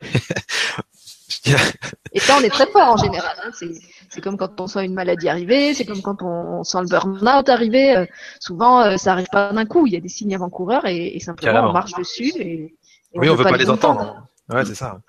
Et 2.12 2.20
ça, 2.20 2.36
on 2.38 2.42
est 2.42 2.50
très 2.50 2.66
fort 2.66 2.92
en 2.92 2.96
général. 2.96 3.36
Hein. 3.44 3.50
C'est, 3.58 3.70
c'est 4.10 4.20
comme 4.20 4.36
quand 4.36 4.60
on 4.60 4.66
sent 4.66 4.84
une 4.84 4.94
maladie 4.94 5.28
arriver, 5.28 5.74
c'est 5.74 5.84
comme 5.84 6.02
quand 6.02 6.22
on, 6.22 6.60
on 6.60 6.62
sent 6.64 6.78
le 6.82 6.86
burn-out 6.88 7.48
arriver. 7.48 7.96
Euh, 7.96 8.06
souvent, 8.38 8.82
euh, 8.82 8.96
ça 8.96 9.12
arrive 9.12 9.26
pas 9.32 9.52
d'un 9.52 9.64
coup. 9.64 9.86
Il 9.86 9.92
y 9.92 9.96
a 9.96 10.00
des 10.00 10.08
signes 10.08 10.34
avant-coureurs 10.34 10.86
et, 10.86 11.16
et 11.16 11.20
simplement 11.20 11.52
Carrément. 11.52 11.70
on 11.70 11.72
marche 11.72 11.92
dessus. 11.98 12.30
Et, 12.36 12.52
et 13.14 13.18
Oui, 13.18 13.28
on 13.28 13.34
veut 13.34 13.44
pas 13.44 13.56
les 13.56 13.70
entendre. 13.70 14.00
entendre. 14.02 14.26
Ouais, 14.50 14.64
c'est 14.64 14.74
ça. 14.74 15.00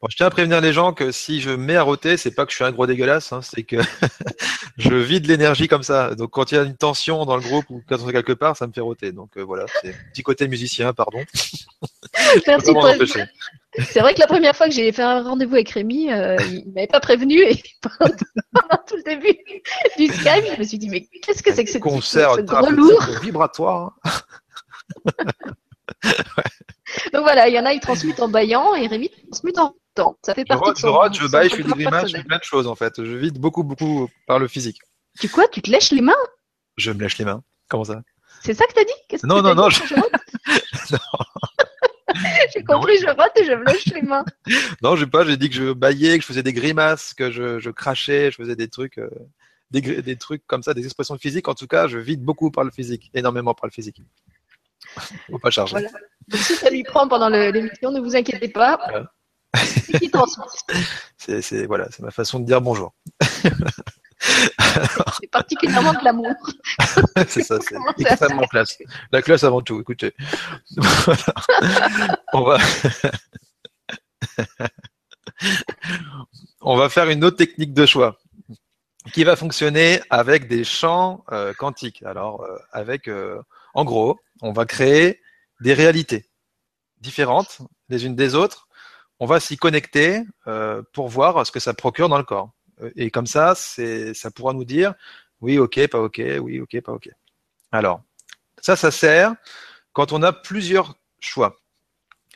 Bon, 0.00 0.08
je 0.10 0.16
tiens 0.16 0.26
à 0.26 0.30
prévenir 0.30 0.60
les 0.60 0.72
gens 0.72 0.92
que 0.92 1.12
si 1.12 1.40
je 1.40 1.50
mets 1.50 1.76
à 1.76 1.82
roter, 1.82 2.16
c'est 2.16 2.30
pas 2.30 2.44
que 2.44 2.52
je 2.52 2.56
suis 2.56 2.64
un 2.64 2.72
gros 2.72 2.86
dégueulasse, 2.86 3.32
hein, 3.32 3.40
c'est 3.42 3.62
que 3.62 3.76
je 4.78 4.94
vide 4.94 5.26
l'énergie 5.26 5.68
comme 5.68 5.82
ça. 5.82 6.14
Donc 6.14 6.30
quand 6.30 6.52
il 6.52 6.54
y 6.56 6.58
a 6.58 6.62
une 6.62 6.76
tension 6.76 7.24
dans 7.24 7.36
le 7.36 7.42
groupe 7.42 7.66
ou 7.70 7.82
quand 7.88 7.96
on 8.02 8.08
est 8.08 8.12
quelque 8.12 8.32
part, 8.32 8.56
ça 8.56 8.66
me 8.66 8.72
fait 8.72 8.80
roter. 8.80 9.12
Donc 9.12 9.36
euh, 9.36 9.42
voilà, 9.42 9.66
c'est 9.80 9.90
un 9.90 10.10
petit 10.12 10.22
côté 10.22 10.48
musicien, 10.48 10.92
pardon. 10.92 11.22
Merci 12.46 12.72
pour, 12.72 12.88
C'est 13.78 14.00
vrai 14.00 14.14
que 14.14 14.20
la 14.20 14.26
première 14.26 14.54
fois 14.54 14.68
que 14.68 14.74
j'ai 14.74 14.92
fait 14.92 15.02
un 15.02 15.22
rendez-vous 15.22 15.54
avec 15.54 15.70
Rémi, 15.70 16.12
euh, 16.12 16.36
il 16.48 16.72
m'avait 16.74 16.86
pas 16.86 17.00
prévenu 17.00 17.42
et 17.42 17.62
pendant, 17.80 18.12
pendant 18.52 18.82
tout 18.86 18.96
le 18.96 19.02
début 19.02 19.36
du 19.98 20.06
Skype, 20.06 20.54
je 20.54 20.58
me 20.58 20.64
suis 20.64 20.78
dit 20.78 20.88
mais 20.88 21.08
qu'est-ce 21.22 21.42
que 21.42 21.52
c'est 21.52 21.64
que 21.64 21.70
ce, 21.70 21.78
concert 21.78 22.34
ce 22.34 22.40
gros 22.42 22.70
lourd? 22.70 23.02
vibratoire. 23.22 23.94
Donc 27.12 27.22
voilà, 27.22 27.48
il 27.48 27.54
y 27.54 27.58
en 27.58 27.64
a 27.64 27.72
ils 27.72 27.80
transmettent 27.80 28.20
en 28.20 28.28
baillant 28.28 28.74
et 28.74 28.86
Rémi 28.86 29.10
transmet 29.30 29.58
en 29.58 29.74
temps. 29.94 30.16
Ça 30.24 30.34
fait 30.34 30.42
Je 30.42 30.46
partie 30.46 30.64
rote, 30.64 30.76
de 30.76 30.80
je 30.80 30.86
rote, 30.86 31.14
je 31.14 31.26
baille, 31.26 31.48
je 31.50 31.56
fais 31.56 31.62
des 31.62 31.70
grimaces, 31.70 32.10
je 32.10 32.16
fais 32.16 32.24
plein 32.24 32.38
de 32.38 32.44
choses 32.44 32.66
en 32.66 32.74
fait. 32.74 33.02
Je 33.02 33.16
vide 33.16 33.38
beaucoup, 33.38 33.64
beaucoup 33.64 34.08
par 34.26 34.38
le 34.38 34.48
physique. 34.48 34.78
Tu 35.20 35.28
quoi 35.28 35.48
Tu 35.48 35.62
te 35.62 35.70
lèches 35.70 35.90
les 35.90 36.00
mains? 36.00 36.12
Je 36.76 36.90
me 36.90 37.00
lèche 37.00 37.18
les 37.18 37.24
mains. 37.24 37.42
Comment 37.68 37.84
ça? 37.84 38.02
C'est 38.42 38.54
ça 38.54 38.66
que 38.66 38.74
t'as 38.74 38.84
dit? 38.84 38.92
Qu'est-ce 39.08 39.26
Non, 39.26 39.36
que 39.36 39.48
non, 39.48 39.54
non, 39.54 39.68
dit 39.68 39.76
je 39.76 40.96
J'ai 42.54 42.62
compris, 42.64 42.98
je 42.98 43.06
rote 43.06 43.32
et 43.36 43.44
je 43.44 43.52
me 43.52 43.64
lèche 43.64 43.86
les 43.86 44.02
mains. 44.02 44.24
Non, 44.82 44.96
j'ai 44.96 45.06
pas. 45.06 45.24
J'ai 45.24 45.36
dit 45.36 45.48
que 45.48 45.56
je 45.56 45.72
baillais, 45.72 46.16
que 46.18 46.22
je 46.22 46.26
faisais 46.26 46.42
des 46.42 46.52
grimaces, 46.52 47.14
que 47.14 47.30
je, 47.30 47.58
je 47.58 47.70
crachais, 47.70 48.30
je 48.30 48.36
faisais 48.36 48.56
des 48.56 48.68
trucs, 48.68 48.98
euh, 48.98 49.08
des 49.70 50.16
trucs 50.16 50.46
comme 50.46 50.62
ça, 50.62 50.74
des 50.74 50.84
expressions 50.84 51.16
physiques. 51.16 51.48
En 51.48 51.54
tout 51.54 51.66
cas, 51.66 51.88
je 51.88 51.98
vide 51.98 52.22
beaucoup 52.22 52.50
par 52.50 52.64
le 52.64 52.70
physique, 52.70 53.10
énormément 53.14 53.54
par 53.54 53.66
le 53.66 53.72
physique. 53.72 54.00
Faut 55.30 55.38
pas 55.38 55.50
charger. 55.50 55.72
Voilà. 55.72 55.88
Donc 56.28 56.40
si 56.40 56.54
ça 56.54 56.70
lui 56.70 56.82
prend 56.82 57.08
pendant 57.08 57.28
l'émission, 57.28 57.90
ne 57.90 58.00
vous 58.00 58.16
inquiétez 58.16 58.48
pas. 58.48 58.78
Voilà. 58.78 59.10
C'est 61.18 61.66
voilà, 61.66 61.88
ma 62.00 62.10
façon 62.10 62.40
de 62.40 62.46
dire 62.46 62.60
bonjour. 62.60 62.92
C'est 65.20 65.30
particulièrement 65.30 65.92
de 65.92 66.02
l'amour. 66.02 66.32
c'est 67.28 67.42
ça, 67.42 67.58
c'est 67.60 67.76
extrêmement 67.98 68.46
classe. 68.46 68.78
La 69.12 69.20
classe 69.20 69.44
avant 69.44 69.60
tout. 69.60 69.80
Écoutez, 69.80 70.14
on 72.32 72.42
va. 72.42 72.58
on 76.62 76.76
va 76.76 76.88
faire 76.88 77.10
une 77.10 77.22
autre 77.22 77.36
technique 77.36 77.74
de 77.74 77.84
choix 77.84 78.18
qui 79.12 79.24
va 79.24 79.36
fonctionner 79.36 80.00
avec 80.10 80.48
des 80.48 80.64
champs 80.64 81.24
euh, 81.32 81.52
quantiques. 81.52 82.02
Alors, 82.04 82.42
euh, 82.42 82.56
avec, 82.72 83.08
euh, 83.08 83.40
en 83.74 83.84
gros, 83.84 84.18
on 84.42 84.52
va 84.52 84.66
créer 84.66 85.20
des 85.60 85.74
réalités 85.74 86.26
différentes 87.04 87.58
les 87.88 88.06
unes 88.06 88.16
des 88.16 88.34
autres. 88.34 88.68
On 89.20 89.26
va 89.26 89.38
s'y 89.38 89.56
connecter 89.56 90.22
euh, 90.46 90.82
pour 90.92 91.08
voir 91.08 91.46
ce 91.46 91.52
que 91.52 91.60
ça 91.60 91.74
procure 91.74 92.08
dans 92.08 92.18
le 92.18 92.24
corps. 92.24 92.50
Euh, 92.82 92.90
Et 92.96 93.10
comme 93.10 93.26
ça, 93.26 93.54
ça 93.54 94.30
pourra 94.32 94.52
nous 94.52 94.64
dire 94.64 94.94
oui, 95.40 95.58
ok, 95.58 95.86
pas 95.88 96.00
ok, 96.00 96.22
oui, 96.40 96.60
ok, 96.60 96.80
pas 96.80 96.92
ok. 96.92 97.10
Alors, 97.70 98.02
ça, 98.60 98.76
ça 98.76 98.90
sert 98.90 99.34
quand 99.92 100.12
on 100.12 100.22
a 100.22 100.32
plusieurs 100.32 100.96
choix. 101.20 101.56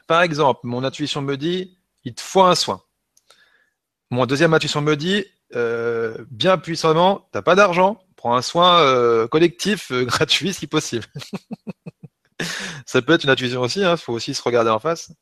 Par 0.07 0.23
exemple, 0.23 0.61
mon 0.65 0.85
intuition 0.85 1.23
me 1.23 1.37
dit, 1.37 1.79
il 2.05 2.15
te 2.15 2.21
faut 2.21 2.43
un 2.43 2.55
soin. 2.55 2.83
Mon 4.11 4.27
deuxième 4.27 4.55
intuition 4.55 4.81
me 4.81 4.97
dit, 4.97 5.25
euh, 5.55 6.25
bien 6.31 6.59
puissamment, 6.59 7.29
t'as 7.33 7.43
pas 7.43 7.55
d'argent, 7.55 8.01
prends 8.17 8.37
un 8.37 8.43
soin 8.43 9.27
collectif 9.29 9.93
gratuit 10.13 10.53
si 10.53 10.67
possible. 10.67 11.07
Ça 12.87 13.03
peut 13.03 13.13
être 13.13 13.25
une 13.25 13.31
intuition 13.31 13.61
aussi, 13.61 13.81
il 13.81 13.97
faut 13.97 14.13
aussi 14.13 14.35
se 14.35 14.43
regarder 14.43 14.71
en 14.71 14.79
face. 14.79 15.13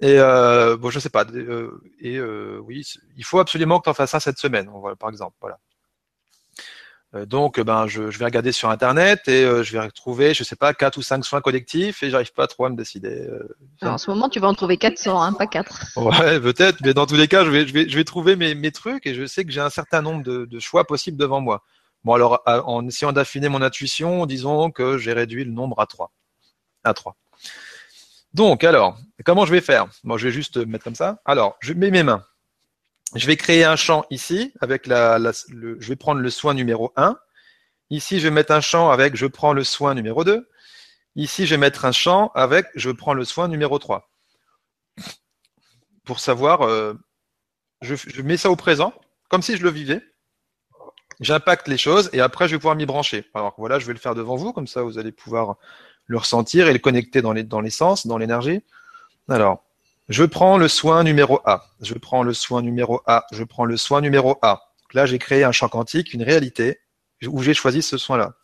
Et 0.00 0.18
euh, 0.18 0.76
bon, 0.76 0.90
je 0.90 1.00
sais 1.00 1.10
pas. 1.10 1.24
euh, 1.24 1.82
et 2.00 2.16
euh, 2.18 2.60
oui, 2.62 2.84
il 3.16 3.24
faut 3.24 3.40
absolument 3.40 3.78
que 3.80 3.84
tu 3.84 3.90
en 3.90 3.94
fasses 3.94 4.14
un 4.14 4.20
cette 4.20 4.38
semaine, 4.38 4.70
par 4.98 5.10
exemple. 5.10 5.36
Voilà. 5.40 5.58
Euh, 7.14 7.24
donc, 7.24 7.58
ben, 7.58 7.86
je, 7.86 8.10
je 8.10 8.18
vais 8.18 8.26
regarder 8.26 8.52
sur 8.52 8.68
Internet 8.68 9.26
et 9.28 9.42
euh, 9.42 9.62
je 9.62 9.72
vais 9.72 9.80
retrouver, 9.80 10.34
je 10.34 10.44
sais 10.44 10.56
pas, 10.56 10.74
quatre 10.74 10.98
ou 10.98 11.02
cinq 11.02 11.24
soins 11.24 11.40
collectifs 11.40 12.02
et 12.02 12.10
j'arrive 12.10 12.32
pas 12.34 12.46
trop 12.46 12.66
à 12.66 12.68
me 12.68 12.76
décider. 12.76 13.26
Alors, 13.80 13.94
en 13.94 13.98
ce 13.98 14.10
moment, 14.10 14.28
tu 14.28 14.40
vas 14.40 14.48
en 14.48 14.54
trouver 14.54 14.76
400, 14.76 15.20
hein, 15.20 15.32
pas 15.32 15.46
4. 15.46 15.96
Ouais, 15.96 16.38
peut-être, 16.38 16.78
mais 16.84 16.92
dans 16.94 17.06
tous 17.06 17.16
les 17.16 17.26
cas, 17.26 17.44
je 17.44 17.50
vais, 17.50 17.66
je 17.66 17.72
vais, 17.72 17.88
je 17.88 17.96
vais 17.96 18.04
trouver 18.04 18.36
mes, 18.36 18.54
mes 18.54 18.72
trucs 18.72 19.06
et 19.06 19.14
je 19.14 19.26
sais 19.26 19.44
que 19.44 19.50
j'ai 19.50 19.60
un 19.62 19.70
certain 19.70 20.02
nombre 20.02 20.22
de, 20.22 20.44
de 20.44 20.58
choix 20.60 20.84
possibles 20.86 21.16
devant 21.16 21.40
moi. 21.40 21.64
Bon, 22.04 22.12
alors, 22.12 22.42
en 22.46 22.86
essayant 22.86 23.12
d'affiner 23.12 23.48
mon 23.48 23.62
intuition, 23.62 24.24
disons 24.26 24.70
que 24.70 24.98
j'ai 24.98 25.12
réduit 25.12 25.44
le 25.44 25.50
nombre 25.50 25.80
à 25.80 25.86
3. 25.86 26.12
À 26.88 26.94
3. 26.94 27.16
Donc, 28.34 28.64
alors, 28.64 28.98
comment 29.24 29.46
je 29.46 29.52
vais 29.52 29.60
faire? 29.60 29.86
Moi, 30.04 30.18
je 30.18 30.28
vais 30.28 30.32
juste 30.32 30.56
mettre 30.56 30.84
comme 30.84 30.94
ça. 30.94 31.20
Alors, 31.24 31.56
je 31.60 31.72
mets 31.72 31.90
mes 31.90 32.02
mains. 32.02 32.24
Je 33.14 33.26
vais 33.26 33.36
créer 33.36 33.64
un 33.64 33.76
champ 33.76 34.04
ici 34.10 34.52
avec 34.60 34.86
la, 34.86 35.18
je 35.18 35.88
vais 35.88 35.96
prendre 35.96 36.20
le 36.20 36.30
soin 36.30 36.54
numéro 36.54 36.92
1. 36.96 37.16
Ici, 37.90 38.20
je 38.20 38.24
vais 38.24 38.30
mettre 38.30 38.52
un 38.52 38.60
champ 38.60 38.90
avec 38.90 39.16
je 39.16 39.26
prends 39.26 39.52
le 39.52 39.64
soin 39.64 39.94
numéro 39.94 40.24
2. 40.24 40.48
Ici, 41.16 41.46
je 41.46 41.54
vais 41.54 41.58
mettre 41.58 41.84
un 41.84 41.92
champ 41.92 42.30
avec 42.34 42.66
je 42.74 42.90
prends 42.90 43.14
le 43.14 43.24
soin 43.24 43.48
numéro 43.48 43.78
3 43.78 44.08
pour 46.08 46.20
savoir, 46.20 46.62
euh, 46.62 46.94
je 47.82 48.22
mets 48.22 48.38
ça 48.38 48.50
au 48.50 48.56
présent, 48.56 48.94
comme 49.28 49.42
si 49.42 49.58
je 49.58 49.62
le 49.62 49.68
vivais. 49.68 50.00
J'impacte 51.20 51.68
les 51.68 51.76
choses 51.76 52.08
et 52.14 52.20
après 52.20 52.48
je 52.48 52.54
vais 52.54 52.58
pouvoir 52.58 52.76
m'y 52.76 52.86
brancher. 52.86 53.26
Alors 53.34 53.54
voilà, 53.58 53.78
je 53.78 53.86
vais 53.86 53.92
le 53.92 53.98
faire 53.98 54.14
devant 54.14 54.36
vous, 54.36 54.54
comme 54.54 54.66
ça 54.66 54.82
vous 54.82 54.96
allez 54.96 55.12
pouvoir 55.12 55.56
le 56.08 56.18
ressentir 56.18 56.68
et 56.68 56.72
le 56.72 56.78
connecter 56.80 57.22
dans 57.22 57.32
les 57.32 57.44
dans 57.44 57.60
l'essence, 57.60 58.06
dans 58.06 58.18
l'énergie. 58.18 58.60
Alors, 59.28 59.62
je 60.08 60.24
prends 60.24 60.58
le 60.58 60.66
soin 60.68 61.04
numéro 61.04 61.40
A. 61.44 61.66
Je 61.80 61.94
prends 61.94 62.24
le 62.24 62.34
soin 62.34 62.62
numéro 62.62 63.02
A. 63.06 63.26
Je 63.30 63.44
prends 63.44 63.64
le 63.64 63.76
soin 63.76 64.00
numéro 64.00 64.38
A. 64.42 64.72
Là, 64.94 65.06
j'ai 65.06 65.18
créé 65.18 65.44
un 65.44 65.52
champ 65.52 65.68
quantique, 65.68 66.12
une 66.12 66.22
réalité 66.22 66.80
où 67.26 67.42
j'ai 67.42 67.54
choisi 67.54 67.82
ce 67.82 67.96
soin-là. 67.96 68.34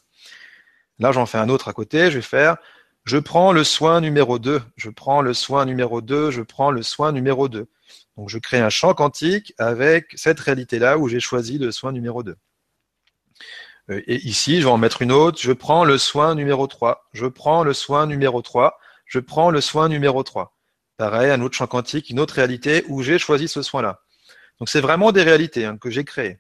Là, 1.01 1.11
j'en 1.11 1.27
fais 1.27 1.39
un 1.39 1.49
autre 1.49 1.69
à 1.69 1.73
côté. 1.73 2.11
Je 2.11 2.17
vais 2.17 2.23
faire 2.23 2.59
je 3.05 3.19
prends 3.19 3.53
le 3.53 3.65
soin 3.65 4.01
numéro 4.01 4.39
2, 4.39 4.63
je 4.77 4.89
prends 4.89 5.21
le 5.21 5.35
soin 5.35 5.67
numéro 5.67 6.01
2, 6.01 6.31
je 6.31 6.41
prends 6.41 6.71
le 6.71 6.83
soin 6.83 7.13
numéro 7.13 7.51
2. 7.51 7.67
Donc 8.17 8.31
je 8.31 8.39
crée 8.39 8.61
un 8.61 8.71
champ 8.71 8.95
quantique 8.95 9.53
avec 9.59 10.07
cette 10.15 10.41
réalité-là 10.41 10.97
où 10.97 11.09
j'ai 11.09 11.21
choisi 11.21 11.59
le 11.59 11.71
soin 11.71 11.93
numéro 11.93 12.23
2. 12.23 12.35
Euh, 13.91 14.03
Et 14.07 14.17
ici, 14.27 14.61
je 14.61 14.67
vais 14.67 14.73
en 14.73 14.79
mettre 14.79 15.03
une 15.03 15.13
autre, 15.13 15.39
je 15.41 15.53
prends 15.53 15.85
le 15.85 15.99
soin 15.99 16.35
numéro 16.35 16.67
3, 16.67 17.09
je 17.13 17.27
prends 17.27 17.65
le 17.65 17.73
soin 17.73 18.07
numéro 18.07 18.43
3, 18.43 18.79
je 19.07 19.19
prends 19.19 19.51
le 19.51 19.61
soin 19.61 19.89
numéro 19.89 20.23
3. 20.23 20.57
Pareil, 20.97 21.31
un 21.31 21.41
autre 21.41 21.57
champ 21.57 21.67
quantique, 21.67 22.11
une 22.11 22.21
autre 22.21 22.35
réalité 22.35 22.85
où 22.89 23.03
j'ai 23.03 23.19
choisi 23.19 23.49
ce 23.49 23.63
soin-là. 23.63 24.01
Donc 24.59 24.69
c'est 24.69 24.81
vraiment 24.81 25.13
des 25.13 25.23
réalités 25.23 25.67
hein, 25.67 25.77
que 25.77 25.91
j'ai 25.91 26.05
créées. 26.05 26.39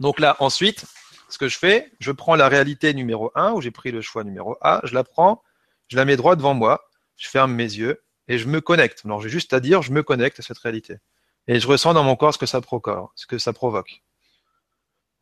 Donc 0.00 0.18
là, 0.18 0.36
ensuite, 0.40 0.84
ce 1.28 1.38
que 1.38 1.48
je 1.48 1.56
fais, 1.56 1.92
je 2.00 2.12
prends 2.12 2.34
la 2.34 2.48
réalité 2.48 2.92
numéro 2.94 3.30
1 3.34 3.52
où 3.52 3.60
j'ai 3.60 3.70
pris 3.70 3.92
le 3.92 4.02
choix 4.02 4.24
numéro 4.24 4.56
A, 4.60 4.80
je 4.84 4.94
la 4.94 5.04
prends, 5.04 5.42
je 5.88 5.96
la 5.96 6.04
mets 6.04 6.16
droit 6.16 6.36
devant 6.36 6.54
moi, 6.54 6.84
je 7.16 7.28
ferme 7.28 7.52
mes 7.52 7.62
yeux 7.62 8.02
et 8.28 8.38
je 8.38 8.48
me 8.48 8.60
connecte. 8.60 9.02
Alors 9.04 9.22
j'ai 9.22 9.28
juste 9.28 9.52
à 9.52 9.60
dire, 9.60 9.82
je 9.82 9.92
me 9.92 10.02
connecte 10.02 10.40
à 10.40 10.42
cette 10.42 10.58
réalité. 10.58 10.96
Et 11.46 11.60
je 11.60 11.68
ressens 11.68 11.94
dans 11.94 12.02
mon 12.04 12.16
corps 12.16 12.34
ce 12.34 12.38
que 12.38 12.46
ça 12.46 12.60
provoque. 12.60 13.10
Ce 13.14 13.26
que 13.26 13.38
ça 13.38 13.52
provoque. 13.52 14.02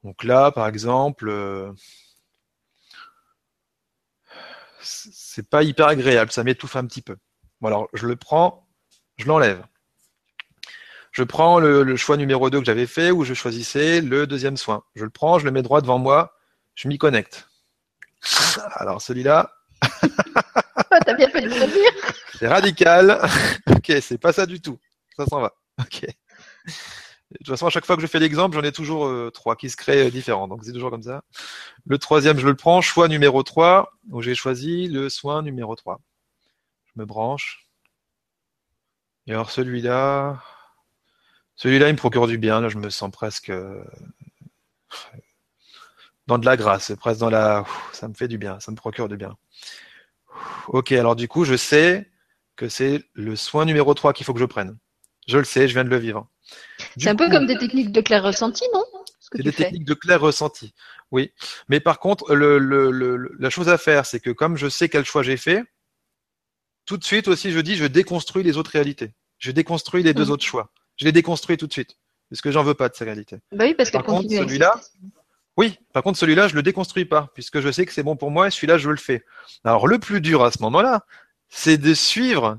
Donc 0.05 0.25
là, 0.25 0.51
par 0.51 0.67
exemple, 0.67 1.29
euh, 1.29 1.73
c'est 4.81 5.49
pas 5.49 5.63
hyper 5.63 5.87
agréable, 5.87 6.33
ça 6.33 6.45
m'étouffe 6.45 6.77
un 6.77 6.87
petit 6.87 7.03
peu. 7.03 7.17
Bon 7.61 7.69
alors, 7.69 7.89
je 7.95 8.07
le 8.07 8.17
prends, 8.17 8.69
je 9.17 9.27
l'enlève. 9.27 9.65
Je 11.13 11.23
prends 11.23 11.61
le, 11.61 11.83
le 11.83 11.97
choix 11.97 12.17
numéro 12.17 12.49
2 12.51 12.59
que 12.61 12.65
j'avais 12.65 12.87
fait 12.87 13.11
où 13.11 13.23
je 13.25 13.35
choisissais 13.35 14.01
le 14.01 14.27
deuxième 14.27 14.57
soin. 14.57 14.83
Je 14.97 15.05
le 15.05 15.11
prends, 15.11 15.39
je 15.39 15.45
le 15.45 15.51
mets 15.51 15.63
droit 15.63 15.81
devant 15.83 15.99
moi, 15.99 16.35
je 16.75 16.89
m'y 16.89 16.99
connecte. 16.99 17.49
Alors 18.77 19.03
celui-là, 19.03 19.53
Ah, 20.91 21.01
T'as 21.05 21.15
bien 21.15 21.29
fait 21.31 21.41
de 21.43 21.49
le 21.49 21.67
dire. 21.67 21.91
c'est 22.39 22.49
radical. 22.49 23.19
ok, 23.67 23.93
c'est 24.01 24.19
pas 24.19 24.33
ça 24.33 24.47
du 24.47 24.61
tout. 24.61 24.79
Ça 25.17 25.27
s'en 25.27 25.41
va. 25.41 25.53
Ok. 25.81 26.05
De 27.33 27.39
toute 27.39 27.49
façon, 27.49 27.67
à 27.67 27.71
chaque 27.71 27.87
fois 27.87 27.97
que 27.97 28.03
je 28.03 28.07
fais 28.07 28.19
l'exemple, 28.19 28.57
j'en 28.57 28.63
ai 28.63 28.73
toujours 28.73 29.07
euh, 29.07 29.31
trois 29.31 29.57
qui 29.57 29.71
se 29.71 29.77
créent 29.77 30.07
euh, 30.07 30.11
différents. 30.11 30.49
Donc 30.49 30.65
c'est 30.65 30.73
toujours 30.73 30.91
comme 30.91 31.03
ça. 31.03 31.23
Le 31.87 31.99
troisième, 31.99 32.39
je 32.39 32.47
le 32.47 32.55
prends, 32.55 32.81
choix 32.81 33.09
numéro 33.09 33.43
3, 33.43 33.93
où 34.11 34.21
j'ai 34.21 34.35
choisi 34.35 34.89
le 34.89 35.09
soin 35.09 35.43
numéro 35.43 35.75
3. 35.75 36.01
Je 36.87 37.01
me 37.01 37.07
branche. 37.07 37.67
Et 39.27 39.33
alors 39.33 39.51
celui-là, 39.51 40.43
celui-là, 41.57 41.89
il 41.89 41.93
me 41.93 41.99
procure 41.99 42.27
du 42.27 42.39
bien. 42.39 42.61
Là, 42.61 42.69
je 42.69 42.79
me 42.79 42.91
sens 42.91 43.11
presque 43.11 43.51
euh, 43.51 43.83
dans 46.27 46.39
de 46.39 46.45
la 46.45 46.57
grâce, 46.57 46.93
presque 46.99 47.21
dans 47.21 47.31
la. 47.31 47.65
Ça 47.93 48.09
me 48.09 48.15
fait 48.15 48.29
du 48.29 48.37
bien, 48.37 48.61
ça 48.61 48.71
me 48.73 48.77
procure 48.77 49.09
du 49.09 49.17
bien. 49.17 49.37
Ok, 50.69 50.93
alors 50.93 51.17
du 51.17 51.29
coup, 51.29 51.45
je 51.45 51.57
sais 51.57 52.11
que 52.57 52.69
c'est 52.69 53.05
le 53.15 53.37
soin 53.37 53.65
numéro 53.65 53.95
3 53.95 54.13
qu'il 54.13 54.27
faut 54.27 54.35
que 54.35 54.41
je 54.41 54.45
prenne. 54.45 54.77
Je 55.29 55.39
le 55.39 55.45
sais, 55.45 55.69
je 55.69 55.73
viens 55.75 55.85
de 55.85 55.89
le 55.89 55.97
vivre. 55.97 56.29
C'est 56.97 57.09
un 57.09 57.17
peu 57.17 57.29
comme 57.31 57.47
des 57.47 57.57
techniques 57.59 57.93
de 57.93 58.01
clair 58.01 58.23
ressenti, 58.23 58.65
non? 58.75 58.85
Ce 59.21 59.31
que 59.31 59.39
c'est 59.39 59.43
des 59.45 59.53
fais. 59.53 59.65
techniques 59.65 59.85
de 59.85 59.95
clair 59.95 60.21
ressenti. 60.21 60.75
Oui. 61.11 61.33
Mais 61.69 61.81
par 61.81 61.99
contre, 62.01 62.35
le, 62.35 62.59
le, 62.59 62.91
le- 62.91 63.35
la 63.39 63.51
chose 63.51 63.69
à 63.69 63.79
faire, 63.79 64.05
c'est 64.07 64.21
que 64.21 64.31
comme 64.31 64.57
je 64.57 64.69
sais 64.69 64.89
quel 64.89 65.05
choix 65.05 65.23
j'ai 65.23 65.37
fait, 65.37 65.63
tout 66.85 66.97
de 66.97 67.05
suite 67.05 67.29
aussi, 67.29 67.53
je 67.53 67.61
dis, 67.61 67.77
je 67.77 67.87
déconstruis 67.87 68.43
les 68.43 68.57
autres 68.57 68.73
réalités. 68.73 69.13
Je 69.39 69.51
déconstruis 69.53 70.03
les 70.03 70.15
deux 70.15 70.25
Mhm. 70.27 70.31
autres 70.33 70.45
choix. 70.45 70.71
Je 70.97 71.05
les 71.05 71.13
déconstruis 71.13 71.57
tout 71.57 71.67
de 71.67 71.73
suite. 71.73 71.97
Parce 72.31 72.41
que 72.41 72.51
j'en 72.51 72.63
veux 72.63 72.75
pas 72.75 72.89
de 72.89 72.95
ces 72.95 73.05
réalités. 73.05 73.37
Bah 73.53 73.65
oui, 73.67 73.75
parce 73.75 73.91
Par 73.91 74.03
contre, 74.05 74.23
continue 74.23 74.39
à 74.39 74.43
celui-là. 74.43 74.81
Oui, 75.59 75.79
par 75.93 76.03
contre, 76.03 76.19
celui-là, 76.19 76.49
je 76.49 76.55
le 76.55 76.63
déconstruis 76.63 77.05
pas, 77.05 77.31
puisque 77.35 77.61
je 77.61 77.71
sais 77.71 77.85
que 77.85 77.93
c'est 77.93 78.03
bon 78.03 78.17
pour 78.17 78.31
moi 78.31 78.49
et 78.49 78.51
celui-là, 78.51 78.79
je 78.79 78.89
le 78.89 78.97
fais. 78.97 79.25
Alors, 79.65 79.87
le 79.87 79.99
plus 79.99 80.21
dur 80.23 80.43
à 80.43 80.51
ce 80.51 80.63
moment-là, 80.63 81.05
c'est 81.49 81.79
de 81.79 81.95
suivre 81.95 82.59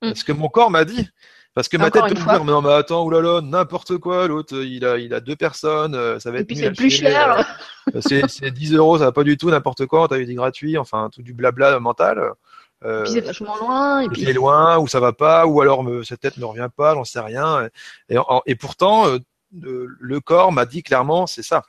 Mm. 0.00 0.14
Ce 0.14 0.22
que 0.22 0.30
mon 0.30 0.48
corps 0.48 0.70
m'a 0.70 0.84
dit. 0.84 1.08
Parce 1.54 1.68
que 1.68 1.76
ma 1.76 1.90
tête 1.90 2.02
peut 2.08 2.14
dire, 2.14 2.44
mais 2.44 2.52
non, 2.52 2.62
mais 2.62 2.72
attends, 2.72 3.04
oulala, 3.04 3.40
n'importe 3.40 3.98
quoi, 3.98 4.28
l'autre, 4.28 4.54
il 4.62 4.84
a, 4.84 4.96
il 4.98 5.12
a 5.12 5.18
deux 5.20 5.34
personnes, 5.34 5.94
euh, 5.96 6.20
ça 6.20 6.30
va 6.30 6.38
Et 6.38 6.40
être 6.42 6.46
puis 6.46 6.56
nul 6.56 6.64
c'est 6.66 6.72
plus 6.72 6.90
chier, 6.90 7.10
cher. 7.10 7.44
euh, 7.96 8.00
c'est, 8.00 8.28
c'est 8.28 8.50
10 8.52 8.74
euros, 8.74 8.98
ça 8.98 9.06
va 9.06 9.12
pas 9.12 9.24
du 9.24 9.36
tout, 9.36 9.50
n'importe 9.50 9.86
quoi, 9.86 10.06
t'as 10.08 10.18
eu 10.18 10.26
des 10.26 10.34
gratuits, 10.34 10.78
enfin, 10.78 11.10
tout 11.12 11.22
du 11.22 11.34
blabla 11.34 11.80
mental. 11.80 12.32
Euh, 12.84 13.00
Et 13.00 13.02
puis 13.04 13.12
c'est 13.14 13.20
vachement 13.22 13.56
loin. 13.56 14.02
Et 14.02 14.04
et 14.04 14.08
puis 14.08 14.22
puis 14.24 14.32
loin, 14.34 14.78
ou 14.78 14.86
ça 14.86 15.00
va 15.00 15.12
pas, 15.12 15.46
ou 15.46 15.60
alors 15.60 15.82
me, 15.82 16.04
cette 16.04 16.20
tête 16.20 16.36
ne 16.36 16.44
revient 16.44 16.68
pas, 16.76 16.94
j'en 16.94 17.02
sais 17.04 17.18
rien. 17.18 17.68
Et, 18.08 18.18
en- 18.18 18.42
et 18.46 18.54
pourtant, 18.54 19.08
euh, 19.08 19.18
le, 19.58 19.88
le 19.98 20.20
corps 20.20 20.52
m'a 20.52 20.64
dit 20.64 20.84
clairement, 20.84 21.26
c'est 21.26 21.42
ça. 21.42 21.64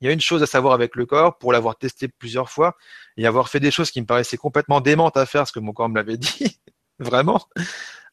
Il 0.00 0.06
y 0.06 0.08
a 0.08 0.12
une 0.14 0.20
chose 0.22 0.42
à 0.42 0.46
savoir 0.46 0.72
avec 0.72 0.96
le 0.96 1.04
corps, 1.04 1.36
pour 1.36 1.52
l'avoir 1.52 1.76
testé 1.76 2.08
plusieurs 2.08 2.48
fois, 2.48 2.76
et 3.18 3.26
avoir 3.26 3.50
fait 3.50 3.60
des 3.60 3.70
choses 3.70 3.90
qui 3.90 4.00
me 4.00 4.06
paraissaient 4.06 4.38
complètement 4.38 4.80
démentes 4.80 5.18
à 5.18 5.26
faire, 5.26 5.46
ce 5.46 5.52
que 5.52 5.60
mon 5.60 5.74
corps 5.74 5.90
me 5.90 5.96
l'avait 5.96 6.16
dit, 6.16 6.58
vraiment. 7.00 7.44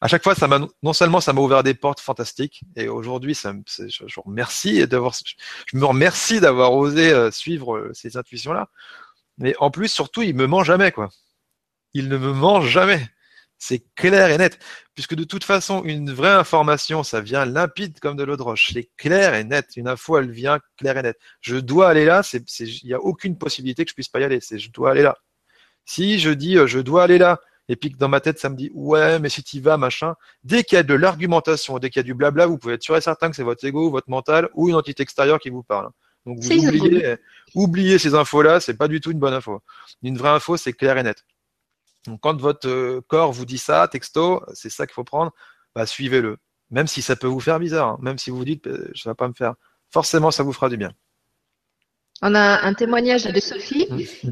À 0.00 0.08
chaque 0.08 0.22
fois, 0.22 0.34
ça 0.34 0.48
m'a 0.48 0.60
non 0.82 0.92
seulement 0.92 1.20
ça 1.20 1.32
m'a 1.32 1.40
ouvert 1.40 1.62
des 1.62 1.74
portes 1.74 2.00
fantastiques, 2.00 2.62
et 2.76 2.88
aujourd'hui, 2.88 3.34
ça 3.34 3.52
je, 3.66 4.04
je 4.06 4.20
remercie 4.20 4.86
d'avoir, 4.86 5.14
je 5.66 5.76
me 5.76 5.84
remercie 5.84 6.40
d'avoir 6.40 6.72
osé 6.72 7.12
euh, 7.12 7.30
suivre 7.30 7.76
euh, 7.76 7.90
ces 7.94 8.16
intuitions-là. 8.16 8.68
Mais 9.38 9.54
en 9.58 9.70
plus, 9.70 9.88
surtout, 9.88 10.22
il 10.22 10.34
me 10.34 10.46
ment 10.46 10.64
jamais, 10.64 10.92
quoi. 10.92 11.08
Il 11.94 12.08
ne 12.08 12.18
me 12.18 12.32
ment 12.32 12.60
jamais. 12.60 13.08
C'est 13.58 13.84
clair 13.96 14.30
et 14.30 14.38
net. 14.38 14.58
Puisque 14.94 15.14
de 15.14 15.24
toute 15.24 15.44
façon, 15.44 15.82
une 15.84 16.12
vraie 16.12 16.32
information, 16.32 17.02
ça 17.02 17.20
vient 17.20 17.44
limpide 17.44 17.98
comme 17.98 18.16
de 18.16 18.22
l'eau 18.22 18.36
de 18.36 18.42
roche. 18.42 18.70
C'est 18.72 18.88
clair 18.96 19.34
et 19.34 19.44
net. 19.44 19.76
Une 19.76 19.88
info, 19.88 20.18
elle 20.18 20.30
vient 20.30 20.60
claire 20.76 20.96
et 20.98 21.02
nette. 21.02 21.18
Je 21.40 21.56
dois 21.56 21.88
aller 21.88 22.04
là. 22.04 22.22
Il 22.32 22.80
n'y 22.84 22.94
a 22.94 23.00
aucune 23.00 23.36
possibilité 23.36 23.84
que 23.84 23.90
je 23.90 23.94
puisse 23.94 24.08
pas 24.08 24.20
y 24.20 24.24
aller. 24.24 24.40
C'est, 24.40 24.58
je 24.58 24.70
dois 24.70 24.92
aller 24.92 25.02
là. 25.02 25.16
Si 25.84 26.18
je 26.20 26.30
dis, 26.30 26.56
euh, 26.56 26.66
je 26.66 26.78
dois 26.78 27.02
aller 27.02 27.18
là, 27.18 27.40
et 27.68 27.76
puis 27.76 27.92
que 27.92 27.98
dans 27.98 28.08
ma 28.08 28.20
tête, 28.20 28.38
ça 28.38 28.48
me 28.48 28.56
dit, 28.56 28.70
ouais, 28.74 29.18
mais 29.18 29.28
si 29.28 29.42
tu 29.42 29.60
vas, 29.60 29.76
machin. 29.76 30.14
Dès 30.42 30.64
qu'il 30.64 30.76
y 30.76 30.78
a 30.78 30.82
de 30.82 30.94
l'argumentation, 30.94 31.78
dès 31.78 31.90
qu'il 31.90 32.00
y 32.00 32.00
a 32.00 32.04
du 32.04 32.14
blabla, 32.14 32.46
vous 32.46 32.58
pouvez 32.58 32.74
être 32.74 32.82
sûr 32.82 32.96
et 32.96 33.00
certain 33.00 33.28
que 33.28 33.36
c'est 33.36 33.42
votre 33.42 33.64
ego, 33.64 33.90
votre 33.90 34.08
mental 34.08 34.48
ou 34.54 34.68
une 34.68 34.74
entité 34.74 35.02
extérieure 35.02 35.38
qui 35.38 35.50
vous 35.50 35.62
parle. 35.62 35.90
Donc, 36.24 36.38
vous 36.40 36.50
oubliez, 36.50 37.16
oubliez 37.54 37.98
ces 37.98 38.14
infos-là. 38.14 38.60
C'est 38.60 38.76
pas 38.76 38.88
du 38.88 39.00
tout 39.00 39.10
une 39.10 39.18
bonne 39.18 39.34
info. 39.34 39.60
Une 40.02 40.16
vraie 40.16 40.30
info, 40.30 40.56
c'est 40.56 40.72
clair 40.72 40.96
et 40.96 41.02
net. 41.02 41.24
Donc, 42.06 42.20
quand 42.20 42.40
votre 42.40 42.68
euh, 42.68 43.00
corps 43.06 43.32
vous 43.32 43.44
dit 43.44 43.58
ça, 43.58 43.86
texto, 43.88 44.42
c'est 44.54 44.70
ça 44.70 44.86
qu'il 44.86 44.94
faut 44.94 45.04
prendre, 45.04 45.32
bah, 45.74 45.84
suivez-le. 45.84 46.38
Même 46.70 46.86
si 46.86 47.02
ça 47.02 47.16
peut 47.16 47.26
vous 47.26 47.40
faire 47.40 47.58
bizarre, 47.58 47.88
hein. 47.88 47.98
même 48.00 48.18
si 48.18 48.30
vous 48.30 48.38
vous 48.38 48.44
dites, 48.44 48.66
euh, 48.66 48.90
ça 48.94 49.10
va 49.10 49.14
pas 49.14 49.28
me 49.28 49.34
faire. 49.34 49.54
Forcément, 49.90 50.30
ça 50.30 50.42
vous 50.42 50.52
fera 50.52 50.68
du 50.68 50.76
bien. 50.76 50.92
On 52.20 52.34
a 52.34 52.66
un 52.66 52.74
témoignage 52.74 53.24
de 53.24 53.40
Sophie 53.40 53.86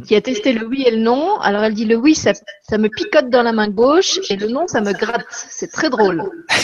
qui 0.07 0.17
a 0.17 0.21
testé 0.21 0.53
le 0.53 0.67
oui 0.67 0.83
et 0.87 0.91
le 0.91 0.99
non. 0.99 1.39
Alors 1.41 1.63
elle 1.63 1.75
dit 1.75 1.85
le 1.85 1.97
oui, 1.97 2.15
ça, 2.15 2.33
ça 2.69 2.79
me 2.79 2.89
picote 2.89 3.31
dans 3.31 3.43
la 3.43 3.53
main 3.53 3.69
gauche 3.69 4.19
et 4.29 4.37
le 4.37 4.49
non, 4.49 4.67
ça 4.67 4.81
me 4.81 4.93
gratte. 4.93 5.27
C'est 5.31 5.71
très 5.71 5.89
drôle. 5.89 6.25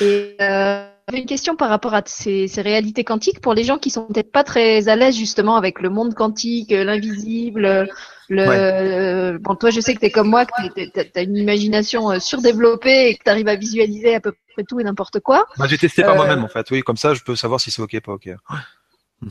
et 0.00 0.36
euh, 0.40 0.88
j'avais 1.08 1.20
une 1.20 1.26
question 1.26 1.56
par 1.56 1.68
rapport 1.68 1.94
à 1.94 2.02
ces, 2.06 2.48
ces 2.48 2.62
réalités 2.62 3.04
quantiques 3.04 3.40
pour 3.40 3.54
les 3.54 3.64
gens 3.64 3.78
qui 3.78 3.90
sont 3.90 4.06
peut-être 4.06 4.32
pas 4.32 4.44
très 4.44 4.88
à 4.88 4.96
l'aise 4.96 5.16
justement 5.16 5.56
avec 5.56 5.80
le 5.80 5.90
monde 5.90 6.14
quantique, 6.14 6.70
l'invisible. 6.70 7.88
Le 8.30 9.38
bon, 9.38 9.54
toi, 9.54 9.70
je 9.70 9.80
sais 9.80 9.94
que 9.94 10.00
t'es 10.00 10.10
comme 10.10 10.28
moi, 10.28 10.44
que 10.46 10.68
t'es- 10.74 10.90
t'as 11.12 11.22
une 11.24 11.36
imagination 11.36 12.10
euh, 12.10 12.18
surdéveloppée 12.18 13.08
et 13.08 13.14
que 13.16 13.22
t'arrives 13.24 13.48
à 13.48 13.56
visualiser 13.56 14.14
à 14.14 14.20
peu 14.20 14.32
près 14.32 14.47
tout 14.64 14.80
et 14.80 14.84
n'importe 14.84 15.20
quoi. 15.20 15.46
Bah, 15.58 15.66
j'ai 15.68 15.78
testé 15.78 16.02
par 16.02 16.14
Euh, 16.14 16.16
moi-même, 16.16 16.44
en 16.44 16.48
fait. 16.48 16.70
Oui, 16.70 16.82
comme 16.82 16.96
ça, 16.96 17.14
je 17.14 17.22
peux 17.22 17.36
savoir 17.36 17.60
si 17.60 17.70
c'est 17.70 17.82
OK, 17.82 17.98
pas 18.00 18.12
OK. 18.12 18.28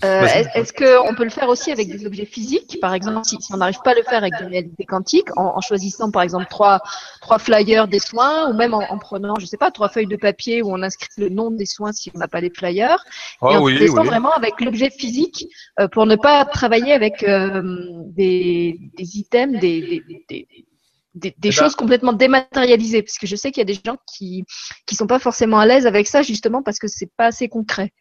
Euh, 0.04 0.26
est- 0.26 0.50
Est-ce 0.54 0.74
qu'on 0.74 1.16
peut 1.16 1.24
le 1.24 1.30
faire 1.30 1.48
aussi 1.48 1.72
avec 1.72 1.88
des 1.88 2.06
objets 2.06 2.26
physiques? 2.26 2.78
Par 2.82 2.94
exemple, 2.94 3.24
si, 3.24 3.38
si 3.40 3.54
on 3.54 3.58
n'arrive 3.58 3.80
pas 3.86 3.92
à 3.92 3.96
le 3.96 4.04
faire 4.04 4.18
avec 4.18 4.34
des 4.38 4.46
réalités 4.46 4.84
quantiques, 4.84 5.30
en, 5.38 5.54
en 5.56 5.62
choisissant 5.62 6.12
par 6.12 6.24
exemple 6.24 6.46
trois, 6.50 6.82
trois 7.22 7.40
flyers 7.40 7.88
des 7.88 8.00
soins, 8.00 8.50
ou 8.50 8.54
même 8.54 8.74
en, 8.74 8.82
en 8.92 8.98
prenant, 8.98 9.36
je 9.40 9.46
sais 9.46 9.56
pas, 9.56 9.72
trois 9.72 9.88
feuilles 9.88 10.08
de 10.08 10.18
papier 10.18 10.62
où 10.62 10.74
on 10.74 10.84
inscrit 10.84 11.08
le 11.18 11.30
nom 11.30 11.52
des 11.52 11.66
soins 11.66 11.94
si 11.94 12.12
on 12.14 12.18
n'a 12.20 12.28
pas 12.28 12.42
les 12.42 12.50
flyers, 12.50 13.02
et 13.06 13.38
Ah 13.44 13.60
en 13.60 13.64
oui, 13.64 13.80
testant 13.80 14.02
oui. 14.02 14.08
vraiment 14.08 14.34
avec 14.34 14.60
l'objet 14.60 14.90
physique 14.90 15.48
euh, 15.80 15.88
pour 15.88 16.06
ne 16.06 16.18
pas 16.18 16.44
travailler 16.44 16.92
avec 16.92 17.24
euh, 17.24 17.62
des, 18.08 18.78
des 18.98 19.18
items, 19.20 19.58
des, 19.58 19.80
des, 19.82 20.26
des, 20.30 20.48
des- 21.20 21.36
Eh 21.38 21.42
ben- 21.42 21.52
choses 21.52 21.76
complètement 21.76 22.14
dématérialisées, 22.14 23.02
parce 23.04 23.18
que 23.18 23.28
je 23.28 23.36
sais 23.36 23.52
qu'il 23.52 23.62
y 23.62 23.68
a 23.70 23.72
des 23.74 23.80
gens 23.86 23.98
qui 24.14 24.44
qui 24.86 24.96
sont 24.96 25.08
pas 25.08 25.20
forcément 25.20 25.60
à 25.60 25.66
l'aise 25.66 25.86
avec 25.88 26.08
ça, 26.08 26.22
justement 26.22 26.62
parce 26.64 26.80
que 26.80 26.88
c'est 26.88 27.12
pas 27.18 27.26
assez 27.28 27.48
concret. 27.50 27.92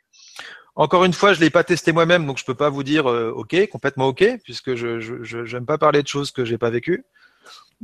Encore 0.75 1.05
une 1.05 1.15
fois, 1.15 1.33
je 1.33 1.41
l'ai 1.41 1.49
pas 1.51 1.65
testé 1.65 1.93
moi-même, 1.93 2.27
donc 2.27 2.39
je 2.39 2.45
peux 2.45 2.55
pas 2.55 2.69
vous 2.69 2.83
dire 2.83 3.09
euh, 3.11 3.31
OK, 3.35 3.57
complètement 3.69 4.09
OK, 4.09 4.25
puisque 4.45 4.75
je 4.75 5.01
je 5.01 5.23
je- 5.23 5.45
j'aime 5.45 5.65
pas 5.67 5.79
parler 5.79 6.03
de 6.03 6.09
choses 6.09 6.31
que 6.31 6.45
j'ai 6.45 6.59
pas 6.59 6.71
vécues. 6.71 7.05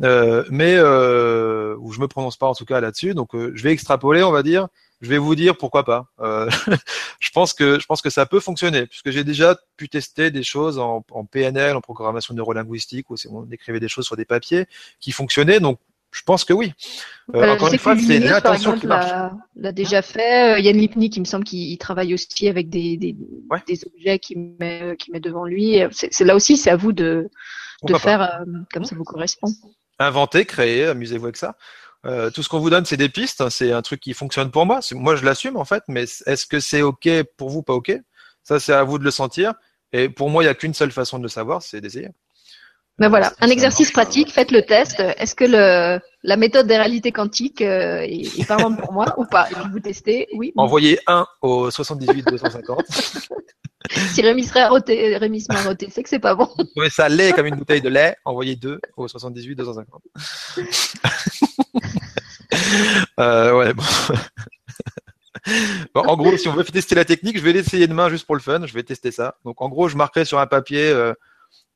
Euh, 0.03 0.45
mais 0.51 0.75
euh, 0.77 1.77
ou 1.81 1.93
je 1.93 2.01
me 2.01 2.09
prononce 2.09 2.37
pas 2.39 2.47
en 2.47 2.55
tout 2.55 2.65
cas 2.65 2.81
là-dessus, 2.81 3.15
donc 3.15 3.35
euh, 3.35 3.53
je 3.55 3.63
vais 3.63 3.73
extrapoler, 3.73 4.23
on 4.23 4.33
va 4.33 4.43
dire. 4.43 4.69
Je 5.03 5.09
vais 5.09 5.19
vous 5.19 5.35
dire 5.35 5.57
pourquoi 5.59 5.85
pas. 5.85 6.07
Euh, 6.21 6.49
je 7.21 7.31
pense 7.33 7.53
que 7.53 7.79
je 7.81 7.87
pense 7.87 8.01
que 8.03 8.09
ça 8.11 8.25
peut 8.25 8.41
fonctionner, 8.41 8.87
puisque 8.87 9.11
j'ai 9.11 9.25
déjà 9.25 9.57
pu 9.77 9.89
tester 9.89 10.31
des 10.31 10.43
choses 10.45 10.79
en, 10.79 11.05
en 11.11 11.25
PNL, 11.27 11.77
en 11.77 11.81
programmation 11.81 12.35
neurolinguistique, 12.35 13.11
où 13.11 13.17
on 13.31 13.51
écrivait 13.51 13.81
des 13.81 13.89
choses 13.89 14.07
sur 14.07 14.17
des 14.17 14.25
papiers 14.25 14.67
qui 15.01 15.13
fonctionnaient. 15.13 15.61
Donc 15.61 15.79
je 16.13 16.23
pense 16.23 16.45
que 16.45 16.53
oui. 16.53 16.73
Euh, 17.35 17.41
Euh, 17.43 17.53
encore 17.55 17.73
une 17.73 17.79
fois, 17.79 17.97
c'est 17.99 18.17
exemple, 18.17 18.79
qui 18.81 18.87
marche. 18.87 19.11
l'a- 19.57 19.73
déjà 19.73 20.03
fait. 20.03 20.55
Euh, 20.57 20.59
Yann 20.61 20.77
Lipnik, 20.77 21.17
il 21.17 21.21
me 21.21 21.25
semble 21.25 21.45
qu'il 21.45 21.61
il 21.73 21.79
travaille 21.79 22.13
aussi 22.15 22.49
avec 22.49 22.69
des, 22.71 22.97
des, 22.97 23.17
Ouais. 23.51 23.63
des 23.67 23.81
objets 23.87 24.19
qu'il 24.19 24.55
met, 24.61 24.95
qu'il 24.99 25.13
met 25.15 25.21
devant 25.21 25.45
lui. 25.47 25.81
C'est 25.91 26.13
c'est 26.13 26.25
là 26.25 26.37
aussi, 26.37 26.57
c'est 26.57 26.71
à 26.71 26.77
vous 26.77 26.93
de, 26.93 27.29
de 27.85 27.95
faire 27.99 28.21
euh, 28.23 28.45
comme 28.73 28.85
ça 28.85 28.95
vous 28.95 29.05
correspond. 29.05 29.49
inventez, 29.99 30.45
créez, 30.45 30.85
amusez-vous 30.87 31.25
avec 31.25 31.37
ça. 31.39 31.57
Euh, 32.05 32.31
tout 32.31 32.43
ce 32.43 32.49
qu'on 32.49 32.59
vous 32.59 32.71
donne, 32.71 32.85
c'est 32.85 32.97
des 32.97 33.09
pistes, 33.09 33.41
hein, 33.41 33.51
c'est 33.51 33.73
un 33.73 33.83
truc 33.83 34.01
qui 34.01 34.13
fonctionne 34.13 34.51
pour 34.51 34.67
moi. 34.67 34.81
Moi, 34.93 35.17
je 35.17 35.25
l'assume 35.25 35.57
en 35.57 35.65
fait, 35.65 35.85
mais 35.89 36.03
est-ce 36.03 36.47
que 36.47 36.59
c'est 36.59 36.83
ok 36.83 37.09
pour 37.37 37.51
vous, 37.51 37.63
pas 37.63 37.75
ok 37.75 37.93
Ça, 38.43 38.59
c'est 38.59 38.73
à 38.73 38.83
vous 38.83 38.99
de 38.99 39.05
le 39.05 39.11
sentir. 39.11 39.55
Et 39.93 40.09
pour 40.09 40.31
moi, 40.31 40.43
il 40.43 40.47
n'y 40.47 40.51
a 40.51 40.55
qu'une 40.55 40.75
seule 40.75 40.91
façon 40.91 41.19
de 41.19 41.23
le 41.23 41.29
savoir, 41.29 41.63
c'est 41.63 41.81
d'essayer. 41.81 42.09
Ben 42.99 43.09
voilà, 43.09 43.33
un 43.41 43.49
exercice 43.49 43.91
pratique, 43.91 44.31
faites 44.31 44.51
le 44.51 44.63
test. 44.63 45.01
Est-ce 45.01 45.35
que 45.35 45.45
le, 45.45 45.99
la 46.23 46.37
méthode 46.37 46.67
des 46.67 46.77
réalités 46.77 47.11
quantiques 47.11 47.63
euh, 47.63 48.03
est, 48.03 48.39
est 48.39 48.47
parlante 48.47 48.79
pour 48.79 48.93
moi 48.93 49.15
ou 49.17 49.25
pas? 49.25 49.49
Et 49.51 49.55
puis 49.55 49.71
vous 49.73 49.81
testez, 49.81 50.29
oui. 50.37 50.53
Envoyez 50.57 50.99
un 51.07 51.27
au 51.41 51.71
78 51.71 52.27
250. 52.27 52.85
Si 53.91 54.23
Rémi 54.23 54.45
serait 54.45 54.69
roté, 54.69 55.17
Rémi 55.17 55.41
se 55.41 55.67
roter, 55.67 55.89
c'est 55.91 56.03
que 56.03 56.09
c'est 56.09 56.21
pas 56.21 56.35
bon. 56.35 56.49
Vous 56.57 56.65
trouvez 56.65 56.91
ça 56.91 57.09
laid 57.09 57.33
comme 57.33 57.47
une 57.47 57.57
bouteille 57.57 57.81
de 57.81 57.89
lait? 57.89 58.17
Envoyez 58.25 58.57
deux 58.57 58.81
au 58.97 59.09
78 59.09 59.57
250. 59.57 60.03
euh, 63.21 63.59
ouais, 63.59 63.75
bon. 63.75 63.85
Bon, 65.93 66.03
en 66.03 66.17
gros, 66.17 66.37
si 66.37 66.47
on 66.47 66.55
veut 66.55 66.63
tester 66.63 66.95
la 66.95 67.05
technique, 67.05 67.37
je 67.37 67.43
vais 67.43 67.53
l'essayer 67.53 67.89
demain 67.89 68.09
juste 68.09 68.27
pour 68.27 68.37
le 68.37 68.41
fun. 68.41 68.65
Je 68.65 68.73
vais 68.75 68.85
tester 68.85 69.11
ça. 69.11 69.39
Donc, 69.45 69.61
en 69.61 69.69
gros, 69.69 69.89
je 69.89 69.97
marquerai 69.97 70.25
sur 70.25 70.39
un 70.39 70.47
papier, 70.47 70.89
euh, 70.89 71.15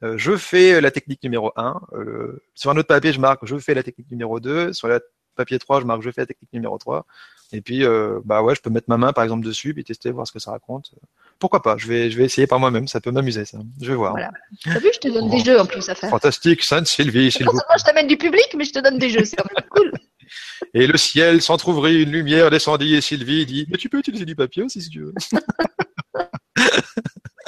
euh, 0.02 0.14
je 0.16 0.36
fais 0.36 0.80
la 0.80 0.90
technique 0.90 1.22
numéro 1.22 1.52
1. 1.56 1.80
Euh, 1.92 2.42
sur 2.54 2.70
un 2.70 2.76
autre 2.76 2.88
papier, 2.88 3.12
je 3.12 3.20
marque, 3.20 3.44
je 3.44 3.56
fais 3.58 3.74
la 3.74 3.82
technique 3.82 4.10
numéro 4.10 4.40
2. 4.40 4.72
Sur 4.72 4.88
le 4.88 5.00
papier 5.34 5.58
3, 5.58 5.80
je 5.80 5.86
marque, 5.86 6.02
je 6.02 6.10
fais 6.10 6.22
la 6.22 6.26
technique 6.26 6.52
numéro 6.52 6.76
3. 6.78 7.06
Et 7.52 7.60
puis, 7.60 7.84
euh, 7.84 8.20
bah 8.24 8.42
ouais, 8.42 8.54
je 8.54 8.60
peux 8.60 8.70
mettre 8.70 8.88
ma 8.88 8.96
main, 8.96 9.12
par 9.12 9.22
exemple, 9.22 9.46
dessus, 9.46 9.72
puis 9.72 9.84
tester, 9.84 10.10
voir 10.10 10.26
ce 10.26 10.32
que 10.32 10.38
ça 10.38 10.50
raconte. 10.50 10.90
Pourquoi 11.38 11.62
pas 11.62 11.76
Je 11.76 11.86
vais, 11.86 12.10
je 12.10 12.18
vais 12.18 12.24
essayer 12.24 12.46
par 12.46 12.58
moi-même. 12.58 12.88
Ça 12.88 13.00
peut 13.00 13.12
m'amuser, 13.12 13.44
ça. 13.44 13.58
Je 13.80 13.88
vais 13.88 13.94
voir. 13.94 14.12
Voilà. 14.12 14.32
T'as 14.64 14.78
vu, 14.80 14.88
je 14.92 14.98
te 14.98 15.08
donne 15.08 15.30
des 15.30 15.38
jeux 15.38 15.58
en 15.60 15.66
plus 15.66 15.88
à 15.88 15.94
faire. 15.94 16.10
Fantastique, 16.10 16.62
Sainte 16.62 16.86
Sylvie, 16.86 17.30
s'il 17.30 17.46
Non 17.46 17.52
vous 17.52 17.58
seulement 17.58 17.78
je 17.78 17.84
t'amène 17.84 18.06
du 18.08 18.16
public, 18.16 18.54
mais 18.56 18.64
je 18.64 18.72
te 18.72 18.78
donne 18.80 18.98
des 18.98 19.10
jeux, 19.10 19.24
c'est 19.24 19.36
quand 19.36 19.44
même 19.56 19.68
cool. 19.70 19.92
Et 20.74 20.86
le 20.86 20.96
ciel 20.96 21.40
s'entr'ouvrit, 21.40 22.02
une 22.02 22.10
lumière 22.10 22.50
descendit, 22.50 22.94
et 22.96 23.00
Sylvie 23.00 23.46
dit 23.46 23.66
Mais 23.70 23.78
tu 23.78 23.88
peux 23.88 23.98
utiliser 23.98 24.24
du 24.24 24.34
papier 24.34 24.64
aussi 24.64 24.82
si 24.82 24.90
tu 24.90 25.02
veux. 25.02 25.14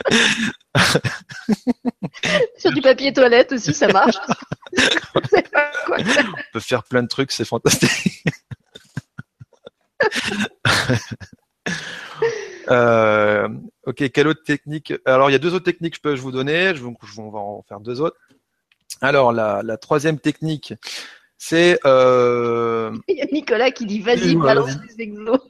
Sur 2.59 2.73
du 2.73 2.81
papier 2.81 3.13
toilette 3.13 3.53
aussi, 3.53 3.75
ça 3.75 3.89
marche. 3.89 4.17
C'est 5.31 5.51
pas 5.51 5.71
quoi 5.87 5.99
faire. 6.05 6.27
On 6.29 6.53
peut 6.53 6.61
faire 6.61 6.85
plein 6.85 7.03
de 7.03 7.09
trucs, 7.09 7.33
c'est 7.33 7.45
fantastique. 7.45 8.25
Euh, 12.71 13.49
ok, 13.87 14.11
quelle 14.11 14.29
autre 14.29 14.43
technique? 14.43 14.93
Alors, 15.07 15.31
il 15.31 15.33
y 15.33 15.37
a 15.37 15.39
deux 15.39 15.55
autres 15.55 15.65
techniques 15.65 15.95
que 15.95 15.97
je 15.97 16.03
peux 16.03 16.17
je 16.17 16.21
vous 16.21 16.33
donner. 16.33 16.75
Je, 16.75 16.83
vous- 16.83 16.95
je- 17.03 17.19
on 17.21 17.31
va 17.31 17.39
en 17.39 17.63
faire 17.67 17.81
deux 17.81 18.03
autres. 18.03 18.19
Alors, 19.01 19.33
la, 19.33 19.63
la 19.63 19.79
troisième 19.79 20.19
technique, 20.19 20.75
c'est 21.39 21.81
euh, 21.87 22.95
Il 23.09 23.17
y 23.17 23.23
a 23.23 23.27
Nicolas 23.33 23.71
qui 23.71 23.87
dit 23.87 24.01
vas-y, 24.01 24.37
balance 24.37 24.73
les 24.87 25.03
exos. 25.05 25.41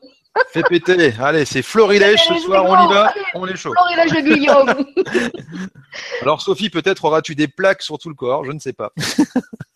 Fait 0.52 0.62
péter. 0.62 1.12
Allez, 1.20 1.44
c'est 1.44 1.62
florilège 1.62 2.20
ce 2.20 2.34
soir, 2.38 2.64
on 2.64 2.88
y 2.88 2.94
va, 2.94 3.14
on 3.34 3.46
est 3.46 3.56
chaud. 3.56 3.72
Florilège 3.72 4.12
de 4.12 4.34
Guillaume. 4.34 4.86
Alors, 6.22 6.42
Sophie, 6.42 6.70
peut-être 6.70 7.04
auras-tu 7.04 7.34
des 7.34 7.48
plaques 7.48 7.82
sur 7.82 7.98
tout 7.98 8.08
le 8.08 8.14
corps, 8.14 8.44
je 8.44 8.52
ne 8.52 8.58
sais 8.58 8.72
pas. 8.72 8.92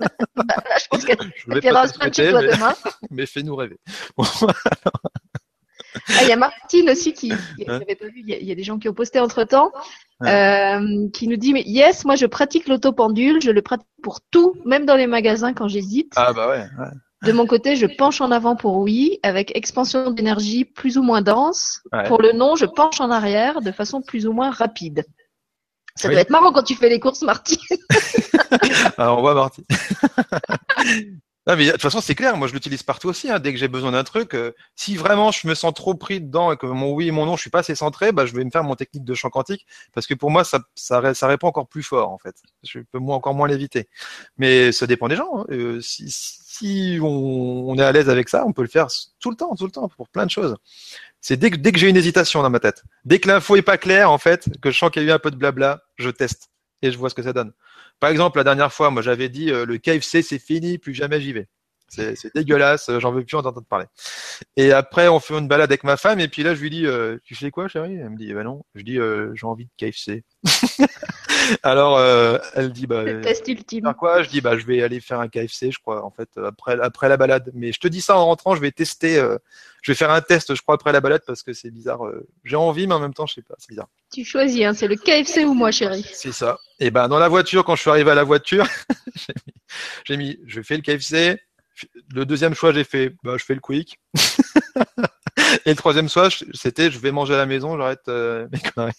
Là, 0.01 0.09
je 0.79 0.87
pense 0.91 1.05
qu'elle 1.05 1.19
Je 1.37 1.53
vais 1.53 1.61
viendra 1.61 1.89
se 1.89 1.95
te 1.95 1.99
prendre 1.99 2.15
chez 2.15 2.31
toi 2.31 2.43
mais, 2.43 2.53
demain. 2.53 2.75
mais 3.11 3.27
fais-nous 3.27 3.57
rêver. 3.57 3.79
Bon, 4.17 4.25
Ah, 6.09 6.23
il 6.23 6.29
y 6.29 6.33
a 6.33 6.37
Martine 6.37 6.89
aussi 6.91 7.13
qui, 7.13 7.33
qui 7.59 7.65
pas 7.65 7.79
vu, 7.79 8.23
il 8.27 8.29
y, 8.29 8.53
a, 8.53 8.55
des 8.55 8.63
gens 8.63 8.79
qui 8.79 8.89
ont 8.89 8.95
posté 8.95 9.21
entre 9.21 9.45
temps, 9.45 9.73
euh, 10.25 11.09
qui 11.13 11.29
nous 11.29 11.37
dit 11.37 11.53
mais 11.53 11.63
yes, 11.67 12.05
moi 12.05 12.17
je 12.17 12.27
pratique 12.27 12.67
l'autopendule, 12.67 13.43
je 13.43 13.51
le 13.51 13.61
pratique 13.61 13.87
pour 14.03 14.21
tout, 14.31 14.57
même 14.65 14.87
dans 14.87 14.97
les 14.97 15.07
magasins 15.07 15.53
quand 15.53 15.69
j'hésite. 15.69 16.13
Ah 16.17 16.33
bah 16.33 16.49
ouais. 16.49 16.65
De 17.23 17.33
mon 17.33 17.47
côté, 17.47 17.77
je 17.77 17.87
penche 17.87 18.21
en 18.21 18.31
avant 18.31 18.57
pour 18.57 18.79
oui, 18.79 19.19
avec 19.23 19.57
expansion 19.57 20.11
d'énergie 20.11 20.65
plus 20.65 20.99
ou 20.99 21.03
moins 21.03 21.23
dense. 21.23 21.83
Pour 22.07 22.21
le 22.21 22.33
non, 22.33 22.57
je 22.57 22.67
penche 22.67 23.01
en 23.01 23.11
arrière 23.11 23.61
de 23.61 23.71
façon 23.71 24.03
plus 24.03 24.27
ou 24.27 24.33
moins 24.33 24.51
rapide. 24.51 25.05
Ça 25.95 26.09
doit 26.09 26.21
être 26.21 26.31
marrant 26.31 26.53
quand 26.53 26.63
tu 26.63 26.75
fais 26.75 26.89
les 26.89 26.99
courses, 26.99 27.23
Martine. 27.23 27.59
Alors, 28.99 29.19
on 29.19 29.21
voit. 29.21 29.51
Non, 31.49 31.57
mais 31.57 31.67
de 31.67 31.73
toute 31.73 31.83
façon, 31.83 32.01
c'est 32.01 32.15
clair. 32.15 32.37
Moi, 32.37 32.47
je 32.47 32.53
l'utilise 32.53 32.85
partout 32.85 33.09
aussi. 33.09 33.29
Hein. 33.29 33.41
Dès 33.41 33.53
que 33.53 33.59
j'ai 33.59 33.67
besoin 33.67 33.91
d'un 33.91 34.05
truc, 34.05 34.35
euh, 34.35 34.53
si 34.77 34.97
vraiment 34.97 35.33
je 35.33 35.49
me 35.49 35.55
sens 35.55 35.75
trop 35.75 35.95
pris 35.95 36.21
dedans 36.21 36.53
et 36.53 36.57
que 36.57 36.67
mon 36.67 36.93
oui 36.93 37.09
et 37.09 37.11
mon 37.11 37.27
non, 37.27 37.35
je 37.35 37.41
suis 37.41 37.51
pas 37.51 37.61
assez 37.61 37.75
centré, 37.75 38.13
bah, 38.13 38.27
je 38.27 38.33
vais 38.33 38.45
me 38.45 38.51
faire 38.51 38.63
mon 38.63 38.77
technique 38.77 39.03
de 39.03 39.15
chant 39.15 39.29
quantique 39.29 39.67
parce 39.93 40.07
que 40.07 40.15
pour 40.15 40.31
moi, 40.31 40.45
ça, 40.45 40.61
ça, 40.77 41.15
ça 41.15 41.27
répond 41.27 41.49
encore 41.49 41.67
plus 41.67 41.83
fort 41.83 42.13
en 42.13 42.19
fait. 42.19 42.37
Je 42.63 42.79
peux 42.93 43.01
moi 43.01 43.17
encore 43.17 43.35
moins 43.35 43.49
l'éviter. 43.49 43.89
Mais 44.39 44.71
ça 44.71 44.87
dépend 44.87 45.09
des 45.09 45.17
gens. 45.17 45.41
Hein. 45.41 45.47
Euh, 45.51 45.81
si, 45.81 46.09
si 46.13 46.42
on, 47.01 47.69
on, 47.69 47.79
est 47.79 47.83
à 47.83 47.93
l'aise 47.93 48.09
avec 48.09 48.29
ça, 48.29 48.45
on 48.47 48.53
peut 48.53 48.63
le 48.63 48.69
faire 48.69 48.89
tout 49.21 49.31
le 49.31 49.37
temps, 49.37 49.55
tout 49.55 49.65
le 49.65 49.71
temps 49.71 49.89
pour 49.89 50.09
plein 50.09 50.27
de 50.27 50.31
choses. 50.31 50.57
C'est 51.21 51.37
dès 51.37 51.51
que 51.51 51.79
j'ai 51.79 51.89
une 51.89 51.97
hésitation 51.97 52.43
dans 52.43 52.51
ma 52.51 52.61
tête, 52.61 52.83
dès 53.05 53.21
que 53.21 53.29
l'info 53.29 53.57
est 53.57 53.63
pas 53.63 53.79
claire 53.79 54.11
en 54.11 54.19
fait, 54.19 54.49
que 54.61 54.71
je 54.71 54.79
sens 54.79 54.91
qu'il 54.91 55.03
y 55.03 55.07
a 55.07 55.09
eu 55.09 55.13
un 55.13 55.19
peu 55.19 55.31
de 55.31 55.37
blabla, 55.37 55.83
je 55.97 56.11
teste 56.11 56.51
et 56.83 56.91
je 56.91 56.99
vois 56.99 57.11
ce 57.11 57.15
que 57.15 57.23
ça 57.23 57.33
donne. 57.33 57.53
Par 58.01 58.11
exemple, 58.11 58.39
la 58.39 58.45
dernière 58.45 58.73
fois, 58.73 58.91
moi 58.91 59.03
j'avais 59.03 59.29
dit 59.29 59.53
euh, 59.53 59.65
le 59.65 59.79
KFC 59.79 60.23
c'est 60.23 60.41
fini, 60.41 60.79
plus 60.79 60.95
jamais 60.95 61.21
j'y 61.21 61.33
vais. 61.33 61.49
C'est 61.89 62.35
dégueulasse, 62.35 62.89
euh, 62.89 62.99
j'en 62.99 63.13
veux 63.13 63.23
plus 63.23 63.37
en 63.37 63.41
entendre 63.41 63.65
parler. 63.69 63.85
Et 64.57 64.73
après, 64.73 65.09
on 65.09 65.21
fait 65.21 65.39
une 65.39 65.47
balade 65.47 65.71
avec 65.71 65.85
ma 65.85 65.99
femme, 65.99 66.19
et 66.21 66.27
puis 66.27 66.43
là, 66.43 66.55
je 66.55 66.63
lui 66.63 66.71
dis, 66.71 66.87
euh, 66.87 67.19
tu 67.23 67.35
fais 67.35 67.51
quoi, 67.51 67.69
chérie? 67.69 67.97
Elle 67.97 68.09
me 68.09 68.17
dit, 68.17 68.33
bah 68.33 68.45
non. 68.45 68.65
Je 68.75 68.83
dis, 68.83 68.99
j'ai 69.35 69.47
envie 69.47 69.67
de 69.67 69.71
KFC. 69.77 70.25
Alors, 71.63 72.01
elle 72.55 72.73
dit, 72.73 72.87
bah, 72.87 73.05
test 73.23 73.47
ultime. 73.49 73.93
quoi? 73.99 74.23
Je 74.23 74.29
dis, 74.29 74.41
bah, 74.41 74.59
je 74.59 74.67
vais 74.67 74.83
aller 74.83 75.01
faire 75.01 75.21
un 75.21 75.29
KFC, 75.29 75.71
je 75.71 75.79
crois, 75.79 76.05
en 76.05 76.11
fait, 76.11 76.29
après, 76.37 76.79
après 76.81 77.09
la 77.09 77.17
balade. 77.17 77.51
Mais 77.55 77.73
je 77.73 77.81
te 77.81 77.89
dis 77.89 78.01
ça 78.01 78.17
en 78.17 78.27
rentrant, 78.27 78.55
je 78.55 78.61
vais 78.61 78.73
tester, 78.73 79.17
je 79.83 79.93
vais 79.93 79.97
faire 79.97 80.11
un 80.11 80.21
test, 80.21 80.55
je 80.55 80.63
crois, 80.63 80.75
après 80.75 80.93
la 80.93 81.01
balade, 81.01 81.23
parce 81.27 81.43
que 81.43 81.53
c'est 81.53 81.71
bizarre. 81.71 82.01
j'ai 82.45 82.57
envie, 82.57 82.87
mais 82.87 82.95
en 82.95 83.01
même 83.01 83.15
temps, 83.15 83.27
je 83.27 83.35
sais 83.35 83.43
pas, 83.43 83.55
c'est 83.59 83.69
bizarre. 83.69 83.89
Tu 84.13 84.25
choisis, 84.25 84.63
hein, 84.65 84.75
c'est 84.75 84.89
le 84.89 84.97
KFC 84.97 85.45
ou 85.45 85.55
moi, 85.55 85.71
chérie. 85.71 86.07
C'est 86.13 86.33
ça. 86.33 86.59
Et 86.79 86.91
ben 86.91 87.09
dans 87.09 87.19
la 87.19 87.29
voiture, 87.29 87.65
quand 87.65 87.77
je 87.77 87.81
suis 87.81 87.91
arrivé 87.91 88.11
à 88.11 88.15
la 88.15 88.25
voiture, 88.25 88.67
j'ai 90.05 90.17
mis, 90.17 90.39
je 90.47 90.61
fais 90.61 90.77
le 90.77 90.83
KFC. 90.83 91.41
Le 92.15 92.27
deuxième 92.27 92.55
choix, 92.55 92.73
j'ai 92.73 92.85
fait, 92.85 93.15
bah, 93.25 93.37
je 93.39 93.45
fais 93.45 93.55
le 93.55 93.61
quick. 93.61 93.99
et 95.65 95.71
le 95.71 95.77
troisième 95.77 96.09
choix, 96.09 96.29
c'était, 96.53 96.91
je 96.91 96.99
vais 96.99 97.11
manger 97.11 97.35
à 97.35 97.39
la 97.39 97.47
maison, 97.47 97.77
j'arrête 97.79 98.07
euh, 98.09 98.47
mes 98.53 98.59
conneries. 98.59 98.93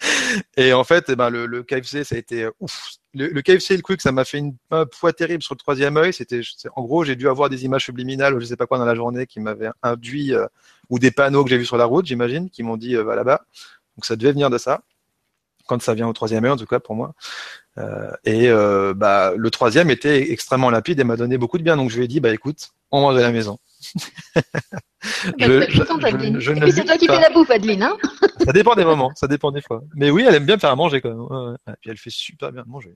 et 0.56 0.72
en 0.72 0.84
fait, 0.84 1.06
eh 1.08 1.16
ben, 1.16 1.30
le, 1.30 1.62
KFC, 1.62 2.04
ça 2.04 2.14
a 2.14 2.18
été 2.18 2.44
euh, 2.44 2.50
ouf. 2.60 2.96
Le, 3.14 3.40
KFC 3.40 3.76
le 3.76 3.82
quick, 3.82 4.02
ça 4.02 4.12
m'a 4.12 4.24
fait 4.24 4.38
une, 4.38 4.54
un 4.70 4.84
poids 4.84 5.12
terrible 5.12 5.42
sur 5.42 5.54
le 5.54 5.58
troisième 5.58 5.96
œil. 5.96 6.12
C'était, 6.12 6.40
en 6.74 6.82
gros, 6.82 7.04
j'ai 7.04 7.16
dû 7.16 7.28
avoir 7.28 7.48
des 7.48 7.64
images 7.64 7.84
subliminales 7.86 8.34
ou 8.34 8.40
je 8.40 8.44
sais 8.44 8.56
pas 8.56 8.66
quoi 8.66 8.78
dans 8.78 8.84
la 8.84 8.94
journée 8.94 9.26
qui 9.26 9.40
m'avaient 9.40 9.70
induit, 9.82 10.34
euh, 10.34 10.46
ou 10.90 10.98
des 10.98 11.10
panneaux 11.10 11.42
que 11.44 11.50
j'ai 11.50 11.58
vus 11.58 11.64
sur 11.64 11.78
la 11.78 11.86
route, 11.86 12.06
j'imagine, 12.06 12.50
qui 12.50 12.62
m'ont 12.62 12.76
dit, 12.76 12.94
va 12.94 13.16
là-bas. 13.16 13.46
Donc 13.96 14.04
ça 14.04 14.16
devait 14.16 14.32
venir 14.32 14.50
de 14.50 14.58
ça, 14.58 14.82
quand 15.66 15.80
ça 15.82 15.94
vient 15.94 16.08
au 16.08 16.12
troisième 16.12 16.44
œil 16.44 16.50
en 16.50 16.56
tout 16.56 16.66
cas 16.66 16.80
pour 16.80 16.94
moi. 16.94 17.14
Euh, 17.78 18.10
et 18.24 18.48
euh, 18.48 18.94
bah, 18.94 19.32
le 19.36 19.50
troisième 19.50 19.90
était 19.90 20.30
extrêmement 20.32 20.70
limpide 20.70 20.98
et 21.00 21.04
m'a 21.04 21.16
donné 21.16 21.38
beaucoup 21.38 21.58
de 21.58 21.62
bien. 21.62 21.76
Donc 21.76 21.90
je 21.90 21.96
lui 21.96 22.04
ai 22.04 22.08
dit, 22.08 22.20
bah 22.20 22.32
écoute, 22.32 22.70
on 22.90 23.00
mange 23.00 23.16
à 23.16 23.22
la 23.22 23.32
maison. 23.32 23.58
je, 25.38 26.40
je, 26.40 26.52
et 26.52 26.60
puis 26.60 26.72
c'est 26.72 26.84
toi 26.84 26.96
qui 26.96 27.06
fais 27.06 27.20
la 27.20 27.30
bouffe, 27.30 27.50
Adeline. 27.50 27.82
Hein 27.82 27.96
ça 28.44 28.52
dépend 28.52 28.74
des 28.74 28.84
moments, 28.84 29.12
ça 29.14 29.26
dépend 29.26 29.50
des 29.50 29.60
fois. 29.60 29.82
Mais 29.94 30.10
oui, 30.10 30.24
elle 30.26 30.34
aime 30.34 30.46
bien 30.46 30.58
faire 30.58 30.70
à 30.70 30.76
manger 30.76 31.00
quand 31.00 31.10
même. 31.10 31.56
Et 31.68 31.72
puis 31.80 31.90
elle 31.90 31.96
fait 31.96 32.10
super 32.10 32.52
bien 32.52 32.64
manger. 32.66 32.94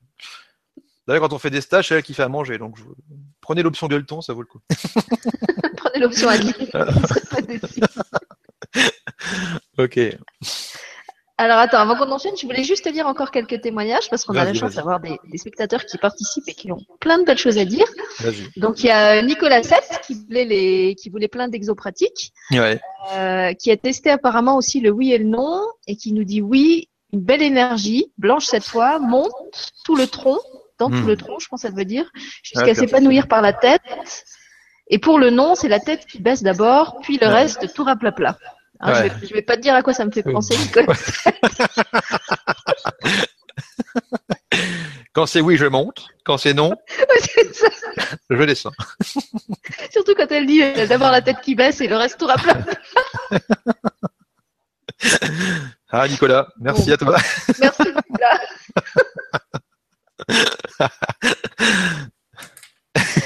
D'ailleurs, 1.07 1.29
quand 1.29 1.35
on 1.35 1.39
fait 1.39 1.51
des 1.51 1.61
stages, 1.61 1.89
c'est 1.89 1.97
elle 1.97 2.03
qui 2.03 2.15
fait 2.15 2.23
à 2.23 2.29
manger. 2.29 2.59
Donc, 2.59 2.79
je... 2.79 2.85
prenez 3.41 3.63
l'option 3.63 3.89
gueuleton, 3.89 4.21
ça 4.21 4.33
vaut 4.33 4.43
le 4.43 4.47
coup. 4.47 4.61
prenez 5.77 5.99
l'option 5.99 6.29
Adeline. 6.29 6.55
ok. 9.79 10.01
Alors 11.41 11.57
attends, 11.57 11.79
avant 11.79 11.97
qu'on 11.97 12.13
enchaîne, 12.13 12.37
je 12.37 12.45
voulais 12.45 12.65
juste 12.65 12.85
te 12.85 12.91
lire 12.91 13.07
encore 13.07 13.31
quelques 13.31 13.63
témoignages 13.63 14.11
parce 14.11 14.27
qu'on 14.27 14.37
a 14.37 14.45
la 14.45 14.53
chance 14.53 14.75
d'avoir 14.75 15.01
des, 15.01 15.17
spectateurs 15.37 15.87
qui 15.87 15.97
participent 15.97 16.47
et 16.49 16.53
qui 16.53 16.71
ont 16.71 16.85
plein 17.01 17.17
de 17.17 17.25
belles 17.25 17.39
choses 17.39 17.57
à 17.57 17.65
dire. 17.65 17.87
Donc 18.59 18.81
il 18.85 18.89
y 18.89 18.91
a 18.91 19.23
Nicolas 19.23 19.63
Seth 19.63 20.03
qui 20.07 20.23
voulait 20.23 20.45
les, 20.45 20.95
qui 20.97 21.09
voulait 21.09 21.29
plein 21.29 21.49
d'exopratiques, 21.49 22.35
euh, 22.53 23.55
qui 23.55 23.71
a 23.71 23.77
testé 23.79 24.11
apparemment 24.11 24.59
aussi 24.59 24.81
le 24.81 24.91
oui 24.91 25.15
et 25.15 25.19
le 25.19 25.25
non 25.25 25.63
et 25.87 25.97
qui 25.97 26.13
nous 26.13 26.25
dit 26.25 26.43
oui, 26.43 26.91
une 27.15 27.23
belle 27.23 27.43
énergie, 27.43 28.13
blanche 28.19 28.45
cette 28.45 28.67
fois, 28.67 28.99
monte 28.99 29.33
tout 29.87 29.97
le 29.97 30.07
tronc, 30.07 30.41
dans 30.79 30.91
tout 30.91 30.97
hmm. 30.97 31.09
le 31.09 31.17
tronc, 31.17 31.39
je 31.39 31.49
pense 31.49 31.63
que 31.63 31.69
ça 31.69 31.75
veut 31.75 31.87
dire, 31.87 32.05
jusqu'à 32.43 32.75
s'épanouir 32.75 33.29
par 33.29 33.41
la 33.41 33.55
tête. 33.55 33.81
Et 34.89 34.99
pour 34.99 35.19
le 35.19 35.31
non, 35.31 35.55
c'est 35.55 35.69
la 35.69 35.81
tête 35.81 36.05
qui 36.05 36.21
baisse 36.21 36.43
d'abord, 36.43 36.99
puis 37.01 37.17
le 37.17 37.29
reste 37.29 37.73
tout 37.73 37.85
raplapla. 37.85 38.37
Hein, 38.81 38.95
je, 38.95 39.03
vais, 39.03 39.35
vais 39.35 39.43
pas 39.43 39.57
te 39.57 39.63
dire 39.63 39.75
à 39.75 39.83
quoi 39.83 39.93
ça 39.93 40.07
me 40.07 40.11
fait 40.11 40.23
penser, 40.23 40.57
Nicolas. 40.63 40.87
quand 45.13 45.27
c'est 45.27 45.43
oui, 45.43 45.57
je 45.59 45.67
monte. 45.67 46.07
Quand 46.25 46.39
c'est 46.39 46.55
non, 46.55 46.73
je 48.31 48.43
descends. 48.45 48.73
Surtout 49.91 50.15
quand 50.17 50.31
elle 50.31 50.47
dit 50.47 50.63
euh, 50.63 50.87
d'abord 50.87 51.11
la 51.11 51.21
tête 51.21 51.41
qui 51.43 51.55
baisse 51.55 51.81
et 51.83 51.89
le 51.89 51.97
reste 51.97 52.19
tout 52.19 52.27
plat. 52.27 52.57
ah 55.91 56.09
Nicolas, 56.09 56.49
merci 56.59 56.91
à 56.93 56.97
toi. 56.97 57.19
Merci 57.61 57.83
Nicolas. 57.83 58.41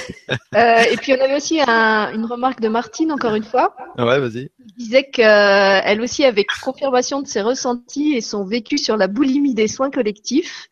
Euh, 0.55 0.85
et 0.91 0.97
puis 0.97 1.13
on 1.13 1.21
avait 1.21 1.35
aussi 1.35 1.59
une 1.61 2.27
remarque 2.27 2.61
de 2.61 2.69
Martine, 2.69 3.11
encore 3.11 3.35
une 3.35 3.43
fois. 3.43 3.75
Ouais, 3.99 4.21
vas-y. 4.21 4.51
Elle 4.61 4.75
disait 4.79 5.11
qu'elle 5.11 6.01
aussi 6.01 6.25
avait 6.25 6.47
confirmation 6.63 7.23
de 7.23 7.27
ses 7.27 7.43
ressentis 7.43 8.15
et 8.15 8.21
son 8.21 8.45
vécu 8.45 8.79
sur 8.79 8.97
la 8.97 9.09
boulimie 9.09 9.55
des 9.55 9.67
soins 9.67 9.91
collectifs. 9.91 10.69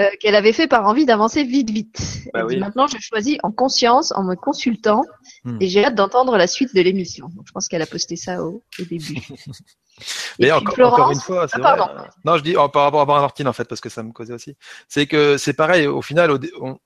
Euh, 0.00 0.10
qu'elle 0.18 0.34
avait 0.34 0.52
fait 0.52 0.66
par 0.66 0.88
envie 0.88 1.06
d'avancer 1.06 1.44
vite, 1.44 1.70
vite. 1.70 2.24
Bah 2.32 2.44
maintenant, 2.58 2.88
je 2.88 2.96
choisis 2.98 3.38
en 3.44 3.52
conscience, 3.52 4.10
en 4.10 4.24
me 4.24 4.34
consultant, 4.34 5.04
hmm. 5.44 5.58
et 5.60 5.68
j'ai 5.68 5.84
hâte 5.84 5.94
d'entendre 5.94 6.36
la 6.36 6.48
suite 6.48 6.74
de 6.74 6.80
l'émission. 6.80 7.28
Donc, 7.28 7.44
je 7.46 7.52
pense 7.52 7.68
qu'elle 7.68 7.82
a 7.82 7.86
posté 7.86 8.16
ça 8.16 8.42
au, 8.42 8.64
début. 8.80 9.18
Mais 10.40 10.50
encore, 10.50 11.12
une 11.12 11.20
fois, 11.20 11.46
c'est 11.46 11.60
ah, 11.62 11.76
vrai. 11.76 12.08
Non, 12.24 12.36
je 12.38 12.42
dis 12.42 12.54
par 12.54 12.82
rapport 12.82 13.02
à 13.02 13.20
Martine 13.20 13.46
en 13.46 13.52
fait, 13.52 13.66
parce 13.66 13.80
que 13.80 13.88
ça 13.88 14.02
me 14.02 14.10
causait 14.10 14.34
aussi. 14.34 14.56
C'est 14.88 15.06
que 15.06 15.36
c'est 15.36 15.52
pareil. 15.52 15.86
Au 15.86 16.02
final, 16.02 16.36
on, 16.60 16.76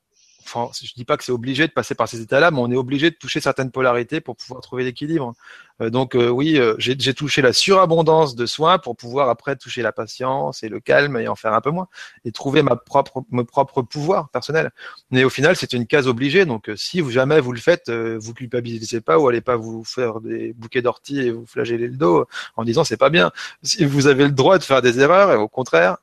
enfin, 0.49 0.71
je 0.83 0.93
dis 0.95 1.05
pas 1.05 1.17
que 1.17 1.25
c'est 1.25 1.33
obligé 1.33 1.67
de 1.67 1.73
passer 1.73 1.95
par 1.95 2.09
ces 2.09 2.21
états-là, 2.21 2.51
mais 2.51 2.59
on 2.59 2.71
est 2.71 2.77
obligé 2.77 3.11
de 3.11 3.17
toucher 3.17 3.41
certaines 3.41 3.71
polarités 3.71 4.21
pour 4.21 4.37
pouvoir 4.37 4.61
trouver 4.63 4.85
l'équilibre. 4.85 5.35
Euh, 5.81 5.91
donc 5.91 6.15
euh, 6.15 6.29
oui, 6.29 6.59
euh, 6.59 6.75
j'ai 6.79 7.15
touché 7.15 7.43
la 7.43 7.53
surabondance 7.53 8.35
de 8.35 8.47
soins 8.47 8.79
pour 8.79 8.97
pouvoir 8.97 9.29
après 9.29 9.57
toucher 9.57 9.83
la 9.83 9.93
patience 9.93 10.63
et 10.63 10.69
le 10.69 10.81
calme 10.81 11.17
et 11.19 11.29
en 11.29 11.37
faire 11.37 11.53
un 11.53 11.61
peu 11.61 11.71
moins 11.71 11.89
et 12.25 12.33
trouver 12.33 12.63
ma 12.63 12.77
propre, 12.77 13.25
mon 13.31 13.45
propre 13.45 13.83
pouvoir 13.83 14.29
personnel. 14.31 14.71
Mais 15.11 15.25
au 15.25 15.31
final, 15.31 15.57
c'est 15.57 15.73
une 15.73 15.87
case 15.87 16.09
obligée. 16.09 16.45
Donc 16.47 16.71
si 16.77 17.09
jamais 17.11 17.41
vous 17.41 17.53
le 17.53 17.61
faites, 17.61 17.91
vous 17.91 18.35
culpabilisez 18.35 19.01
pas 19.01 19.19
ou 19.19 19.29
allez 19.29 19.41
pas 19.41 19.57
vous 19.57 19.85
faire 19.85 20.21
des 20.21 20.53
bouquets 20.55 20.83
d'orties 20.83 21.21
et 21.21 21.31
vous 21.31 21.47
flageller 21.47 21.89
le 21.89 21.97
dos 21.97 22.27
en 22.57 22.65
disant 22.65 22.85
c'est 22.85 22.97
pas 22.97 23.11
bien. 23.11 23.31
Si 23.63 23.85
vous 23.85 24.07
avez 24.07 24.25
le 24.25 24.33
droit 24.33 24.59
de 24.59 24.65
faire 24.65 24.83
des 24.83 25.01
erreurs 25.01 25.33
et 25.33 25.37
au 25.37 25.49
contraire, 25.49 25.99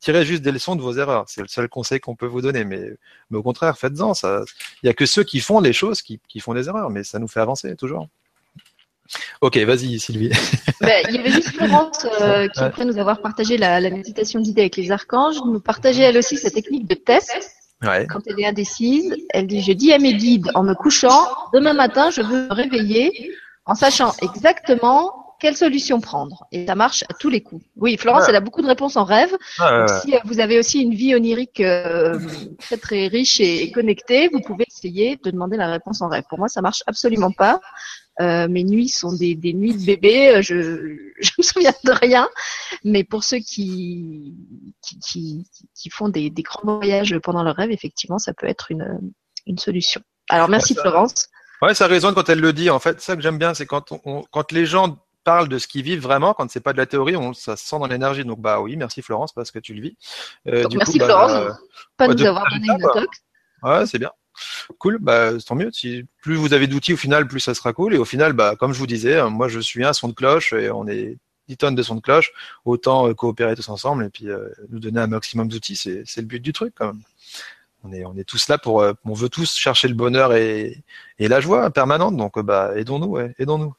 tirez 0.00 0.24
juste 0.24 0.42
des 0.42 0.52
leçons 0.52 0.76
de 0.76 0.82
vos 0.82 0.94
erreurs. 0.94 1.24
C'est 1.28 1.42
le 1.42 1.48
seul 1.48 1.68
conseil 1.68 2.00
qu'on 2.00 2.16
peut 2.16 2.26
vous 2.26 2.40
donner. 2.40 2.64
Mais, 2.64 2.90
mais 3.30 3.38
au 3.38 3.42
contraire, 3.42 3.78
faites-en. 3.78 4.12
Il 4.22 4.44
n'y 4.84 4.90
a 4.90 4.94
que 4.94 5.06
ceux 5.06 5.24
qui 5.24 5.40
font 5.40 5.60
les 5.60 5.72
choses 5.72 6.02
qui, 6.02 6.20
qui, 6.28 6.40
font 6.40 6.54
des 6.54 6.68
erreurs, 6.68 6.90
mais 6.90 7.04
ça 7.04 7.18
nous 7.18 7.28
fait 7.28 7.40
avancer 7.40 7.74
toujours. 7.76 8.08
Ok, 9.40 9.56
vas-y 9.58 9.98
Sylvie. 9.98 10.30
Ben, 10.80 11.04
il 11.08 11.14
y 11.14 11.18
avait 11.18 11.30
juste 11.30 11.50
Florence 11.50 12.04
euh, 12.20 12.48
qui, 12.48 12.58
après 12.58 12.84
nous 12.84 12.98
avoir 12.98 13.22
partagé 13.22 13.56
la, 13.56 13.78
la 13.78 13.90
méditation 13.90 14.40
d'idées 14.40 14.62
avec 14.62 14.76
les 14.76 14.90
archanges, 14.90 15.36
nous 15.46 15.60
partageait 15.60 16.02
elle 16.02 16.18
aussi 16.18 16.36
sa 16.36 16.50
technique 16.50 16.88
de 16.88 16.96
test. 16.96 17.30
Ouais. 17.82 18.04
Quand 18.08 18.18
elle 18.26 18.40
est 18.40 18.46
indécise, 18.46 19.14
elle 19.30 19.46
dit, 19.46 19.62
je 19.62 19.72
dis 19.72 19.92
à 19.92 19.98
mes 19.98 20.14
guides 20.14 20.50
en 20.56 20.64
me 20.64 20.74
couchant, 20.74 21.28
demain 21.54 21.72
matin, 21.72 22.10
je 22.10 22.20
veux 22.20 22.48
me 22.48 22.52
réveiller 22.52 23.32
en 23.64 23.76
sachant 23.76 24.12
exactement 24.22 25.21
quelle 25.42 25.56
solution 25.56 26.00
prendre? 26.00 26.46
Et 26.52 26.66
ça 26.66 26.76
marche 26.76 27.02
à 27.10 27.14
tous 27.14 27.28
les 27.28 27.40
coups. 27.40 27.64
Oui, 27.74 27.96
Florence, 27.96 28.26
elle 28.28 28.36
a 28.36 28.40
beaucoup 28.40 28.62
de 28.62 28.68
réponses 28.68 28.96
en 28.96 29.02
rêve. 29.02 29.36
si 29.56 30.14
euh, 30.14 30.18
vous 30.24 30.38
avez 30.38 30.56
aussi 30.56 30.80
une 30.80 30.94
vie 30.94 31.16
onirique 31.16 31.58
euh, 31.58 32.16
très 32.60 32.76
très 32.76 33.08
riche 33.08 33.40
et, 33.40 33.72
connectée, 33.72 34.28
vous 34.28 34.40
pouvez 34.40 34.64
essayer 34.68 35.16
de 35.16 35.32
demander 35.32 35.56
la 35.56 35.66
réponse 35.66 36.00
en 36.00 36.08
rêve. 36.08 36.22
Pour 36.28 36.38
moi, 36.38 36.46
ça 36.46 36.62
marche 36.62 36.84
absolument 36.86 37.32
pas. 37.32 37.60
Euh, 38.20 38.46
mes 38.46 38.62
nuits 38.62 38.88
sont 38.88 39.12
des, 39.12 39.34
des, 39.34 39.52
nuits 39.52 39.74
de 39.74 39.84
bébé. 39.84 40.40
Je, 40.42 40.96
je 41.20 41.30
me 41.36 41.42
souviens 41.42 41.74
de 41.84 41.90
rien. 41.90 42.28
Mais 42.84 43.02
pour 43.02 43.24
ceux 43.24 43.38
qui 43.38 44.36
qui, 44.80 45.00
qui, 45.00 45.46
qui 45.74 45.90
font 45.90 46.08
des, 46.08 46.30
des, 46.30 46.42
grands 46.42 46.76
voyages 46.78 47.18
pendant 47.18 47.42
leur 47.42 47.56
rêve, 47.56 47.72
effectivement, 47.72 48.20
ça 48.20 48.32
peut 48.32 48.46
être 48.46 48.70
une, 48.70 49.00
une 49.48 49.58
solution. 49.58 50.02
Alors 50.28 50.48
merci 50.48 50.76
Florence. 50.76 51.26
Ouais, 51.62 51.74
ça 51.74 51.88
résonne 51.88 52.14
quand 52.14 52.28
elle 52.28 52.40
le 52.40 52.52
dit. 52.52 52.70
En 52.70 52.78
fait, 52.78 53.00
ça 53.00 53.16
que 53.16 53.22
j'aime 53.22 53.38
bien, 53.38 53.54
c'est 53.54 53.66
quand 53.66 53.90
on, 54.04 54.22
quand 54.30 54.52
les 54.52 54.66
gens 54.66 54.98
parlent 55.24 55.48
de 55.48 55.58
ce 55.58 55.66
qu'ils 55.66 55.82
vivent 55.82 56.02
vraiment, 56.02 56.34
quand 56.34 56.50
c'est 56.50 56.60
pas 56.60 56.72
de 56.72 56.78
la 56.78 56.86
théorie, 56.86 57.16
on, 57.16 57.32
ça 57.32 57.56
se 57.56 57.66
sent 57.66 57.78
dans 57.78 57.86
l'énergie. 57.86 58.24
Donc 58.24 58.40
bah 58.40 58.60
oui, 58.60 58.76
merci 58.76 59.02
Florence 59.02 59.32
parce 59.32 59.50
que 59.50 59.58
tu 59.58 59.74
le 59.74 59.82
vis. 59.82 59.96
Euh, 60.48 60.66
du 60.66 60.76
merci 60.76 60.92
coup, 60.92 60.98
bah, 60.98 61.04
Florence, 61.06 61.32
bah, 61.32 61.58
pas 61.96 62.08
nous 62.08 62.24
avoir 62.24 62.44
donné 62.50 62.68
une. 62.68 63.06
Ouais, 63.62 63.86
c'est 63.86 63.98
bien. 63.98 64.10
Cool, 64.78 64.98
bah 64.98 65.32
tant 65.46 65.54
mieux. 65.54 65.70
Si 65.72 66.06
plus 66.22 66.36
vous 66.36 66.52
avez 66.52 66.66
d'outils 66.66 66.94
au 66.94 66.96
final, 66.96 67.26
plus 67.26 67.40
ça 67.40 67.54
sera 67.54 67.72
cool. 67.72 67.94
Et 67.94 67.98
au 67.98 68.04
final, 68.04 68.32
bah 68.32 68.56
comme 68.56 68.72
je 68.72 68.78
vous 68.78 68.86
disais, 68.86 69.18
hein, 69.18 69.30
moi 69.30 69.48
je 69.48 69.60
suis 69.60 69.84
un 69.84 69.92
son 69.92 70.08
de 70.08 70.14
cloche 70.14 70.52
et 70.52 70.70
on 70.70 70.86
est 70.88 71.18
10 71.48 71.56
tonnes 71.56 71.74
de 71.74 71.82
son 71.82 71.96
de 71.96 72.00
cloche. 72.00 72.32
Autant 72.64 73.08
euh, 73.08 73.14
coopérer 73.14 73.54
tous 73.54 73.68
ensemble 73.68 74.04
et 74.04 74.10
puis 74.10 74.28
euh, 74.28 74.48
nous 74.70 74.80
donner 74.80 75.00
un 75.00 75.06
maximum 75.06 75.48
d'outils. 75.48 75.76
C'est 75.76 76.02
c'est 76.06 76.20
le 76.20 76.26
but 76.26 76.40
du 76.40 76.52
truc 76.52 76.74
quand 76.76 76.86
même. 76.86 77.02
On 77.84 77.92
est 77.92 78.04
on 78.04 78.16
est 78.16 78.24
tous 78.24 78.48
là 78.48 78.58
pour 78.58 78.80
euh, 78.80 78.94
on 79.04 79.14
veut 79.14 79.28
tous 79.28 79.54
chercher 79.54 79.88
le 79.88 79.94
bonheur 79.94 80.34
et 80.34 80.82
et 81.18 81.28
la 81.28 81.40
joie 81.40 81.70
permanente. 81.70 82.16
Donc 82.16 82.38
bah 82.40 82.72
aidons-nous, 82.76 83.08
ouais, 83.08 83.34
aidons-nous. 83.38 83.74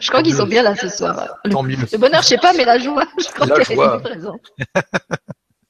Je 0.00 0.08
crois 0.08 0.22
qu'ils 0.22 0.34
sont 0.34 0.46
bien 0.46 0.62
là 0.62 0.74
ce 0.76 0.88
soir. 0.88 1.36
Le, 1.44 1.50
le 1.50 1.98
bonheur, 1.98 2.22
je 2.22 2.28
sais 2.28 2.38
pas, 2.38 2.52
mais 2.52 2.64
la 2.64 2.78
joie, 2.78 3.04
je 3.18 3.28
crois 3.32 3.46
qu'elle 3.60 3.78
est 3.78 4.00
présente. 4.00 4.40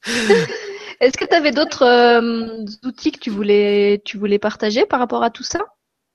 Est-ce 1.00 1.18
que 1.18 1.24
tu 1.24 1.34
avais 1.34 1.50
d'autres 1.50 1.84
euh, 1.84 2.64
outils 2.84 3.12
que 3.12 3.18
tu 3.18 3.30
voulais, 3.30 4.00
tu 4.04 4.16
voulais 4.16 4.38
partager 4.38 4.86
par 4.86 4.98
rapport 4.98 5.22
à 5.22 5.30
tout 5.30 5.42
ça? 5.42 5.60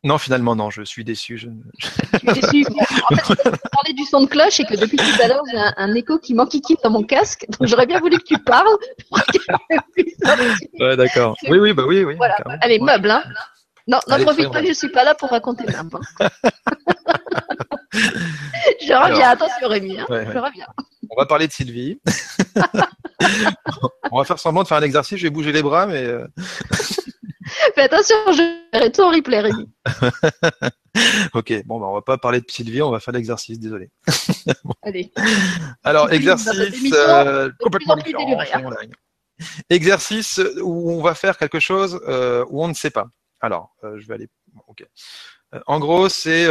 Non, 0.03 0.17
finalement, 0.17 0.55
non, 0.55 0.71
je 0.71 0.81
suis 0.81 1.03
déçu. 1.03 1.37
Je, 1.37 1.49
je 1.77 2.31
suis 2.33 2.41
déçu. 2.41 2.65
En 3.11 3.15
fait, 3.15 3.35
tu 3.35 3.69
parlais 3.71 3.93
du 3.93 4.03
son 4.05 4.21
de 4.21 4.25
cloche 4.27 4.59
et 4.59 4.65
que 4.65 4.75
depuis 4.75 4.97
tout 4.97 5.21
à 5.21 5.27
l'heure, 5.27 5.43
j'ai 5.51 5.59
un, 5.77 5.93
écho 5.93 6.17
qui 6.17 6.33
m'enquiquine 6.33 6.77
dans 6.83 6.89
mon 6.89 7.03
casque. 7.03 7.45
Donc, 7.49 7.67
j'aurais 7.67 7.85
bien 7.85 7.99
voulu 7.99 8.17
que 8.17 8.23
tu 8.23 8.37
parles. 8.39 8.67
ouais, 10.79 10.97
d'accord. 10.97 11.35
Oui, 11.47 11.59
oui, 11.59 11.73
bah 11.73 11.83
oui, 11.87 12.03
oui. 12.03 12.15
Voilà. 12.15 12.35
Allez, 12.61 12.79
meuble, 12.79 13.11
hein. 13.11 13.23
Non, 13.87 13.99
n'en 14.07 14.19
profite 14.19 14.51
pas, 14.51 14.63
je 14.63 14.73
suis 14.73 14.89
pas 14.89 15.03
là 15.03 15.15
pour 15.15 15.29
raconter 15.29 15.65
n'importe. 15.65 16.03
Je 18.81 18.93
reviens, 18.93 19.29
attention 19.29 19.67
Rémi, 19.67 19.99
hein. 19.99 20.05
je 20.09 20.37
reviens. 20.37 20.67
On 21.09 21.19
va 21.19 21.25
parler 21.25 21.47
de 21.47 21.51
Sylvie. 21.51 21.99
on 24.11 24.17
va 24.17 24.23
faire 24.23 24.39
semblant 24.39 24.63
de 24.63 24.67
faire 24.67 24.77
un 24.77 24.83
exercice, 24.83 25.17
je 25.17 25.23
vais 25.23 25.29
bouger 25.29 25.51
les 25.51 25.61
bras, 25.61 25.85
mais. 25.85 26.03
Euh, 26.03 26.25
Fais 27.75 27.81
attention, 27.81 28.15
je 28.27 28.61
verrai 28.71 28.91
tout 28.91 29.01
en 29.01 29.09
replay, 29.09 29.41
Rémi. 29.41 29.69
ok, 31.33 31.65
bon, 31.65 31.79
bah, 31.79 31.87
on 31.87 31.93
va 31.95 32.01
pas 32.01 32.17
parler 32.17 32.39
de 32.39 32.49
Sylvie, 32.49 32.81
on 32.81 32.91
va 32.91 32.99
faire 32.99 33.13
l'exercice, 33.13 33.59
désolé. 33.59 33.89
Allez. 34.83 35.11
Alors, 35.83 36.11
exercice 36.13 36.93
euh, 36.93 37.49
complètement 37.59 37.97
différent. 37.97 38.37
Exercice 39.69 40.39
où 40.61 40.91
on 40.91 41.01
va 41.01 41.13
faire 41.13 41.37
quelque 41.37 41.59
chose 41.59 41.99
euh, 42.07 42.45
où 42.49 42.63
on 42.63 42.67
ne 42.67 42.73
sait 42.73 42.91
pas. 42.91 43.07
Alors, 43.41 43.75
je 43.83 44.07
vais 44.07 44.13
aller. 44.13 44.29
Ok. 44.67 44.85
En 45.67 45.79
gros, 45.79 46.07
c'est 46.09 46.47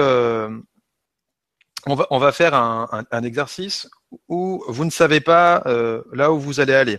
on 1.86 1.94
va, 1.94 2.06
on 2.10 2.18
va 2.18 2.32
faire 2.32 2.54
un, 2.54 3.04
un, 3.10 3.22
exercice 3.22 3.88
où 4.28 4.62
vous 4.68 4.84
ne 4.84 4.90
savez 4.90 5.20
pas 5.20 5.62
euh, 5.66 6.02
là 6.12 6.32
où 6.32 6.38
vous 6.38 6.60
allez 6.60 6.74
aller. 6.74 6.98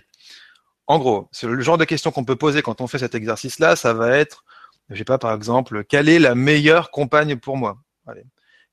En 0.87 0.99
gros, 0.99 1.29
c'est 1.31 1.47
le 1.47 1.61
genre 1.61 1.77
de 1.77 1.85
question 1.85 2.11
qu'on 2.11 2.25
peut 2.25 2.35
poser 2.35 2.61
quand 2.61 2.81
on 2.81 2.87
fait 2.87 2.99
cet 2.99 3.15
exercice-là, 3.15 3.75
ça 3.75 3.93
va 3.93 4.17
être, 4.17 4.43
je 4.89 4.97
sais 4.97 5.03
pas, 5.03 5.17
par 5.17 5.33
exemple, 5.33 5.83
quelle 5.83 6.09
est 6.09 6.19
la 6.19 6.35
meilleure 6.35 6.91
compagne 6.91 7.37
pour 7.37 7.57
moi? 7.57 7.77
Allez. 8.07 8.25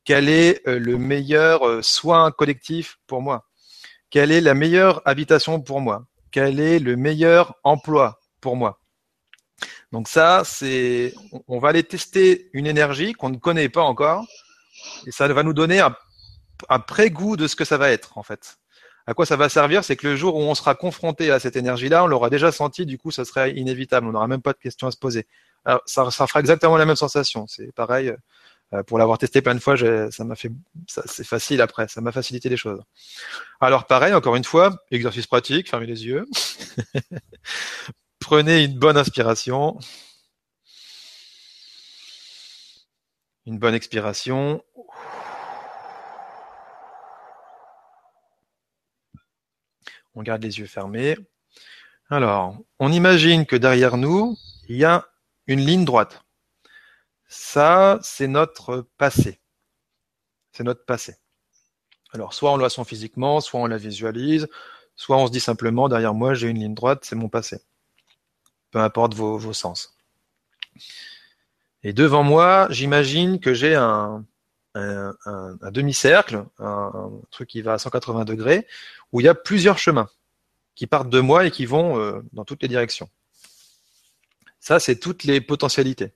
Quel 0.04 0.28
est 0.28 0.66
euh, 0.66 0.78
le 0.78 0.96
meilleur 0.96 1.66
euh, 1.66 1.82
soin 1.82 2.30
collectif 2.30 2.98
pour 3.06 3.20
moi? 3.20 3.46
Quelle 4.10 4.32
est 4.32 4.40
la 4.40 4.54
meilleure 4.54 5.02
habitation 5.04 5.60
pour 5.60 5.80
moi? 5.80 6.06
Quel 6.30 6.60
est 6.60 6.78
le 6.78 6.96
meilleur 6.96 7.54
emploi 7.62 8.18
pour 8.40 8.56
moi? 8.56 8.80
Donc 9.92 10.08
ça, 10.08 10.42
c'est, 10.44 11.14
on 11.46 11.58
va 11.58 11.70
aller 11.70 11.82
tester 11.82 12.50
une 12.52 12.66
énergie 12.66 13.12
qu'on 13.12 13.30
ne 13.30 13.36
connaît 13.36 13.68
pas 13.68 13.82
encore 13.82 14.26
et 15.06 15.10
ça 15.10 15.26
va 15.28 15.42
nous 15.42 15.54
donner 15.54 15.80
un, 15.80 15.94
un 16.68 16.78
pré-goût 16.78 17.36
de 17.36 17.46
ce 17.46 17.56
que 17.56 17.64
ça 17.64 17.78
va 17.78 17.90
être, 17.90 18.18
en 18.18 18.22
fait. 18.22 18.58
À 19.06 19.14
quoi 19.14 19.24
ça 19.24 19.36
va 19.36 19.48
servir 19.48 19.84
C'est 19.84 19.96
que 19.96 20.06
le 20.06 20.16
jour 20.16 20.36
où 20.36 20.40
on 20.40 20.54
sera 20.54 20.74
confronté 20.74 21.30
à 21.30 21.40
cette 21.40 21.56
énergie-là, 21.56 22.04
on 22.04 22.06
l'aura 22.06 22.28
déjà 22.28 22.52
senti, 22.52 22.84
du 22.84 22.98
coup, 22.98 23.10
ça 23.10 23.24
serait 23.24 23.52
inévitable. 23.52 24.06
On 24.06 24.12
n'aura 24.12 24.28
même 24.28 24.42
pas 24.42 24.52
de 24.52 24.58
questions 24.58 24.86
à 24.86 24.90
se 24.90 24.98
poser. 24.98 25.26
Alors, 25.64 25.80
ça, 25.86 26.10
ça 26.10 26.26
fera 26.26 26.40
exactement 26.40 26.76
la 26.76 26.84
même 26.84 26.96
sensation. 26.96 27.46
C'est 27.46 27.72
pareil. 27.74 28.12
Euh, 28.74 28.82
pour 28.82 28.98
l'avoir 28.98 29.16
testé 29.16 29.40
plein 29.40 29.54
de 29.54 29.60
fois, 29.60 29.76
ça 30.10 30.24
m'a 30.24 30.34
fait, 30.34 30.50
c'est 30.86 31.26
facile 31.26 31.62
après, 31.62 31.88
ça 31.88 32.02
m'a 32.02 32.12
facilité 32.12 32.50
les 32.50 32.58
choses. 32.58 32.82
Alors 33.60 33.86
pareil, 33.86 34.12
encore 34.12 34.36
une 34.36 34.44
fois, 34.44 34.76
exercice 34.90 35.26
pratique, 35.26 35.70
fermez 35.70 35.86
les 35.86 36.04
yeux. 36.04 36.26
Prenez 38.28 38.64
une 38.64 38.78
bonne 38.78 38.98
inspiration. 38.98 39.78
Une 43.46 43.58
bonne 43.58 43.72
expiration. 43.72 44.62
On 50.14 50.22
garde 50.22 50.42
les 50.42 50.58
yeux 50.58 50.66
fermés. 50.66 51.16
Alors, 52.10 52.58
on 52.78 52.92
imagine 52.92 53.46
que 53.46 53.56
derrière 53.56 53.96
nous, 53.96 54.36
il 54.68 54.76
y 54.76 54.84
a 54.84 55.08
une 55.46 55.60
ligne 55.60 55.86
droite. 55.86 56.22
Ça, 57.28 57.98
c'est 58.02 58.28
notre 58.28 58.90
passé. 58.98 59.40
C'est 60.52 60.64
notre 60.64 60.84
passé. 60.84 61.16
Alors, 62.12 62.34
soit 62.34 62.52
on 62.52 62.58
la 62.58 62.68
sent 62.68 62.84
physiquement, 62.84 63.40
soit 63.40 63.60
on 63.60 63.66
la 63.66 63.78
visualise, 63.78 64.48
soit 64.96 65.16
on 65.16 65.28
se 65.28 65.32
dit 65.32 65.40
simplement, 65.40 65.88
derrière 65.88 66.12
moi, 66.12 66.34
j'ai 66.34 66.48
une 66.48 66.58
ligne 66.58 66.74
droite, 66.74 67.06
c'est 67.06 67.16
mon 67.16 67.30
passé. 67.30 67.62
Peu 68.70 68.80
importe 68.80 69.14
vos, 69.14 69.52
sens. 69.52 69.96
Et 71.82 71.92
devant 71.92 72.22
moi, 72.22 72.66
j'imagine 72.70 73.40
que 73.40 73.54
j'ai 73.54 73.74
un, 73.74 74.24
demi-cercle, 74.74 76.44
un, 76.58 77.10
truc 77.30 77.48
qui 77.48 77.62
va 77.62 77.74
à 77.74 77.78
180 77.78 78.24
degrés, 78.24 78.66
où 79.12 79.20
il 79.20 79.24
y 79.24 79.28
a 79.28 79.34
plusieurs 79.34 79.78
chemins 79.78 80.08
qui 80.74 80.86
partent 80.86 81.10
de 81.10 81.20
moi 81.20 81.46
et 81.46 81.50
qui 81.50 81.66
vont 81.66 81.98
euh, 81.98 82.20
dans 82.32 82.44
toutes 82.44 82.62
les 82.62 82.68
directions. 82.68 83.08
Ça, 84.60 84.78
c'est 84.78 84.96
toutes 84.96 85.24
les 85.24 85.40
potentialités. 85.40 86.12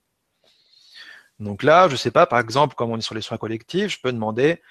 Donc 1.39 1.63
là, 1.63 1.87
je 1.87 1.93
ne 1.93 1.97
sais 1.97 2.11
pas, 2.11 2.25
par 2.25 2.39
exemple, 2.39 2.75
comme 2.75 2.91
on 2.91 2.97
est 2.97 3.01
sur 3.01 3.15
les 3.15 3.21
soins 3.21 3.37
collectifs, 3.37 3.91
je 3.91 3.99
peux 4.01 4.13
demander 4.13 4.61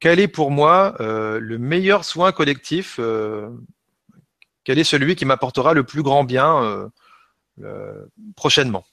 quel 0.00 0.20
est 0.20 0.28
pour 0.28 0.50
moi 0.50 0.96
euh, 1.00 1.38
le 1.40 1.58
meilleur 1.58 2.04
soin 2.04 2.32
collectif, 2.32 2.96
euh, 2.98 3.48
quel 4.66 4.78
est 4.78 4.84
celui 4.84 5.14
qui 5.14 5.24
m'apportera 5.24 5.72
le 5.72 5.84
plus 5.84 6.02
grand 6.02 6.24
bien 6.24 6.90
prochainement 8.34 8.84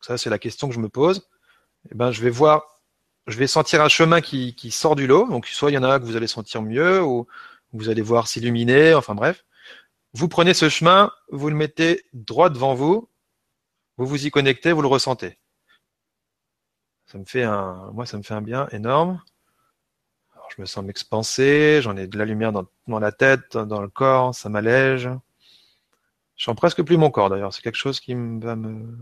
ça, 0.00 0.18
c'est 0.18 0.30
la 0.30 0.38
question 0.38 0.68
que 0.68 0.74
je 0.74 0.80
me 0.80 0.88
pose. 0.88 1.28
Eh 1.90 1.94
ben, 1.94 2.12
je 2.12 2.22
vais 2.22 2.30
voir, 2.30 2.80
je 3.26 3.36
vais 3.38 3.46
sentir 3.46 3.82
un 3.82 3.88
chemin 3.88 4.20
qui, 4.20 4.54
qui 4.54 4.70
sort 4.70 4.96
du 4.96 5.06
lot. 5.06 5.28
Donc, 5.28 5.46
soit 5.46 5.70
il 5.70 5.74
y 5.74 5.78
en 5.78 5.82
a 5.82 5.94
un 5.94 6.00
que 6.00 6.04
vous 6.04 6.16
allez 6.16 6.26
sentir 6.26 6.62
mieux, 6.62 7.02
ou 7.02 7.26
vous 7.72 7.88
allez 7.88 8.02
voir 8.02 8.28
s'illuminer, 8.28 8.94
enfin 8.94 9.14
bref. 9.14 9.44
Vous 10.14 10.28
prenez 10.28 10.54
ce 10.54 10.68
chemin, 10.68 11.12
vous 11.30 11.50
le 11.50 11.56
mettez 11.56 12.04
droit 12.12 12.50
devant 12.50 12.74
vous, 12.74 13.08
vous 13.98 14.06
vous 14.06 14.26
y 14.26 14.30
connectez, 14.30 14.72
vous 14.72 14.82
le 14.82 14.88
ressentez. 14.88 15.38
Ça 17.06 17.18
me 17.18 17.24
fait 17.24 17.42
un, 17.42 17.90
moi, 17.92 18.06
ça 18.06 18.18
me 18.18 18.22
fait 18.22 18.34
un 18.34 18.42
bien 18.42 18.68
énorme. 18.70 19.22
Je 20.54 20.62
me 20.62 20.66
sens 20.66 20.84
m'expanser, 20.84 21.80
j'en 21.82 21.96
ai 21.96 22.06
de 22.06 22.18
la 22.18 22.24
lumière 22.24 22.52
dans, 22.52 22.98
la 22.98 23.12
tête, 23.12 23.56
dans 23.56 23.80
le 23.80 23.88
corps, 23.88 24.34
ça 24.34 24.48
m'allège. 24.48 25.10
Je 26.36 26.44
sens 26.44 26.56
presque 26.56 26.82
plus 26.82 26.96
mon 26.96 27.10
corps 27.10 27.30
d'ailleurs. 27.30 27.52
C'est 27.52 27.62
quelque 27.62 27.76
chose 27.76 28.00
qui 28.00 28.14
va 28.14 28.56
me, 28.56 28.96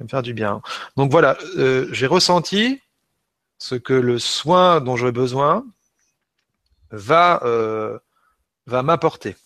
me 0.00 0.08
faire 0.08 0.22
du 0.22 0.34
bien. 0.34 0.62
Donc 0.96 1.10
voilà, 1.10 1.36
euh, 1.56 1.88
j'ai 1.92 2.06
ressenti 2.06 2.80
ce 3.58 3.74
que 3.74 3.94
le 3.94 4.18
soin 4.18 4.80
dont 4.80 4.96
j'ai 4.96 5.12
besoin 5.12 5.64
va, 6.90 7.40
euh, 7.44 7.98
va 8.66 8.82
m'apporter. 8.82 9.36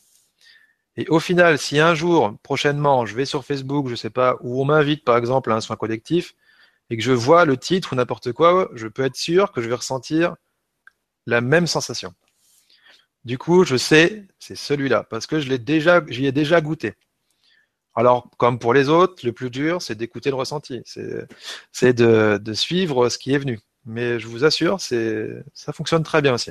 Et 0.96 1.06
au 1.08 1.20
final, 1.20 1.58
si 1.58 1.78
un 1.78 1.94
jour, 1.94 2.36
prochainement, 2.42 3.06
je 3.06 3.14
vais 3.14 3.24
sur 3.24 3.44
Facebook, 3.44 3.88
je 3.88 3.94
sais 3.94 4.10
pas, 4.10 4.36
où 4.40 4.60
on 4.60 4.64
m'invite 4.64 5.04
par 5.04 5.16
exemple 5.16 5.52
à 5.52 5.54
un 5.54 5.60
soin 5.60 5.76
collectif, 5.76 6.34
et 6.90 6.96
que 6.96 7.02
je 7.02 7.12
vois 7.12 7.44
le 7.44 7.56
titre 7.56 7.92
ou 7.92 7.96
n'importe 7.96 8.32
quoi, 8.32 8.68
je 8.74 8.88
peux 8.88 9.04
être 9.04 9.16
sûr 9.16 9.52
que 9.52 9.62
je 9.62 9.68
vais 9.68 9.76
ressentir 9.76 10.34
la 11.26 11.40
même 11.40 11.66
sensation. 11.66 12.14
Du 13.24 13.36
coup, 13.36 13.64
je 13.64 13.76
sais, 13.76 14.26
c'est 14.38 14.56
celui-là, 14.56 15.04
parce 15.10 15.26
que 15.26 15.40
je 15.40 15.48
l'ai 15.48 15.58
déjà, 15.58 16.02
j'y 16.08 16.26
ai 16.26 16.32
déjà 16.32 16.60
goûté. 16.60 16.94
Alors, 17.94 18.30
comme 18.38 18.58
pour 18.58 18.72
les 18.72 18.88
autres, 18.88 19.26
le 19.26 19.32
plus 19.32 19.50
dur, 19.50 19.82
c'est 19.82 19.94
d'écouter 19.94 20.30
le 20.30 20.36
ressenti, 20.36 20.82
c'est 20.84 21.92
de, 21.92 22.38
de, 22.42 22.52
suivre 22.54 23.08
ce 23.08 23.18
qui 23.18 23.34
est 23.34 23.38
venu. 23.38 23.60
Mais 23.84 24.18
je 24.20 24.26
vous 24.26 24.44
assure, 24.44 24.80
c'est 24.80 25.28
ça 25.54 25.72
fonctionne 25.72 26.02
très 26.02 26.22
bien 26.22 26.32
aussi. 26.32 26.50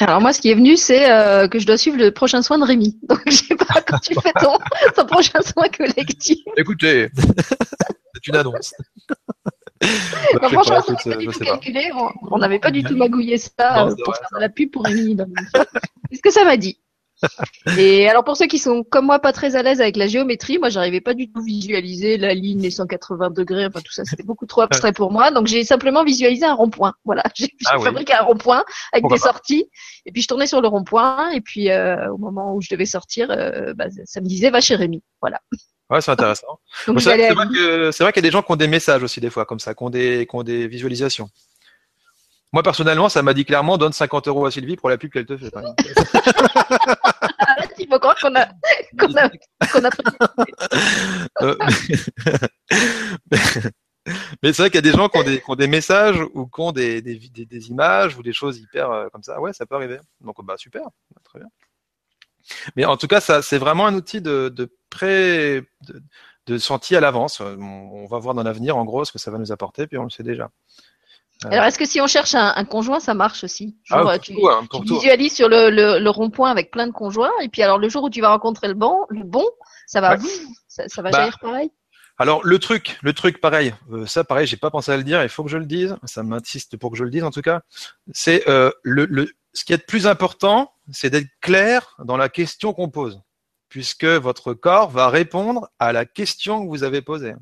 Alors 0.00 0.20
moi, 0.20 0.32
ce 0.32 0.40
qui 0.40 0.50
est 0.50 0.54
venu, 0.54 0.76
c'est 0.76 1.10
euh, 1.10 1.48
que 1.48 1.58
je 1.58 1.66
dois 1.66 1.78
suivre 1.78 1.98
le 1.98 2.10
prochain 2.10 2.42
soin 2.42 2.58
de 2.58 2.64
Rémi. 2.64 2.98
Donc, 3.08 3.20
je 3.26 3.36
sais 3.36 3.56
pas 3.56 3.80
quand 3.86 3.98
tu 3.98 4.14
fais 4.14 4.32
ton, 4.40 4.58
ton 4.96 5.06
prochain 5.06 5.40
soin 5.42 5.68
collectif. 5.68 6.38
Écoutez, 6.56 7.08
c'est 7.16 8.26
une 8.26 8.36
annonce. 8.36 8.74
Franchement, 9.84 10.82
on 10.86 11.08
n'avait 11.08 11.16
pas 11.16 11.16
du 11.16 11.26
tout 11.28 11.38
calculé. 11.40 11.90
On 12.30 12.38
n'avait 12.38 12.58
pas 12.58 12.70
du 12.70 12.82
tout 12.82 12.96
magouillé 12.96 13.38
ça 13.38 13.86
euh, 13.86 13.94
pour 14.04 14.16
faire 14.16 14.28
de 14.34 14.40
la 14.40 14.48
pub 14.48 14.70
pour 14.70 14.84
Rémi. 14.84 15.16
Est-ce 16.10 16.22
que 16.22 16.30
ça 16.30 16.44
m'a 16.44 16.56
dit 16.56 16.80
Et 17.78 18.08
alors 18.08 18.24
pour 18.24 18.36
ceux 18.36 18.46
qui 18.46 18.58
sont 18.58 18.82
comme 18.82 19.06
moi 19.06 19.18
pas 19.18 19.32
très 19.32 19.56
à 19.56 19.62
l'aise 19.62 19.80
avec 19.80 19.96
la 19.96 20.06
géométrie, 20.06 20.58
moi 20.58 20.68
j'arrivais 20.68 21.00
pas 21.00 21.14
du 21.14 21.30
tout 21.30 21.40
à 21.40 21.44
visualiser 21.44 22.18
la 22.18 22.34
ligne, 22.34 22.60
les 22.60 22.70
180 22.70 23.30
degrés, 23.30 23.66
enfin 23.66 23.80
tout 23.80 23.92
ça, 23.92 24.04
c'était 24.04 24.24
beaucoup 24.24 24.46
trop 24.46 24.60
abstrait 24.62 24.92
pour 24.92 25.10
moi. 25.12 25.30
Donc 25.30 25.46
j'ai 25.46 25.64
simplement 25.64 26.04
visualisé 26.04 26.44
un 26.44 26.54
rond-point. 26.54 26.94
Voilà, 27.04 27.22
j'ai 27.34 27.48
Ah 27.66 27.78
oui. 27.78 27.84
fabriqué 27.84 28.12
un 28.14 28.22
rond-point 28.22 28.64
avec 28.92 29.02
Pourquoi 29.02 29.16
des 29.16 29.22
sorties. 29.22 29.70
Et 30.06 30.12
puis 30.12 30.22
je 30.22 30.28
tournais 30.28 30.46
sur 30.46 30.60
le 30.60 30.68
rond-point. 30.68 31.30
Et 31.30 31.40
puis 31.40 31.70
euh, 31.70 32.12
au 32.12 32.18
moment 32.18 32.54
où 32.54 32.60
je 32.60 32.68
devais 32.70 32.86
sortir, 32.86 33.30
euh, 33.30 33.72
bah, 33.74 33.86
ça 34.04 34.20
me 34.20 34.26
disait 34.26 34.50
va 34.50 34.60
chez 34.60 34.74
Rémi. 34.74 35.02
Voilà. 35.20 35.40
Ouais, 35.90 36.00
c'est 36.00 36.10
intéressant. 36.10 36.58
Bon, 36.86 36.98
c'est 36.98 37.10
vrai 37.10 37.18
qu'il 38.12 38.16
y 38.16 38.18
a 38.18 38.22
des 38.22 38.30
gens 38.30 38.42
qui 38.42 38.52
ont 38.52 38.56
des 38.56 38.66
messages 38.68 39.02
aussi 39.02 39.20
des 39.20 39.28
fois 39.30 39.44
comme 39.44 39.60
ça, 39.60 39.74
qui 39.74 39.82
ont 39.82 39.90
des, 39.90 40.26
qui 40.26 40.34
ont 40.36 40.42
des 40.42 40.66
visualisations. 40.66 41.28
Moi 42.52 42.62
personnellement, 42.62 43.08
ça 43.08 43.22
m'a 43.22 43.34
dit 43.34 43.44
clairement 43.44 43.76
donne 43.78 43.92
50 43.92 44.28
euros 44.28 44.46
à 44.46 44.50
Sylvie 44.52 44.76
pour 44.76 44.88
la 44.88 44.96
pub 44.96 45.12
qu'elle 45.12 45.26
te 45.26 45.36
fait. 45.36 45.50
Arrête, 45.54 45.74
il 47.78 47.88
faut 47.90 47.98
croire 47.98 48.14
qu'on 48.20 48.34
a 48.36 48.46
qu'on 48.98 49.14
a 49.16 49.28
qu'on 49.72 49.84
a 49.84 49.90
pris 49.90 50.04
Euh, 51.42 51.56
mais 54.42 54.52
c'est 54.52 54.62
vrai 54.62 54.70
qu'il 54.70 54.76
y 54.76 54.78
a 54.78 54.82
des 54.82 54.92
gens 54.92 55.08
qui 55.08 55.18
ont 55.18 55.22
des, 55.24 55.38
qui 55.40 55.50
ont 55.50 55.54
des 55.56 55.66
messages 55.66 56.20
ou 56.34 56.46
qui 56.46 56.60
ont 56.60 56.72
des, 56.72 57.02
des, 57.02 57.18
des- 57.18 57.46
des 57.46 57.68
images 57.70 58.16
ou 58.16 58.22
des 58.22 58.32
choses 58.32 58.58
hyper 58.58 58.90
euh, 58.90 59.08
comme 59.12 59.22
ça. 59.22 59.40
Ouais, 59.40 59.52
ça 59.52 59.66
peut 59.66 59.74
arriver. 59.74 59.98
Donc 60.20 60.36
bah 60.44 60.54
super, 60.56 60.82
très 61.24 61.40
bien. 61.40 61.48
Mais 62.76 62.84
en 62.84 62.96
tout 62.96 63.08
cas, 63.08 63.20
ça 63.20 63.42
c'est 63.42 63.58
vraiment 63.58 63.86
un 63.86 63.94
outil 63.94 64.20
de, 64.20 64.48
de 64.48 64.70
de, 65.02 66.02
de 66.46 66.58
senti 66.58 66.94
à 66.96 67.00
l'avance. 67.00 67.40
On, 67.40 67.58
on 67.60 68.06
va 68.06 68.18
voir 68.18 68.34
dans 68.34 68.42
l'avenir 68.42 68.76
en 68.76 68.84
gros 68.84 69.04
ce 69.04 69.12
que 69.12 69.18
ça 69.18 69.30
va 69.30 69.38
nous 69.38 69.52
apporter, 69.52 69.86
puis 69.86 69.98
on 69.98 70.04
le 70.04 70.10
sait 70.10 70.22
déjà. 70.22 70.50
Alors, 71.46 71.64
est-ce 71.64 71.78
que 71.78 71.84
si 71.84 72.00
on 72.00 72.06
cherche 72.06 72.34
un, 72.34 72.52
un 72.56 72.64
conjoint, 72.64 73.00
ça 73.00 73.12
marche 73.12 73.44
aussi? 73.44 73.76
Genre, 73.84 74.08
Ah, 74.08 74.12
euh, 74.12 74.16
pour 74.16 74.20
tu, 74.24 74.34
tout, 74.34 74.48
hein, 74.48 74.66
pour 74.70 74.84
tu 74.84 74.94
visualises 74.94 75.34
sur 75.34 75.48
le, 75.48 75.68
le, 75.68 75.98
le 75.98 76.10
rond-point 76.10 76.50
avec 76.50 76.70
plein 76.70 76.86
de 76.86 76.92
conjoints, 76.92 77.32
et 77.42 77.48
puis 77.48 77.62
alors 77.62 77.78
le 77.78 77.88
jour 77.88 78.04
où 78.04 78.10
tu 78.10 78.20
vas 78.20 78.30
rencontrer 78.30 78.68
le 78.68 78.74
bon, 78.74 79.00
le 79.10 79.24
bon, 79.24 79.44
ça 79.86 80.00
va, 80.00 80.14
Ouais. 80.16 80.22
ça, 80.68 80.88
ça 80.88 81.02
va 81.02 81.10
Bah, 81.10 81.18
jaillir 81.18 81.38
pareil? 81.40 81.70
Alors 82.18 82.40
le 82.46 82.58
truc, 82.60 82.96
le 83.02 83.12
truc 83.12 83.40
pareil, 83.40 83.74
euh, 83.90 84.06
ça 84.06 84.22
pareil, 84.22 84.46
j'ai 84.46 84.56
pas 84.56 84.70
pensé 84.70 84.92
à 84.92 84.96
le 84.96 85.02
dire, 85.02 85.22
il 85.24 85.28
faut 85.28 85.42
que 85.42 85.50
je 85.50 85.58
le 85.58 85.66
dise, 85.66 85.96
ça 86.04 86.22
m'insiste 86.22 86.76
pour 86.76 86.92
que 86.92 86.96
je 86.96 87.02
le 87.02 87.10
dise 87.10 87.24
en 87.24 87.32
tout 87.32 87.42
cas. 87.42 87.62
C'est 88.12 88.48
euh, 88.48 88.70
le, 88.84 89.04
le, 89.06 89.28
ce 89.52 89.64
qui 89.64 89.72
est 89.72 89.78
de 89.78 89.82
plus 89.82 90.06
important, 90.06 90.72
c'est 90.92 91.10
d'être 91.10 91.28
clair 91.40 91.96
dans 92.04 92.16
la 92.16 92.28
question 92.28 92.72
qu'on 92.72 92.88
pose, 92.90 93.20
puisque 93.74 94.04
votre 94.04 94.54
corps 94.54 94.88
va 94.88 95.08
répondre 95.08 95.68
à 95.80 95.92
la 95.92 96.04
question 96.04 96.62
que 96.62 96.68
vous 96.68 96.84
avez 96.84 97.02
posée. 97.02 97.34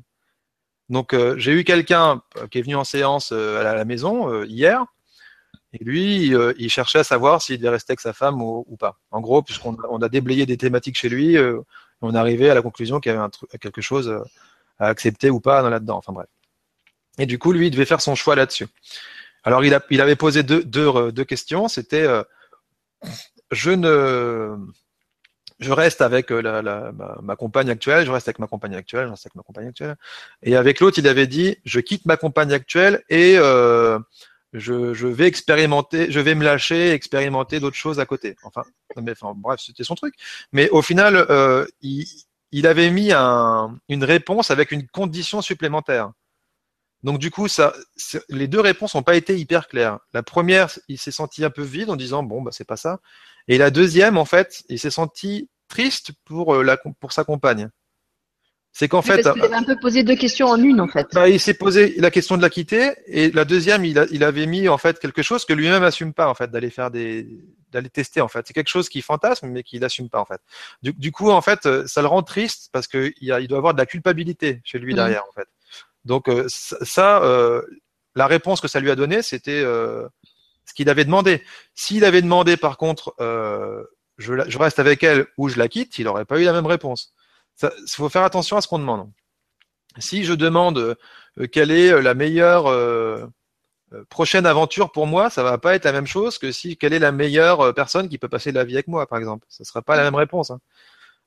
Donc 0.89 1.13
euh, 1.13 1.35
j'ai 1.37 1.51
eu 1.51 1.63
quelqu'un 1.63 2.23
euh, 2.37 2.47
qui 2.47 2.57
est 2.57 2.63
venu 2.63 2.75
en 2.75 2.83
séance 2.83 3.31
euh, 3.31 3.59
à 3.59 3.75
la- 3.75 3.85
maison 3.85 4.43
hier, 4.43 4.83
et 5.73 5.83
lui, 5.83 6.33
il 6.57 6.69
cherchait 6.71 6.97
à 6.97 7.03
savoir 7.03 7.43
s'il 7.43 7.59
devait 7.59 7.69
rester 7.69 7.91
avec 7.91 7.99
sa 7.99 8.13
femme 8.13 8.41
ou, 8.41 8.75
pas. 8.79 8.99
En 9.11 9.21
gros, 9.21 9.43
puisqu'on 9.43 9.75
a- 9.75 10.09
déblayé 10.09 10.47
des 10.47 10.57
thématiques 10.57 10.97
chez 10.97 11.09
lui, 11.09 11.37
on 12.01 12.15
est 12.15 12.17
arrivé 12.17 12.49
à 12.49 12.55
la 12.55 12.63
conclusion 12.63 12.99
qu'il 12.99 13.11
y 13.11 13.15
avait 13.15 13.29
quelque 13.59 13.81
chose. 13.81 14.09
à 14.79 14.87
accepter 14.87 15.29
ou 15.29 15.39
pas 15.39 15.61
dans 15.61 15.69
là-dedans. 15.69 15.97
Enfin 15.97 16.13
bref. 16.13 16.27
Et 17.19 17.27
du 17.27 17.37
coup, 17.37 17.51
lui, 17.53 17.67
il 17.67 17.71
devait 17.71 17.85
faire 17.85 18.01
son 18.01 18.15
choix 18.15 18.35
là-dessus. 18.35 18.67
Alors, 19.43 19.63
il, 19.63 19.73
avait 20.01 20.15
posé 20.15 20.41
deux, 20.41 21.23
questions. 21.25 21.67
C'était, 21.67 22.07
je 23.51 23.71
ne, 23.71 24.57
je 25.59 25.71
reste 25.71 26.01
avec 26.01 26.31
euh, 26.31 26.91
ma, 27.21 27.35
compagne 27.35 27.69
actuelle, 27.69 28.05
je 28.05 28.11
reste 28.11 28.27
avec 28.27 28.39
ma 28.39 28.47
compagne 28.47 28.75
actuelle, 28.75 29.05
je 29.07 29.11
reste 29.11 29.25
avec 29.25 29.35
ma 29.35 29.43
compagne 29.43 29.67
actuelle. 29.67 29.95
Et 30.41 30.55
avec 30.55 30.79
l'autre, 30.79 30.99
il 30.99 31.07
avait 31.07 31.27
dit, 31.27 31.57
je 31.65 31.79
quitte 31.79 32.05
ma 32.05 32.17
compagne 32.17 32.53
actuelle 32.53 33.03
et 33.09 33.35
euh, 33.37 33.99
je, 34.53 35.07
vais 35.07 35.27
expérimenter, 35.27 36.11
je 36.11 36.19
vais 36.19 36.35
me 36.35 36.43
lâcher, 36.43 36.91
expérimenter 36.91 37.59
d'autres 37.59 37.77
choses 37.77 37.99
à 37.99 38.05
côté. 38.05 38.35
Enfin, 38.43 38.63
mais, 39.01 39.13
bref, 39.35 39.59
c'était 39.63 39.83
son 39.83 39.95
truc. 39.95 40.15
Mais 40.51 40.69
au 40.69 40.81
final, 40.81 41.15
euh, 41.29 41.65
il, 41.81 42.67
avait 42.67 42.91
mis 42.91 43.11
un, 43.11 43.77
une 43.89 44.03
réponse 44.03 44.51
avec 44.51 44.71
une 44.71 44.87
condition 44.87 45.41
supplémentaire. 45.41 46.11
Donc 47.03 47.19
du 47.19 47.31
coup, 47.31 47.47
les 48.29 48.47
deux 48.47 48.61
réponses 48.61 48.95
n'ont 48.95 49.03
pas 49.03 49.15
été 49.15 49.37
hyper 49.37 49.67
claires. 49.67 49.99
La 50.13 50.23
première, 50.23 50.69
il 50.87 50.97
s'est 50.97 51.11
senti 51.11 51.43
un 51.43 51.49
peu 51.49 51.61
vide 51.61 51.89
en 51.89 51.97
disant 51.97 52.23
bon 52.23 52.41
bah 52.41 52.51
c'est 52.53 52.63
pas 52.63 52.77
ça. 52.77 53.01
Et 53.47 53.57
la 53.57 53.71
deuxième, 53.71 54.17
en 54.17 54.25
fait, 54.25 54.63
il 54.69 54.79
s'est 54.79 54.91
senti 54.91 55.49
triste 55.67 56.11
pour 56.25 56.55
euh, 56.55 56.63
la 56.63 56.77
pour 56.77 57.11
sa 57.11 57.23
compagne. 57.23 57.69
C'est 58.75 58.87
qu'en 58.87 59.01
Oui, 59.01 59.05
fait, 59.05 59.21
parce 59.21 59.35
qu'il 59.35 59.43
avait 59.45 59.53
un 59.55 59.63
peu 59.63 59.77
posé 59.79 60.03
deux 60.03 60.15
questions 60.15 60.47
en 60.47 60.57
une 60.61 60.81
en 60.81 60.87
fait. 60.87 61.07
bah, 61.13 61.29
il 61.29 61.39
s'est 61.39 61.53
posé 61.53 61.93
la 61.99 62.09
question 62.09 62.37
de 62.37 62.41
la 62.41 62.49
quitter 62.49 62.93
et 63.05 63.29
la 63.29 63.45
deuxième, 63.45 63.85
il, 63.85 63.99
a- 63.99 64.07
il 64.09 64.23
avait 64.23 64.47
mis 64.47 64.67
en 64.67 64.79
fait 64.79 64.97
quelque 64.99 65.21
chose 65.21 65.45
que 65.45 65.53
lui-même 65.53 65.83
assume 65.83 66.11
pas 66.11 66.27
en 66.27 66.33
fait 66.33 66.49
d'aller 66.49 66.71
faire 66.71 66.89
des 66.89 67.27
d'aller 67.71 67.89
tester 67.89 68.19
en 68.21 68.27
fait. 68.27 68.47
C'est 68.47 68.53
quelque 68.53 68.69
chose 68.69 68.89
qui 68.89 69.01
fantasme 69.03 69.47
mais 69.47 69.61
qu'il 69.61 69.83
assume 69.83 70.09
pas 70.09 70.19
en 70.19 70.25
fait. 70.25 70.41
Du, 70.81 70.91
du 70.93 71.11
coup 71.11 71.29
en 71.29 71.41
fait, 71.41 71.65
euh, 71.67 71.85
ça 71.85 72.01
le 72.01 72.07
rend 72.07 72.23
triste 72.23 72.69
parce 72.71 72.87
que 72.87 73.13
il, 73.21 73.47
doit 73.47 73.59
avoir 73.59 73.73
de 73.75 73.79
la 73.79 73.85
culpabilité 73.85 74.59
chez 74.63 74.79
lui 74.79 74.93
Mhm. 74.93 74.97
derrière 74.97 75.23
en 75.29 75.31
fait. 75.33 75.47
Donc 76.05 76.27
euh, 76.27 76.45
ça, 76.47 76.77
ça, 76.81 77.23
euh, 77.23 77.61
la 78.15 78.25
réponse 78.25 78.59
que 78.59 78.67
ça 78.67 78.79
lui 78.79 78.89
a 78.89 78.95
donnée, 78.95 79.21
c'était 79.21 79.61
euh, 79.63 80.07
ce 80.65 80.73
qu'il 80.73 80.89
avait 80.89 81.05
demandé. 81.05 81.43
S'il 81.75 82.05
avait 82.05 82.21
demandé 82.21 82.57
par 82.57 82.77
contre, 82.77 83.13
euh, 83.19 83.83
je, 84.17 84.57
reste 84.57 84.79
avec 84.79 85.03
elle 85.03 85.27
ou 85.37 85.49
je 85.49 85.57
la 85.57 85.67
quitte, 85.67 85.97
il 85.97 86.05
n'aurait 86.05 86.25
pas 86.25 86.39
eu 86.39 86.45
la 86.45 86.53
même 86.53 86.65
réponse. 86.65 87.13
Il 87.61 87.69
faut 87.87 88.09
faire 88.09 88.23
attention 88.23 88.57
à 88.57 88.61
ce 88.61 88.67
qu'on 88.67 88.79
demande. 88.79 89.09
Si 89.97 90.23
je 90.23 90.33
demande 90.33 90.77
euh, 91.39 91.47
quelle 91.51 91.71
est 91.71 91.91
euh, 91.91 92.01
la 92.01 92.13
meilleure 92.13 92.67
euh, 92.67 93.25
prochaine 94.09 94.45
aventure 94.45 94.91
pour 94.91 95.05
moi, 95.05 95.29
ça 95.29 95.43
va 95.43 95.57
pas 95.57 95.75
être 95.75 95.85
la 95.85 95.91
même 95.91 96.07
chose 96.07 96.39
que 96.39 96.51
si 96.51 96.77
quelle 96.77 96.93
est 96.93 96.99
la 96.99 97.11
meilleure 97.11 97.73
personne 97.75 98.09
qui 98.09 98.17
peut 98.17 98.29
passer 98.29 98.51
la 98.51 98.63
vie 98.63 98.73
avec 98.73 98.87
moi, 98.87 99.05
par 99.05 99.19
exemple. 99.19 99.45
Ce 99.49 99.63
sera 99.63 99.81
pas 99.83 99.95
la 99.95 100.03
même 100.03 100.15
réponse. 100.15 100.49
hein. 100.49 100.59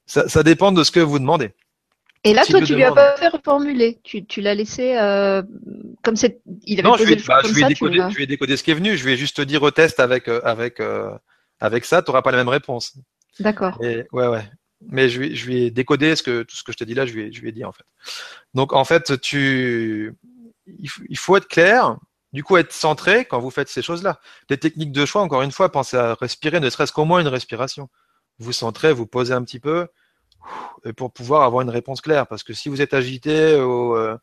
Ça, 0.06 0.28
ça 0.28 0.42
dépend 0.42 0.72
de 0.72 0.82
ce 0.82 0.90
que 0.90 1.00
vous 1.00 1.18
demandez. 1.18 1.54
Et 2.26 2.34
là, 2.34 2.44
toi, 2.44 2.60
tu 2.60 2.74
lui 2.74 2.84
as 2.84 2.92
pas 2.92 3.16
fait 3.16 3.28
reformuler. 3.28 3.98
Tu, 4.02 4.24
tu 4.26 4.40
l'as 4.40 4.54
laissé 4.54 4.96
euh, 4.98 5.42
comme 6.02 6.16
c'est. 6.16 6.40
Il 6.64 6.80
avait 6.80 6.88
Non, 6.88 6.96
je 6.96 7.04
vais, 7.04 7.16
bah, 7.16 7.40
comme 7.42 7.50
je 7.50 7.54
vais 7.54 7.60
ça. 7.62 7.66
tu 7.68 7.72
décoder, 7.74 7.96
l'as- 7.98 8.10
je 8.10 8.16
vais 8.18 8.26
décoder 8.26 8.56
ce 8.56 8.62
qui 8.62 8.70
est 8.70 8.74
venu. 8.74 8.96
Je 8.96 9.04
vais 9.04 9.16
juste 9.16 9.36
te 9.36 9.42
dire 9.42 9.62
au 9.62 9.70
test 9.70 10.00
avec 10.00 10.28
euh, 10.28 10.40
avec 10.44 10.80
euh, 10.80 11.10
avec 11.60 11.84
ça, 11.84 12.02
tu 12.02 12.10
n'auras 12.10 12.22
pas 12.22 12.30
la 12.32 12.36
même 12.38 12.48
réponse. 12.48 12.94
D'accord. 13.40 13.78
Ouais, 13.80 14.06
ouais. 14.12 14.48
Mais 14.88 15.08
je 15.08 15.20
vais, 15.20 15.34
je 15.34 15.46
vais 15.50 15.70
décoder 15.70 16.14
ce 16.16 16.22
que, 16.22 16.42
tout 16.42 16.54
ce 16.54 16.62
que 16.62 16.70
je 16.72 16.76
te 16.76 16.84
dis 16.84 16.92
là, 16.94 17.06
je 17.06 17.14
vais, 17.14 17.32
je 17.32 17.40
vais 17.42 17.50
dire 17.52 17.68
en 17.68 17.72
fait. 17.72 17.84
Donc 18.54 18.72
en 18.74 18.84
fait, 18.84 19.18
tu, 19.20 20.14
il, 20.66 20.88
faut- 20.88 21.02
il 21.08 21.16
faut 21.18 21.36
être 21.36 21.48
clair, 21.48 21.96
du 22.34 22.44
coup 22.44 22.56
être 22.58 22.72
centré 22.72 23.24
quand 23.24 23.38
vous 23.40 23.50
faites 23.50 23.68
ces 23.70 23.80
choses-là. 23.82 24.20
Les 24.50 24.58
techniques 24.58 24.92
de 24.92 25.06
choix, 25.06 25.22
encore 25.22 25.40
une 25.42 25.50
fois, 25.52 25.72
pensez 25.72 25.96
à 25.96 26.14
respirer, 26.14 26.60
ne 26.60 26.68
serait-ce 26.68 26.92
qu'au 26.92 27.04
moins 27.06 27.20
une 27.20 27.28
respiration. 27.28 27.88
Vous 28.38 28.52
centrez, 28.52 28.92
vous 28.92 29.06
posez 29.06 29.32
un 29.32 29.42
petit 29.42 29.60
peu, 29.60 29.86
pour 30.96 31.12
pouvoir 31.12 31.42
avoir 31.42 31.62
une 31.62 31.70
réponse 31.70 32.00
claire. 32.00 32.26
Parce 32.26 32.42
que 32.42 32.52
si 32.52 32.68
vous 32.68 32.80
êtes 32.80 32.94
agité 32.94 33.60
ou 33.60 33.96
euh, 33.96 34.16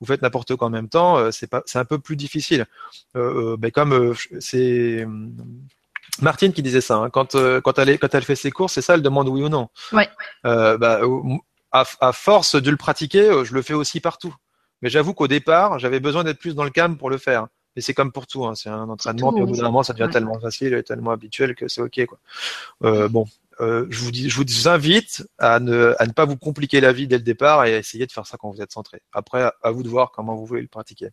vous 0.00 0.06
faites 0.06 0.22
n'importe 0.22 0.56
quoi 0.56 0.68
en 0.68 0.70
même 0.70 0.88
temps, 0.88 1.16
euh, 1.18 1.30
c'est 1.30 1.46
pas, 1.46 1.62
c'est 1.66 1.78
un 1.78 1.84
peu 1.84 1.98
plus 1.98 2.16
difficile. 2.16 2.66
Euh, 3.16 3.56
ben 3.56 3.70
comme 3.70 4.14
c'est 4.40 5.06
Martine 6.20 6.52
qui 6.52 6.62
disait 6.62 6.80
ça, 6.80 6.96
hein, 6.96 7.10
quand, 7.10 7.36
quand, 7.62 7.78
elle 7.78 7.90
est, 7.90 7.98
quand 7.98 8.14
elle 8.14 8.24
fait 8.24 8.36
ses 8.36 8.50
courses, 8.50 8.74
c'est 8.74 8.82
ça, 8.82 8.94
elle 8.94 9.02
demande 9.02 9.28
oui 9.28 9.42
ou 9.42 9.48
non. 9.48 9.68
Ouais. 9.92 10.08
Bah, 10.44 11.00
euh, 11.02 11.20
à, 11.72 11.84
à 12.00 12.12
force 12.12 12.60
de 12.60 12.70
le 12.70 12.76
pratiquer, 12.76 13.44
je 13.44 13.52
le 13.52 13.62
fais 13.62 13.74
aussi 13.74 14.00
partout. 14.00 14.34
Mais 14.82 14.90
j'avoue 14.90 15.14
qu'au 15.14 15.28
départ, 15.28 15.78
j'avais 15.78 16.00
besoin 16.00 16.24
d'être 16.24 16.38
plus 16.38 16.54
dans 16.54 16.64
le 16.64 16.70
calme 16.70 16.96
pour 16.96 17.10
le 17.10 17.18
faire. 17.18 17.48
Mais 17.74 17.82
c'est 17.82 17.92
comme 17.92 18.10
pour 18.10 18.26
tout, 18.26 18.46
hein, 18.46 18.54
c'est 18.54 18.70
un 18.70 18.88
entraînement, 18.88 19.32
puis 19.34 19.42
au 19.42 19.46
bout 19.46 19.56
d'un 19.56 19.64
moment, 19.64 19.82
ça 19.82 19.92
devient 19.92 20.04
ouais. 20.04 20.10
tellement 20.10 20.40
facile 20.40 20.72
et 20.72 20.82
tellement 20.82 21.10
habituel 21.10 21.54
que 21.54 21.68
c'est 21.68 21.82
ok. 21.82 22.06
Quoi. 22.06 22.18
Euh, 22.84 23.08
bon, 23.08 23.26
euh, 23.60 23.86
je, 23.90 24.00
vous 24.00 24.10
je 24.12 24.36
vous 24.36 24.68
invite 24.68 25.26
à 25.38 25.60
ne, 25.60 25.94
à 25.98 26.06
ne 26.06 26.12
pas 26.12 26.24
vous 26.24 26.36
compliquer 26.36 26.80
la 26.80 26.92
vie 26.92 27.08
dès 27.08 27.16
le 27.16 27.22
départ 27.22 27.64
et 27.64 27.74
à 27.74 27.78
essayer 27.78 28.06
de 28.06 28.12
faire 28.12 28.26
ça 28.26 28.36
quand 28.36 28.50
vous 28.50 28.60
êtes 28.60 28.72
centré. 28.72 29.00
Après, 29.12 29.50
à 29.62 29.70
vous 29.70 29.82
de 29.82 29.88
voir 29.88 30.10
comment 30.12 30.36
vous 30.36 30.46
voulez 30.46 30.62
le 30.62 30.68
pratiquer. 30.68 31.10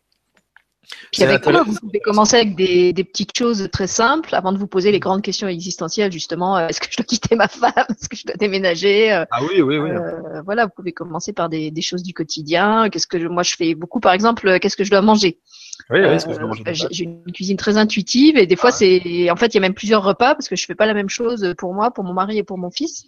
Puis 1.11 1.23
avec 1.23 1.37
intéressant. 1.47 1.63
vous 1.71 1.79
pouvez 1.79 1.99
commencer 1.99 2.35
avec 2.37 2.55
des, 2.55 2.93
des 2.93 3.03
petites 3.03 3.35
choses 3.37 3.69
très 3.71 3.87
simples 3.87 4.35
avant 4.35 4.51
de 4.51 4.57
vous 4.57 4.67
poser 4.67 4.91
les 4.91 4.99
grandes 4.99 5.21
questions 5.21 5.47
existentielles, 5.47 6.11
justement. 6.11 6.57
euh, 6.57 6.67
Est-ce 6.67 6.79
que 6.81 6.87
je 6.91 6.97
dois 6.97 7.05
quitter 7.07 7.35
ma 7.35 7.47
femme? 7.47 7.71
Est-ce 7.89 8.09
que 8.09 8.15
je 8.17 8.25
dois 8.25 8.35
déménager? 8.35 9.11
Euh, 9.13 9.25
Ah 9.31 9.39
oui, 9.43 9.61
oui, 9.61 9.77
oui. 9.77 9.89
euh, 9.91 10.41
Voilà, 10.45 10.65
vous 10.65 10.71
pouvez 10.75 10.91
commencer 10.91 11.33
par 11.33 11.49
des, 11.49 11.71
des 11.71 11.81
choses 11.81 12.03
du 12.03 12.13
quotidien. 12.13 12.89
Qu'est-ce 12.89 13.07
que 13.07 13.19
je- 13.19 13.27
moi 13.27 13.43
je 13.43 13.55
fais 13.55 13.75
beaucoup, 13.75 13.99
par 13.99 14.13
exemple, 14.13 14.47
euh, 14.47 14.59
qu'est-ce 14.59 14.77
que 14.77 14.83
je 14.83 14.91
dois 14.91 15.01
manger? 15.01 15.39
Oui, 15.89 15.99
oui, 15.99 16.05
Euh, 16.05 16.19
ce 16.19 16.25
que 16.25 16.33
je 16.33 16.39
dois 16.39 16.47
manger 16.47 16.63
J'ai 16.91 17.03
une 17.05 17.31
cuisine 17.33 17.57
très 17.57 17.77
intuitive 17.77 18.37
et 18.37 18.45
des 18.45 18.55
fois 18.55 18.71
c'est, 18.71 19.29
en 19.31 19.35
fait, 19.35 19.47
il 19.47 19.55
y 19.55 19.57
a 19.57 19.61
même 19.61 19.73
plusieurs 19.73 20.03
repas 20.03 20.35
parce 20.35 20.47
que 20.47 20.55
je 20.55 20.65
fais 20.65 20.75
pas 20.75 20.85
la 20.85 20.93
même 20.93 21.09
chose 21.09 21.53
pour 21.57 21.73
moi, 21.73 21.91
pour 21.91 22.03
mon 22.03 22.13
mari 22.13 22.37
et 22.37 22.43
pour 22.43 22.57
mon 22.57 22.69
fils. 22.71 23.05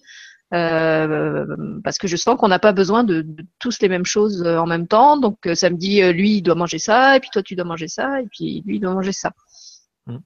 Euh, 0.53 1.45
parce 1.83 1.97
que 1.97 2.07
je 2.07 2.15
sens 2.15 2.37
qu'on 2.37 2.47
n'a 2.47 2.59
pas 2.59 2.71
besoin 2.71 3.03
de, 3.03 3.21
de 3.21 3.45
tous 3.59 3.79
les 3.81 3.89
mêmes 3.89 4.05
choses 4.05 4.43
euh, 4.43 4.57
en 4.59 4.67
même 4.67 4.87
temps. 4.87 5.17
Donc 5.17 5.47
euh, 5.47 5.55
ça 5.55 5.69
me 5.69 5.75
dit, 5.75 6.01
lui 6.13 6.37
il 6.37 6.41
doit 6.43 6.55
manger 6.55 6.79
ça, 6.79 7.17
et 7.17 7.19
puis 7.19 7.29
toi 7.33 7.41
tu 7.41 7.55
dois 7.55 7.65
manger 7.65 7.87
ça, 7.87 8.21
et 8.21 8.27
puis 8.27 8.61
lui 8.65 8.75
il 8.77 8.79
doit 8.79 8.93
manger 8.93 9.11
ça. 9.11 9.31
Mm. 10.05 10.17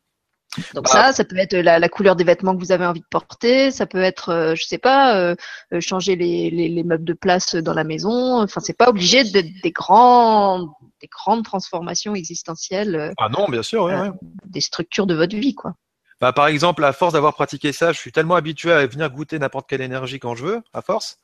Donc 0.73 0.85
Bah. 0.85 0.91
ça, 0.91 1.13
ça 1.13 1.23
peut 1.23 1.37
être 1.37 1.55
la, 1.55 1.79
la 1.79 1.89
couleur 1.89 2.15
des 2.17 2.23
vêtements 2.25 2.53
que 2.53 2.59
vous 2.59 2.71
avez 2.73 2.85
envie 2.85 2.99
de 2.99 3.05
porter, 3.09 3.71
ça 3.71 3.85
peut 3.85 4.01
être, 4.01 4.29
euh, 4.29 4.55
je 4.55 4.65
sais 4.65 4.77
pas, 4.77 5.15
euh, 5.15 5.35
changer 5.79 6.15
les, 6.17 6.49
les, 6.49 6.67
les 6.67 6.83
meubles 6.83 7.05
de 7.05 7.13
place 7.13 7.55
dans 7.55 7.73
la 7.73 7.83
maison. 7.85 8.41
Enfin, 8.41 8.59
c'est 8.59 8.77
pas 8.77 8.89
obligé 8.89 9.23
d'être 9.23 9.47
des 9.63 9.71
grands, 9.71 10.75
des 11.01 11.07
grandes 11.07 11.45
transformations 11.45 12.13
existentielles, 12.13 13.13
Ah 13.17 13.29
non, 13.29 13.47
bien 13.47 13.63
sûr, 13.63 13.85
Euh, 13.85 14.09
oui. 14.09 14.27
des 14.47 14.61
structures 14.61 15.07
de 15.07 15.13
votre 15.15 15.35
vie, 15.35 15.55
quoi. 15.55 15.75
Bah, 16.21 16.33
par 16.33 16.47
exemple, 16.47 16.83
à 16.83 16.91
force 16.91 17.13
d'avoir 17.13 17.33
pratiqué 17.33 17.71
ça, 17.71 17.91
je 17.93 17.99
suis 17.99 18.11
tellement 18.11 18.35
habitué 18.35 18.71
à 18.71 18.85
venir 18.85 19.09
goûter 19.09 19.39
n'importe 19.39 19.69
quelle 19.69 19.81
énergie 19.81 20.19
quand 20.19 20.35
je 20.35 20.45
veux, 20.45 20.61
à 20.73 20.81
force, 20.81 21.17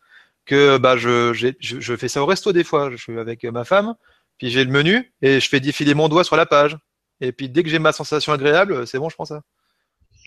que 0.46 0.78
bah, 0.78 0.96
je, 0.96 1.34
je, 1.34 1.96
fais 1.96 2.08
ça 2.08 2.22
au 2.22 2.26
resto 2.26 2.54
des 2.54 2.64
fois. 2.64 2.90
Je 2.92 2.96
suis 2.96 3.20
avec 3.20 3.44
ma 3.44 3.66
femme, 3.66 3.96
puis 4.38 4.50
j'ai 4.50 4.64
le 4.64 4.72
menu 4.72 5.12
et 5.22 5.40
je 5.40 5.50
fais 5.50 5.60
défiler 5.60 5.94
mon 5.94 6.08
doigt 6.08 6.24
sur 6.24 6.38
la 6.38 6.46
page. 6.46 6.78
Et 7.22 7.32
puis 7.32 7.50
dès 7.50 7.64
que 7.64 7.70
j'ai 7.70 7.80
ma 7.80 7.92
sensation 7.92 8.34
agréable, 8.34 8.88
c'est 8.88 9.00
bon, 9.00 9.10
je 9.10 9.16
prends 9.16 9.26
ça. 9.26 9.42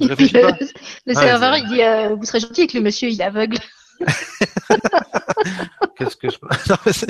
Je 0.01 0.09
réfléchis 0.09 0.33
pas. 0.33 0.53
Le 1.07 1.15
serveur, 1.15 1.57
il 1.57 1.67
dit 1.69 1.83
euh, 1.83 2.15
Vous 2.15 2.25
serez 2.25 2.41
gentil 2.41 2.63
avec 2.63 2.73
le 2.75 2.81
monsieur, 2.81 3.09
il 3.09 3.21
est 3.21 3.25
aveugle. 3.25 3.59
Qu'est-ce 5.97 6.17
que 6.17 6.31
je. 6.31 6.37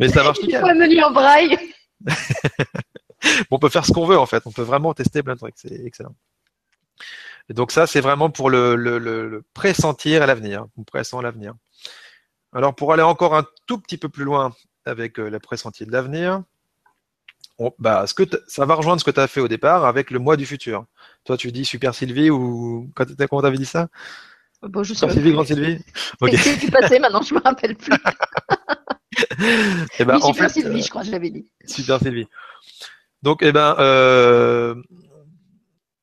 mais, 0.00 0.08
ça 0.08 0.22
marche 0.22 0.38
Il 0.42 0.56
faut 0.56 0.66
un 0.66 0.74
menu 0.74 1.02
en 1.02 1.10
braille. 1.10 1.58
on 3.50 3.58
peut 3.58 3.68
faire 3.68 3.84
ce 3.84 3.92
qu'on 3.92 4.06
veut 4.06 4.18
en 4.18 4.24
fait. 4.26 4.42
On 4.46 4.52
peut 4.52 4.62
vraiment 4.62 4.94
tester 4.94 5.22
plein 5.22 5.34
de 5.34 5.40
trucs. 5.40 5.56
C'est 5.56 5.84
excellent. 5.84 6.14
Et 7.48 7.54
donc 7.54 7.72
ça, 7.72 7.86
c'est 7.86 8.00
vraiment 8.00 8.30
pour 8.30 8.50
le, 8.50 8.76
le, 8.76 8.98
le, 8.98 9.44
pressentir 9.54 10.22
à 10.22 10.26
l'avenir. 10.26 10.66
On 10.76 10.84
pressent 10.84 11.14
à 11.14 11.22
l'avenir. 11.22 11.54
Alors 12.52 12.74
pour 12.74 12.92
aller 12.92 13.02
encore 13.02 13.34
un 13.36 13.44
tout 13.66 13.78
petit 13.78 13.98
peu 13.98 14.08
plus 14.08 14.24
loin 14.24 14.52
avec 14.84 15.18
euh, 15.18 15.30
le 15.30 15.38
pressenti 15.38 15.86
de 15.86 15.92
l'avenir, 15.92 16.42
bah, 17.78 18.06
ce 18.06 18.14
que 18.14 18.22
ça 18.46 18.64
va 18.64 18.74
rejoindre 18.74 19.00
ce 19.00 19.04
que 19.04 19.10
tu 19.10 19.20
as 19.20 19.26
fait 19.28 19.40
au 19.40 19.48
départ 19.48 19.84
avec 19.84 20.10
le 20.10 20.18
mois 20.18 20.36
du 20.36 20.46
futur. 20.46 20.86
Toi, 21.24 21.36
tu 21.36 21.52
dis 21.52 21.64
Super 21.64 21.94
Sylvie 21.94 22.30
ou 22.30 22.90
comment 22.94 23.42
t'avais 23.42 23.58
dit 23.58 23.66
ça? 23.66 23.88
Bon, 24.62 24.82
je 24.82 24.94
Super 24.94 25.12
Sylvie, 25.12 25.32
Grand 25.32 25.44
Sylvie. 25.44 25.78
Ok. 26.20 26.32
C'est 26.36 26.56
du 26.56 26.70
passé 26.70 26.98
maintenant, 26.98 27.22
je 27.22 27.34
me 27.34 27.40
rappelle 27.40 27.76
plus. 27.76 27.92
eh 29.98 30.04
ben, 30.04 30.16
oui, 30.16 30.22
Super 30.22 30.50
Sylvie, 30.50 30.80
euh, 30.80 30.82
je 30.82 30.90
crois, 30.90 31.02
je 31.02 31.10
l'avais 31.10 31.30
dit. 31.30 31.50
Super 31.66 31.98
Sylvie. 31.98 32.26
Donc, 33.22 33.42
eh 33.42 33.52
ben, 33.52 33.74
euh, 33.78 34.74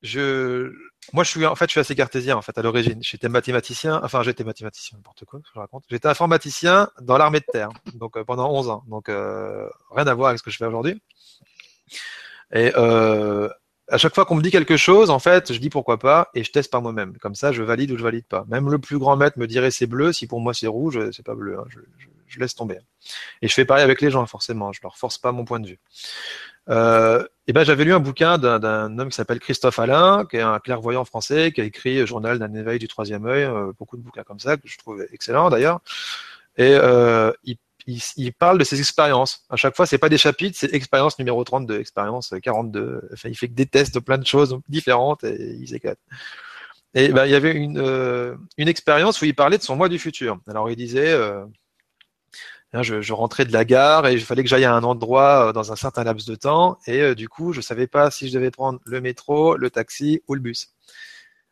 je, 0.02 0.72
moi, 1.12 1.24
je 1.24 1.30
suis 1.30 1.46
en 1.46 1.54
fait, 1.54 1.66
je 1.66 1.72
suis 1.72 1.80
assez 1.80 1.94
cartésien 1.94 2.36
en 2.36 2.42
fait 2.42 2.56
à 2.58 2.62
l'origine. 2.62 2.98
J'étais 3.02 3.28
mathématicien, 3.28 4.00
enfin, 4.02 4.22
j'étais 4.22 4.44
mathématicien, 4.44 4.98
n'importe 4.98 5.24
quoi, 5.24 5.40
je 5.54 5.58
raconte. 5.58 5.84
J'étais 5.90 6.08
informaticien 6.08 6.90
dans 7.00 7.18
l'armée 7.18 7.40
de 7.40 7.46
terre, 7.50 7.70
donc 7.94 8.16
euh, 8.16 8.24
pendant 8.24 8.50
11 8.52 8.68
ans. 8.68 8.84
Donc, 8.88 9.08
euh, 9.08 9.68
rien 9.90 10.06
à 10.06 10.14
voir 10.14 10.28
avec 10.28 10.38
ce 10.38 10.42
que 10.42 10.50
je 10.50 10.56
fais 10.56 10.66
aujourd'hui. 10.66 11.00
Et 12.52 12.72
euh, 12.76 13.48
à 13.88 13.96
chaque 13.96 14.14
fois 14.14 14.24
qu'on 14.24 14.34
me 14.34 14.42
dit 14.42 14.50
quelque 14.50 14.76
chose, 14.76 15.10
en 15.10 15.18
fait, 15.18 15.52
je 15.52 15.58
dis 15.58 15.70
pourquoi 15.70 15.98
pas 15.98 16.30
et 16.34 16.44
je 16.44 16.52
teste 16.52 16.70
par 16.70 16.82
moi-même. 16.82 17.16
Comme 17.18 17.34
ça, 17.34 17.52
je 17.52 17.62
valide 17.62 17.90
ou 17.92 17.98
je 17.98 18.02
valide 18.02 18.26
pas. 18.26 18.44
Même 18.48 18.70
le 18.70 18.78
plus 18.78 18.98
grand 18.98 19.16
maître 19.16 19.38
me 19.38 19.46
dirait 19.46 19.70
c'est 19.70 19.86
bleu, 19.86 20.12
si 20.12 20.26
pour 20.26 20.40
moi 20.40 20.54
c'est 20.54 20.66
rouge, 20.66 21.10
c'est 21.12 21.24
pas 21.24 21.34
bleu. 21.34 21.58
Hein. 21.58 21.64
Je, 22.28 22.38
laisse 22.38 22.54
tomber. 22.54 22.78
Et 23.40 23.48
je 23.48 23.54
fais 23.54 23.64
pareil 23.64 23.82
avec 23.82 24.02
les 24.02 24.10
gens, 24.10 24.24
forcément. 24.26 24.70
Je 24.72 24.80
leur 24.82 24.98
force 24.98 25.16
pas 25.16 25.32
mon 25.32 25.46
point 25.46 25.60
de 25.60 25.66
vue. 25.66 25.78
Euh, 26.70 27.24
et 27.46 27.52
ben 27.52 27.64
j'avais 27.64 27.84
lu 27.84 27.94
un 27.94 28.00
bouquin 28.00 28.36
d'un 28.36 28.98
homme 28.98 29.08
qui 29.08 29.16
s'appelle 29.16 29.40
Christophe 29.40 29.78
Alain, 29.78 30.26
qui 30.30 30.36
est 30.36 30.42
un 30.42 30.58
clairvoyant 30.58 31.04
français, 31.04 31.52
qui 31.52 31.60
a 31.60 31.64
écrit 31.64 32.06
Journal 32.06 32.38
d'un 32.38 32.52
éveil 32.54 32.78
du 32.78 32.88
troisième 32.88 33.26
œil, 33.26 33.44
euh, 33.44 33.72
beaucoup 33.78 33.96
de 33.96 34.02
bouquins 34.02 34.22
comme 34.22 34.38
ça 34.40 34.56
que 34.56 34.68
je 34.68 34.76
trouve 34.78 35.04
excellents 35.12 35.48
d'ailleurs. 35.48 35.80
Et 36.58 36.74
euh, 36.74 37.32
il, 37.44 37.56
il, 37.86 38.02
il, 38.16 38.32
parle 38.32 38.58
de 38.58 38.64
ses 38.64 38.80
expériences. 38.80 39.44
À 39.48 39.56
chaque 39.56 39.76
fois, 39.76 39.86
c'est 39.86 39.98
pas 39.98 40.10
des 40.10 40.18
chapitres, 40.18 40.58
c'est 40.58 40.74
expérience 40.74 41.18
numéro 41.18 41.42
32, 41.42 41.80
expérience 41.80 42.34
42. 42.42 43.08
Enfin, 43.12 43.28
il 43.30 43.36
fait 43.36 43.48
que 43.48 43.54
des 43.54 43.66
tests 43.66 43.94
de 43.94 44.00
plein 44.00 44.18
de 44.18 44.26
choses 44.26 44.58
différentes 44.68 45.24
et 45.24 45.56
il 45.60 45.68
s'éclate. 45.68 45.98
Et 46.94 47.08
ben, 47.08 47.26
il 47.26 47.32
y 47.32 47.34
avait 47.34 47.52
une, 47.52 47.78
euh, 47.78 48.36
une 48.56 48.68
expérience 48.68 49.20
où 49.20 49.24
il 49.24 49.34
parlait 49.34 49.58
de 49.58 49.62
son 49.62 49.76
mois 49.76 49.88
du 49.88 49.98
futur. 49.98 50.38
Alors 50.48 50.70
il 50.70 50.76
disait, 50.76 51.12
euh, 51.12 51.44
je, 52.74 53.00
je, 53.00 53.12
rentrais 53.12 53.44
de 53.44 53.52
la 53.52 53.64
gare 53.64 54.06
et 54.06 54.12
il 54.12 54.20
fallait 54.20 54.42
que 54.42 54.48
j'aille 54.48 54.64
à 54.64 54.74
un 54.74 54.82
endroit 54.82 55.48
euh, 55.48 55.52
dans 55.52 55.72
un 55.72 55.76
certain 55.76 56.04
laps 56.04 56.26
de 56.28 56.34
temps 56.34 56.78
et 56.86 57.00
euh, 57.00 57.14
du 57.14 57.28
coup 57.28 57.52
je 57.52 57.60
savais 57.60 57.86
pas 57.86 58.10
si 58.10 58.28
je 58.28 58.34
devais 58.34 58.50
prendre 58.50 58.78
le 58.84 59.00
métro, 59.00 59.56
le 59.56 59.70
taxi 59.70 60.22
ou 60.28 60.34
le 60.34 60.40
bus. 60.40 60.74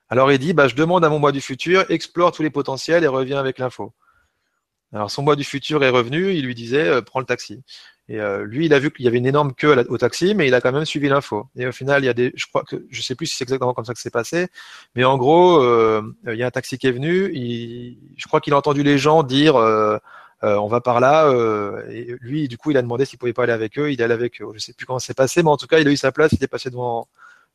Alors 0.08 0.30
il 0.30 0.38
dit 0.38 0.52
bah 0.52 0.68
je 0.68 0.74
demande 0.74 1.04
à 1.04 1.08
mon 1.08 1.18
moi 1.18 1.32
du 1.32 1.40
futur, 1.40 1.90
explore 1.90 2.32
tous 2.32 2.42
les 2.42 2.50
potentiels 2.50 3.02
et 3.02 3.06
reviens 3.06 3.38
avec 3.38 3.58
l'info. 3.58 3.94
Alors 4.92 5.10
son 5.10 5.22
moi 5.22 5.36
du 5.36 5.44
futur 5.44 5.82
est 5.84 5.88
revenu, 5.88 6.34
il 6.34 6.44
lui 6.44 6.54
disait 6.54 6.86
euh, 6.86 7.00
prends 7.00 7.20
le 7.20 7.26
taxi. 7.26 7.62
Et 8.08 8.20
lui, 8.44 8.66
il 8.66 8.72
a 8.72 8.78
vu 8.78 8.92
qu'il 8.92 9.04
y 9.04 9.08
avait 9.08 9.18
une 9.18 9.26
énorme 9.26 9.52
queue 9.52 9.84
au 9.88 9.98
taxi, 9.98 10.36
mais 10.36 10.46
il 10.46 10.54
a 10.54 10.60
quand 10.60 10.70
même 10.70 10.84
suivi 10.84 11.08
l'info. 11.08 11.48
Et 11.56 11.66
au 11.66 11.72
final, 11.72 12.04
il 12.04 12.06
y 12.06 12.08
a 12.08 12.12
des, 12.12 12.32
je 12.36 12.46
crois 12.46 12.62
que, 12.62 12.86
je 12.88 13.02
sais 13.02 13.16
plus 13.16 13.26
si 13.26 13.34
c'est 13.34 13.42
exactement 13.42 13.74
comme 13.74 13.84
ça 13.84 13.94
que 13.94 13.98
c'est 13.98 14.12
passé, 14.12 14.46
mais 14.94 15.02
en 15.02 15.18
gros, 15.18 15.60
il 16.28 16.36
y 16.36 16.44
a 16.44 16.46
un 16.46 16.50
taxi 16.52 16.78
qui 16.78 16.86
est 16.86 16.92
venu. 16.92 17.32
Il, 17.34 17.98
je 18.16 18.28
crois 18.28 18.40
qu'il 18.40 18.52
a 18.52 18.56
entendu 18.56 18.84
les 18.84 18.96
gens 18.96 19.24
dire 19.24 19.56
euh, 20.44 20.56
on 20.56 20.68
va 20.68 20.80
par 20.80 21.00
là. 21.00 21.26
Euh, 21.28 21.82
lui, 22.20 22.48
du 22.48 22.58
coup, 22.58 22.70
il 22.70 22.76
a 22.76 22.82
demandé 22.82 23.04
s'il 23.04 23.18
pouvait 23.18 23.32
pas 23.32 23.44
aller 23.44 23.52
avec 23.52 23.78
eux. 23.78 23.90
Il 23.92 24.00
est 24.00 24.04
allé 24.04 24.14
avec 24.14 24.40
eux. 24.40 24.46
Je 24.54 24.58
sais 24.58 24.72
plus 24.72 24.86
comment 24.86 24.98
c'est 24.98 25.14
passé, 25.14 25.42
mais 25.42 25.50
en 25.50 25.56
tout 25.56 25.66
cas, 25.66 25.78
il 25.78 25.88
a 25.88 25.90
eu 25.90 25.96
sa 25.96 26.12
place. 26.12 26.32
Il 26.32 26.42
est 26.42 26.48
passé 26.48 26.70
devant 26.70 27.08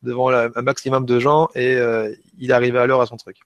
devant 0.03 0.30
un 0.30 0.62
maximum 0.62 1.06
de 1.06 1.20
gens 1.20 1.49
et 1.53 1.76
euh, 1.76 2.12
il 2.40 2.52
arrivé 2.52 2.80
à 2.80 2.88
l'heure 2.88 3.02
à 3.02 3.06
son 3.06 3.18
truc. 3.18 3.38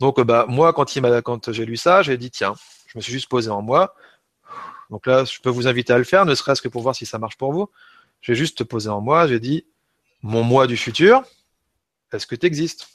Donc, 0.00 0.20
bah 0.20 0.46
moi, 0.48 0.72
quand 0.72 0.96
il 0.96 1.02
m'a, 1.02 1.22
quand 1.22 1.52
j'ai 1.52 1.64
lu 1.66 1.76
ça, 1.76 2.02
j'ai 2.02 2.16
dit 2.16 2.30
tiens, 2.30 2.54
je 2.86 2.98
me 2.98 3.02
suis 3.02 3.12
juste 3.12 3.28
posé 3.28 3.50
en 3.50 3.62
moi. 3.62 3.94
Donc 4.90 5.06
là, 5.06 5.24
je 5.24 5.38
peux 5.40 5.50
vous 5.50 5.68
inviter 5.68 5.92
à 5.92 5.98
le 5.98 6.04
faire, 6.04 6.26
ne 6.26 6.34
serait-ce 6.34 6.62
que 6.62 6.68
pour 6.68 6.82
voir 6.82 6.96
si 6.96 7.06
ça 7.06 7.18
marche 7.18 7.36
pour 7.36 7.52
vous. 7.52 7.70
J'ai 8.22 8.34
juste 8.34 8.64
posé 8.64 8.88
en 8.88 9.00
moi. 9.00 9.28
J'ai 9.28 9.38
dit 9.38 9.66
mon 10.22 10.42
moi 10.42 10.66
du 10.66 10.76
futur, 10.76 11.22
est-ce 12.12 12.26
que 12.26 12.34
tu 12.34 12.46
existes 12.46 12.88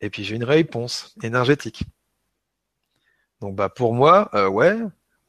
Et 0.00 0.10
puis 0.10 0.24
j'ai 0.24 0.36
une 0.36 0.44
réponse 0.44 1.14
énergétique. 1.22 1.84
Donc 3.40 3.54
bah 3.56 3.68
pour 3.68 3.94
moi, 3.94 4.30
euh, 4.34 4.48
ouais, 4.48 4.76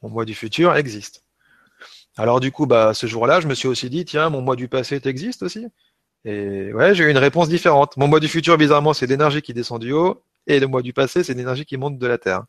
mon 0.01 0.09
moi 0.09 0.25
du 0.25 0.35
futur 0.35 0.75
existe. 0.75 1.23
Alors 2.17 2.39
du 2.39 2.51
coup, 2.51 2.65
bah 2.65 2.93
ce 2.93 3.07
jour-là, 3.07 3.39
je 3.39 3.47
me 3.47 3.53
suis 3.53 3.67
aussi 3.67 3.89
dit, 3.89 4.05
tiens, 4.05 4.29
mon 4.29 4.41
moi 4.41 4.55
du 4.55 4.67
passé 4.67 5.01
existe 5.05 5.43
aussi. 5.43 5.67
Et 6.25 6.73
ouais, 6.73 6.95
j'ai 6.95 7.05
eu 7.05 7.09
une 7.09 7.17
réponse 7.17 7.49
différente. 7.49 7.95
Mon 7.97 8.07
moi 8.07 8.19
du 8.19 8.27
futur, 8.27 8.57
bizarrement, 8.57 8.93
c'est 8.93 9.07
l'énergie 9.07 9.41
qui 9.41 9.53
descend 9.53 9.79
du 9.81 9.93
haut, 9.93 10.23
et 10.47 10.59
le 10.59 10.67
moi 10.67 10.81
du 10.81 10.93
passé, 10.93 11.23
c'est 11.23 11.33
l'énergie 11.33 11.65
qui 11.65 11.77
monte 11.77 11.97
de 11.97 12.07
la 12.07 12.17
terre. 12.17 12.43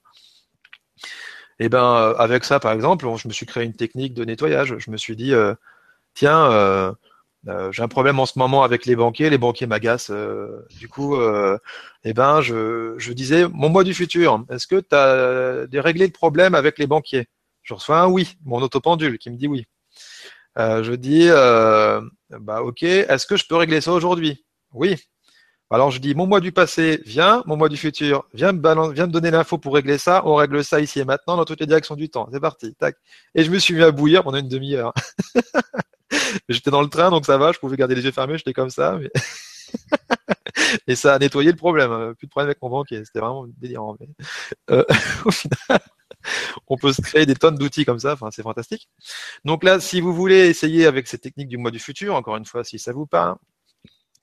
Et 1.60 1.68
ben 1.68 1.84
euh, 1.96 2.14
avec 2.16 2.44
ça, 2.44 2.58
par 2.58 2.72
exemple, 2.72 3.06
je 3.16 3.28
me 3.28 3.32
suis 3.32 3.46
créé 3.46 3.64
une 3.64 3.74
technique 3.74 4.14
de 4.14 4.24
nettoyage. 4.24 4.76
Je 4.78 4.90
me 4.90 4.96
suis 4.96 5.14
dit, 5.16 5.34
euh, 5.34 5.54
tiens, 6.14 6.50
euh, 6.52 6.92
j'ai 7.44 7.82
un 7.82 7.88
problème 7.88 8.18
en 8.20 8.26
ce 8.26 8.38
moment 8.38 8.62
avec 8.62 8.86
les 8.86 8.96
banquiers, 8.96 9.30
les 9.30 9.38
banquiers 9.38 9.66
m'agacent. 9.66 10.10
Euh, 10.10 10.66
du 10.78 10.88
coup, 10.88 11.16
euh, 11.16 11.58
eh 12.04 12.12
ben, 12.12 12.40
je, 12.42 12.94
je 12.98 13.12
disais, 13.12 13.48
mon 13.48 13.68
moi 13.70 13.84
du 13.84 13.94
futur, 13.94 14.44
est-ce 14.50 14.66
que 14.66 14.80
tu 14.80 14.94
as 14.94 15.82
réglé 15.82 16.06
le 16.06 16.12
problème 16.12 16.54
avec 16.54 16.78
les 16.78 16.86
banquiers? 16.86 17.28
Je 17.62 17.74
reçois 17.74 18.00
un 18.00 18.08
oui, 18.08 18.36
mon 18.44 18.60
autopendule 18.62 19.18
qui 19.18 19.30
me 19.30 19.36
dit 19.36 19.46
oui. 19.46 19.66
Euh, 20.58 20.82
je 20.82 20.92
dis, 20.92 21.28
bah 21.28 22.62
ok, 22.62 22.82
est-ce 22.82 23.26
que 23.26 23.36
je 23.36 23.46
peux 23.46 23.56
régler 23.56 23.80
ça 23.80 23.92
aujourd'hui? 23.92 24.44
Oui. 24.72 24.96
Alors 25.72 25.92
je 25.92 26.00
dis, 26.00 26.16
mon 26.16 26.26
moi 26.26 26.40
du 26.40 26.50
passé, 26.50 27.00
viens, 27.06 27.44
mon 27.46 27.56
moi 27.56 27.68
du 27.68 27.76
futur, 27.76 28.24
viens 28.34 28.52
me, 28.52 28.92
viens 28.92 29.06
me 29.06 29.12
donner 29.12 29.30
l'info 29.30 29.56
pour 29.56 29.74
régler 29.74 29.98
ça, 29.98 30.22
on 30.26 30.34
règle 30.34 30.64
ça 30.64 30.80
ici 30.80 30.98
et 30.98 31.04
maintenant 31.04 31.36
dans 31.36 31.44
toutes 31.44 31.60
les 31.60 31.66
directions 31.66 31.94
du 31.94 32.08
temps. 32.10 32.28
C'est 32.32 32.40
parti, 32.40 32.74
tac. 32.74 32.96
Et 33.36 33.44
je 33.44 33.50
me 33.52 33.58
suis 33.60 33.74
mis 33.74 33.82
à 33.82 33.92
bouillir 33.92 34.24
pendant 34.24 34.38
une 34.38 34.48
demi-heure. 34.48 34.92
j'étais 36.48 36.70
dans 36.70 36.82
le 36.82 36.88
train, 36.88 37.10
donc 37.10 37.26
ça 37.26 37.38
va, 37.38 37.52
je 37.52 37.58
pouvais 37.58 37.76
garder 37.76 37.94
les 37.94 38.04
yeux 38.04 38.12
fermés, 38.12 38.38
j'étais 38.38 38.52
comme 38.52 38.70
ça. 38.70 38.98
Mais... 39.00 39.10
et 40.86 40.96
ça 40.96 41.14
a 41.14 41.18
nettoyé 41.18 41.50
le 41.50 41.56
problème. 41.56 41.92
Hein. 41.92 42.14
Plus 42.16 42.26
de 42.26 42.30
problème 42.30 42.48
avec 42.48 42.62
mon 42.62 42.70
banquier. 42.70 43.04
C'était 43.04 43.20
vraiment 43.20 43.46
délirant. 43.58 43.96
Mais, 44.00 44.08
euh, 44.70 44.84
au 45.24 45.30
final, 45.30 45.80
on 46.68 46.76
peut 46.76 46.92
se 46.92 47.00
créer 47.00 47.26
des 47.26 47.34
tonnes 47.34 47.56
d'outils 47.56 47.84
comme 47.84 47.98
ça. 47.98 48.16
C'est 48.30 48.42
fantastique. 48.42 48.88
Donc 49.44 49.64
là, 49.64 49.80
si 49.80 50.00
vous 50.00 50.12
voulez 50.12 50.48
essayer 50.48 50.86
avec 50.86 51.06
cette 51.06 51.22
technique 51.22 51.48
du 51.48 51.56
mois 51.56 51.70
du 51.70 51.78
futur, 51.78 52.14
encore 52.14 52.36
une 52.36 52.46
fois, 52.46 52.64
si 52.64 52.78
ça 52.78 52.92
vous 52.92 53.06
parle, 53.06 53.36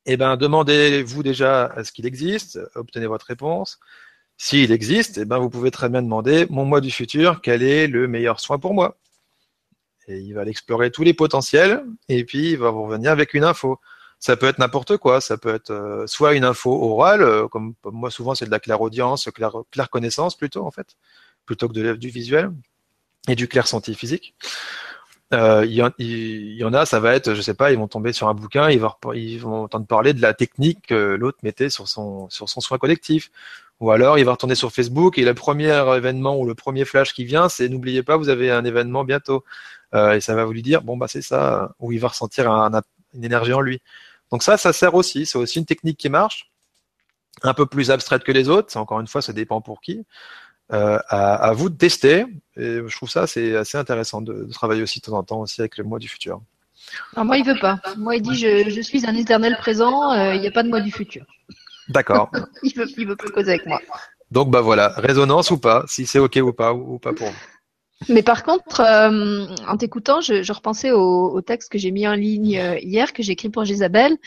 eh 0.06 0.18
ben, 0.18 0.38
demandez-vous 0.38 1.22
déjà 1.24 1.66
à 1.66 1.84
ce 1.84 1.92
qu'il 1.92 2.06
existe, 2.06 2.60
obtenez 2.76 3.08
votre 3.08 3.26
réponse. 3.26 3.80
S'il 4.38 4.72
existe, 4.72 5.18
eh 5.18 5.26
ben, 5.26 5.40
vous 5.40 5.50
pouvez 5.50 5.72
très 5.72 5.90
bien 5.90 6.02
demander, 6.02 6.46
mon 6.50 6.64
mois 6.64 6.80
du 6.80 6.92
futur, 6.92 7.42
quel 7.42 7.64
est 7.64 7.88
le 7.88 8.08
meilleur 8.08 8.40
soin 8.40 8.60
pour 8.60 8.74
moi? 8.74 8.98
Et 10.08 10.20
il 10.20 10.34
va 10.34 10.44
explorer 10.46 10.92
tous 10.92 11.04
les 11.04 11.14
potentiels 11.14 11.84
et 12.08 12.24
puis 12.24 12.52
il 12.52 12.58
va 12.58 12.72
vous 12.72 12.84
revenir 12.84 13.12
avec 13.12 13.34
une 13.34 13.44
info. 13.44 13.80
Ça 14.20 14.36
peut 14.36 14.48
être 14.48 14.58
n'importe 14.58 14.98
quoi, 14.98 15.22
ça 15.22 15.38
peut 15.38 15.54
être 15.54 15.70
euh, 15.72 16.08
soit 16.08 16.34
une 16.34 16.44
info 16.44 16.72
orale, 16.72 17.22
euh, 17.22 17.48
comme 17.48 17.76
moi 17.84 18.10
souvent 18.10 18.34
c'est 18.34 18.46
de 18.46 18.52
la 18.52 18.60
clairaudience, 18.60 19.30
claire, 19.34 19.54
claire 19.70 19.90
connaissance 19.90 20.36
plutôt 20.36 20.66
en 20.66 20.72
fait, 20.72 20.96
plutôt 21.46 21.68
que 21.68 21.94
du 21.94 22.10
visuel 22.10 22.52
et 23.28 23.36
du 23.36 23.48
clair 23.48 23.68
senti 23.68 23.94
physique. 23.94 24.36
Euh, 25.34 25.66
il, 25.66 25.74
y 25.74 26.64
en, 26.64 26.74
a, 26.74 26.86
ça 26.86 27.02
va 27.02 27.14
être, 27.14 27.34
je 27.34 27.42
sais 27.42 27.54
pas, 27.54 27.72
ils 27.74 27.78
vont 27.78 27.90
tomber 27.90 28.14
sur 28.14 28.30
un 28.30 28.34
bouquin, 28.34 28.70
ils 28.70 28.80
vont, 28.80 29.64
entendre 29.64 29.86
parler 29.86 30.14
de 30.14 30.22
la 30.22 30.34
technique 30.34 30.88
que 30.88 31.16
l'autre 31.20 31.40
mettait 31.44 31.70
sur 31.70 31.88
son 31.88 32.30
soin 32.30 32.78
collectif. 32.78 33.30
Ou 33.80 33.92
alors, 33.92 34.18
il 34.18 34.26
va 34.26 34.32
retourner 34.32 34.56
sur 34.56 34.72
Facebook 34.72 35.18
et 35.18 35.24
le 35.24 35.34
premier 35.34 35.72
événement 35.96 36.38
ou 36.40 36.46
le 36.46 36.56
premier 36.56 36.84
flash 36.84 37.14
qui 37.14 37.26
vient, 37.26 37.48
c'est 37.48 37.70
n'oubliez 37.70 38.02
pas, 38.04 38.18
vous 38.18 38.30
avez 38.30 38.52
un 38.52 38.66
événement 38.66 39.04
bientôt. 39.04 39.44
Euh, 39.94 40.14
et 40.14 40.22
ça 40.22 40.36
va 40.36 40.46
vous 40.46 40.54
lui 40.54 40.64
dire, 40.64 40.82
bon, 40.82 40.98
bah, 40.98 41.08
c'est 41.08 41.22
ça, 41.22 41.74
où 41.80 41.92
il 41.92 42.00
va 42.00 42.10
ressentir 42.10 42.50
une 42.50 43.24
énergie 43.24 43.54
en 43.54 43.62
lui. 43.62 43.82
Donc 44.32 44.44
ça, 44.44 44.58
ça 44.58 44.74
sert 44.74 44.96
aussi. 44.96 45.26
C'est 45.26 45.38
aussi 45.38 45.60
une 45.60 45.66
technique 45.66 45.98
qui 45.98 46.10
marche, 46.10 46.52
un 47.44 47.54
peu 47.54 47.66
plus 47.66 47.92
abstraite 47.92 48.24
que 48.24 48.32
les 48.32 48.50
autres. 48.50 48.76
Encore 48.78 49.00
une 49.00 49.08
fois, 49.08 49.22
ça 49.22 49.34
dépend 49.34 49.62
pour 49.62 49.82
qui. 49.82 50.06
Euh, 50.74 51.00
à, 51.08 51.36
à, 51.36 51.54
vous 51.54 51.70
de 51.70 51.78
tester. 51.78 52.26
Et 52.58 52.82
je 52.86 52.96
trouve 52.96 53.10
ça 53.10 53.26
c'est 53.26 53.56
assez 53.56 53.78
intéressant 53.78 54.22
de, 54.22 54.44
de, 54.44 54.52
travailler 54.52 54.82
aussi 54.82 55.00
de 55.00 55.06
temps 55.06 55.18
en 55.18 55.24
temps 55.24 55.40
aussi 55.40 55.62
avec 55.62 55.78
le 55.78 55.86
mois 55.86 55.98
du 55.98 56.10
futur. 56.10 56.42
Non, 57.16 57.24
moi, 57.24 57.38
il 57.38 57.46
veut 57.46 57.60
pas. 57.60 57.80
Moi, 57.98 58.18
il 58.18 58.22
dit 58.22 58.36
je, 58.36 58.70
je 58.70 58.82
suis 58.82 59.06
un 59.06 59.16
éternel 59.16 59.56
présent, 59.58 60.12
euh, 60.12 60.36
il 60.36 60.42
n'y 60.42 60.48
a 60.48 60.52
pas 60.52 60.64
de 60.64 60.70
moi 60.70 60.82
du 60.82 60.92
futur. 60.92 61.26
D'accord. 61.90 62.32
il 62.64 62.74
veut, 62.76 62.88
il 62.98 63.08
veut 63.08 63.16
pas 63.16 63.30
causer 63.30 63.52
avec 63.52 63.66
moi. 63.66 63.82
Donc 64.32 64.50
bah 64.50 64.62
voilà, 64.62 64.90
résonance 64.98 65.52
ou 65.52 65.58
pas, 65.58 65.86
si 65.88 66.06
c'est 66.06 66.20
ok 66.20 66.38
ou 66.44 66.54
pas 66.54 66.74
ou 66.74 67.00
pas 67.00 67.14
pour 67.14 67.28
vous. 67.28 67.36
Mais 68.10 68.22
par 68.22 68.44
contre, 68.44 68.82
euh, 68.82 69.48
en 69.68 69.78
t'écoutant, 69.78 70.22
je, 70.22 70.44
je, 70.44 70.54
repensais 70.54 70.92
au, 70.92 71.32
au, 71.32 71.42
texte 71.42 71.72
que 71.72 71.80
j'ai 71.80 71.92
mis 71.92 72.08
en 72.08 72.14
ligne 72.14 72.58
euh, 72.60 72.78
hier, 72.80 73.12
que 73.12 73.24
j'ai 73.24 73.32
écrit 73.32 73.50
pour 73.50 73.66
Isabelle, 73.66 74.18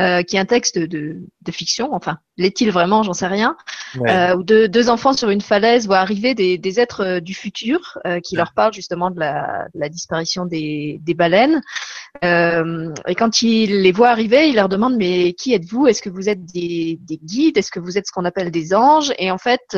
euh, 0.00 0.22
qui 0.22 0.36
est 0.36 0.38
un 0.38 0.44
texte 0.44 0.78
de, 0.78 1.16
de 1.42 1.52
fiction. 1.52 1.92
Enfin, 1.92 2.18
l'est-il 2.36 2.70
vraiment? 2.70 3.02
J'en 3.02 3.12
sais 3.12 3.26
rien. 3.26 3.56
Ouais. 3.98 4.10
Euh, 4.10 4.36
deux, 4.36 4.68
deux 4.68 4.88
enfants 4.88 5.12
sur 5.12 5.30
une 5.30 5.40
falaise 5.40 5.86
voient 5.86 5.98
arriver 5.98 6.34
des, 6.34 6.58
des 6.58 6.80
êtres 6.80 7.04
euh, 7.04 7.20
du 7.20 7.34
futur 7.34 7.98
euh, 8.06 8.20
qui 8.20 8.36
leur 8.36 8.52
parlent 8.52 8.72
justement 8.72 9.10
de 9.10 9.20
la, 9.20 9.66
de 9.74 9.80
la 9.80 9.88
disparition 9.88 10.44
des, 10.44 11.00
des 11.02 11.14
baleines. 11.14 11.62
et 12.22 13.14
quand 13.14 13.42
ils 13.42 13.82
les 13.82 13.92
voient 13.92 14.10
arriver, 14.10 14.48
ils 14.48 14.56
leur 14.56 14.68
demandent 14.68 14.96
mais 14.96 15.32
qui 15.34 15.54
êtes-vous? 15.54 15.86
Est-ce 15.86 16.02
que 16.02 16.10
vous 16.10 16.28
êtes 16.28 16.44
des, 16.44 16.98
des 17.02 17.18
guides? 17.18 17.58
Est-ce 17.58 17.70
que 17.70 17.80
vous 17.80 17.98
êtes 17.98 18.06
ce 18.06 18.12
qu'on 18.12 18.24
appelle 18.24 18.50
des 18.50 18.74
anges? 18.74 19.12
Et 19.18 19.30
en 19.30 19.38
fait 19.38 19.76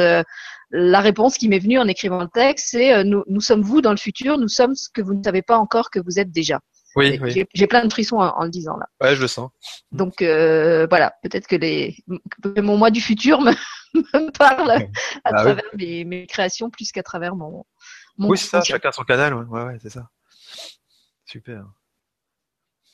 la 0.71 1.01
réponse 1.01 1.39
qui 1.39 1.49
m'est 1.49 1.59
venue 1.59 1.79
en 1.79 1.89
écrivant 1.89 2.21
le 2.21 2.29
texte, 2.29 2.69
c'est 2.71 2.95
euh, 2.95 3.05
nous, 3.05 3.25
nous 3.27 3.41
sommes 3.41 3.63
vous 3.63 3.81
dans 3.81 3.91
le 3.91 3.97
futur, 3.97 4.39
nous 4.39 4.49
sommes 4.49 4.75
ce 4.75 4.89
que 4.93 5.01
vous 5.01 5.15
ne 5.15 5.23
savez 5.23 5.43
pas 5.43 5.59
encore 5.59 5.91
que 5.91 6.01
vous 6.01 6.19
êtes 6.19 6.31
déjà. 6.31 6.61
Oui, 6.99 7.19
oui. 7.23 7.47
J'ai 7.55 7.67
plein 7.67 7.85
de 7.85 7.93
frissons 7.93 8.17
en, 8.19 8.29
en, 8.37 8.45
le 8.45 8.51
disant 8.51 8.77
là. 8.77 8.87
Ouais, 9.01 9.15
je 9.17 9.21
le 9.23 9.29
sens. 9.29 9.51
Donc 9.93 10.21
euh, 10.23 10.87
voilà, 10.89 11.15
peut-être 11.23 11.47
que 11.47 11.57
les 11.57 11.97
que 12.43 12.61
mon 12.61 12.77
moi 12.77 12.91
du 12.91 13.01
futur 13.01 13.41
me, 13.43 13.53
me 13.95 14.31
parle 14.33 14.71
à 14.73 14.77
Ah 15.25 15.31
oui. 15.31 15.43
travers 15.43 15.65
mes, 15.77 16.05
mes 16.05 16.27
créations 16.27 16.71
plus 16.71 16.93
qu'à 16.93 17.03
travers 17.03 17.35
mon. 17.37 17.65
mon 18.17 18.29
Oui, 18.29 18.37
c'est 18.39 18.49
ça, 18.49 18.63
chacun 18.63 18.93
son 18.93 19.05
canal, 19.05 19.35
ouais, 19.35 19.45
ouais, 19.45 19.65
ouais, 19.65 19.79
c'est 19.81 19.91
ça. 19.91 20.11
Super. 21.25 21.65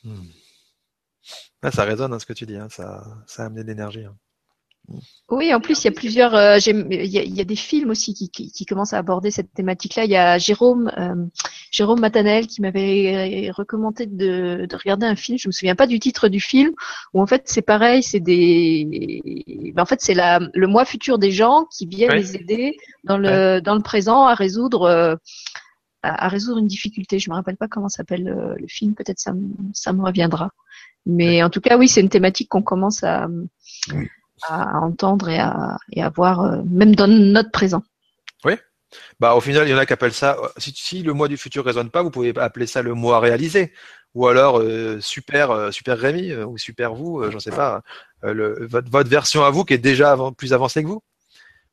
Hmm. 0.03 0.23
Ça 1.73 1.83
résonne 1.83 2.13
hein, 2.13 2.19
ce 2.19 2.25
que 2.27 2.33
tu 2.33 2.45
dis, 2.45 2.57
hein, 2.57 2.67
ça, 2.69 3.03
ça 3.25 3.43
a 3.43 3.45
amené 3.47 3.63
de 3.63 3.67
l'énergie. 3.67 4.05
hein. 4.05 4.15
Oui, 5.29 5.53
en 5.53 5.59
plus, 5.59 5.83
il 5.83 5.85
y 5.85 5.87
a 5.87 5.91
plusieurs. 5.91 6.35
euh, 6.35 6.57
il, 6.65 7.05
y 7.05 7.17
a, 7.17 7.23
il 7.23 7.33
y 7.35 7.41
a 7.41 7.43
des 7.43 7.55
films 7.55 7.89
aussi 7.89 8.13
qui, 8.13 8.29
qui, 8.29 8.51
qui 8.51 8.65
commencent 8.65 8.93
à 8.93 8.97
aborder 8.99 9.31
cette 9.31 9.51
thématique-là. 9.53 10.05
Il 10.05 10.11
y 10.11 10.15
a 10.15 10.37
Jérôme, 10.37 10.91
euh, 10.97 11.15
Jérôme 11.71 11.99
Matanel 11.99 12.45
qui 12.47 12.61
m'avait 12.61 13.49
recommandé 13.51 14.05
de, 14.05 14.67
de 14.69 14.75
regarder 14.75 15.07
un 15.07 15.15
film. 15.15 15.37
Je 15.39 15.47
me 15.47 15.51
souviens 15.51 15.75
pas 15.75 15.87
du 15.87 15.99
titre 15.99 16.27
du 16.27 16.39
film. 16.39 16.71
Où 17.13 17.21
en 17.21 17.25
fait, 17.25 17.43
c'est 17.45 17.63
pareil. 17.63 18.03
C'est 18.03 18.19
des. 18.19 19.71
ben, 19.73 19.81
en 19.81 19.85
fait, 19.85 20.01
c'est 20.01 20.13
la 20.13 20.39
le 20.53 20.67
moi 20.67 20.85
futur 20.85 21.17
des 21.17 21.31
gens 21.31 21.65
qui 21.75 21.85
viennent 21.87 22.11
Ouais. 22.11 22.17
les 22.19 22.35
aider 22.35 22.77
dans 23.03 23.17
le 23.17 23.61
dans 23.61 23.73
le 23.75 23.81
présent 23.81 24.25
à 24.25 24.35
résoudre. 24.35 24.83
euh, 24.83 25.15
à, 26.03 26.25
à 26.25 26.27
résoudre 26.27 26.59
une 26.59 26.67
difficulté. 26.67 27.17
Je 27.17 27.31
me 27.31 27.35
rappelle 27.35 27.57
pas 27.57 27.67
comment 27.67 27.89
s'appelle 27.89 28.25
le 28.59 28.67
film. 28.67 28.93
Peut-être 28.93 29.19
ça, 29.19 29.33
me- 29.33 29.49
ça 29.73 29.91
me 29.91 30.03
reviendra. 30.03 30.51
Mais 31.07 31.41
en 31.41 31.49
tout 31.49 31.61
cas, 31.61 31.77
oui, 31.77 31.87
c'est 31.87 32.01
une 32.01 32.09
thématique 32.09 32.47
qu'on 32.49 32.61
commence 32.61 33.03
à, 33.03 33.27
à 34.43 34.79
entendre 34.79 35.29
et 35.29 35.39
à, 35.39 35.77
et 35.91 36.03
voir, 36.15 36.41
euh, 36.41 36.61
même 36.65 36.95
dans 36.95 37.07
notre 37.07 37.51
présent. 37.51 37.83
Bah, 39.19 39.35
au 39.35 39.41
final, 39.41 39.67
il 39.67 39.71
y 39.71 39.73
en 39.73 39.77
a 39.77 39.85
qui 39.85 39.93
appellent 39.93 40.13
ça, 40.13 40.37
si, 40.57 40.71
si 40.75 41.03
le 41.03 41.13
mois 41.13 41.27
du 41.27 41.35
futur 41.37 41.65
résonne 41.65 41.89
pas, 41.89 42.01
vous 42.01 42.11
pouvez 42.11 42.33
appeler 42.37 42.65
ça 42.67 42.81
le 42.81 42.93
mois 42.93 43.19
réalisé. 43.19 43.73
Ou 44.13 44.27
alors, 44.27 44.59
euh, 44.59 45.01
super, 45.01 45.51
euh, 45.51 45.71
super 45.71 45.97
Rémi, 45.97 46.31
euh, 46.31 46.45
ou 46.45 46.57
super 46.57 46.93
vous, 46.93 47.19
euh, 47.19 47.31
j'en 47.31 47.39
sais 47.39 47.51
pas, 47.51 47.81
euh, 48.23 48.55
votre, 48.61 48.89
votre 48.89 49.09
version 49.09 49.43
à 49.43 49.49
vous 49.49 49.65
qui 49.65 49.73
est 49.73 49.77
déjà 49.77 50.15
plus 50.37 50.53
avancée 50.53 50.81
que 50.83 50.87
vous. 50.87 51.03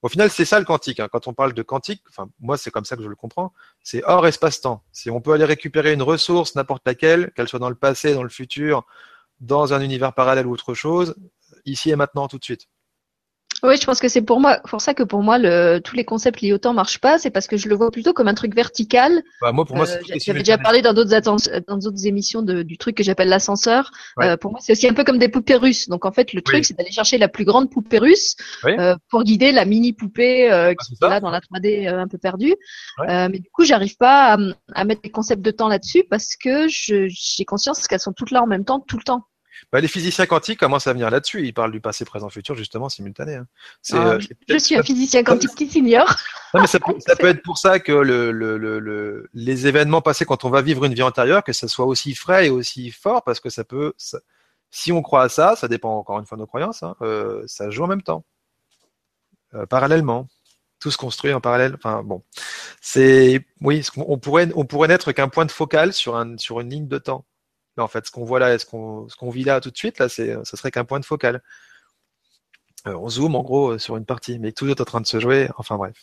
Au 0.02 0.08
final, 0.08 0.30
c'est 0.30 0.44
ça 0.44 0.58
le 0.58 0.64
quantique. 0.64 0.98
hein. 0.98 1.06
Quand 1.12 1.28
on 1.28 1.34
parle 1.34 1.52
de 1.52 1.62
quantique, 1.62 2.02
moi, 2.40 2.56
c'est 2.56 2.72
comme 2.72 2.84
ça 2.84 2.96
que 2.96 3.02
je 3.04 3.08
le 3.08 3.14
comprends. 3.14 3.52
C'est 3.84 4.02
hors 4.04 4.26
espace-temps. 4.26 4.82
Si 4.90 5.08
on 5.10 5.20
peut 5.20 5.32
aller 5.32 5.44
récupérer 5.44 5.92
une 5.92 6.02
ressource, 6.02 6.56
n'importe 6.56 6.82
laquelle, 6.84 7.30
qu'elle 7.36 7.46
soit 7.46 7.60
dans 7.60 7.68
le 7.68 7.76
passé, 7.76 8.12
dans 8.14 8.24
le 8.24 8.28
futur, 8.28 8.84
dans 9.38 9.74
un 9.74 9.80
univers 9.80 10.12
parallèle 10.12 10.48
ou 10.48 10.52
autre 10.52 10.74
chose, 10.74 11.14
ici 11.64 11.90
et 11.90 11.96
maintenant, 11.96 12.28
tout 12.28 12.38
de 12.38 12.44
suite. 12.44 12.66
Oui, 13.64 13.76
je 13.80 13.84
pense 13.86 14.00
que 14.00 14.08
c'est 14.08 14.22
pour 14.22 14.40
moi, 14.40 14.58
pour 14.68 14.80
ça 14.80 14.92
que 14.92 15.04
pour 15.04 15.22
moi, 15.22 15.38
le, 15.38 15.78
tous 15.78 15.94
les 15.94 16.04
concepts 16.04 16.40
liés 16.40 16.52
au 16.52 16.58
temps 16.58 16.72
marchent 16.74 16.98
pas. 16.98 17.20
C'est 17.20 17.30
parce 17.30 17.46
que 17.46 17.56
je 17.56 17.68
le 17.68 17.76
vois 17.76 17.92
plutôt 17.92 18.12
comme 18.12 18.26
un 18.26 18.34
truc 18.34 18.56
vertical. 18.56 19.22
Bah, 19.40 19.52
moi, 19.52 19.64
pour 19.64 19.76
moi, 19.76 19.86
Euh, 19.88 19.98
J'avais 20.20 20.40
déjà 20.40 20.58
parlé 20.58 20.82
dans 20.82 20.92
d'autres 20.92 21.12
atten- 21.14 21.64
dans 21.68 21.76
d'autres 21.76 22.04
émissions 22.08 22.42
de- 22.42 22.64
du 22.64 22.76
truc 22.76 22.96
que 22.96 23.04
j'appelle 23.04 23.28
l'ascenseur. 23.28 23.92
Ouais. 24.16 24.30
Euh, 24.30 24.36
pour 24.36 24.50
moi, 24.50 24.58
c'est 24.60 24.72
aussi 24.72 24.88
un 24.88 24.94
peu 24.94 25.04
comme 25.04 25.18
des 25.18 25.28
poupées 25.28 25.54
russes. 25.54 25.88
Donc 25.88 26.04
en 26.06 26.10
fait, 26.10 26.32
le 26.32 26.42
truc, 26.42 26.64
c'est 26.64 26.74
d'aller 26.76 26.90
chercher 26.90 27.18
la 27.18 27.28
plus 27.28 27.44
grande 27.44 27.70
poupée 27.70 27.98
russe 27.98 28.34
Oui. 28.64 28.72
euh, 28.80 28.96
pour 29.10 29.22
guider 29.22 29.52
la 29.52 29.64
mini 29.64 29.92
poupée 29.92 30.50
euh, 30.50 30.74
qui 30.74 30.96
c'est 30.98 31.06
est 31.06 31.08
là 31.08 31.20
dans 31.20 31.30
la 31.30 31.40
3D 31.40 31.86
euh, 31.86 32.00
un 32.00 32.08
peu 32.08 32.18
perdue. 32.18 32.56
Ouais. 32.98 33.10
Euh, 33.10 33.28
mais 33.30 33.38
du 33.38 33.48
coup, 33.52 33.62
j'arrive 33.62 33.96
pas 33.96 34.34
à, 34.34 34.38
à 34.74 34.84
mettre 34.84 35.02
des 35.02 35.10
concepts 35.10 35.42
de 35.42 35.52
temps 35.52 35.68
là-dessus 35.68 36.02
parce 36.10 36.34
que 36.34 36.66
j'ai 36.66 37.44
conscience 37.44 37.86
qu'elles 37.86 38.00
sont 38.00 38.12
toutes 38.12 38.32
là 38.32 38.42
en 38.42 38.48
même 38.48 38.64
temps, 38.64 38.80
tout 38.80 38.96
le 38.96 39.04
temps. 39.04 39.22
Bah, 39.70 39.80
les 39.80 39.88
physiciens 39.88 40.26
quantiques 40.26 40.58
commencent 40.60 40.86
à 40.86 40.92
venir 40.92 41.10
là-dessus. 41.10 41.46
Ils 41.46 41.52
parlent 41.54 41.72
du 41.72 41.80
passé, 41.80 42.04
présent, 42.04 42.28
futur, 42.30 42.54
justement, 42.54 42.88
simultané. 42.88 43.36
hein. 43.36 43.46
Ah, 43.92 43.96
euh, 44.12 44.18
Je 44.48 44.58
suis 44.58 44.76
un 44.76 44.82
physicien 44.82 45.22
quantique 45.24 45.54
qui 45.54 45.68
s'ignore. 45.68 46.14
Non, 46.54 46.60
mais 46.60 46.66
ça 46.66 46.80
peut, 46.80 46.94
ça 47.06 47.16
peut 47.16 47.26
être 47.28 47.42
pour 47.42 47.58
ça 47.58 47.78
que 47.80 47.92
le, 47.92 48.32
le, 48.32 48.58
le, 48.58 48.78
le- 48.78 49.28
les 49.34 49.66
événements 49.66 50.00
passés 50.02 50.24
quand 50.24 50.44
on 50.44 50.50
va 50.50 50.62
vivre 50.62 50.84
une 50.84 50.94
vie 50.94 51.02
antérieure, 51.02 51.44
que 51.44 51.52
ça 51.52 51.68
soit 51.68 51.86
aussi 51.86 52.14
frais 52.14 52.46
et 52.46 52.50
aussi 52.50 52.90
fort, 52.90 53.22
parce 53.24 53.40
que 53.40 53.50
ça 53.50 53.64
peut, 53.64 53.92
ça- 53.96 54.20
si 54.70 54.90
on 54.92 55.02
croit 55.02 55.22
à 55.22 55.28
ça, 55.28 55.54
ça 55.56 55.68
dépend 55.68 55.96
encore 55.98 56.18
une 56.18 56.26
fois 56.26 56.36
de 56.36 56.40
nos 56.42 56.46
croyances, 56.46 56.82
hein, 56.82 56.96
euh, 57.02 57.42
ça 57.46 57.68
joue 57.70 57.84
en 57.84 57.88
même 57.88 58.02
temps, 58.02 58.24
Euh, 59.54 59.66
parallèlement. 59.66 60.28
Tout 60.80 60.90
se 60.90 60.96
construit 60.98 61.32
en 61.32 61.40
parallèle. 61.40 61.74
Enfin 61.76 62.02
bon, 62.02 62.22
c'est 62.80 63.46
oui, 63.60 63.86
on 63.96 64.18
pourrait 64.18 64.48
on 64.56 64.64
pourrait 64.64 64.88
n'être 64.88 65.12
qu'un 65.12 65.28
point 65.28 65.44
de 65.44 65.52
focal 65.52 65.92
sur 65.92 66.16
un 66.16 66.36
sur 66.38 66.58
une 66.60 66.70
ligne 66.70 66.88
de 66.88 66.98
temps. 66.98 67.24
Mais 67.76 67.82
en 67.82 67.88
fait, 67.88 68.06
ce 68.06 68.10
qu'on 68.10 68.24
voit 68.24 68.38
là, 68.38 68.58
ce 68.58 68.66
qu'on 68.66 69.08
ce 69.08 69.16
qu'on 69.16 69.30
vit 69.30 69.44
là 69.44 69.60
tout 69.60 69.70
de 69.70 69.76
suite 69.76 69.98
là, 69.98 70.08
c'est 70.08 70.34
ça 70.44 70.56
serait 70.56 70.70
qu'un 70.70 70.84
point 70.84 71.00
de 71.00 71.04
focal. 71.04 71.42
Euh, 72.88 72.94
on 72.96 73.08
zoome 73.08 73.36
en 73.36 73.42
gros 73.42 73.70
euh, 73.74 73.78
sur 73.78 73.96
une 73.96 74.04
partie, 74.04 74.40
mais 74.40 74.50
tout 74.50 74.68
est 74.68 74.80
en 74.80 74.84
train 74.84 75.00
de 75.00 75.06
se 75.06 75.20
jouer. 75.20 75.48
Enfin 75.56 75.76
bref. 75.76 75.94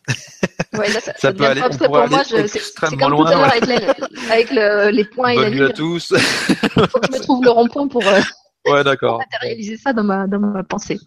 Ouais, 0.73 0.87
là, 0.89 1.01
ça, 1.17 1.33
peut 1.33 1.43
aller- 1.45 1.61
on 1.61 1.77
pour 1.77 1.89
moi. 1.89 2.05
aller 2.05 2.39
extrêmement 2.39 2.97
comme 3.09 3.17
tout 3.17 3.23
loin, 3.23 3.31
à 3.31 3.35
l'heure 3.35 3.41
ouais. 3.77 4.31
avec, 4.31 4.49
le- 4.51 4.89
les 4.89 5.03
points 5.03 5.31
et 5.31 5.35
la 5.35 5.41
Bonne 5.43 5.53
nuit 5.55 5.63
à 5.65 5.69
tous. 5.73 6.13
Faut 6.15 6.99
que 7.01 7.07
je 7.11 7.17
me 7.17 7.21
trouve 7.21 7.43
le 7.43 7.49
rond-point 7.49 7.87
pour 7.89 8.07
euh, 8.07 8.21
ouais, 8.67 8.83
d'accord. 8.83 9.19
matérialiser 9.19 9.77
ça 9.77 9.93
dans 9.93 10.03
ma, 10.03 10.27
dans 10.27 10.39
ma 10.39 10.63
pensée. 10.63 10.99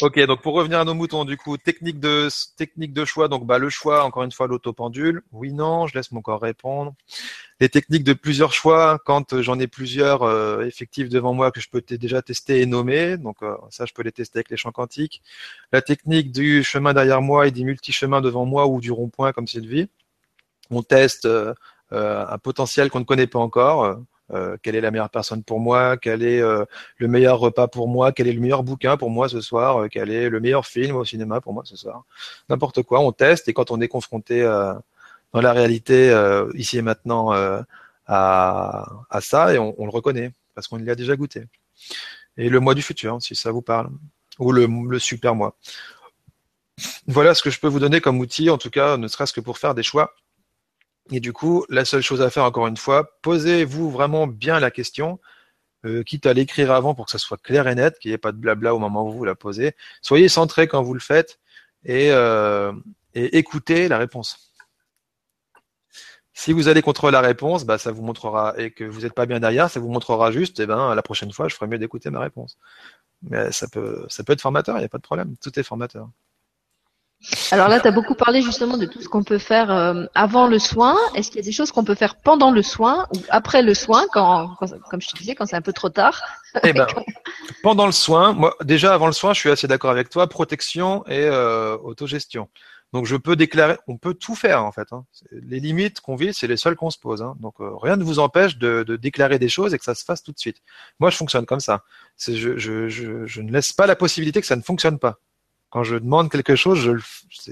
Ok, 0.00 0.18
donc 0.26 0.42
pour 0.42 0.54
revenir 0.54 0.80
à 0.80 0.84
nos 0.84 0.94
moutons, 0.94 1.24
du 1.24 1.36
coup, 1.36 1.56
technique 1.56 2.00
de 2.00 2.28
technique 2.56 2.92
de 2.92 3.04
choix. 3.04 3.28
Donc, 3.28 3.46
bah, 3.46 3.58
le 3.58 3.68
choix, 3.70 4.04
encore 4.04 4.22
une 4.22 4.32
fois, 4.32 4.46
l'autopendule. 4.46 5.22
Oui, 5.32 5.52
non, 5.52 5.86
je 5.86 5.94
laisse 5.94 6.12
mon 6.12 6.22
corps 6.22 6.40
répondre. 6.40 6.94
Les 7.60 7.68
techniques 7.68 8.04
de 8.04 8.12
plusieurs 8.12 8.52
choix, 8.52 8.98
quand 9.04 9.32
euh, 9.32 9.42
j'en 9.42 9.58
ai 9.58 9.66
plusieurs 9.66 10.22
euh, 10.22 10.64
effectifs 10.64 11.08
devant 11.08 11.34
moi 11.34 11.50
que 11.50 11.60
je 11.60 11.68
peux 11.68 11.82
déjà 11.82 12.22
tester 12.22 12.60
et 12.60 12.66
nommer. 12.66 13.16
Donc, 13.18 13.42
euh, 13.42 13.54
ça, 13.70 13.84
je 13.86 13.92
peux 13.92 14.02
les 14.02 14.12
tester 14.12 14.38
avec 14.38 14.50
les 14.50 14.56
champs 14.56 14.72
quantiques. 14.72 15.22
La 15.72 15.82
technique 15.82 16.32
du 16.32 16.62
chemin 16.64 16.94
derrière 16.94 17.20
moi 17.20 17.46
et 17.46 17.50
des 17.50 17.64
multi-chemins 17.64 18.20
devant 18.20 18.46
moi 18.46 18.66
ou 18.66 18.80
du 18.80 18.90
rond-point 18.90 19.32
comme 19.32 19.46
Sylvie. 19.46 19.88
On 20.70 20.82
teste 20.82 21.26
euh, 21.26 21.52
euh, 21.92 22.24
un 22.26 22.38
potentiel 22.38 22.90
qu'on 22.90 23.00
ne 23.00 23.04
connaît 23.04 23.26
pas 23.26 23.40
encore. 23.40 23.98
Euh, 24.32 24.56
quelle 24.62 24.76
est 24.76 24.80
la 24.80 24.90
meilleure 24.90 25.10
personne 25.10 25.42
pour 25.42 25.60
moi? 25.60 25.96
Quel 25.96 26.22
est 26.22 26.40
euh, 26.40 26.64
le 26.98 27.08
meilleur 27.08 27.38
repas 27.38 27.68
pour 27.68 27.88
moi? 27.88 28.12
Quel 28.12 28.28
est 28.28 28.32
le 28.32 28.40
meilleur 28.40 28.62
bouquin 28.62 28.96
pour 28.96 29.10
moi 29.10 29.28
ce 29.28 29.40
soir? 29.40 29.82
Euh, 29.82 29.88
Quel 29.90 30.10
est 30.10 30.28
le 30.28 30.40
meilleur 30.40 30.66
film 30.66 30.96
au 30.96 31.04
cinéma 31.04 31.40
pour 31.40 31.52
moi 31.52 31.62
ce 31.66 31.76
soir? 31.76 32.04
N'importe 32.48 32.82
quoi, 32.82 33.00
on 33.00 33.12
teste 33.12 33.48
et 33.48 33.52
quand 33.52 33.70
on 33.70 33.80
est 33.80 33.88
confronté 33.88 34.42
dans 35.32 35.40
la 35.40 35.52
réalité 35.52 36.12
ici 36.54 36.78
et 36.78 36.82
maintenant 36.82 37.32
à, 38.06 39.20
ça, 39.20 39.54
et 39.54 39.58
on, 39.58 39.74
le 39.78 39.90
reconnaît 39.90 40.32
parce 40.54 40.68
qu'on 40.68 40.78
y 40.78 40.90
a 40.90 40.94
déjà 40.94 41.16
goûté. 41.16 41.44
Et 42.36 42.48
le 42.48 42.60
mois 42.60 42.74
du 42.74 42.82
futur, 42.82 43.20
si 43.22 43.34
ça 43.34 43.50
vous 43.52 43.62
parle, 43.62 43.90
ou 44.38 44.52
le, 44.52 44.66
le 44.66 44.98
super 44.98 45.34
mois. 45.34 45.56
Voilà 47.06 47.34
ce 47.34 47.42
que 47.42 47.50
je 47.50 47.60
peux 47.60 47.68
vous 47.68 47.80
donner 47.80 48.00
comme 48.00 48.18
outil, 48.20 48.50
en 48.50 48.58
tout 48.58 48.70
cas, 48.70 48.96
ne 48.96 49.08
serait-ce 49.08 49.32
que 49.32 49.40
pour 49.40 49.58
faire 49.58 49.74
des 49.74 49.82
choix. 49.82 50.14
Et 51.12 51.20
du 51.20 51.32
coup, 51.32 51.64
la 51.68 51.84
seule 51.84 52.02
chose 52.02 52.22
à 52.22 52.30
faire, 52.30 52.44
encore 52.44 52.66
une 52.66 52.76
fois, 52.76 53.18
posez-vous 53.22 53.90
vraiment 53.90 54.26
bien 54.26 54.60
la 54.60 54.70
question, 54.70 55.18
euh, 55.84 56.02
quitte 56.02 56.26
à 56.26 56.32
l'écrire 56.34 56.70
avant 56.72 56.94
pour 56.94 57.06
que 57.06 57.12
ça 57.12 57.18
soit 57.18 57.38
clair 57.38 57.66
et 57.68 57.74
net, 57.74 57.98
qu'il 57.98 58.10
n'y 58.10 58.14
ait 58.14 58.18
pas 58.18 58.32
de 58.32 58.36
blabla 58.38 58.74
au 58.74 58.78
moment 58.78 59.06
où 59.06 59.12
vous 59.12 59.24
la 59.24 59.34
posez. 59.34 59.74
Soyez 60.02 60.28
centré 60.28 60.68
quand 60.68 60.82
vous 60.82 60.94
le 60.94 61.00
faites 61.00 61.40
et, 61.84 62.12
euh, 62.12 62.72
écoutez 63.14 63.88
la 63.88 63.98
réponse. 63.98 64.52
Si 66.32 66.52
vous 66.52 66.68
allez 66.68 66.82
contre 66.82 67.10
la 67.10 67.20
réponse, 67.20 67.64
bah, 67.64 67.76
ça 67.78 67.92
vous 67.92 68.02
montrera, 68.02 68.54
et 68.58 68.70
que 68.70 68.84
vous 68.84 69.02
n'êtes 69.02 69.14
pas 69.14 69.26
bien 69.26 69.40
derrière, 69.40 69.70
ça 69.70 69.80
vous 69.80 69.90
montrera 69.90 70.30
juste, 70.32 70.60
et 70.60 70.66
ben, 70.66 70.94
la 70.94 71.02
prochaine 71.02 71.32
fois, 71.32 71.48
je 71.48 71.54
ferai 71.54 71.66
mieux 71.66 71.78
d'écouter 71.78 72.08
ma 72.10 72.20
réponse. 72.20 72.56
Mais 73.22 73.52
ça 73.52 73.68
peut, 73.68 74.06
ça 74.08 74.24
peut 74.24 74.32
être 74.34 74.40
formateur, 74.40 74.76
il 74.76 74.80
n'y 74.80 74.86
a 74.86 74.88
pas 74.88 74.98
de 74.98 75.02
problème. 75.02 75.36
Tout 75.42 75.58
est 75.58 75.62
formateur. 75.62 76.08
Alors 77.50 77.68
là, 77.68 77.80
tu 77.80 77.86
as 77.86 77.90
beaucoup 77.90 78.14
parlé 78.14 78.40
justement 78.40 78.78
de 78.78 78.86
tout 78.86 79.02
ce 79.02 79.08
qu'on 79.08 79.22
peut 79.22 79.38
faire 79.38 79.70
euh, 79.70 80.06
avant 80.14 80.46
le 80.46 80.58
soin. 80.58 80.96
Est-ce 81.14 81.28
qu'il 81.28 81.36
y 81.36 81.42
a 81.42 81.44
des 81.44 81.52
choses 81.52 81.70
qu'on 81.70 81.84
peut 81.84 81.94
faire 81.94 82.16
pendant 82.16 82.50
le 82.50 82.62
soin 82.62 83.06
ou 83.14 83.18
après 83.28 83.62
le 83.62 83.74
soin, 83.74 84.06
quand, 84.12 84.56
comme 84.56 85.02
je 85.02 85.08
te 85.08 85.18
disais, 85.18 85.34
quand 85.34 85.46
c'est 85.46 85.56
un 85.56 85.62
peu 85.62 85.74
trop 85.74 85.90
tard 85.90 86.22
Eh 86.64 86.72
ben, 86.72 86.86
pendant 87.62 87.86
le 87.86 87.92
soin, 87.92 88.32
moi, 88.32 88.56
déjà 88.62 88.94
avant 88.94 89.06
le 89.06 89.12
soin, 89.12 89.34
je 89.34 89.40
suis 89.40 89.50
assez 89.50 89.68
d'accord 89.68 89.90
avec 89.90 90.08
toi, 90.08 90.28
protection 90.28 91.04
et 91.06 91.24
euh, 91.24 91.76
autogestion. 91.78 92.48
Donc 92.92 93.06
je 93.06 93.16
peux 93.16 93.36
déclarer, 93.36 93.76
on 93.86 93.98
peut 93.98 94.14
tout 94.14 94.34
faire 94.34 94.64
en 94.64 94.72
fait. 94.72 94.92
Hein. 94.92 95.04
Les 95.30 95.60
limites 95.60 96.00
qu'on 96.00 96.16
vit, 96.16 96.34
c'est 96.34 96.48
les 96.48 96.56
seules 96.56 96.74
qu'on 96.74 96.90
se 96.90 96.98
pose. 96.98 97.22
Hein. 97.22 97.36
Donc 97.38 97.54
euh, 97.60 97.76
rien 97.76 97.96
ne 97.96 98.02
vous 98.02 98.18
empêche 98.18 98.56
de, 98.56 98.82
déclarer 99.00 99.38
des 99.38 99.48
choses 99.48 99.74
et 99.74 99.78
que 99.78 99.84
ça 99.84 99.94
se 99.94 100.04
fasse 100.04 100.22
tout 100.22 100.32
de 100.32 100.38
suite. 100.38 100.56
Moi, 100.98 101.10
je 101.10 101.16
fonctionne 101.16 101.46
comme 101.46 101.60
ça. 101.60 101.84
Je, 102.18 102.56
je, 102.56 103.40
ne 103.40 103.52
laisse 103.52 103.72
pas 103.72 103.86
la 103.86 103.94
possibilité 103.94 104.40
que 104.40 104.46
ça 104.46 104.56
ne 104.56 104.62
fonctionne 104.62 104.98
pas. 104.98 105.20
Quand 105.70 105.84
je 105.84 105.96
demande 105.96 106.30
quelque 106.30 106.56
chose, 106.56 106.98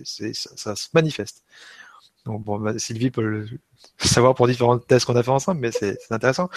ça, 0.04 0.76
se 0.76 0.88
manifeste. 0.92 1.44
Donc 2.26 2.44
bon, 2.44 2.58
bah, 2.58 2.78
Sylvie 2.78 3.10
peut 3.10 3.22
le 3.22 3.48
savoir 3.98 4.34
pour 4.34 4.46
différents 4.46 4.78
tests 4.78 5.06
qu'on 5.06 5.16
a 5.16 5.22
fait 5.22 5.30
ensemble, 5.30 5.60
mais 5.60 5.72
c'est, 5.72 5.98
intéressant. 6.10 6.50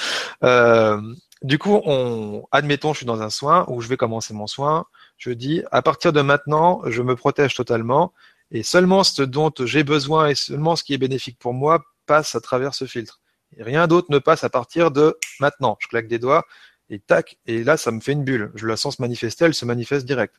Euh, 0.43 0.99
du 1.43 1.57
coup, 1.57 1.81
on, 1.85 2.45
admettons, 2.51 2.93
je 2.93 2.97
suis 2.97 3.05
dans 3.05 3.21
un 3.21 3.29
soin 3.29 3.65
où 3.67 3.81
je 3.81 3.87
vais 3.87 3.97
commencer 3.97 4.33
mon 4.33 4.47
soin. 4.47 4.85
Je 5.17 5.31
dis, 5.31 5.63
à 5.71 5.81
partir 5.81 6.13
de 6.13 6.21
maintenant, 6.21 6.81
je 6.87 7.01
me 7.01 7.15
protège 7.15 7.55
totalement 7.55 8.13
et 8.51 8.63
seulement 8.63 9.03
ce 9.03 9.21
dont 9.21 9.51
j'ai 9.63 9.83
besoin 9.83 10.27
et 10.27 10.35
seulement 10.35 10.75
ce 10.75 10.83
qui 10.83 10.93
est 10.93 10.97
bénéfique 10.97 11.39
pour 11.39 11.53
moi 11.53 11.83
passe 12.05 12.35
à 12.35 12.41
travers 12.41 12.75
ce 12.75 12.85
filtre. 12.85 13.21
Rien 13.57 13.87
d'autre 13.87 14.07
ne 14.09 14.19
passe 14.19 14.43
à 14.43 14.49
partir 14.49 14.91
de 14.91 15.17
maintenant. 15.39 15.77
Je 15.79 15.87
claque 15.87 16.07
des 16.07 16.19
doigts 16.19 16.45
et 16.89 16.99
tac, 16.99 17.37
et 17.45 17.63
là, 17.63 17.77
ça 17.77 17.91
me 17.91 18.01
fait 18.01 18.11
une 18.11 18.23
bulle. 18.23 18.51
Je 18.55 18.67
la 18.67 18.75
sens 18.75 18.97
se 18.97 19.01
manifester, 19.01 19.45
elle 19.45 19.53
se 19.53 19.65
manifeste 19.65 20.05
direct. 20.05 20.35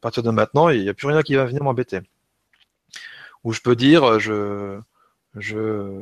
À 0.00 0.02
partir 0.02 0.22
de 0.22 0.30
maintenant, 0.30 0.70
il 0.70 0.82
n'y 0.82 0.88
a 0.88 0.94
plus 0.94 1.06
rien 1.06 1.22
qui 1.22 1.34
va 1.34 1.44
venir 1.44 1.62
m'embêter. 1.62 2.00
Ou 3.44 3.52
je 3.52 3.60
peux 3.60 3.76
dire, 3.76 4.18
je, 4.18 4.78
je, 5.36 6.00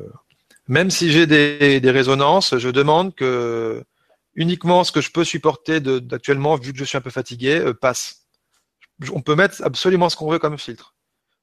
même 0.68 0.90
si 0.90 1.10
j'ai 1.10 1.26
des, 1.26 1.80
des 1.80 1.90
résonances, 1.90 2.56
je 2.56 2.68
demande 2.68 3.14
que 3.14 3.82
uniquement 4.38 4.84
ce 4.84 4.92
que 4.92 5.00
je 5.00 5.10
peux 5.10 5.24
supporter 5.24 5.80
d'actuellement, 5.80 6.54
vu 6.54 6.72
que 6.72 6.78
je 6.78 6.84
suis 6.84 6.96
un 6.96 7.00
peu 7.00 7.10
fatigué, 7.10 7.58
euh, 7.58 7.74
passe. 7.74 8.28
On 9.12 9.20
peut 9.20 9.34
mettre 9.34 9.62
absolument 9.64 10.08
ce 10.08 10.16
qu'on 10.16 10.30
veut 10.30 10.38
comme 10.38 10.58
filtre. 10.58 10.94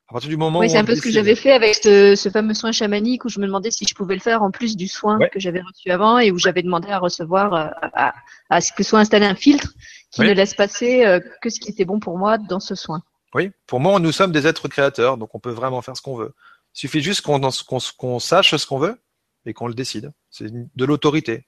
À 0.08 0.14
partir 0.14 0.30
du 0.30 0.38
moment 0.38 0.60
oui, 0.60 0.70
c'est 0.70 0.78
un 0.78 0.86
peu 0.86 0.96
ce 0.96 1.02
que 1.02 1.10
j'avais 1.10 1.36
fait 1.36 1.52
avec 1.52 1.76
ce, 1.76 2.30
fameux 2.32 2.54
soin 2.54 2.72
chamanique 2.72 3.26
où 3.26 3.30
je 3.30 3.40
me 3.40 3.48
demandais 3.48 3.72
si 3.72 3.86
je 3.90 3.96
pouvais 3.96 4.14
le 4.14 4.22
faire 4.22 4.44
en 4.44 4.52
plus 4.52 4.78
du 4.78 4.88
soin 4.88 5.18
que 5.34 5.40
j'avais 5.40 5.62
reçu 5.62 5.90
avant 5.90 6.20
et 6.20 6.32
où 6.32 6.38
j'avais 6.38 6.62
demandé 6.62 6.90
à 6.90 7.00
recevoir, 7.00 7.54
euh, 7.54 8.12
à, 8.50 8.62
ce 8.62 8.72
que 8.72 8.84
soit 8.84 9.00
installé 9.00 9.26
un 9.26 9.36
filtre 9.36 9.74
qui 10.16 10.22
ne 10.22 10.34
laisse 10.34 10.54
passer 10.54 11.06
euh, 11.06 11.20
que 11.42 11.50
ce 11.50 11.60
qui 11.60 11.70
était 11.70 11.86
bon 11.86 12.00
pour 12.00 12.18
moi 12.18 12.38
dans 12.38 12.60
ce 12.60 12.76
soin. 12.76 13.04
Oui, 13.34 13.52
pour 13.68 13.82
moi, 13.82 14.00
nous 14.00 14.14
sommes 14.14 14.32
des 14.32 14.48
êtres 14.48 14.70
créateurs, 14.70 15.18
donc 15.18 15.36
on 15.36 15.40
peut 15.40 15.52
vraiment 15.52 15.82
faire 15.82 15.98
ce 15.98 16.02
qu'on 16.02 16.16
veut. 16.16 16.34
Il 16.74 16.80
suffit 16.80 17.02
juste 17.02 17.22
qu'on 17.22 18.20
sache 18.20 18.56
ce 18.56 18.66
qu'on 18.66 18.80
veut 18.80 18.98
et 19.46 19.54
qu'on 19.54 19.68
le 19.68 19.74
décide. 19.74 20.12
C'est 20.30 20.52
de 20.52 20.86
l'autorité. 20.86 21.46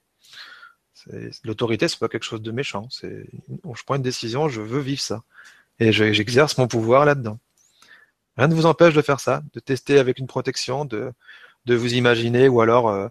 L'autorité, 1.44 1.88
c'est 1.88 1.98
pas 1.98 2.08
quelque 2.08 2.24
chose 2.24 2.42
de 2.42 2.50
méchant. 2.50 2.88
Je 3.02 3.82
prends 3.86 3.94
une 3.94 4.02
décision, 4.02 4.48
je 4.48 4.60
veux 4.60 4.80
vivre 4.80 5.00
ça, 5.00 5.22
et 5.78 5.92
j'exerce 5.92 6.58
mon 6.58 6.68
pouvoir 6.68 7.06
là-dedans. 7.06 7.38
Rien 8.36 8.48
ne 8.48 8.54
vous 8.54 8.66
empêche 8.66 8.94
de 8.94 9.02
faire 9.02 9.20
ça, 9.20 9.42
de 9.54 9.60
tester 9.60 9.98
avec 9.98 10.18
une 10.18 10.26
protection, 10.26 10.84
de, 10.84 11.12
de 11.64 11.74
vous 11.74 11.94
imaginer, 11.94 12.48
ou 12.48 12.60
alors 12.60 12.88
euh, 12.88 13.08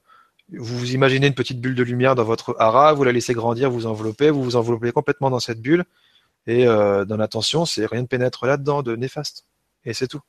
vous 0.49 0.93
imaginez 0.93 1.27
une 1.27 1.35
petite 1.35 1.59
bulle 1.59 1.75
de 1.75 1.83
lumière 1.83 2.15
dans 2.15 2.23
votre 2.23 2.55
hara, 2.59 2.93
vous 2.93 3.03
la 3.03 3.11
laissez 3.11 3.33
grandir, 3.33 3.69
vous 3.69 3.85
enveloppez, 3.85 4.29
vous 4.29 4.43
vous 4.43 4.55
enveloppez 4.55 4.91
complètement 4.91 5.29
dans 5.29 5.39
cette 5.39 5.61
bulle, 5.61 5.83
et 6.45 6.65
euh, 6.65 7.03
dans 7.03 7.17
l'attention, 7.17 7.65
c'est 7.65 7.85
rien 7.85 8.01
ne 8.01 8.07
pénètre 8.07 8.45
là-dedans 8.45 8.81
de 8.81 8.95
néfaste. 8.95 9.45
Et 9.83 9.93
c'est 9.93 10.07
tout. 10.07 10.21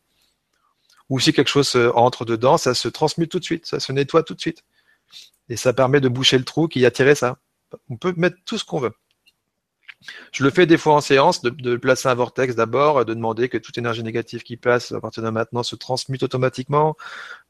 Ou 1.08 1.20
si 1.20 1.32
quelque 1.32 1.48
chose 1.48 1.74
euh, 1.76 1.92
entre 1.94 2.24
dedans, 2.24 2.58
ça 2.58 2.74
se 2.74 2.88
transmute 2.88 3.30
tout 3.30 3.38
de 3.38 3.44
suite, 3.44 3.66
ça 3.66 3.78
se 3.78 3.92
nettoie 3.92 4.24
tout 4.24 4.34
de 4.34 4.40
suite. 4.40 4.64
Et 5.48 5.56
ça 5.56 5.72
permet 5.72 6.00
de 6.00 6.08
boucher 6.08 6.36
le 6.36 6.44
trou 6.44 6.68
qui 6.68 6.84
a 6.84 6.90
tiré 6.90 7.14
ça. 7.14 7.38
On 7.88 7.96
peut 7.96 8.12
mettre 8.16 8.36
tout 8.44 8.58
ce 8.58 8.64
qu'on 8.64 8.80
veut. 8.80 8.92
Je 10.32 10.44
le 10.44 10.50
fais 10.50 10.66
des 10.66 10.78
fois 10.78 10.94
en 10.94 11.00
séance, 11.00 11.42
de, 11.42 11.76
placer 11.76 12.08
un 12.08 12.14
vortex 12.14 12.54
d'abord, 12.54 13.04
de 13.04 13.14
demander 13.14 13.48
que 13.48 13.58
toute 13.58 13.78
énergie 13.78 14.02
négative 14.02 14.42
qui 14.42 14.56
passe 14.56 14.92
à 14.92 15.00
partir 15.00 15.22
de 15.22 15.30
maintenant 15.30 15.62
se 15.62 15.76
transmute 15.76 16.22
automatiquement, 16.22 16.96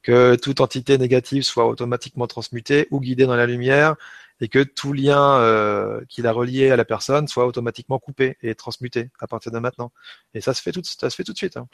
que 0.02 0.36
toute 0.36 0.60
entité 0.60 0.96
négative 0.98 1.42
soit 1.42 1.66
automatiquement 1.66 2.26
transmutée 2.26 2.88
ou 2.90 3.00
guidée 3.00 3.26
dans 3.26 3.36
la 3.36 3.46
lumière, 3.46 3.96
et 4.40 4.48
que 4.48 4.62
tout 4.62 4.92
lien 4.92 5.40
euh, 5.40 6.00
qui 6.08 6.22
l'a 6.22 6.32
relié 6.32 6.70
à 6.70 6.76
la 6.76 6.84
personne 6.84 7.28
soit 7.28 7.46
automatiquement 7.46 7.98
coupé 7.98 8.38
et 8.42 8.54
transmuté 8.54 9.10
à 9.20 9.26
partir 9.26 9.52
de 9.52 9.58
maintenant. 9.58 9.92
Et 10.34 10.40
ça 10.40 10.54
se 10.54 10.62
fait 10.62 10.72
tout, 10.72 10.82
ça 10.84 11.10
se 11.10 11.16
fait 11.16 11.24
tout 11.24 11.32
de 11.32 11.38
suite. 11.38 11.56
Hein. 11.56 11.68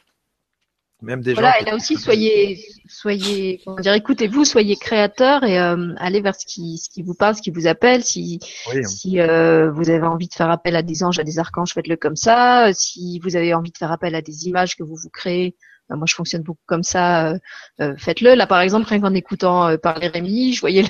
Même 1.01 1.21
des 1.21 1.33
voilà, 1.33 1.59
et 1.59 1.65
là 1.65 1.75
aussi, 1.75 1.97
soyez, 1.97 2.65
soyez, 2.87 3.61
comment 3.65 3.77
dire, 3.77 3.93
écoutez-vous, 3.93 4.45
soyez 4.45 4.75
créateur 4.77 5.43
et 5.43 5.59
euh, 5.59 5.93
allez 5.97 6.21
vers 6.21 6.35
ce 6.35 6.45
qui, 6.45 6.77
ce 6.77 6.89
qui 6.89 7.03
vous 7.03 7.13
parle, 7.13 7.35
ce 7.35 7.41
qui 7.41 7.51
vous 7.51 7.67
appelle. 7.67 8.03
Si, 8.03 8.39
si 8.83 9.19
euh, 9.19 9.71
vous 9.71 9.89
avez 9.89 10.07
envie 10.07 10.27
de 10.27 10.33
faire 10.33 10.49
appel 10.49 10.75
à 10.75 10.81
des 10.81 11.03
anges, 11.03 11.19
à 11.19 11.23
des 11.23 11.37
archanges, 11.37 11.73
faites-le 11.73 11.97
comme 11.97 12.15
ça. 12.15 12.71
Si 12.73 13.19
vous 13.19 13.35
avez 13.35 13.53
envie 13.53 13.71
de 13.71 13.77
faire 13.77 13.91
appel 13.91 14.15
à 14.15 14.21
des 14.21 14.47
images 14.47 14.75
que 14.77 14.83
vous 14.83 14.95
vous 14.95 15.09
créez, 15.09 15.55
ben, 15.89 15.97
moi, 15.97 16.05
je 16.09 16.15
fonctionne 16.15 16.41
beaucoup 16.41 16.63
comme 16.65 16.83
ça. 16.83 17.27
Euh, 17.29 17.37
euh, 17.79 17.95
faites-le. 17.97 18.33
Là, 18.33 18.47
par 18.47 18.59
exemple, 18.61 18.87
rien 18.87 18.99
qu'en 19.01 19.13
écoutant 19.13 19.67
euh, 19.67 19.77
parler 19.77 20.07
Rémi, 20.07 20.53
je 20.53 20.61
voyais 20.61 20.83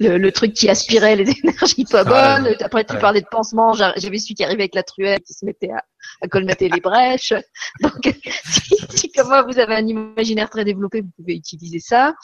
le, 0.00 0.18
le, 0.18 0.32
truc 0.32 0.54
qui 0.54 0.68
aspirait 0.68 1.14
les 1.14 1.30
énergies 1.44 1.84
pas 1.84 2.04
bonnes. 2.04 2.56
Après, 2.60 2.84
tu 2.84 2.96
parlais 2.98 3.20
de 3.20 3.28
pansement. 3.30 3.74
J'avais 3.74 4.18
celui 4.18 4.34
qui 4.34 4.44
arrivait 4.44 4.62
avec 4.62 4.74
la 4.74 4.82
truelle 4.82 5.20
qui 5.20 5.34
se 5.34 5.44
mettait 5.44 5.70
à, 5.70 5.84
à 6.22 6.28
colmater 6.28 6.68
les 6.68 6.80
brèches. 6.80 7.32
Donc, 7.80 8.12
si, 8.44 8.79
vous 9.22 9.58
avez 9.58 9.74
un 9.74 9.86
imaginaire 9.86 10.50
très 10.50 10.64
développé, 10.64 11.00
vous 11.00 11.10
pouvez 11.16 11.34
utiliser 11.34 11.80
ça. 11.80 12.14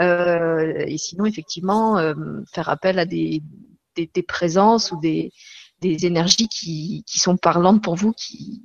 et 0.00 0.96
sinon, 0.98 1.26
effectivement, 1.26 2.14
faire 2.52 2.68
appel 2.68 2.98
à 2.98 3.04
des, 3.04 3.42
présences 4.26 4.92
ou 4.92 5.00
des, 5.00 5.32
énergies 5.82 6.48
qui, 6.48 7.04
sont 7.06 7.36
parlantes 7.36 7.82
pour 7.82 7.96
vous, 7.96 8.12
qui, 8.12 8.62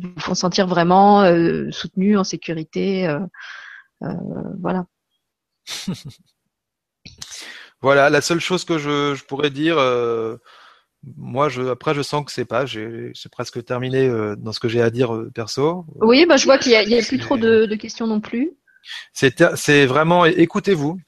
vous 0.00 0.20
font 0.20 0.34
sentir 0.34 0.66
vraiment 0.66 1.22
euh, 1.22 1.70
soutenu, 1.70 2.16
en 2.16 2.24
sécurité. 2.24 3.08
Euh, 3.08 3.20
euh, 4.02 4.14
voilà. 4.60 4.86
voilà, 7.80 8.10
la 8.10 8.20
seule 8.20 8.40
chose 8.40 8.64
que 8.64 8.78
je, 8.78 9.24
pourrais 9.24 9.50
dire, 9.50 9.76
moi, 11.16 11.48
je, 11.48 11.62
après, 11.62 11.94
je 11.94 12.02
sens 12.02 12.24
que 12.24 12.32
c'est 12.32 12.44
pas. 12.44 12.66
J'ai 12.66 13.12
presque 13.32 13.64
terminé 13.64 14.08
dans 14.36 14.52
ce 14.52 14.60
que 14.60 14.68
j'ai 14.68 14.82
à 14.82 14.90
dire 14.90 15.24
perso. 15.34 15.86
Oui, 15.96 16.26
bah, 16.26 16.36
je 16.36 16.44
vois 16.44 16.58
qu'il 16.58 16.72
n'y 16.72 16.98
a, 16.98 17.02
plus 17.02 17.18
trop 17.18 17.38
de, 17.38 17.74
questions 17.74 18.06
non 18.06 18.20
plus. 18.20 18.52
C'est 19.12 19.86
vraiment 19.86 20.26
écoutez-vous. 20.26 21.00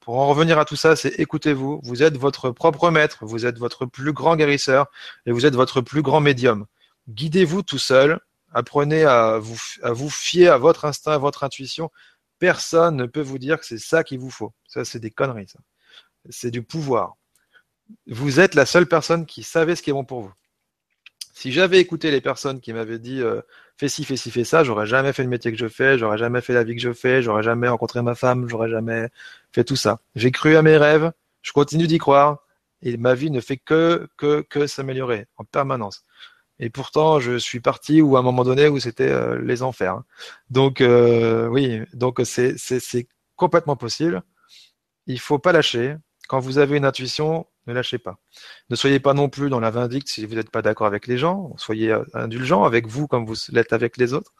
pour 0.00 0.18
en 0.18 0.26
revenir 0.26 0.58
à 0.58 0.64
tout 0.64 0.76
ça, 0.76 0.96
c'est 0.96 1.18
écoutez-vous. 1.18 1.80
Vous 1.82 2.02
êtes 2.02 2.18
votre 2.18 2.50
propre 2.50 2.90
maître, 2.90 3.24
vous 3.24 3.46
êtes 3.46 3.58
votre 3.58 3.86
plus 3.86 4.12
grand 4.12 4.36
guérisseur 4.36 4.86
et 5.24 5.32
vous 5.32 5.46
êtes 5.46 5.54
votre 5.54 5.80
plus 5.80 6.02
grand 6.02 6.20
médium 6.20 6.66
guidez-vous 7.08 7.62
tout 7.62 7.78
seul, 7.78 8.20
apprenez 8.52 9.04
à 9.04 9.38
vous, 9.38 9.58
à 9.82 9.92
vous 9.92 10.10
fier 10.10 10.48
à 10.48 10.58
votre 10.58 10.84
instinct, 10.84 11.12
à 11.12 11.18
votre 11.18 11.44
intuition. 11.44 11.90
Personne 12.38 12.96
ne 12.96 13.06
peut 13.06 13.20
vous 13.20 13.38
dire 13.38 13.58
que 13.58 13.66
c'est 13.66 13.78
ça 13.78 14.04
qu'il 14.04 14.18
vous 14.18 14.30
faut. 14.30 14.52
Ça, 14.66 14.84
c'est 14.84 15.00
des 15.00 15.10
conneries. 15.10 15.52
C'est 16.28 16.50
du 16.50 16.62
pouvoir. 16.62 17.16
Vous 18.06 18.40
êtes 18.40 18.54
la 18.54 18.66
seule 18.66 18.86
personne 18.86 19.26
qui 19.26 19.42
savait 19.42 19.76
ce 19.76 19.82
qui 19.82 19.90
est 19.90 19.92
bon 19.92 20.04
pour 20.04 20.22
vous. 20.22 20.32
Si 21.32 21.52
j'avais 21.52 21.78
écouté 21.80 22.10
les 22.10 22.20
personnes 22.20 22.60
qui 22.60 22.72
m'avaient 22.72 22.98
dit 22.98 23.20
euh, 23.20 23.42
fais 23.76 23.88
ci, 23.88 24.04
fais 24.04 24.16
ci, 24.16 24.30
fais 24.30 24.44
ça, 24.44 24.64
j'aurais 24.64 24.86
jamais 24.86 25.12
fait 25.12 25.22
le 25.22 25.28
métier 25.28 25.52
que 25.52 25.58
je 25.58 25.68
fais, 25.68 25.98
j'aurais 25.98 26.18
jamais 26.18 26.40
fait 26.40 26.54
la 26.54 26.64
vie 26.64 26.74
que 26.74 26.80
je 26.80 26.92
fais, 26.92 27.22
j'aurais 27.22 27.42
jamais 27.42 27.68
rencontré 27.68 28.00
ma 28.02 28.14
femme, 28.14 28.48
j'aurais 28.48 28.70
jamais 28.70 29.08
fait 29.52 29.64
tout 29.64 29.76
ça. 29.76 30.00
J'ai 30.14 30.30
cru 30.30 30.56
à 30.56 30.62
mes 30.62 30.78
rêves, 30.78 31.12
je 31.42 31.52
continue 31.52 31.86
d'y 31.86 31.98
croire, 31.98 32.38
et 32.82 32.96
ma 32.96 33.14
vie 33.14 33.30
ne 33.30 33.40
fait 33.40 33.58
que 33.58 34.08
que 34.16 34.42
que 34.42 34.66
s'améliorer 34.66 35.26
en 35.36 35.44
permanence. 35.44 36.04
Et 36.58 36.70
pourtant, 36.70 37.20
je 37.20 37.36
suis 37.36 37.60
parti 37.60 38.00
où 38.00 38.16
à 38.16 38.20
un 38.20 38.22
moment 38.22 38.44
donné 38.44 38.68
où 38.68 38.78
c'était 38.80 39.10
euh, 39.10 39.38
les 39.42 39.62
enfers. 39.62 39.92
Hein. 39.92 40.04
Donc 40.50 40.80
euh, 40.80 41.48
oui, 41.48 41.82
donc 41.92 42.20
c'est 42.24 42.56
c'est 42.56 43.08
complètement 43.36 43.76
possible. 43.76 44.22
Il 45.06 45.20
faut 45.20 45.38
pas 45.38 45.52
lâcher. 45.52 45.96
Quand 46.28 46.40
vous 46.40 46.58
avez 46.58 46.76
une 46.76 46.84
intuition, 46.84 47.46
ne 47.66 47.72
lâchez 47.72 47.98
pas. 47.98 48.18
Ne 48.70 48.76
soyez 48.76 49.00
pas 49.00 49.14
non 49.14 49.28
plus 49.28 49.50
dans 49.50 49.60
la 49.60 49.70
vindicte 49.70 50.08
si 50.08 50.26
vous 50.26 50.34
n'êtes 50.34 50.50
pas 50.50 50.62
d'accord 50.62 50.86
avec 50.86 51.06
les 51.06 51.18
gens. 51.18 51.54
Soyez 51.58 51.92
euh, 51.92 52.04
indulgent 52.14 52.64
avec 52.64 52.86
vous 52.86 53.06
comme 53.06 53.26
vous 53.26 53.34
l'êtes 53.50 53.72
avec 53.72 53.96
les 53.96 54.12
autres. 54.12 54.32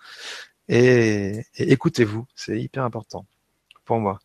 et 0.69 1.45
écoutez-vous, 1.57 2.27
c'est 2.35 2.61
hyper 2.61 2.85
important 2.85 3.27
pour 3.87 4.01
moi. 4.01 4.19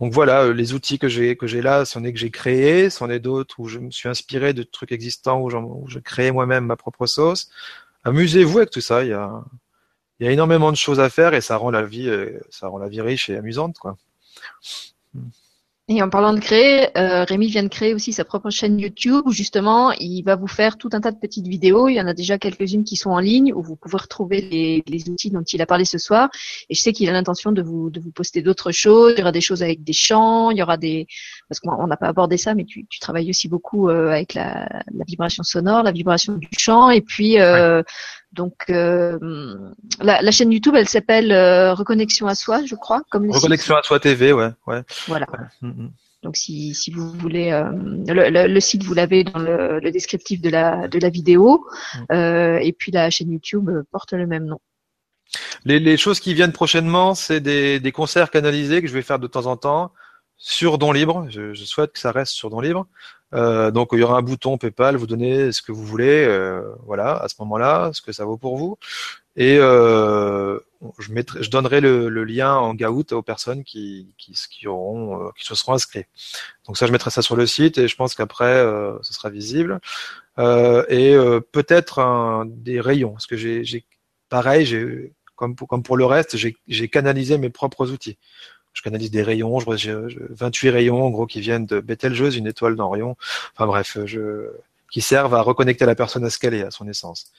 Donc 0.00 0.12
voilà, 0.12 0.42
euh, 0.44 0.52
les 0.52 0.74
outils 0.74 0.98
que 0.98 1.08
j'ai 1.08 1.36
que 1.36 1.46
j'ai 1.46 1.62
là, 1.62 1.86
c'en 1.86 2.04
est 2.04 2.12
que 2.12 2.18
j'ai 2.18 2.30
créé, 2.30 2.90
c'en 2.90 3.08
est 3.08 3.20
d'autres 3.20 3.58
où 3.60 3.68
je 3.68 3.78
me 3.78 3.90
suis 3.90 4.08
inspiré 4.10 4.52
de 4.52 4.62
trucs 4.64 4.92
existants 4.92 5.40
où, 5.40 5.88
je 5.88 5.98
crée 6.00 6.30
moi-même 6.32 6.66
ma 6.66 6.76
propre 6.76 7.06
sauce. 7.06 7.48
Amusez-vous 8.04 8.58
avec 8.58 8.70
tout 8.70 8.82
ça. 8.82 9.04
Il 9.04 9.10
y 9.10 9.12
a 9.14 9.42
il 10.20 10.26
y 10.26 10.28
a 10.28 10.32
énormément 10.32 10.72
de 10.72 10.76
choses 10.76 11.00
à 11.00 11.10
faire 11.10 11.34
et 11.34 11.40
ça 11.42 11.56
rend 11.56 11.70
la 11.70 11.82
vie 11.82 12.08
euh, 12.08 12.40
ça 12.50 12.68
rend 12.68 12.78
la 12.78 12.88
vie 12.88 13.00
riche 13.00 13.30
et 13.30 13.36
amusante 13.36 13.78
quoi. 13.78 13.96
Et 15.88 16.02
en 16.02 16.10
parlant 16.10 16.32
de 16.32 16.40
créer, 16.40 16.88
euh, 16.98 17.22
Rémi 17.22 17.46
vient 17.46 17.62
de 17.62 17.68
créer 17.68 17.94
aussi 17.94 18.12
sa 18.12 18.24
propre 18.24 18.50
chaîne 18.50 18.76
YouTube 18.80 19.22
où 19.24 19.30
justement 19.30 19.92
il 19.92 20.22
va 20.22 20.34
vous 20.34 20.48
faire 20.48 20.78
tout 20.78 20.90
un 20.94 21.00
tas 21.00 21.12
de 21.12 21.16
petites 21.16 21.46
vidéos. 21.46 21.88
Il 21.88 21.94
y 21.94 22.00
en 22.00 22.08
a 22.08 22.12
déjà 22.12 22.38
quelques-unes 22.38 22.82
qui 22.82 22.96
sont 22.96 23.10
en 23.10 23.20
ligne 23.20 23.52
où 23.54 23.62
vous 23.62 23.76
pouvez 23.76 23.96
retrouver 23.96 24.40
les, 24.40 24.82
les 24.88 25.08
outils 25.08 25.30
dont 25.30 25.44
il 25.44 25.62
a 25.62 25.66
parlé 25.66 25.84
ce 25.84 25.98
soir. 25.98 26.28
Et 26.68 26.74
je 26.74 26.80
sais 26.80 26.92
qu'il 26.92 27.08
a 27.08 27.12
l'intention 27.12 27.52
de 27.52 27.62
vous, 27.62 27.88
de 27.90 28.00
vous 28.00 28.10
poster 28.10 28.42
d'autres 28.42 28.72
choses. 28.72 29.12
Il 29.16 29.20
y 29.20 29.22
aura 29.22 29.30
des 29.30 29.40
choses 29.40 29.62
avec 29.62 29.84
des 29.84 29.92
chants, 29.92 30.50
il 30.50 30.58
y 30.58 30.62
aura 30.62 30.76
des 30.76 31.06
parce 31.48 31.60
qu'on 31.60 31.86
n'a 31.86 31.96
pas 31.96 32.08
abordé 32.08 32.36
ça, 32.36 32.56
mais 32.56 32.64
tu, 32.64 32.84
tu 32.86 32.98
travailles 32.98 33.30
aussi 33.30 33.46
beaucoup 33.46 33.88
euh, 33.88 34.08
avec 34.08 34.34
la, 34.34 34.68
la, 34.92 35.04
vibration 35.06 35.44
sonore, 35.44 35.84
la 35.84 35.92
vibration 35.92 36.34
du 36.34 36.48
chant, 36.58 36.90
et 36.90 37.00
puis 37.00 37.38
euh, 37.38 37.84
Donc 38.36 38.68
la, 38.68 40.22
la, 40.22 40.30
chaîne 40.30 40.52
YouTube, 40.52 40.74
elle 40.76 40.88
s'appelle 40.88 41.32
Reconnexion 41.72 42.26
à 42.26 42.34
soi, 42.34 42.64
je 42.64 42.74
crois, 42.74 43.02
comme 43.10 43.30
Reconnexion 43.30 43.74
à 43.74 43.82
soi 43.82 43.98
TV, 43.98 44.32
ouais, 44.32 44.50
ouais. 44.66 44.82
Voilà. 45.08 45.26
Mm, 45.62 45.68
mm. 45.68 45.90
Donc 46.26 46.36
si, 46.36 46.74
si 46.74 46.90
vous 46.90 47.12
voulez, 47.12 47.52
euh, 47.52 47.70
le, 47.72 48.48
le, 48.48 48.60
site 48.60 48.82
vous 48.82 48.94
l'avez 48.94 49.22
dans 49.22 49.38
le, 49.38 49.78
le, 49.78 49.90
descriptif 49.92 50.40
de 50.40 50.50
la, 50.50 50.88
de 50.88 50.98
la 50.98 51.08
vidéo, 51.08 51.64
mm. 51.94 51.98
euh, 52.12 52.58
et 52.58 52.72
puis 52.72 52.90
la 52.90 53.10
chaîne 53.10 53.30
YouTube 53.30 53.70
porte 53.92 54.12
le 54.12 54.26
même 54.26 54.44
nom. 54.44 54.58
Les, 55.64 55.78
les 55.78 55.96
choses 55.96 56.18
qui 56.18 56.34
viennent 56.34 56.52
prochainement, 56.52 57.14
c'est 57.14 57.40
des, 57.40 57.78
des 57.78 57.92
concerts 57.92 58.32
canalisés 58.32 58.82
que 58.82 58.88
je 58.88 58.92
vais 58.92 59.02
faire 59.02 59.20
de 59.20 59.28
temps 59.28 59.46
en 59.46 59.56
temps 59.56 59.92
sur 60.36 60.78
Don 60.78 60.92
Libre. 60.92 61.26
Je, 61.30 61.54
souhaite 61.54 61.92
que 61.92 61.98
ça 61.98 62.12
reste 62.12 62.32
sur 62.32 62.50
Don 62.50 62.60
Libre. 62.60 62.86
Euh, 63.34 63.70
donc 63.70 63.88
il 63.92 63.98
y 63.98 64.02
aura 64.02 64.18
un 64.18 64.22
bouton 64.22 64.56
PayPal, 64.56 64.96
vous 64.96 65.06
donnez 65.06 65.50
ce 65.50 65.60
que 65.60 65.72
vous 65.72 65.84
voulez, 65.84 66.24
euh, 66.24 66.62
voilà, 66.84 67.16
à 67.16 67.28
ce 67.28 67.34
moment-là, 67.40 67.90
ce 67.92 68.00
que 68.00 68.12
ça 68.12 68.24
vaut 68.24 68.36
pour 68.36 68.56
vous. 68.56 68.78
Et 69.34 69.58
euh, 69.58 70.58
je, 70.98 71.50
donnerai 71.50 71.80
le, 71.80 72.08
lien 72.24 72.54
en 72.54 72.72
Gaout 72.74 73.12
aux 73.12 73.22
personnes 73.22 73.64
qui, 73.64 74.14
auront, 74.64 75.30
qui 75.36 75.44
se 75.44 75.54
seront 75.54 75.74
inscrits. 75.74 76.06
Donc 76.66 76.78
ça, 76.78 76.86
je 76.86 76.92
mettrai 76.92 77.10
ça 77.10 77.20
sur 77.20 77.36
le 77.36 77.46
site 77.46 77.78
et 77.78 77.88
je 77.88 77.96
pense 77.96 78.14
qu'après, 78.14 78.64
ce 79.02 79.12
sera 79.12 79.28
visible. 79.28 79.80
Et 80.38 81.16
peut-être 81.52 82.44
des 82.46 82.80
rayons, 82.80 83.12
parce 83.12 83.26
que 83.26 83.36
j'ai, 83.36 83.84
pareil, 84.30 84.64
j'ai 84.64 85.12
comme 85.34 85.54
comme 85.54 85.82
pour 85.82 85.98
le 85.98 86.06
reste, 86.06 86.36
j'ai 86.36 86.88
canalisé 86.88 87.36
mes 87.36 87.50
propres 87.50 87.90
outils. 87.90 88.16
Je 88.76 88.82
canalise 88.82 89.10
des 89.10 89.22
rayons, 89.22 89.58
j'ai 89.74 89.96
28 90.30 90.68
rayons 90.68 91.02
en 91.02 91.08
gros 91.08 91.26
qui 91.26 91.40
viennent 91.40 91.64
de 91.64 91.80
Betelgeuse, 91.80 92.36
une 92.36 92.46
étoile 92.46 92.76
d'Orion. 92.76 93.16
Enfin 93.54 93.66
bref, 93.66 93.96
je, 94.04 94.50
qui 94.90 95.00
servent 95.00 95.34
à 95.34 95.40
reconnecter 95.40 95.86
la 95.86 95.94
personne 95.94 96.24
à 96.24 96.30
ce 96.30 96.38
qu'elle 96.38 96.52
est, 96.52 96.62
à 96.62 96.70
son 96.70 96.86
essence 96.86 97.32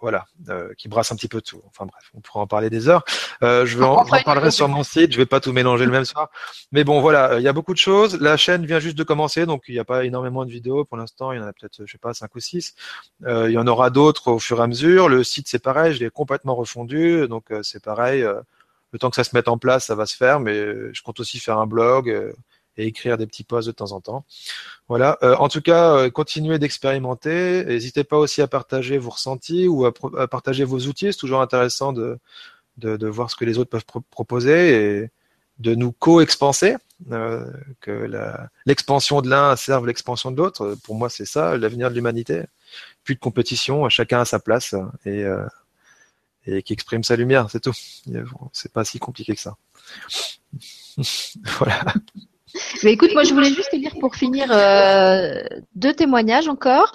voilà, 0.00 0.26
euh, 0.48 0.72
qui 0.76 0.88
brasse 0.88 1.10
un 1.12 1.16
petit 1.16 1.28
peu 1.28 1.40
tout. 1.40 1.62
Enfin 1.66 1.86
bref, 1.86 2.10
on 2.14 2.20
pourra 2.20 2.40
en 2.40 2.46
parler 2.46 2.70
des 2.70 2.88
heures. 2.88 3.04
Euh, 3.42 3.66
je 3.66 3.80
en, 3.80 4.04
parlerai 4.04 4.50
sur 4.50 4.68
mon 4.68 4.82
site. 4.82 5.12
Je 5.12 5.16
vais 5.16 5.26
pas 5.26 5.40
tout 5.40 5.52
mélanger 5.52 5.84
le 5.84 5.90
même 5.90 6.04
soir. 6.04 6.30
Mais 6.72 6.84
bon, 6.84 7.00
voilà, 7.00 7.32
euh, 7.32 7.40
il 7.40 7.42
y 7.42 7.48
a 7.48 7.52
beaucoup 7.52 7.72
de 7.72 7.78
choses. 7.78 8.20
La 8.20 8.36
chaîne 8.36 8.66
vient 8.66 8.78
juste 8.78 8.96
de 8.96 9.04
commencer, 9.04 9.46
donc 9.46 9.64
il 9.68 9.74
n'y 9.74 9.80
a 9.80 9.84
pas 9.84 10.04
énormément 10.04 10.44
de 10.44 10.50
vidéos 10.50 10.84
pour 10.84 10.96
l'instant. 10.96 11.32
Il 11.32 11.38
y 11.38 11.42
en 11.42 11.46
a 11.46 11.52
peut-être, 11.52 11.82
je 11.84 11.90
sais 11.90 11.98
pas, 11.98 12.14
cinq 12.14 12.34
ou 12.34 12.40
six. 12.40 12.74
il 13.26 13.50
y 13.50 13.58
en 13.58 13.66
aura 13.66 13.90
d'autres 13.90 14.32
au 14.32 14.38
fur 14.38 14.60
et 14.60 14.62
à 14.62 14.66
mesure. 14.66 15.08
Le 15.08 15.24
site, 15.24 15.48
c'est 15.48 15.62
pareil, 15.62 15.94
je 15.94 16.00
l'ai 16.00 16.10
complètement 16.10 16.54
refondu, 16.54 17.26
donc 17.28 17.46
c'est 17.62 17.82
pareil. 17.82 18.24
Le 18.92 18.98
temps 18.98 19.10
que 19.10 19.16
ça 19.16 19.24
se 19.24 19.34
mette 19.34 19.48
en 19.48 19.58
place, 19.58 19.86
ça 19.86 19.94
va 19.94 20.06
se 20.06 20.16
faire. 20.16 20.40
Mais 20.40 20.54
je 20.92 21.02
compte 21.02 21.20
aussi 21.20 21.38
faire 21.38 21.58
un 21.58 21.66
blog 21.66 22.34
et 22.76 22.86
écrire 22.86 23.16
des 23.16 23.26
petits 23.26 23.44
posts 23.44 23.68
de 23.68 23.72
temps 23.72 23.92
en 23.92 24.00
temps. 24.00 24.24
Voilà. 24.88 25.18
Euh, 25.22 25.34
en 25.36 25.48
tout 25.48 25.60
cas, 25.60 25.96
euh, 25.96 26.10
continuez 26.10 26.58
d'expérimenter. 26.58 27.64
N'hésitez 27.64 28.04
pas 28.04 28.18
aussi 28.18 28.42
à 28.42 28.46
partager 28.46 28.98
vos 28.98 29.10
ressentis 29.10 29.68
ou 29.68 29.86
à, 29.86 29.92
partager 30.28 30.64
vos 30.64 30.80
outils. 30.80 31.12
C'est 31.12 31.18
toujours 31.18 31.40
intéressant 31.40 31.92
de, 31.92 32.18
de, 32.78 32.96
de, 32.96 33.06
voir 33.06 33.30
ce 33.30 33.36
que 33.36 33.44
les 33.44 33.58
autres 33.58 33.70
peuvent 33.70 34.02
proposer 34.10 35.02
et 35.02 35.10
de 35.58 35.74
nous 35.74 35.92
co-expanser. 35.92 36.76
Euh, 37.12 37.44
que 37.82 38.08
l'expansion 38.64 39.20
de 39.20 39.28
l'un 39.28 39.54
serve 39.56 39.86
l'expansion 39.86 40.30
de 40.30 40.36
l'autre. 40.38 40.76
Pour 40.82 40.94
moi, 40.94 41.10
c'est 41.10 41.26
ça 41.26 41.56
l'avenir 41.58 41.90
de 41.90 41.94
l'humanité. 41.94 42.44
Plus 43.04 43.14
de 43.14 43.20
compétition, 43.20 43.88
chacun 43.90 44.20
à 44.20 44.24
sa 44.24 44.38
place 44.38 44.74
et, 45.04 45.24
euh, 45.24 45.44
et 46.46 46.62
qui 46.62 46.72
exprime 46.72 47.04
sa 47.04 47.16
lumière, 47.16 47.48
c'est 47.50 47.60
tout. 47.60 47.74
C'est 48.52 48.72
pas 48.72 48.84
si 48.84 48.98
compliqué 48.98 49.34
que 49.34 49.40
ça. 49.40 49.56
voilà. 51.58 51.84
Mais 52.82 52.92
écoute, 52.92 53.10
moi 53.12 53.24
je 53.24 53.34
voulais 53.34 53.52
juste 53.52 53.70
te 53.70 53.76
lire 53.76 53.94
pour 54.00 54.14
finir 54.14 54.50
euh, 54.50 55.42
deux 55.74 55.92
témoignages 55.92 56.48
encore. 56.48 56.92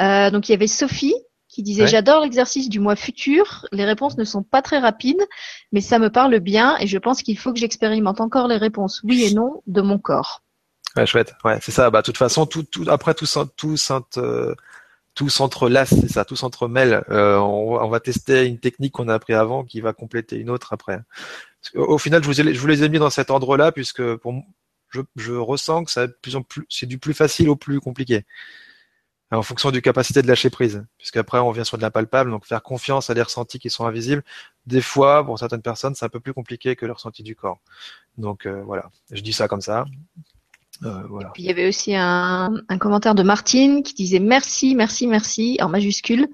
Euh, 0.00 0.30
donc 0.30 0.48
il 0.48 0.52
y 0.52 0.54
avait 0.54 0.66
Sophie 0.66 1.14
qui 1.48 1.62
disait 1.62 1.86
j'adore 1.86 2.22
l'exercice 2.22 2.68
du 2.68 2.80
mois 2.80 2.96
futur. 2.96 3.66
Les 3.70 3.84
réponses 3.84 4.16
ne 4.16 4.24
sont 4.24 4.42
pas 4.42 4.62
très 4.62 4.78
rapides, 4.78 5.22
mais 5.70 5.80
ça 5.80 5.98
me 5.98 6.10
parle 6.10 6.40
bien 6.40 6.76
et 6.80 6.86
je 6.86 6.98
pense 6.98 7.22
qu'il 7.22 7.38
faut 7.38 7.52
que 7.52 7.60
j'expérimente 7.60 8.20
encore 8.20 8.48
les 8.48 8.56
réponses 8.56 9.00
oui 9.04 9.24
et 9.24 9.34
non 9.34 9.62
de 9.66 9.80
mon 9.80 9.98
corps. 9.98 10.42
Ouais, 10.96 11.06
chouette. 11.06 11.34
Ouais, 11.44 11.58
c'est 11.60 11.72
ça. 11.72 11.90
Bah, 11.90 12.02
de 12.02 12.06
toute 12.06 12.16
façon, 12.18 12.46
tout, 12.46 12.62
tout 12.62 12.84
après 12.88 13.14
tout, 13.14 13.26
tout, 13.26 13.44
tout, 13.56 13.76
tout 13.76 14.54
s'entrelace, 15.28 15.94
c'est 16.00 16.10
ça, 16.10 16.24
tout 16.24 16.36
s'entremêle. 16.36 17.04
Euh, 17.10 17.38
on, 17.38 17.88
va 17.88 18.00
tester 18.00 18.46
une 18.46 18.58
technique 18.58 18.92
qu'on 18.92 19.08
a 19.08 19.14
appris 19.14 19.34
avant 19.34 19.64
qui 19.64 19.80
va 19.80 19.92
compléter 19.92 20.36
une 20.36 20.50
autre 20.50 20.72
après. 20.72 21.00
Au, 21.74 21.98
final, 21.98 22.22
je 22.22 22.28
vous, 22.28 22.60
vous 22.60 22.66
les 22.66 22.82
ai 22.82 22.88
mis 22.88 22.98
dans 22.98 23.10
cet 23.10 23.30
ordre-là 23.30 23.72
puisque 23.72 24.16
pour, 24.16 24.34
je, 25.16 25.32
ressens 25.32 25.84
que 25.84 26.06
plus, 26.42 26.66
c'est 26.68 26.86
du 26.86 26.98
plus 26.98 27.14
facile 27.14 27.48
au 27.48 27.56
plus 27.56 27.80
compliqué. 27.80 28.24
En 29.30 29.42
fonction 29.42 29.72
du 29.72 29.82
capacité 29.82 30.22
de 30.22 30.28
lâcher 30.28 30.50
prise. 30.50 30.84
Puisqu'après, 30.96 31.38
on 31.38 31.50
vient 31.50 31.64
sur 31.64 31.76
de 31.76 31.82
l'impalpable. 31.82 32.30
Donc, 32.30 32.46
faire 32.46 32.62
confiance 32.62 33.10
à 33.10 33.14
des 33.14 33.22
ressentis 33.22 33.58
qui 33.58 33.68
sont 33.68 33.84
invisibles. 33.84 34.22
Des 34.66 34.80
fois, 34.80 35.24
pour 35.24 35.38
certaines 35.38 35.62
personnes, 35.62 35.94
c'est 35.94 36.04
un 36.04 36.08
peu 36.08 36.20
plus 36.20 36.34
compliqué 36.34 36.76
que 36.76 36.86
le 36.86 36.92
ressenti 36.92 37.22
du 37.22 37.34
corps. 37.34 37.58
Donc, 38.16 38.46
euh, 38.46 38.62
voilà. 38.62 38.90
Je 39.10 39.22
dis 39.22 39.32
ça 39.32 39.48
comme 39.48 39.60
ça. 39.60 39.86
Euh, 40.82 41.02
voilà. 41.08 41.32
il 41.36 41.44
y 41.44 41.50
avait 41.50 41.68
aussi 41.68 41.94
un, 41.94 42.52
un, 42.68 42.78
commentaire 42.78 43.14
de 43.14 43.22
Martine 43.22 43.82
qui 43.82 43.94
disait 43.94 44.18
merci, 44.18 44.74
merci, 44.74 45.06
merci 45.06 45.56
en 45.60 45.68
majuscule 45.68 46.28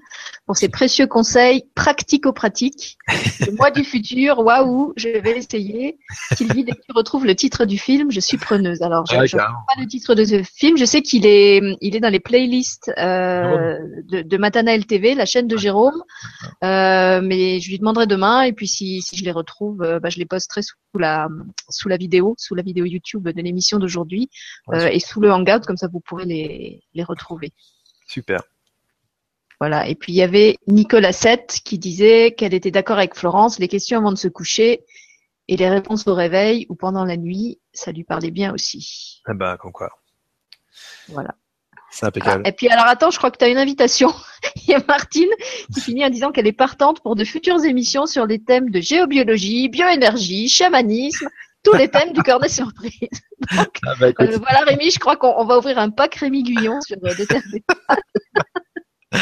pour 0.47 0.57
ces 0.57 0.67
précieux 0.67 1.05
conseils 1.05 1.63
pratico-pratiques. 1.75 2.97
Le 3.39 3.51
mois 3.55 3.71
du 3.71 3.83
futur, 3.83 4.39
waouh, 4.39 4.93
je 4.97 5.09
vais 5.09 5.37
essayer. 5.37 5.97
Sylvie, 6.35 6.63
dès 6.63 6.71
que 6.71 6.81
tu 6.81 6.91
retrouves 6.95 7.25
le 7.25 7.35
titre 7.35 7.65
du 7.65 7.77
film, 7.77 8.11
je 8.11 8.19
suis 8.19 8.37
preneuse. 8.37 8.81
Alors, 8.81 9.05
je 9.05 9.15
ne 9.15 9.27
sais 9.27 9.37
pas 9.37 9.53
le 9.77 9.85
titre 9.85 10.15
de 10.15 10.25
ce 10.25 10.43
film. 10.43 10.75
Je 10.75 10.85
sais 10.85 11.01
qu'il 11.01 11.25
est, 11.25 11.61
il 11.79 11.95
est 11.95 11.99
dans 11.99 12.09
les 12.09 12.19
playlists 12.19 12.91
euh, 12.97 13.77
de, 14.09 14.23
de 14.23 14.37
Matana 14.37 14.75
LTV, 14.75 15.15
la 15.15 15.25
chaîne 15.25 15.47
de 15.47 15.55
Jérôme. 15.55 16.03
Euh, 16.63 17.21
mais 17.23 17.59
je 17.59 17.69
lui 17.69 17.77
demanderai 17.77 18.07
demain 18.07 18.41
et 18.41 18.53
puis 18.53 18.67
si, 18.67 19.01
si 19.01 19.15
je 19.15 19.23
les 19.23 19.31
retrouve, 19.31 19.83
euh, 19.83 19.99
bah, 19.99 20.09
je 20.09 20.17
les 20.17 20.25
posterai 20.25 20.63
sous 20.63 20.75
la 20.95 21.29
sous 21.69 21.87
la 21.87 21.97
vidéo, 21.97 22.35
sous 22.37 22.55
la 22.55 22.63
vidéo 22.63 22.85
YouTube 22.85 23.29
de 23.29 23.41
l'émission 23.41 23.79
d'aujourd'hui 23.79 24.29
euh, 24.73 24.87
et 24.87 24.99
sous 24.99 25.19
le 25.19 25.31
Hangout, 25.31 25.65
comme 25.65 25.77
ça 25.77 25.87
vous 25.87 25.99
pourrez 25.99 26.25
les, 26.25 26.83
les 26.93 27.03
retrouver. 27.03 27.51
Super. 28.07 28.43
Voilà. 29.59 29.87
Et 29.87 29.95
puis 29.95 30.11
il 30.11 30.15
y 30.15 30.23
avait 30.23 30.57
Nicolas 30.67 31.13
7 31.13 31.59
qui 31.63 31.77
disait 31.77 32.33
qu'elle 32.33 32.53
était 32.53 32.71
d'accord 32.71 32.97
avec 32.97 33.15
Florence, 33.15 33.59
les 33.59 33.67
questions 33.67 33.99
avant 33.99 34.11
de 34.11 34.17
se 34.17 34.27
coucher 34.27 34.83
et 35.47 35.57
les 35.57 35.69
réponses 35.69 36.07
au 36.07 36.15
réveil 36.15 36.65
ou 36.69 36.75
pendant 36.75 37.05
la 37.05 37.17
nuit, 37.17 37.59
ça 37.73 37.91
lui 37.91 38.03
parlait 38.03 38.31
bien 38.31 38.53
aussi. 38.53 39.21
Eh 39.29 39.33
ben, 39.33 39.57
comme 39.57 39.71
quoi. 39.71 39.89
Voilà. 41.09 41.35
C'est 41.91 42.05
impeccable. 42.05 42.43
Ah, 42.45 42.49
et 42.49 42.53
puis 42.53 42.69
alors 42.69 42.85
attends, 42.85 43.11
je 43.11 43.17
crois 43.17 43.31
que 43.31 43.37
tu 43.37 43.43
as 43.43 43.49
une 43.49 43.57
invitation. 43.57 44.13
Il 44.55 44.71
y 44.71 44.73
a 44.73 44.81
Martine 44.87 45.29
qui 45.73 45.81
finit 45.81 46.05
en 46.05 46.09
disant 46.09 46.31
qu'elle 46.31 46.47
est 46.47 46.53
partante 46.53 47.01
pour 47.01 47.15
de 47.15 47.25
futures 47.25 47.63
émissions 47.65 48.05
sur 48.05 48.25
les 48.25 48.41
thèmes 48.41 48.69
de 48.69 48.79
géobiologie, 48.79 49.67
bioénergie, 49.67 50.47
chamanisme, 50.47 51.27
tous 51.63 51.73
les 51.73 51.89
thèmes 51.89 52.13
du 52.13 52.23
cornet 52.23 52.49
surprise. 52.49 52.93
Donc, 53.55 53.79
ah 53.85 53.93
bah, 53.99 54.07
euh, 54.19 54.37
voilà 54.37 54.61
Rémi, 54.65 54.91
je 54.91 54.99
crois 54.99 55.15
qu'on 55.15 55.45
va 55.45 55.57
ouvrir 55.57 55.77
un 55.77 55.89
pack 55.89 56.15
Rémi 56.15 56.43
Guyon 56.43 56.79
sur 56.81 56.97
euh, 57.03 57.15
des 57.15 57.25
thèmes. 57.25 57.41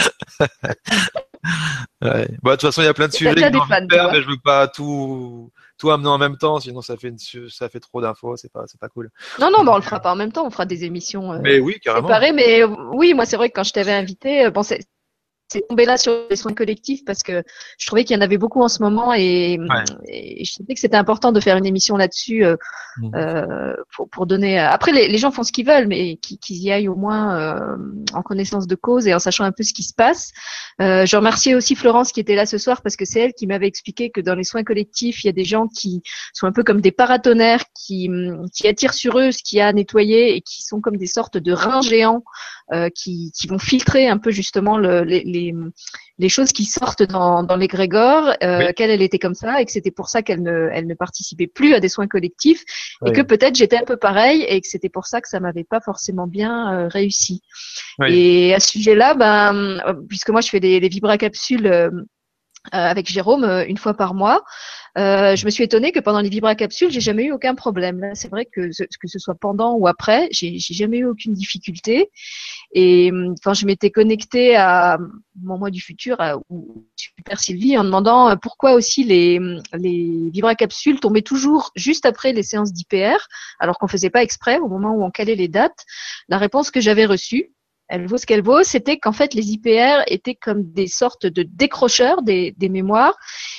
ouais. 2.01 2.27
Bon, 2.43 2.51
de 2.51 2.55
toute 2.55 2.61
façon, 2.61 2.81
il 2.81 2.85
y 2.85 2.89
a 2.89 2.93
plein 2.93 3.07
de 3.07 3.13
sujets 3.13 3.33
que 3.33 3.39
je 3.41 3.49
faire, 3.89 4.11
mais 4.11 4.21
je 4.21 4.27
veux 4.27 4.39
pas 4.43 4.67
tout 4.67 5.51
tout 5.79 5.89
amener 5.89 6.09
en 6.09 6.17
même 6.17 6.37
temps, 6.37 6.59
sinon 6.59 6.81
ça 6.81 6.97
fait 6.97 7.07
une, 7.07 7.17
ça 7.49 7.69
fait 7.69 7.79
trop 7.79 8.01
d'infos, 8.01 8.35
c'est 8.35 8.51
pas 8.51 8.65
c'est 8.67 8.79
pas 8.79 8.89
cool. 8.89 9.09
Non 9.39 9.49
non, 9.49 9.63
bah 9.63 9.71
on 9.73 9.77
le 9.77 9.81
fera 9.81 10.01
pas 10.01 10.11
en 10.11 10.15
même 10.15 10.33
temps, 10.33 10.45
on 10.45 10.51
fera 10.51 10.65
des 10.65 10.83
émissions 10.83 11.31
euh, 11.31 11.39
mais 11.41 11.59
oui, 11.59 11.79
carrément. 11.81 12.07
séparées. 12.07 12.33
Mais 12.33 12.65
oui, 12.65 13.13
moi 13.13 13.25
c'est 13.25 13.37
vrai 13.37 13.49
que 13.49 13.55
quand 13.55 13.63
je 13.63 13.71
t'avais 13.71 13.93
invité, 13.93 14.51
bon 14.51 14.61
c'est 14.61 14.81
c'est 15.51 15.67
tombé 15.67 15.85
là 15.85 15.97
sur 15.97 16.13
les 16.29 16.35
soins 16.35 16.53
collectifs 16.53 17.03
parce 17.05 17.23
que 17.23 17.43
je 17.77 17.87
trouvais 17.87 18.03
qu'il 18.03 18.15
y 18.15 18.19
en 18.19 18.21
avait 18.21 18.37
beaucoup 18.37 18.61
en 18.61 18.67
ce 18.67 18.83
moment 18.83 19.13
et, 19.13 19.57
je 19.57 20.53
trouvais 20.53 20.75
que 20.75 20.79
c'était 20.79 20.97
important 20.97 21.31
de 21.31 21.39
faire 21.39 21.57
une 21.57 21.65
émission 21.65 21.97
là-dessus 21.97 22.45
euh, 22.45 22.55
mmh. 22.97 23.15
euh, 23.15 23.73
pour, 23.95 24.09
pour, 24.09 24.27
donner. 24.27 24.59
Après, 24.59 24.91
les, 24.91 25.07
les, 25.07 25.17
gens 25.17 25.31
font 25.31 25.43
ce 25.43 25.51
qu'ils 25.51 25.65
veulent, 25.65 25.87
mais 25.87 26.17
qu'ils 26.17 26.57
y 26.57 26.71
aillent 26.71 26.87
au 26.87 26.95
moins 26.95 27.39
euh, 27.39 27.77
en 28.13 28.21
connaissance 28.21 28.67
de 28.67 28.75
cause 28.75 29.07
et 29.07 29.13
en 29.13 29.19
sachant 29.19 29.43
un 29.43 29.51
peu 29.51 29.63
ce 29.63 29.73
qui 29.73 29.83
se 29.83 29.93
passe. 29.93 30.31
Euh, 30.81 31.05
je 31.05 31.15
remercie 31.15 31.55
aussi 31.55 31.75
Florence 31.75 32.11
qui 32.11 32.19
était 32.19 32.35
là 32.35 32.45
ce 32.45 32.57
soir 32.57 32.81
parce 32.81 32.95
que 32.95 33.05
c'est 33.05 33.19
elle 33.19 33.33
qui 33.33 33.47
m'avait 33.47 33.67
expliqué 33.67 34.11
que 34.11 34.21
dans 34.21 34.35
les 34.35 34.43
soins 34.43 34.63
collectifs, 34.63 35.23
il 35.23 35.27
y 35.27 35.29
a 35.29 35.33
des 35.33 35.45
gens 35.45 35.67
qui 35.67 36.03
sont 36.33 36.45
un 36.45 36.51
peu 36.51 36.63
comme 36.63 36.81
des 36.81 36.91
paratonnerres 36.91 37.63
qui, 37.73 38.09
qui 38.53 38.67
attirent 38.67 38.93
sur 38.93 39.17
eux 39.19 39.31
ce 39.31 39.41
qu'il 39.43 39.57
y 39.57 39.61
a 39.61 39.67
à 39.67 39.73
nettoyer 39.73 40.35
et 40.35 40.41
qui 40.41 40.61
sont 40.61 40.79
comme 40.79 40.97
des 40.97 41.07
sortes 41.07 41.37
de 41.37 41.51
reins 41.51 41.81
géants 41.81 42.23
euh, 42.71 42.89
qui, 42.93 43.31
qui, 43.31 43.47
vont 43.47 43.57
filtrer 43.57 44.07
un 44.07 44.19
peu 44.19 44.29
justement 44.29 44.77
le, 44.77 45.03
les, 45.03 45.23
les, 45.39 45.53
les, 46.17 46.29
choses 46.29 46.51
qui 46.51 46.65
sortent 46.65 47.03
dans, 47.03 47.43
dans 47.43 47.55
l'égrégore, 47.55 48.33
euh, 48.43 48.71
qu'elle 48.73 48.91
elle 48.91 49.01
était 49.01 49.19
comme 49.19 49.35
ça 49.35 49.61
et 49.61 49.65
que 49.65 49.71
c'était 49.71 49.91
pour 49.91 50.09
ça 50.09 50.21
qu'elle 50.21 50.41
ne, 50.41 50.69
elle 50.71 50.87
ne 50.87 50.93
participait 50.93 51.47
plus 51.47 51.73
à 51.73 51.79
des 51.79 51.89
soins 51.89 52.07
collectifs 52.07 52.63
et 53.05 53.11
que 53.11 53.21
peut-être 53.21 53.55
j'étais 53.55 53.77
un 53.77 53.85
peu 53.85 53.97
pareil 53.97 54.43
et 54.43 54.59
que 54.61 54.67
c'était 54.67 54.89
pour 54.89 55.05
ça 55.07 55.21
que 55.21 55.29
ça 55.29 55.39
m'avait 55.39 55.63
pas 55.63 55.79
forcément 55.81 56.27
bien 56.27 56.73
euh, 56.73 56.87
réussi. 56.87 57.41
Et 58.07 58.53
à 58.53 58.59
ce 58.59 58.69
sujet-là, 58.69 59.13
ben, 59.13 59.81
puisque 60.07 60.29
moi 60.29 60.41
je 60.41 60.49
fais 60.49 60.59
des, 60.59 60.79
des 60.79 60.89
vibracapsules 60.89 61.91
avec 62.71 63.09
Jérôme 63.09 63.45
une 63.67 63.77
fois 63.77 63.93
par 63.93 64.13
mois. 64.13 64.43
je 64.95 65.45
me 65.45 65.49
suis 65.49 65.63
étonnée 65.63 65.91
que 65.91 65.99
pendant 65.99 66.19
les 66.19 66.29
vibracapsules, 66.29 66.91
j'ai 66.91 67.01
jamais 67.01 67.25
eu 67.25 67.31
aucun 67.31 67.55
problème. 67.55 68.11
C'est 68.13 68.29
vrai 68.29 68.45
que 68.45 68.71
ce, 68.71 68.83
que 68.83 69.07
ce 69.07 69.19
soit 69.19 69.35
pendant 69.35 69.73
ou 69.73 69.87
après, 69.87 70.27
j'ai 70.31 70.59
jamais 70.59 70.97
eu 70.97 71.05
aucune 71.05 71.33
difficulté. 71.33 72.09
Et 72.73 73.11
hum, 73.11 73.35
quand 73.43 73.53
je 73.53 73.65
m'étais 73.65 73.89
connectée 73.89 74.55
à 74.55 74.97
mon 75.41 75.57
moi 75.57 75.69
du 75.69 75.81
futur, 75.81 76.19
à, 76.19 76.37
ou 76.49 76.85
Super 76.95 77.39
Sylvie, 77.39 77.77
en 77.77 77.83
demandant 77.83 78.35
pourquoi 78.37 78.73
aussi 78.73 79.03
les, 79.03 79.39
les 79.73 80.29
vibracapsules 80.31 80.99
tombaient 80.99 81.21
toujours 81.21 81.71
juste 81.75 82.05
après 82.05 82.33
les 82.33 82.43
séances 82.43 82.73
d'IPR, 82.73 83.17
alors 83.59 83.77
qu'on 83.77 83.87
faisait 83.87 84.09
pas 84.09 84.23
exprès 84.23 84.59
au 84.59 84.67
moment 84.67 84.93
où 84.93 85.03
on 85.03 85.11
calait 85.11 85.35
les 85.35 85.47
dates, 85.47 85.85
la 86.27 86.37
réponse 86.37 86.71
que 86.71 86.81
j'avais 86.81 87.05
reçue, 87.05 87.51
elle 87.89 88.07
vaut 88.07 88.17
ce 88.17 88.25
qu'elle 88.25 88.43
vaut, 88.43 88.63
c'était 88.63 88.97
qu'en 88.97 89.11
fait 89.11 89.33
les 89.33 89.51
IPR 89.51 90.03
étaient 90.07 90.35
comme 90.35 90.71
des 90.71 90.87
sortes 90.87 91.25
de 91.25 91.43
décrocheurs 91.43 92.21
des, 92.21 92.53
des 92.57 92.69
mémoires 92.69 93.17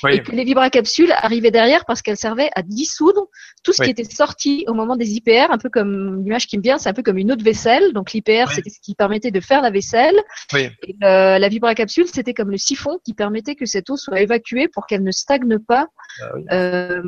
et 0.09 0.23
que 0.23 0.31
les 0.31 0.43
vibracapsules 0.43 1.11
arrivaient 1.11 1.51
derrière 1.51 1.85
parce 1.85 2.01
qu'elles 2.01 2.17
servaient 2.17 2.49
à 2.55 2.61
dissoudre 2.61 3.27
tout 3.63 3.73
ce 3.73 3.83
qui 3.83 3.89
était 3.89 4.03
sorti 4.03 4.63
au 4.67 4.73
moment 4.73 4.95
des 4.95 5.11
IPR, 5.11 5.51
un 5.51 5.57
peu 5.57 5.69
comme 5.69 6.23
l'image 6.23 6.47
qui 6.47 6.57
me 6.57 6.63
vient, 6.63 6.77
c'est 6.77 6.89
un 6.89 6.93
peu 6.93 7.03
comme 7.03 7.17
une 7.17 7.31
autre 7.31 7.43
vaisselle. 7.43 7.93
Donc 7.93 8.11
l'IPR, 8.13 8.51
c'était 8.51 8.69
ce 8.69 8.79
qui 8.81 8.95
permettait 8.95 9.31
de 9.31 9.39
faire 9.39 9.61
la 9.61 9.69
vaisselle. 9.69 10.15
Et 10.53 10.71
la 11.01 11.47
vibracapsule, 11.49 12.07
c'était 12.07 12.33
comme 12.33 12.49
le 12.49 12.57
siphon 12.57 12.99
qui 13.03 13.13
permettait 13.13 13.55
que 13.55 13.65
cette 13.65 13.89
eau 13.89 13.97
soit 13.97 14.21
évacuée 14.21 14.67
pour 14.67 14.87
qu'elle 14.87 15.03
ne 15.03 15.11
stagne 15.11 15.59
pas 15.59 15.87
ah 16.21 16.55
euh, 16.55 17.01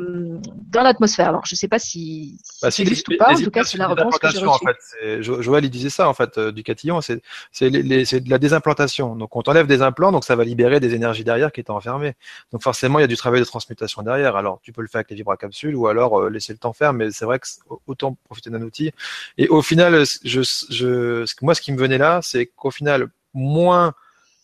dans 0.70 0.82
l'atmosphère. 0.82 1.28
Alors 1.28 1.46
je 1.46 1.54
sais 1.54 1.68
pas 1.68 1.78
si, 1.78 2.38
bah, 2.62 2.70
juste 2.70 3.08
ou 3.08 3.16
pas. 3.18 3.32
En 3.32 3.40
tout 3.40 3.50
cas, 3.50 3.64
c'est 3.64 3.78
la 3.78 3.88
réponse 3.88 4.18
que 4.18 4.30
j'ai 4.30 4.38
reçue. 4.38 4.48
En 4.48 4.58
fait, 4.58 5.22
Joël, 5.22 5.64
il 5.64 5.70
disait 5.70 5.90
ça 5.90 6.08
en 6.08 6.14
fait 6.14 6.38
euh, 6.38 6.52
du 6.52 6.62
catillon, 6.62 7.00
c'est 7.00 7.13
c'est 7.52 7.70
de 7.70 8.30
la 8.30 8.38
désimplantation. 8.38 9.16
Donc 9.16 9.34
on 9.36 9.42
t'enlève 9.42 9.66
des 9.66 9.82
implants, 9.82 10.12
donc 10.12 10.24
ça 10.24 10.36
va 10.36 10.44
libérer 10.44 10.80
des 10.80 10.94
énergies 10.94 11.24
derrière 11.24 11.52
qui 11.52 11.60
étaient 11.60 11.70
enfermées. 11.70 12.14
Donc 12.52 12.62
forcément, 12.62 12.98
il 12.98 13.02
y 13.02 13.04
a 13.04 13.08
du 13.08 13.16
travail 13.16 13.40
de 13.40 13.44
transmutation 13.44 14.02
derrière. 14.02 14.36
Alors 14.36 14.60
tu 14.62 14.72
peux 14.72 14.82
le 14.82 14.88
faire 14.88 15.00
avec 15.00 15.10
les 15.10 15.16
vibracapsules 15.16 15.76
ou 15.76 15.86
alors 15.86 16.20
euh, 16.20 16.30
laisser 16.30 16.52
le 16.52 16.58
temps 16.58 16.72
faire, 16.72 16.92
mais 16.92 17.10
c'est 17.10 17.24
vrai 17.24 17.38
que 17.38 17.46
autant 17.86 18.16
profiter 18.24 18.50
d'un 18.50 18.62
outil. 18.62 18.92
Et 19.38 19.48
au 19.48 19.62
final, 19.62 20.04
je, 20.24 21.24
moi, 21.42 21.54
ce 21.54 21.60
qui 21.60 21.72
me 21.72 21.78
venait 21.78 21.98
là, 21.98 22.20
c'est 22.22 22.46
qu'au 22.46 22.70
final, 22.70 23.08
moins 23.32 23.94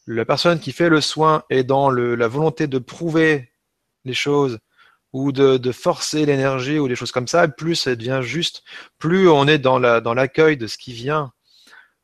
la 0.07 0.25
personne 0.25 0.59
qui 0.59 0.73
fait 0.73 0.89
le 0.89 1.01
soin 1.01 1.45
est 1.51 1.65
dans 1.65 1.91
la 1.91 2.29
volonté 2.29 2.67
de 2.67 2.79
prouver 2.79 3.51
les 4.05 4.15
choses 4.15 4.59
ou 5.13 5.33
de, 5.33 5.73
forcer 5.73 6.25
l'énergie 6.27 6.79
ou 6.79 6.89
des 6.89 6.97
choses 6.97 7.13
comme 7.13 7.29
ça, 7.29 7.49
plus 7.49 7.75
ça 7.77 7.95
devient 7.97 8.21
juste, 8.23 8.63
plus 8.99 9.29
on 9.29 9.47
est 9.47 9.59
dans 9.59 9.79
l'accueil 9.79 10.57
de 10.57 10.67
ce 10.67 10.79
qui 10.79 10.93
vient. 10.93 11.33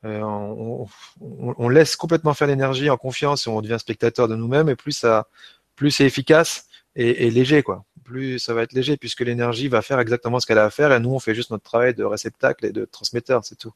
Euh, 0.05 0.21
on, 0.21 0.87
on, 1.21 1.55
on, 1.57 1.69
laisse 1.69 1.97
complètement 1.97 2.35
faire 2.35 2.49
l'énergie 2.49 2.91
en 2.91 2.97
confiance 2.97 3.47
et 3.47 3.51
on 3.51 3.61
devient 3.63 3.79
spectateur 3.79 4.29
de 4.29 4.37
nous-mêmes 4.37 4.69
et 4.69 4.77
plus 4.77 4.93
ça, 4.93 5.27
plus 5.75 5.91
c'est 5.91 6.05
efficace 6.05 6.67
et, 6.95 7.27
et, 7.27 7.31
léger 7.31 7.63
quoi. 7.63 7.85
Plus 8.05 8.39
ça 8.39 8.53
va 8.55 8.63
être 8.63 8.73
léger 8.73 8.97
puisque 8.97 9.23
l'énergie 9.23 9.69
va 9.69 9.83
faire 9.83 9.99
exactement 9.99 10.39
ce 10.39 10.47
qu'elle 10.47 10.59
a 10.59 10.65
à 10.65 10.71
faire 10.71 10.93
et 10.93 11.01
nous 11.01 11.11
on 11.11 11.19
fait 11.19 11.35
juste 11.35 11.51
notre 11.51 11.65
travail 11.65 11.95
de 11.95 12.05
réceptacle 12.05 12.67
et 12.67 12.73
de 12.73 12.85
transmetteur, 12.85 13.45
c'est 13.45 13.57
tout. 13.57 13.73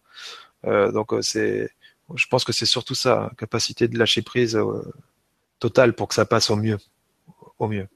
Euh, 0.67 0.93
donc 0.93 1.13
euh, 1.13 1.23
c'est, 1.23 1.71
je 2.15 2.27
pense 2.27 2.45
que 2.45 2.53
c'est 2.53 2.67
surtout 2.67 2.95
ça, 2.95 3.31
capacité 3.39 3.89
de 3.89 3.99
lâcher 3.99 4.23
prise 4.23 4.57
euh, 4.57 4.83
totale 5.59 5.95
pour 5.95 6.09
que 6.09 6.15
ça 6.15 6.27
passe 6.27 6.51
au 6.51 6.57
mieux, 6.57 6.79
au 7.59 7.67
mieux. 7.67 7.89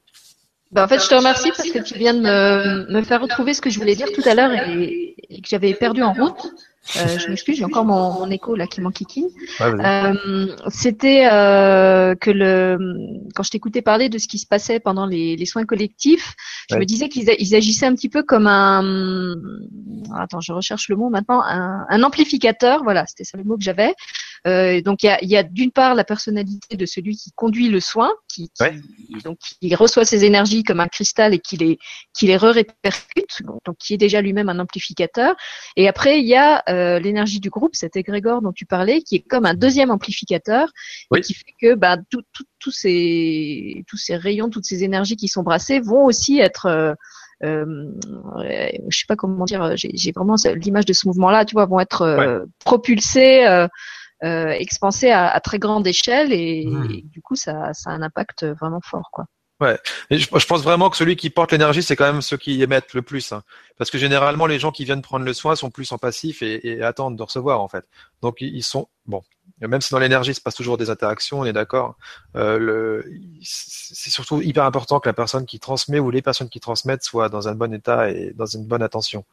Ben, 0.72 0.84
en 0.84 0.88
fait, 0.88 0.98
je 0.98 1.08
te 1.08 1.14
remercie 1.14 1.50
parce 1.50 1.70
que 1.70 1.78
tu 1.78 1.94
viens 1.94 2.14
de 2.14 2.20
me, 2.20 2.92
me 2.92 3.02
faire 3.02 3.20
retrouver 3.20 3.54
ce 3.54 3.60
que 3.60 3.70
je 3.70 3.78
voulais 3.78 3.94
dire 3.94 4.10
tout 4.12 4.22
à 4.28 4.34
l'heure 4.34 4.50
et, 4.50 5.14
et 5.28 5.40
que 5.40 5.48
j'avais 5.48 5.74
perdu 5.74 6.02
en 6.02 6.12
route. 6.12 6.52
Euh, 6.96 7.18
je 7.18 7.28
m'excuse, 7.28 7.56
j'ai 7.56 7.64
encore 7.64 7.84
mon, 7.84 8.12
mon, 8.12 8.30
écho 8.30 8.54
là 8.54 8.66
qui 8.66 8.80
m'enquiquine. 8.80 9.28
euh, 9.60 10.46
C'était 10.68 11.26
euh, 11.32 12.14
que 12.14 12.30
le 12.30 12.78
quand 13.34 13.42
je 13.42 13.50
t'écoutais 13.50 13.80
parler 13.80 14.08
de 14.10 14.18
ce 14.18 14.28
qui 14.28 14.38
se 14.38 14.46
passait 14.46 14.80
pendant 14.80 15.06
les, 15.06 15.34
les 15.36 15.46
soins 15.46 15.64
collectifs, 15.64 16.34
je 16.70 16.76
me 16.76 16.84
disais 16.84 17.08
qu'ils 17.08 17.28
ils 17.38 17.54
agissaient 17.54 17.86
un 17.86 17.94
petit 17.94 18.10
peu 18.10 18.22
comme 18.22 18.46
un 18.46 19.34
attends, 20.14 20.40
je 20.40 20.52
recherche 20.52 20.88
le 20.88 20.96
mot 20.96 21.08
maintenant, 21.08 21.42
un, 21.42 21.86
un 21.88 22.02
amplificateur. 22.02 22.82
Voilà, 22.84 23.06
c'était 23.06 23.24
ça 23.24 23.38
le 23.38 23.44
mot 23.44 23.56
que 23.56 23.64
j'avais. 23.64 23.94
Euh, 24.46 24.82
donc 24.82 25.02
il 25.02 25.06
y 25.06 25.08
a, 25.08 25.24
y 25.24 25.36
a 25.36 25.42
d'une 25.42 25.70
part 25.70 25.94
la 25.94 26.04
personnalité 26.04 26.76
de 26.76 26.86
celui 26.86 27.16
qui 27.16 27.32
conduit 27.32 27.68
le 27.68 27.80
soin, 27.80 28.10
qui, 28.28 28.50
qui 28.50 29.22
donc 29.24 29.38
qui 29.38 29.74
reçoit 29.74 30.04
ses 30.04 30.24
énergies 30.24 30.64
comme 30.64 30.80
un 30.80 30.88
cristal 30.88 31.32
et 31.32 31.38
qui 31.38 31.56
les 31.56 31.78
qui 32.12 32.26
les 32.26 32.36
re-répercute, 32.36 33.42
donc 33.64 33.76
qui 33.78 33.94
est 33.94 33.98
déjà 33.98 34.20
lui-même 34.20 34.48
un 34.50 34.58
amplificateur. 34.58 35.34
Et 35.76 35.88
après 35.88 36.20
il 36.20 36.26
y 36.26 36.36
a 36.36 36.62
euh, 36.68 36.98
l'énergie 36.98 37.40
du 37.40 37.48
groupe, 37.48 37.74
cet 37.74 37.96
égrégore 37.96 38.42
dont 38.42 38.52
tu 38.52 38.66
parlais, 38.66 39.02
qui 39.02 39.16
est 39.16 39.26
comme 39.26 39.46
un 39.46 39.54
deuxième 39.54 39.90
amplificateur, 39.90 40.68
et 41.16 41.20
qui 41.22 41.34
fait 41.34 41.54
que 41.60 41.74
bah, 41.74 41.96
tous 42.10 42.70
ces, 42.70 43.84
tous 43.88 43.96
ces 43.96 44.16
rayons, 44.16 44.50
toutes 44.50 44.66
ces 44.66 44.84
énergies 44.84 45.16
qui 45.16 45.28
sont 45.28 45.42
brassées 45.42 45.80
vont 45.80 46.04
aussi 46.04 46.38
être 46.38 46.66
euh, 46.66 46.94
euh, 47.42 47.90
je 48.88 48.98
sais 48.98 49.06
pas 49.06 49.16
comment 49.16 49.44
dire, 49.44 49.72
j'ai 49.76 50.12
vraiment 50.12 50.36
l'image 50.54 50.86
de 50.86 50.92
ce 50.92 51.06
mouvement-là, 51.08 51.44
tu 51.44 51.54
vois, 51.54 51.66
vont 51.66 51.80
être 51.80 52.02
euh, 52.02 52.44
propulsés, 52.64 53.66
euh, 54.22 54.50
expansés 54.50 55.10
à, 55.10 55.28
à, 55.28 55.40
très 55.40 55.58
grande 55.58 55.86
échelle 55.86 56.32
et, 56.32 56.64
mmh. 56.66 56.90
et, 56.90 57.02
du 57.02 57.20
coup 57.20 57.36
ça, 57.36 57.72
ça 57.74 57.90
a 57.90 57.92
un 57.92 58.02
impact 58.02 58.44
vraiment 58.44 58.80
fort, 58.80 59.08
quoi. 59.12 59.26
Ouais, 59.60 59.78
je, 60.10 60.16
je, 60.16 60.46
pense 60.46 60.62
vraiment 60.62 60.90
que 60.90 60.96
celui 60.96 61.14
qui 61.14 61.30
porte 61.30 61.52
l'énergie, 61.52 61.82
c'est 61.82 61.94
quand 61.94 62.12
même 62.12 62.22
ceux 62.22 62.36
qui 62.36 62.60
émettent 62.60 62.92
le 62.92 63.02
plus, 63.02 63.30
hein. 63.30 63.42
parce 63.78 63.88
que 63.88 63.98
généralement 63.98 64.46
les 64.46 64.58
gens 64.58 64.72
qui 64.72 64.84
viennent 64.84 65.00
prendre 65.00 65.24
le 65.24 65.32
soin 65.32 65.54
sont 65.54 65.70
plus 65.70 65.92
en 65.92 65.98
passif 65.98 66.42
et, 66.42 66.66
et 66.68 66.82
attendent 66.82 67.16
de 67.16 67.22
recevoir 67.22 67.60
en 67.60 67.68
fait. 67.68 67.84
Donc 68.20 68.40
ils 68.40 68.64
sont 68.64 68.88
bon, 69.06 69.22
même 69.60 69.80
si 69.80 69.92
dans 69.92 69.98
l'énergie 69.98 70.32
il 70.32 70.34
se 70.34 70.40
passe 70.40 70.54
toujours 70.54 70.76
des 70.76 70.90
interactions, 70.90 71.40
on 71.40 71.44
est 71.44 71.52
d'accord. 71.52 71.96
Euh, 72.36 73.02
c'est 73.42 74.10
surtout 74.10 74.40
hyper 74.42 74.64
important 74.64 75.00
que 75.00 75.08
la 75.08 75.12
personne 75.12 75.46
qui 75.46 75.60
transmet 75.60 76.00
ou 76.00 76.10
les 76.10 76.22
personnes 76.22 76.48
qui 76.48 76.60
transmettent 76.60 77.04
soient 77.04 77.28
dans 77.28 77.48
un 77.48 77.54
bon 77.54 77.72
état 77.72 78.10
et 78.10 78.32
dans 78.34 78.46
une 78.46 78.64
bonne 78.64 78.82
attention. 78.82 79.24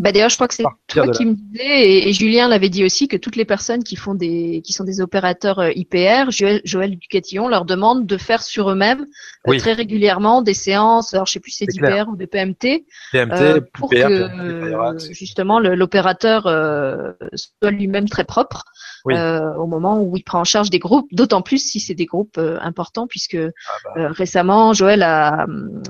Bah 0.00 0.12
d'ailleurs, 0.12 0.30
je 0.30 0.36
crois 0.36 0.48
que 0.48 0.54
c'est 0.54 0.64
toi 0.88 1.08
qui 1.08 1.26
me 1.26 1.34
disais, 1.34 1.82
et, 1.82 2.08
et 2.08 2.12
Julien 2.14 2.48
l'avait 2.48 2.70
dit 2.70 2.84
aussi, 2.84 3.06
que 3.06 3.18
toutes 3.18 3.36
les 3.36 3.44
personnes 3.44 3.84
qui 3.84 3.96
font 3.96 4.14
des, 4.14 4.62
qui 4.64 4.72
sont 4.72 4.84
des 4.84 5.02
opérateurs 5.02 5.58
euh, 5.58 5.72
IPR, 5.74 6.30
Joël, 6.30 6.62
Joël 6.64 6.96
Ducatillon 6.96 7.48
leur 7.48 7.66
demande 7.66 8.06
de 8.06 8.16
faire 8.16 8.42
sur 8.42 8.70
eux-mêmes 8.70 9.06
euh, 9.46 9.58
très 9.58 9.74
régulièrement 9.74 10.40
des 10.40 10.54
séances, 10.54 11.12
alors 11.12 11.26
je 11.26 11.32
sais 11.32 11.40
plus 11.40 11.50
si 11.50 11.66
c'est 11.66 11.66
d'IPR 11.66 12.08
ou 12.08 12.16
de 12.16 12.24
PMT, 12.24 12.86
PMT 13.12 13.32
euh, 13.32 13.60
pour 13.74 13.90
PR, 13.90 14.08
que 14.08 14.92
PMT, 14.94 15.12
justement 15.12 15.60
l'opérateur 15.60 16.46
euh, 16.46 17.12
soit 17.34 17.70
lui-même 17.70 18.08
très 18.08 18.24
propre 18.24 18.64
oui. 19.04 19.14
euh, 19.14 19.54
au 19.54 19.66
moment 19.66 20.00
où 20.00 20.16
il 20.16 20.22
prend 20.22 20.40
en 20.40 20.44
charge 20.44 20.70
des 20.70 20.78
groupes, 20.78 21.08
d'autant 21.12 21.42
plus 21.42 21.58
si 21.58 21.80
c'est 21.80 21.94
des 21.94 22.06
groupes 22.06 22.38
euh, 22.38 22.58
importants, 22.60 23.06
puisque 23.06 23.36
ah 23.36 23.50
bah. 23.94 24.08
récemment 24.12 24.72
Joël 24.72 25.02
a, 25.02 25.46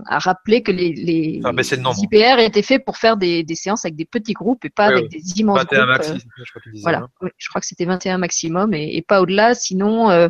a, 0.06 0.18
rappelé 0.18 0.62
que 0.62 0.72
les, 0.72 0.92
les 0.92 1.40
IPR 1.40 2.40
étaient 2.40 2.62
faits 2.62 2.84
pour 2.84 2.96
faire 2.96 3.16
des, 3.16 3.42
des 3.42 3.54
séances 3.54 3.84
avec 3.84 3.96
des 4.00 4.06
petits 4.06 4.32
groupes 4.32 4.64
et 4.64 4.70
pas 4.70 4.88
oui, 4.88 4.94
avec 4.94 5.10
oui. 5.12 5.20
des 5.20 5.40
immenses 5.40 5.58
21 5.58 5.78
groupes. 5.78 5.88
Maxi, 5.88 6.26
je 6.36 6.50
crois 6.50 6.62
voilà, 6.82 6.98
hein. 7.20 7.28
je 7.36 7.48
crois 7.48 7.60
que 7.60 7.66
c'était 7.66 7.84
21 7.84 8.18
maximum 8.18 8.72
et, 8.74 8.96
et 8.96 9.02
pas 9.02 9.20
au-delà. 9.20 9.54
Sinon, 9.54 10.10
euh, 10.10 10.28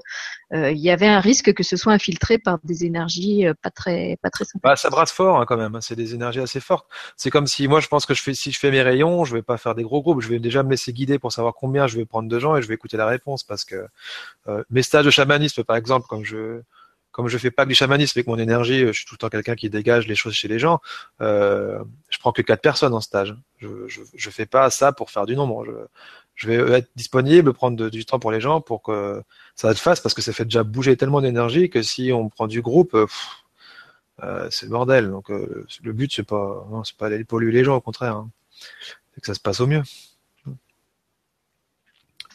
euh, 0.52 0.72
il 0.72 0.80
y 0.80 0.90
avait 0.90 1.06
un 1.06 1.20
risque 1.20 1.54
que 1.54 1.62
ce 1.62 1.76
soit 1.76 1.92
infiltré 1.92 2.38
par 2.38 2.58
des 2.64 2.84
énergies 2.84 3.46
euh, 3.46 3.54
pas 3.62 3.70
très 3.70 4.18
pas 4.22 4.30
très 4.30 4.44
Bah, 4.62 4.74
ça 4.74 4.90
brasse 4.90 5.12
fort 5.12 5.40
hein, 5.40 5.44
quand 5.46 5.56
même. 5.56 5.76
Hein. 5.76 5.80
C'est 5.80 5.94
des 5.94 6.14
énergies 6.14 6.40
assez 6.40 6.60
fortes. 6.60 6.86
C'est 7.16 7.30
comme 7.30 7.46
si 7.46 7.68
moi, 7.68 7.80
je 7.80 7.86
pense 7.86 8.06
que 8.06 8.14
je 8.14 8.22
fais 8.22 8.34
si 8.34 8.50
je 8.50 8.58
fais 8.58 8.70
mes 8.70 8.82
rayons, 8.82 9.24
je 9.24 9.34
vais 9.34 9.42
pas 9.42 9.56
faire 9.56 9.74
des 9.74 9.84
gros 9.84 10.02
groupes. 10.02 10.20
Je 10.20 10.28
vais 10.28 10.40
déjà 10.40 10.62
me 10.62 10.70
laisser 10.70 10.92
guider 10.92 11.18
pour 11.18 11.32
savoir 11.32 11.54
combien 11.54 11.86
je 11.86 11.96
vais 11.96 12.04
prendre 12.04 12.28
de 12.28 12.38
gens 12.38 12.56
et 12.56 12.62
je 12.62 12.68
vais 12.68 12.74
écouter 12.74 12.96
la 12.96 13.06
réponse 13.06 13.44
parce 13.44 13.64
que 13.64 13.86
euh, 14.48 14.64
mes 14.70 14.82
stages 14.82 15.04
de 15.04 15.10
chamanisme, 15.10 15.62
par 15.62 15.76
exemple, 15.76 16.06
comme 16.08 16.24
je 16.24 16.62
comme 17.12 17.28
je 17.28 17.38
fais 17.38 17.50
pas 17.50 17.64
que 17.64 17.68
du 17.68 17.74
chamanisme 17.74 18.18
avec 18.18 18.26
mon 18.26 18.38
énergie, 18.38 18.86
je 18.86 18.92
suis 18.92 19.04
tout 19.04 19.14
le 19.14 19.18
temps 19.18 19.28
quelqu'un 19.28 19.56
qui 19.56 19.68
dégage 19.70 20.06
les 20.06 20.14
choses 20.14 20.34
chez 20.34 20.48
les 20.48 20.58
gens. 20.58 20.80
Euh, 21.20 21.82
je 22.08 22.18
prends 22.18 22.32
que 22.32 22.42
quatre 22.42 22.62
personnes 22.62 22.94
en 22.94 23.00
stage. 23.00 23.34
Je, 23.58 23.88
je, 23.88 24.00
je 24.14 24.30
fais 24.30 24.46
pas 24.46 24.70
ça 24.70 24.92
pour 24.92 25.10
faire 25.10 25.26
du 25.26 25.36
nombre. 25.36 25.64
Je, 25.64 25.72
je 26.40 26.48
vais 26.48 26.78
être 26.78 26.90
disponible, 26.96 27.52
prendre 27.52 27.90
du 27.90 28.04
temps 28.06 28.18
pour 28.18 28.32
les 28.32 28.40
gens 28.40 28.60
pour 28.60 28.82
que 28.82 29.22
ça 29.54 29.74
te 29.74 29.78
fasse 29.78 30.00
parce 30.00 30.14
que 30.14 30.22
ça 30.22 30.32
fait 30.32 30.44
déjà 30.44 30.62
bouger 30.62 30.96
tellement 30.96 31.20
d'énergie 31.20 31.68
que 31.68 31.82
si 31.82 32.12
on 32.12 32.30
prend 32.30 32.46
du 32.46 32.62
groupe, 32.62 32.92
pff, 32.92 33.28
euh, 34.22 34.48
c'est 34.50 34.66
le 34.66 34.70
bordel. 34.70 35.10
Donc 35.10 35.30
euh, 35.30 35.66
le 35.82 35.92
but 35.92 36.12
c'est 36.12 36.22
pas, 36.22 36.66
non, 36.70 36.84
c'est 36.84 36.96
pas 36.96 37.10
d'aller 37.10 37.24
polluer 37.24 37.52
les 37.52 37.64
gens, 37.64 37.76
au 37.76 37.80
contraire, 37.80 38.16
hein. 38.16 38.30
c'est 39.14 39.20
que 39.20 39.26
ça 39.26 39.34
se 39.34 39.40
passe 39.40 39.60
au 39.60 39.66
mieux. 39.66 39.82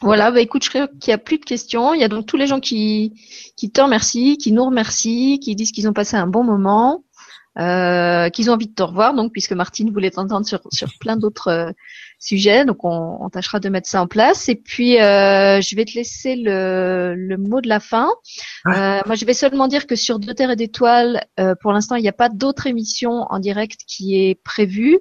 Voilà, 0.02 0.32
bah 0.32 0.42
écoute, 0.42 0.64
je 0.64 0.70
crois 0.70 0.88
qu'il 0.88 1.10
n'y 1.12 1.14
a 1.14 1.18
plus 1.18 1.38
de 1.38 1.46
questions. 1.46 1.94
Il 1.94 2.02
y 2.02 2.04
a 2.04 2.08
donc 2.08 2.26
tous 2.26 2.38
les 2.38 2.48
gens 2.48 2.60
qui, 2.60 3.14
qui 3.56 3.72
te 3.72 3.82
remercient, 3.82 4.38
qui 4.38 4.52
nous 4.52 4.66
remercient, 4.66 5.40
qui 5.40 5.56
disent 5.56 5.72
qu'ils 5.72 5.88
ont 5.88 5.94
passé 5.94 6.18
un 6.18 6.28
bon 6.28 6.44
moment, 6.44 7.06
euh, 7.58 8.30
qu'ils 8.30 8.50
ont 8.50 8.54
envie 8.54 8.68
de 8.68 8.74
te 8.74 8.84
revoir, 8.84 9.14
donc 9.14 9.32
puisque 9.32 9.54
Martine 9.54 9.92
voulait 9.92 10.12
t'entendre 10.12 10.46
sur, 10.46 10.60
sur 10.72 10.90
plein 11.00 11.16
d'autres 11.16 11.74
sujet. 12.20 12.66
Donc 12.66 12.84
on, 12.84 13.18
on, 13.22 13.30
tâchera 13.30 13.60
de 13.60 13.70
mettre 13.70 13.90
ça 13.90 14.02
en 14.02 14.08
place. 14.08 14.50
Et 14.50 14.56
puis 14.56 15.00
euh, 15.00 15.62
je 15.62 15.76
vais 15.76 15.86
te 15.86 15.94
laisser 15.94 16.36
le, 16.36 17.14
le 17.16 17.38
mot 17.38 17.62
de 17.62 17.68
la 17.68 17.80
fin. 17.80 18.10
Euh, 18.68 19.00
moi 19.06 19.16
je 19.16 19.26
vais 19.26 19.34
seulement 19.34 19.68
dire 19.68 19.88
que 19.88 19.96
sur 19.96 20.20
Deux 20.20 20.34
Terres 20.34 20.52
et 20.52 20.56
d'étoiles, 20.56 21.26
euh, 21.40 21.56
pour 21.62 21.72
l'instant 21.72 21.96
il 21.96 22.02
n'y 22.02 22.10
a 22.10 22.14
pas 22.14 22.30
d'autre 22.30 22.68
émission 22.68 23.26
en 23.30 23.40
direct 23.40 23.82
qui 23.88 24.18
est 24.18 24.36
prévue. 24.44 25.00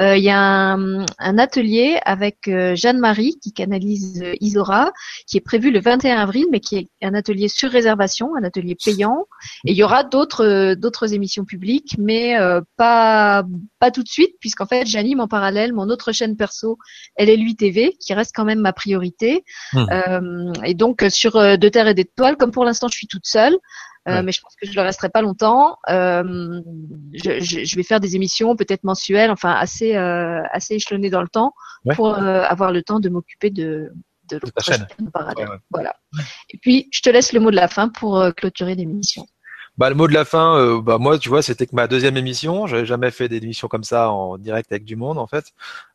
Euh, 0.00 0.16
il 0.16 0.24
y 0.24 0.30
a 0.30 0.38
un, 0.38 1.04
un 1.18 1.38
atelier 1.38 1.98
avec 2.04 2.48
euh, 2.48 2.74
Jeanne-Marie 2.74 3.38
qui 3.42 3.52
canalise 3.52 4.22
Isora, 4.40 4.92
qui 5.26 5.36
est 5.36 5.40
prévu 5.40 5.70
le 5.70 5.80
21 5.80 6.16
avril, 6.16 6.46
mais 6.50 6.60
qui 6.60 6.76
est 6.76 6.88
un 7.02 7.14
atelier 7.14 7.48
sur 7.48 7.70
réservation, 7.70 8.34
un 8.36 8.44
atelier 8.44 8.76
payant. 8.82 9.26
Et 9.64 9.72
il 9.72 9.76
y 9.76 9.82
aura 9.82 10.04
d'autres 10.04 10.74
d'autres 10.74 11.12
émissions 11.14 11.44
publiques, 11.44 11.96
mais 11.98 12.36
pas 12.76 13.44
pas 13.78 13.90
tout 13.90 14.02
de 14.02 14.08
suite, 14.08 14.36
puisqu'en 14.40 14.66
fait 14.66 14.86
j'anime 14.86 15.20
en 15.20 15.28
parallèle 15.28 15.72
mon 15.72 15.88
autre 15.88 16.12
chaîne 16.12 16.36
perso, 16.54 16.78
elle 17.16 17.30
est 17.30 17.36
lui 17.36 17.56
TV, 17.56 17.96
qui 18.00 18.14
reste 18.14 18.32
quand 18.34 18.44
même 18.44 18.60
ma 18.60 18.72
priorité. 18.72 19.44
Mmh. 19.72 19.86
Euh, 19.90 20.52
et 20.64 20.74
donc 20.74 21.04
sur 21.08 21.36
euh, 21.36 21.56
De 21.56 21.68
Terre 21.68 21.88
et 21.88 21.94
d'étoiles, 21.94 22.36
comme 22.36 22.50
pour 22.50 22.64
l'instant 22.64 22.88
je 22.88 22.96
suis 22.96 23.06
toute 23.06 23.26
seule, 23.26 23.56
euh, 24.08 24.22
mais 24.22 24.32
je 24.32 24.40
pense 24.40 24.54
que 24.56 24.66
je 24.66 24.70
ne 24.70 24.76
le 24.76 24.82
resterai 24.82 25.08
pas 25.08 25.22
longtemps. 25.22 25.78
Euh, 25.88 26.60
je, 27.14 27.40
je, 27.40 27.64
je, 27.64 27.76
vais 27.76 27.82
faire 27.82 28.00
des 28.00 28.16
émissions 28.16 28.54
peut-être 28.54 28.84
mensuelles, 28.84 29.30
enfin 29.30 29.52
assez 29.52 29.96
euh, 29.96 30.42
assez 30.52 30.74
échelonnées 30.74 31.10
dans 31.10 31.22
le 31.22 31.28
temps, 31.28 31.54
ouais. 31.86 31.94
pour 31.94 32.08
euh, 32.08 32.42
avoir 32.42 32.70
le 32.70 32.82
temps 32.82 33.00
de 33.00 33.08
m'occuper 33.08 33.50
de 33.50 33.92
de 34.30 34.36
l'autre 34.36 34.62
chaîne. 34.62 34.86
Ouais, 34.98 35.46
voilà. 35.70 35.94
Et 36.50 36.58
puis 36.58 36.88
je 36.92 37.00
te 37.00 37.10
laisse 37.10 37.32
le 37.32 37.40
mot 37.40 37.50
de 37.50 37.56
la 37.56 37.68
fin 37.68 37.88
pour 37.88 38.18
euh, 38.18 38.30
clôturer 38.30 38.74
l'émission. 38.74 39.26
Bah, 39.76 39.88
le 39.88 39.96
mot 39.96 40.06
de 40.06 40.12
la 40.14 40.24
fin, 40.24 40.56
euh, 40.56 40.80
bah, 40.80 40.98
moi, 40.98 41.18
tu 41.18 41.28
vois, 41.28 41.42
c'était 41.42 41.66
que 41.66 41.74
ma 41.74 41.88
deuxième 41.88 42.16
émission. 42.16 42.66
J'avais 42.68 42.86
jamais 42.86 43.10
fait 43.10 43.28
d'émission 43.28 43.66
comme 43.66 43.82
ça 43.82 44.10
en 44.10 44.38
direct 44.38 44.70
avec 44.70 44.84
du 44.84 44.94
monde, 44.94 45.18
en 45.18 45.26
fait. 45.26 45.46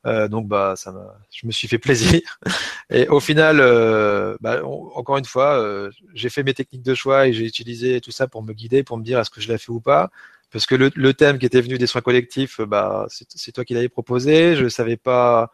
Euh, 0.06 0.28
donc, 0.28 0.48
bah, 0.48 0.74
ça 0.76 0.94
je 1.32 1.48
me 1.48 1.52
suis 1.52 1.68
fait 1.70 1.78
plaisir. 1.78 2.20
Et 2.90 3.08
au 3.08 3.22
final, 3.22 3.60
euh, 3.62 4.36
bah, 4.42 4.62
encore 4.66 5.18
une 5.18 5.26
fois, 5.26 5.60
euh, 5.60 5.92
j'ai 6.14 6.30
fait 6.30 6.44
mes 6.44 6.54
techniques 6.54 6.84
de 6.84 6.94
choix 6.94 7.28
et 7.28 7.34
j'ai 7.34 7.46
utilisé 7.46 8.02
tout 8.02 8.12
ça 8.12 8.28
pour 8.28 8.44
me 8.44 8.54
guider, 8.54 8.84
pour 8.84 8.98
me 8.98 9.04
dire 9.04 9.20
est-ce 9.20 9.30
que 9.30 9.42
je 9.42 9.48
l'ai 9.48 9.58
fait 9.58 9.72
ou 9.72 9.80
pas. 9.80 10.10
Parce 10.52 10.66
que 10.66 10.76
le, 10.76 10.92
le, 10.96 11.14
thème 11.14 11.38
qui 11.40 11.46
était 11.46 11.62
venu 11.62 11.78
des 11.78 11.88
soins 11.88 12.02
collectifs, 12.02 12.60
bah, 12.62 13.08
c'est 13.10 13.52
toi 13.54 13.64
qui 13.64 13.76
l'avais 13.76 13.90
proposé. 13.90 14.56
Je 14.56 14.68
savais 14.68 14.98
pas 14.98 15.52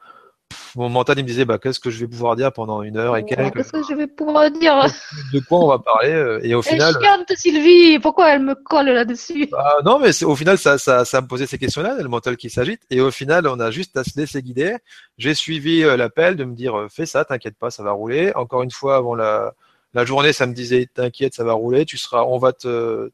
mon 0.76 0.90
mental 0.90 1.18
il 1.18 1.24
me 1.24 1.28
disait 1.28 1.46
bah 1.46 1.58
qu'est-ce 1.58 1.80
que 1.80 1.90
je 1.90 2.00
vais 2.00 2.08
pouvoir 2.08 2.36
dire 2.36 2.52
pendant 2.52 2.82
une 2.82 2.98
heure 2.98 3.16
et 3.18 3.26
quelques. 3.26 3.56
Qu'est-ce 3.56 3.72
que 3.72 3.84
je 3.90 3.94
vais 3.96 4.08
pouvoir 4.08 4.52
dire 4.52 4.86
De 5.34 5.40
quoi 5.40 5.60
on 5.60 5.68
va 5.68 5.80
parler 5.80 6.12
euh, 6.12 6.40
et 6.44 6.54
au 6.54 6.62
final. 6.62 6.94
Chante 7.02 7.32
Sylvie, 7.36 8.00
pourquoi 8.00 8.34
elle 8.34 8.42
me 8.42 8.56
colle 8.56 8.88
là-dessus 8.88 9.48
bah, 9.52 9.78
Non 9.86 10.00
mais 10.00 10.24
au 10.24 10.36
final 10.36 10.58
ça, 10.58 10.78
ça 10.78 11.06
ça 11.06 11.22
me 11.22 11.28
posait 11.28 11.48
ces 11.48 11.58
questions-là, 11.58 12.02
le 12.02 12.10
mental 12.10 12.38
qui 12.38 12.50
s'agite 12.50 12.82
et 12.90 13.02
au 13.02 13.12
final 13.12 13.48
on 13.48 13.60
a 13.60 13.72
juste 13.72 13.96
à 13.98 14.04
se 14.04 14.20
laisser 14.20 14.42
guider. 14.42 14.76
J'ai 15.18 15.34
suivi 15.34 15.84
euh, 15.84 15.96
l'appel 15.96 16.36
de 16.36 16.44
me 16.44 16.56
dire 16.56 16.78
euh, 16.78 16.88
fais 16.90 17.06
ça, 17.06 17.24
t'inquiète 17.26 17.58
pas, 17.58 17.70
ça 17.70 17.84
va 17.84 17.92
rouler. 17.92 18.34
Encore 18.36 18.64
une 18.64 18.72
fois 18.72 18.98
avant 18.98 19.16
la 19.16 19.54
la 19.94 20.04
journée 20.04 20.34
ça 20.34 20.46
me 20.46 20.54
disait 20.54 20.88
t'inquiète, 20.94 21.34
ça 21.34 21.44
va 21.44 21.54
rouler, 21.54 21.86
tu 21.86 21.98
seras, 21.98 22.24
on 22.24 22.38
va 22.38 22.52
te 22.52 23.12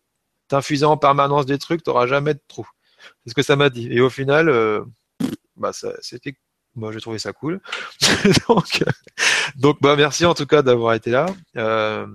t'infuser 0.48 0.86
en 0.86 0.98
permanence 0.98 1.46
des 1.46 1.60
trucs, 1.60 1.84
t'auras 1.84 2.08
jamais 2.08 2.34
de 2.34 2.42
trou. 2.48 2.68
C'est 3.24 3.32
ce 3.32 3.36
que 3.36 3.44
ça 3.44 3.56
m'a 3.56 3.70
dit 3.70 3.88
et 3.92 4.02
au 4.02 4.10
final 4.10 4.50
euh, 4.50 4.84
bah 5.58 5.72
c'était 6.02 6.34
moi 6.76 6.92
j'ai 6.92 7.02
trouvé 7.02 7.20
ça 7.20 7.34
cool. 7.34 7.60
donc, 8.48 8.84
donc 9.56 9.78
bah 9.82 9.96
merci 9.96 10.26
en 10.26 10.34
tout 10.34 10.46
cas 10.46 10.62
d'avoir 10.62 10.94
été 10.94 11.12
là. 11.12 11.26
Euh, 11.58 12.08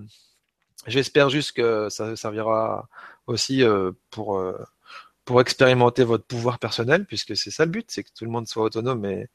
J'espère 0.86 1.30
juste 1.30 1.52
que 1.52 1.88
ça 1.90 2.14
servira 2.16 2.88
aussi 3.26 3.62
euh, 3.62 3.92
pour 4.10 4.38
euh, 4.38 4.56
pour 5.24 5.40
expérimenter 5.40 6.04
votre 6.04 6.24
pouvoir 6.24 6.58
personnel, 6.60 7.04
puisque 7.04 7.36
c'est 7.36 7.50
ça 7.50 7.64
le 7.64 7.72
but, 7.72 7.86
c'est 7.90 8.04
que 8.04 8.10
tout 8.16 8.24
le 8.24 8.30
monde 8.30 8.46
soit 8.46 8.62
autonome 8.62 9.04
et, 9.04 9.28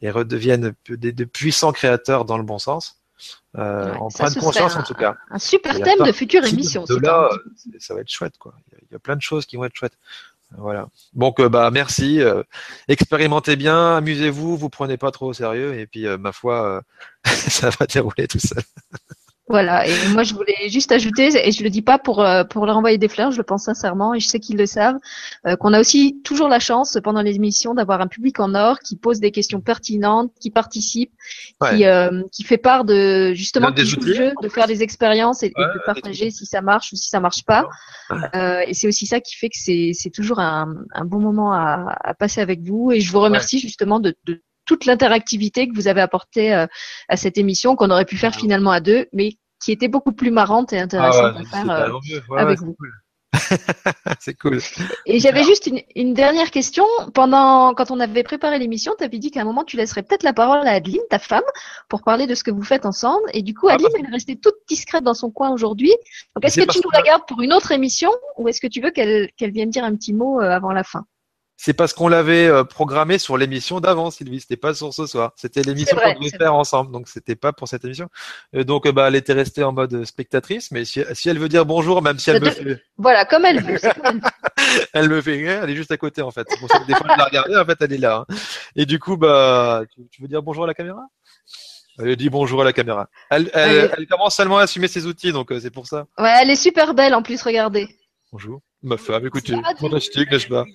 et 0.00 0.10
redevienne 0.10 0.74
des, 0.88 1.12
de 1.12 1.24
puissants 1.24 1.72
créateurs 1.72 2.24
dans 2.24 2.38
le 2.38 2.44
bon 2.44 2.58
sens. 2.58 3.02
Euh, 3.56 3.92
ouais, 3.92 3.96
en 3.98 4.08
prenne 4.08 4.34
conscience 4.34 4.76
un, 4.76 4.80
en 4.80 4.82
tout 4.82 4.94
cas. 4.94 5.16
Un 5.30 5.38
super 5.38 5.78
thème 5.80 6.04
de 6.04 6.12
future 6.12 6.44
émission. 6.44 6.84
De 6.84 6.96
là, 6.96 7.28
ça 7.78 7.94
va 7.94 8.00
être 8.00 8.10
chouette 8.10 8.38
quoi. 8.38 8.54
Il 8.72 8.92
y 8.92 8.96
a 8.96 8.98
plein 8.98 9.16
de 9.16 9.22
choses 9.22 9.44
qui 9.44 9.56
vont 9.56 9.64
être 9.64 9.76
chouettes. 9.76 9.98
Voilà. 10.58 10.88
Donc 11.14 11.40
euh, 11.40 11.48
bah 11.48 11.70
merci. 11.70 12.20
Euh, 12.20 12.42
expérimentez 12.88 13.56
bien, 13.56 13.96
amusez-vous, 13.96 14.56
vous 14.56 14.70
prenez 14.70 14.96
pas 14.96 15.10
trop 15.10 15.28
au 15.28 15.32
sérieux 15.32 15.78
et 15.78 15.86
puis 15.86 16.06
euh, 16.06 16.18
ma 16.18 16.32
foi, 16.32 16.82
ça 17.24 17.70
va 17.70 17.86
dérouler 17.86 18.26
tout 18.28 18.38
seul. 18.38 18.62
Voilà, 19.46 19.86
et 19.86 19.92
moi 20.08 20.22
je 20.22 20.32
voulais 20.32 20.70
juste 20.70 20.90
ajouter, 20.90 21.28
et 21.46 21.52
je 21.52 21.62
le 21.62 21.68
dis 21.68 21.82
pas 21.82 21.98
pour 21.98 22.24
pour 22.48 22.64
leur 22.64 22.78
envoyer 22.78 22.96
des 22.96 23.08
fleurs, 23.08 23.30
je 23.30 23.36
le 23.36 23.42
pense 23.42 23.64
sincèrement, 23.64 24.14
et 24.14 24.20
je 24.20 24.26
sais 24.26 24.40
qu'ils 24.40 24.56
le 24.56 24.64
savent, 24.64 24.96
euh, 25.46 25.54
qu'on 25.56 25.74
a 25.74 25.80
aussi 25.80 26.18
toujours 26.24 26.48
la 26.48 26.60
chance 26.60 26.96
pendant 27.04 27.20
les 27.20 27.36
émissions 27.36 27.74
d'avoir 27.74 28.00
un 28.00 28.06
public 28.06 28.40
en 28.40 28.54
or 28.54 28.78
qui 28.80 28.96
pose 28.96 29.20
des 29.20 29.32
questions 29.32 29.60
pertinentes, 29.60 30.32
qui 30.40 30.50
participe, 30.50 31.12
ouais. 31.60 31.76
qui 31.76 31.84
euh, 31.84 32.22
qui 32.32 32.42
fait 32.42 32.56
part 32.56 32.86
de 32.86 33.34
justement 33.34 33.68
jeu, 33.76 34.32
de 34.42 34.48
faire 34.48 34.66
des 34.66 34.82
expériences 34.82 35.42
et, 35.42 35.52
ouais, 35.54 35.64
et 35.64 35.78
de 35.78 35.82
partager 35.84 36.30
si 36.30 36.46
ça 36.46 36.62
marche 36.62 36.92
ou 36.92 36.96
si 36.96 37.10
ça 37.10 37.20
marche 37.20 37.44
pas. 37.44 37.68
Euh, 38.34 38.60
et 38.66 38.72
c'est 38.72 38.88
aussi 38.88 39.06
ça 39.06 39.20
qui 39.20 39.36
fait 39.36 39.50
que 39.50 39.58
c'est 39.58 39.90
c'est 39.92 40.10
toujours 40.10 40.38
un, 40.38 40.74
un 40.94 41.04
bon 41.04 41.20
moment 41.20 41.52
à, 41.52 41.94
à 42.02 42.14
passer 42.14 42.40
avec 42.40 42.62
vous, 42.62 42.92
et 42.92 43.00
je 43.00 43.12
vous 43.12 43.20
remercie 43.20 43.58
justement 43.58 44.00
de, 44.00 44.16
de 44.24 44.40
toute 44.64 44.86
l'interactivité 44.86 45.68
que 45.68 45.74
vous 45.74 45.88
avez 45.88 46.00
apportée 46.00 46.54
euh, 46.54 46.66
à 47.08 47.16
cette 47.16 47.38
émission 47.38 47.76
qu'on 47.76 47.90
aurait 47.90 48.04
pu 48.04 48.16
faire 48.16 48.34
finalement 48.34 48.70
à 48.70 48.80
deux, 48.80 49.06
mais 49.12 49.34
qui 49.62 49.72
était 49.72 49.88
beaucoup 49.88 50.12
plus 50.12 50.30
marrante 50.30 50.72
et 50.72 50.78
intéressante 50.78 51.36
ah 51.36 51.40
à 51.40 51.44
faire 51.44 51.70
euh, 51.70 51.92
ouais, 52.28 52.40
avec 52.40 52.58
vous. 52.58 52.74
Cool. 52.74 52.92
c'est 54.20 54.34
cool. 54.34 54.58
Et 55.06 55.18
j'avais 55.18 55.42
juste 55.42 55.66
une, 55.66 55.80
une, 55.96 56.14
dernière 56.14 56.50
question. 56.50 56.84
Pendant, 57.14 57.74
quand 57.74 57.90
on 57.90 58.00
avait 58.00 58.22
préparé 58.22 58.58
l'émission, 58.58 58.94
tu 58.96 59.04
avais 59.04 59.18
dit 59.18 59.30
qu'à 59.30 59.40
un 59.40 59.44
moment, 59.44 59.64
tu 59.64 59.76
laisserais 59.76 60.02
peut-être 60.02 60.22
la 60.22 60.32
parole 60.32 60.66
à 60.66 60.72
Adeline, 60.72 61.02
ta 61.10 61.18
femme, 61.18 61.42
pour 61.88 62.02
parler 62.02 62.26
de 62.26 62.34
ce 62.34 62.44
que 62.44 62.50
vous 62.50 62.62
faites 62.62 62.86
ensemble. 62.86 63.24
Et 63.32 63.42
du 63.42 63.54
coup, 63.54 63.68
Adeline, 63.68 63.88
ah 63.90 63.92
bah... 63.92 63.98
elle 64.02 64.10
est 64.10 64.14
restée 64.14 64.36
toute 64.36 64.54
discrète 64.68 65.04
dans 65.04 65.14
son 65.14 65.30
coin 65.30 65.50
aujourd'hui. 65.50 65.92
Donc, 66.34 66.44
est-ce 66.44 66.60
que 66.60 66.70
tu 66.70 66.80
nous 66.82 66.90
la 66.90 67.02
gardes 67.02 67.22
pour 67.26 67.40
une 67.42 67.52
autre 67.52 67.72
émission 67.72 68.10
ou 68.36 68.48
est-ce 68.48 68.60
que 68.60 68.66
tu 68.66 68.80
veux 68.80 68.90
qu'elle 68.90 69.30
qu'elle 69.36 69.50
vienne 69.50 69.70
dire 69.70 69.84
un 69.84 69.94
petit 69.96 70.12
mot 70.12 70.40
euh, 70.40 70.50
avant 70.50 70.72
la 70.72 70.84
fin? 70.84 71.04
C'est 71.56 71.72
parce 71.72 71.92
qu'on 71.92 72.08
l'avait 72.08 72.46
euh, 72.46 72.64
programmé 72.64 73.18
sur 73.18 73.36
l'émission 73.36 73.80
d'avant, 73.80 74.10
Sylvie. 74.10 74.40
C'était 74.40 74.56
pas 74.56 74.74
sur 74.74 74.92
ce 74.92 75.06
soir. 75.06 75.32
C'était 75.36 75.62
l'émission 75.62 75.96
qu'on 75.96 76.18
devait 76.18 76.30
faire 76.30 76.50
vrai. 76.50 76.60
ensemble. 76.60 76.92
Donc, 76.92 77.08
c'était 77.08 77.36
pas 77.36 77.52
pour 77.52 77.68
cette 77.68 77.84
émission. 77.84 78.08
Et 78.52 78.64
donc, 78.64 78.88
bah, 78.88 79.08
elle 79.08 79.14
était 79.14 79.32
restée 79.32 79.62
en 79.62 79.72
mode 79.72 80.04
spectatrice. 80.04 80.70
Mais 80.72 80.84
si, 80.84 81.02
si 81.12 81.28
elle 81.28 81.38
veut 81.38 81.48
dire 81.48 81.64
bonjour, 81.64 82.02
même 82.02 82.18
si 82.18 82.30
elle 82.30 82.42
me 82.42 82.50
fait. 82.50 82.82
Voilà, 82.98 83.24
comme 83.24 83.44
elle 83.44 83.62
veut. 83.62 83.78
elle 84.92 85.08
me 85.08 85.20
fait, 85.20 85.40
elle 85.40 85.70
est 85.70 85.76
juste 85.76 85.92
à 85.92 85.96
côté, 85.96 86.22
en 86.22 86.30
fait. 86.30 86.46
C'est 86.50 86.58
pour 86.58 86.68
ça 86.68 86.80
que 86.80 86.86
des 86.86 86.94
fois, 86.94 87.06
je 87.12 87.18
la 87.18 87.24
regardais, 87.24 87.56
en 87.56 87.64
fait, 87.64 87.78
elle 87.80 87.92
est 87.92 87.98
là. 87.98 88.26
Hein. 88.28 88.34
Et 88.74 88.84
du 88.84 88.98
coup, 88.98 89.16
bah, 89.16 89.82
tu, 89.94 90.02
tu 90.10 90.22
veux 90.22 90.28
dire 90.28 90.42
bonjour 90.42 90.64
à 90.64 90.66
la 90.66 90.74
caméra? 90.74 91.02
Elle 91.98 92.16
dit 92.16 92.28
bonjour 92.28 92.62
à 92.62 92.64
la 92.64 92.72
caméra. 92.72 93.08
Elle, 93.30 93.50
elle, 93.54 93.70
elle, 93.70 93.94
elle 93.98 94.06
commence 94.06 94.34
seulement 94.34 94.58
à 94.58 94.62
assumer 94.62 94.88
ses 94.88 95.06
outils, 95.06 95.30
donc 95.30 95.52
euh, 95.52 95.60
c'est 95.60 95.70
pour 95.70 95.86
ça. 95.86 96.06
Ouais, 96.18 96.32
elle 96.42 96.50
est 96.50 96.56
super 96.56 96.92
belle 96.92 97.14
en 97.14 97.22
plus, 97.22 97.40
regardez. 97.42 97.88
Bonjour. 98.32 98.60
Ma 98.84 98.98
femme, 98.98 99.26
écoutez, 99.26 99.54
fantastique, 99.80 100.30
n'est-ce 100.30 100.46
pas 100.46 100.64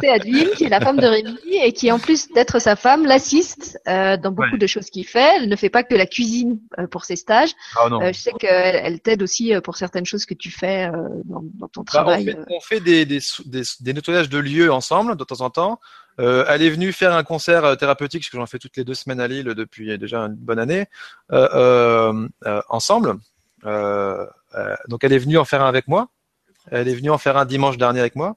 C'est 0.00 0.08
Adeline, 0.08 0.50
qui 0.50 0.64
est 0.64 0.68
la 0.68 0.80
femme 0.80 0.96
de 0.96 1.06
Rémi 1.06 1.36
et 1.52 1.72
qui, 1.72 1.90
en 1.90 1.98
plus 1.98 2.28
d'être 2.28 2.60
sa 2.60 2.76
femme, 2.76 3.04
l'assiste 3.04 3.80
euh, 3.88 4.16
dans 4.16 4.30
beaucoup 4.30 4.52
ouais. 4.52 4.58
de 4.58 4.66
choses 4.68 4.88
qu'il 4.90 5.06
fait. 5.06 5.38
Elle 5.38 5.48
ne 5.48 5.56
fait 5.56 5.70
pas 5.70 5.82
que 5.82 5.96
la 5.96 6.06
cuisine 6.06 6.60
euh, 6.78 6.86
pour 6.86 7.04
ses 7.04 7.16
stages. 7.16 7.50
Ah, 7.76 7.88
non. 7.88 8.00
Euh, 8.00 8.12
je 8.12 8.18
sais 8.18 8.32
qu'elle 8.32 8.76
elle, 8.76 9.00
t'aide 9.00 9.22
aussi 9.22 9.54
euh, 9.54 9.60
pour 9.60 9.76
certaines 9.76 10.06
choses 10.06 10.24
que 10.24 10.34
tu 10.34 10.52
fais 10.52 10.86
euh, 10.86 11.08
dans, 11.24 11.42
dans, 11.54 11.68
ton 11.68 11.82
travail. 11.82 12.26
Bah, 12.26 12.32
on 12.36 12.44
fait, 12.44 12.54
on 12.56 12.60
fait 12.60 12.80
des, 12.80 13.04
des, 13.06 13.18
des, 13.44 13.62
des, 13.80 13.92
nettoyages 13.92 14.28
de 14.28 14.38
lieux 14.38 14.72
ensemble 14.72 15.16
de 15.16 15.24
temps 15.24 15.40
en 15.40 15.50
temps. 15.50 15.80
elle 16.18 16.62
est 16.62 16.70
venue 16.70 16.92
faire 16.92 17.12
un 17.12 17.24
concert 17.24 17.76
thérapeutique, 17.76 18.22
parce 18.22 18.30
que 18.30 18.36
j'en 18.38 18.46
fais 18.46 18.60
toutes 18.60 18.76
les 18.76 18.84
deux 18.84 18.94
semaines 18.94 19.20
à 19.20 19.26
Lille 19.26 19.46
depuis 19.46 19.98
déjà 19.98 20.20
une 20.20 20.34
bonne 20.34 20.60
année, 20.60 20.86
ensemble. 22.68 23.16
donc 23.64 25.02
elle 25.02 25.12
est 25.12 25.18
venue 25.18 25.38
en 25.38 25.44
faire 25.44 25.62
un 25.62 25.68
avec 25.68 25.88
moi. 25.88 26.08
Elle 26.70 26.88
est 26.88 26.94
venue 26.94 27.10
en 27.10 27.18
faire 27.18 27.36
un 27.36 27.44
dimanche 27.44 27.78
dernier 27.78 28.00
avec 28.00 28.16
moi. 28.16 28.36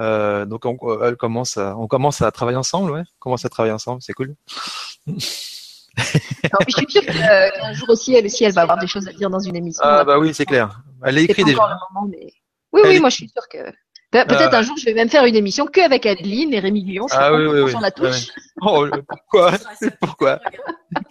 Euh, 0.00 0.44
donc 0.44 0.64
on, 0.64 1.02
elle 1.04 1.16
commence 1.16 1.56
à, 1.56 1.76
on 1.76 1.86
commence 1.86 2.20
à 2.22 2.30
travailler 2.32 2.58
ensemble, 2.58 2.90
ouais. 2.90 3.00
On 3.00 3.20
commence 3.20 3.44
à 3.44 3.48
travailler 3.48 3.72
ensemble, 3.72 4.02
c'est 4.02 4.12
cool. 4.12 4.34
non, 5.06 5.14
je 5.16 6.76
suis 6.76 6.86
sûre 6.88 7.06
qu'un 7.06 7.72
jour 7.74 7.90
aussi, 7.90 8.14
elle 8.14 8.26
aussi, 8.26 8.44
elle 8.44 8.52
va 8.52 8.62
avoir 8.62 8.78
des 8.78 8.88
choses 8.88 9.06
à 9.06 9.12
dire 9.12 9.30
dans 9.30 9.38
une 9.38 9.54
émission. 9.54 9.82
Ah 9.84 10.04
bah 10.04 10.18
oui, 10.18 10.34
c'est 10.34 10.46
clair. 10.46 10.80
Elle 11.04 11.18
a 11.18 11.20
écrit 11.20 11.44
déjà. 11.44 11.58
Moment, 11.92 12.08
mais... 12.10 12.32
Oui, 12.72 12.80
elle 12.82 12.90
oui, 12.90 12.96
est... 12.96 13.00
moi 13.00 13.10
je 13.10 13.16
suis 13.16 13.28
sûre 13.28 13.48
que. 13.48 13.70
Peut-être 14.10 14.54
euh... 14.54 14.58
un 14.58 14.62
jour, 14.62 14.76
je 14.76 14.84
vais 14.84 14.94
même 14.94 15.08
faire 15.08 15.24
une 15.24 15.34
émission 15.34 15.66
que 15.66 15.80
avec 15.80 16.06
Adeline 16.06 16.52
et 16.54 16.60
Rémi 16.60 16.84
Guillon. 16.84 17.06
Ah 17.10 17.32
oui, 17.32 17.46
oui, 17.46 17.60
oui. 17.60 17.72
la 17.80 17.90
touche. 17.90 18.28
Oh, 18.62 18.86
pourquoi? 19.08 19.52
Pourquoi, 20.00 20.40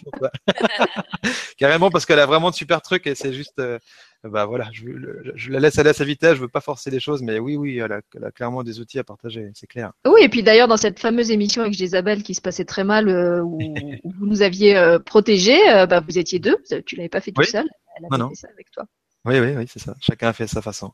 pourquoi? 0.02 0.32
Carrément 1.58 1.90
parce 1.90 2.06
qu'elle 2.06 2.20
a 2.20 2.26
vraiment 2.26 2.50
de 2.50 2.56
super 2.56 2.82
trucs 2.82 3.06
et 3.08 3.16
c'est 3.16 3.34
juste. 3.34 3.62
Bah 4.24 4.46
voilà, 4.46 4.70
je, 4.72 4.86
je, 5.36 5.52
la 5.52 5.60
laisse 5.60 5.78
aller 5.80 5.90
à 5.90 5.94
sa 5.94 6.06
vitesse, 6.06 6.36
je 6.36 6.42
veux 6.42 6.48
pas 6.48 6.62
forcer 6.62 6.90
les 6.90 7.02
choses, 7.02 7.22
mais 7.22 7.40
oui, 7.40 7.58
oui, 7.58 7.78
elle 7.78 7.92
a, 7.92 8.02
elle 8.16 8.24
a 8.24 8.32
clairement 8.32 8.64
des 8.64 8.80
outils 8.80 8.98
à 8.98 9.04
partager, 9.04 9.52
c'est 9.54 9.68
clair. 9.68 9.92
Oui, 10.06 10.22
et 10.24 10.30
puis 10.30 10.44
d'ailleurs 10.44 10.70
dans 10.70 10.78
cette 10.78 11.00
fameuse 11.00 11.30
émission 11.30 11.62
avec 11.62 11.78
Isabelle 11.78 12.24
qui 12.24 12.34
se 12.34 12.40
passait 12.40 12.64
très 12.64 12.86
mal, 12.86 13.10
euh, 13.10 13.42
où, 13.42 13.60
où, 13.62 14.12
vous 14.18 14.26
nous 14.26 14.42
aviez 14.42 14.78
euh, 14.78 14.98
protégé, 14.98 15.58
euh, 15.70 15.86
bah, 15.88 16.00
vous 16.00 16.18
étiez 16.18 16.40
deux, 16.40 16.56
tu 16.86 16.96
l'avais 16.96 17.10
pas 17.10 17.20
fait 17.20 17.32
tout 17.32 17.42
oui. 17.42 17.48
seul, 17.48 17.66
elle 17.98 18.06
a 18.06 18.08
non, 18.10 18.18
fait 18.18 18.24
non. 18.24 18.36
ça 18.36 18.48
avec 18.54 18.72
toi. 18.72 18.86
Oui, 19.26 19.40
oui, 19.40 19.56
oui, 19.58 19.66
c'est 19.68 19.80
ça. 19.80 19.96
Chacun 20.00 20.30
a 20.30 20.34
fait 20.34 20.48
sa 20.48 20.62
façon. 20.62 20.94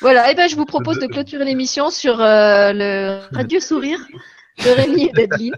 Voilà, 0.00 0.32
et 0.32 0.34
ben 0.34 0.48
je 0.48 0.56
vous 0.56 0.64
propose 0.64 0.98
de 0.98 1.06
clôturer 1.06 1.44
l'émission 1.44 1.90
sur 1.90 2.20
euh, 2.20 2.72
le 2.72 3.20
Radio 3.32 3.60
Sourire 3.60 4.00
de 4.58 4.70
Rémi 4.70 5.04
et 5.04 5.12
d'Adeline. 5.12 5.54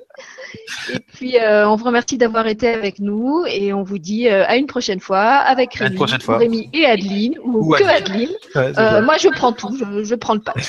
Et 0.93 0.99
puis, 1.01 1.39
euh, 1.39 1.69
on 1.69 1.77
vous 1.77 1.85
remercie 1.85 2.17
d'avoir 2.17 2.47
été 2.47 2.69
avec 2.69 2.99
nous 3.01 3.45
et 3.49 3.73
on 3.73 3.83
vous 3.83 3.99
dit 3.99 4.29
euh, 4.29 4.45
à 4.47 4.57
une 4.57 4.67
prochaine 4.67 5.01
fois 5.01 5.21
avec 5.23 5.75
Rémi, 5.75 5.97
prochaine 5.97 6.21
fois. 6.21 6.39
Rémi 6.39 6.71
et 6.73 6.87
Adeline 6.87 7.39
ou, 7.43 7.67
Ou 7.67 7.75
que 7.77 7.83
Adeline. 7.85 8.29
Adeline. 8.29 8.29
Ouais, 8.55 8.73
c'est 8.75 8.81
Euh, 8.81 9.03
moi, 9.03 9.17
je 9.19 9.29
prends 9.29 9.53
tout, 9.53 9.77
je, 9.79 10.05
je 10.05 10.15
prends 10.15 10.35
le 10.35 10.41
pas. 10.41 10.55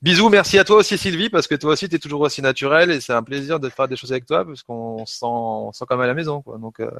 Bisous, 0.00 0.28
merci 0.28 0.60
à 0.60 0.64
toi 0.64 0.76
aussi 0.76 0.96
Sylvie, 0.96 1.28
parce 1.28 1.48
que 1.48 1.56
toi 1.56 1.72
aussi 1.72 1.88
tu 1.88 1.96
es 1.96 1.98
toujours 1.98 2.20
aussi 2.20 2.40
naturel 2.40 2.92
et 2.92 3.00
c'est 3.00 3.12
un 3.12 3.22
plaisir 3.24 3.58
de 3.58 3.68
faire 3.68 3.88
des 3.88 3.96
choses 3.96 4.12
avec 4.12 4.24
toi, 4.24 4.44
parce 4.44 4.62
qu'on 4.62 5.04
se 5.06 5.14
sent, 5.14 5.26
on 5.26 5.72
sent 5.72 5.84
comme 5.88 6.00
à 6.00 6.06
la 6.06 6.14
maison. 6.14 6.40
Quoi. 6.40 6.56
Donc, 6.58 6.78
euh, 6.78 6.84
donc 6.84 6.92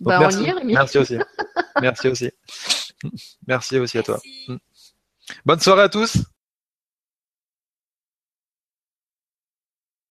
Bah, 0.00 0.18
on 0.18 0.20
merci. 0.20 0.42
y 0.42 0.46
est, 0.46 0.52
Rémi. 0.52 0.72
merci 0.74 0.98
aussi. 0.98 1.18
merci 1.82 2.08
aussi. 2.08 2.30
Merci 3.48 3.78
aussi 3.80 3.98
à 3.98 4.02
toi. 4.04 4.20
Bonne 5.44 5.58
soirée 5.58 5.82
à 5.82 5.88
tous. 5.88 6.16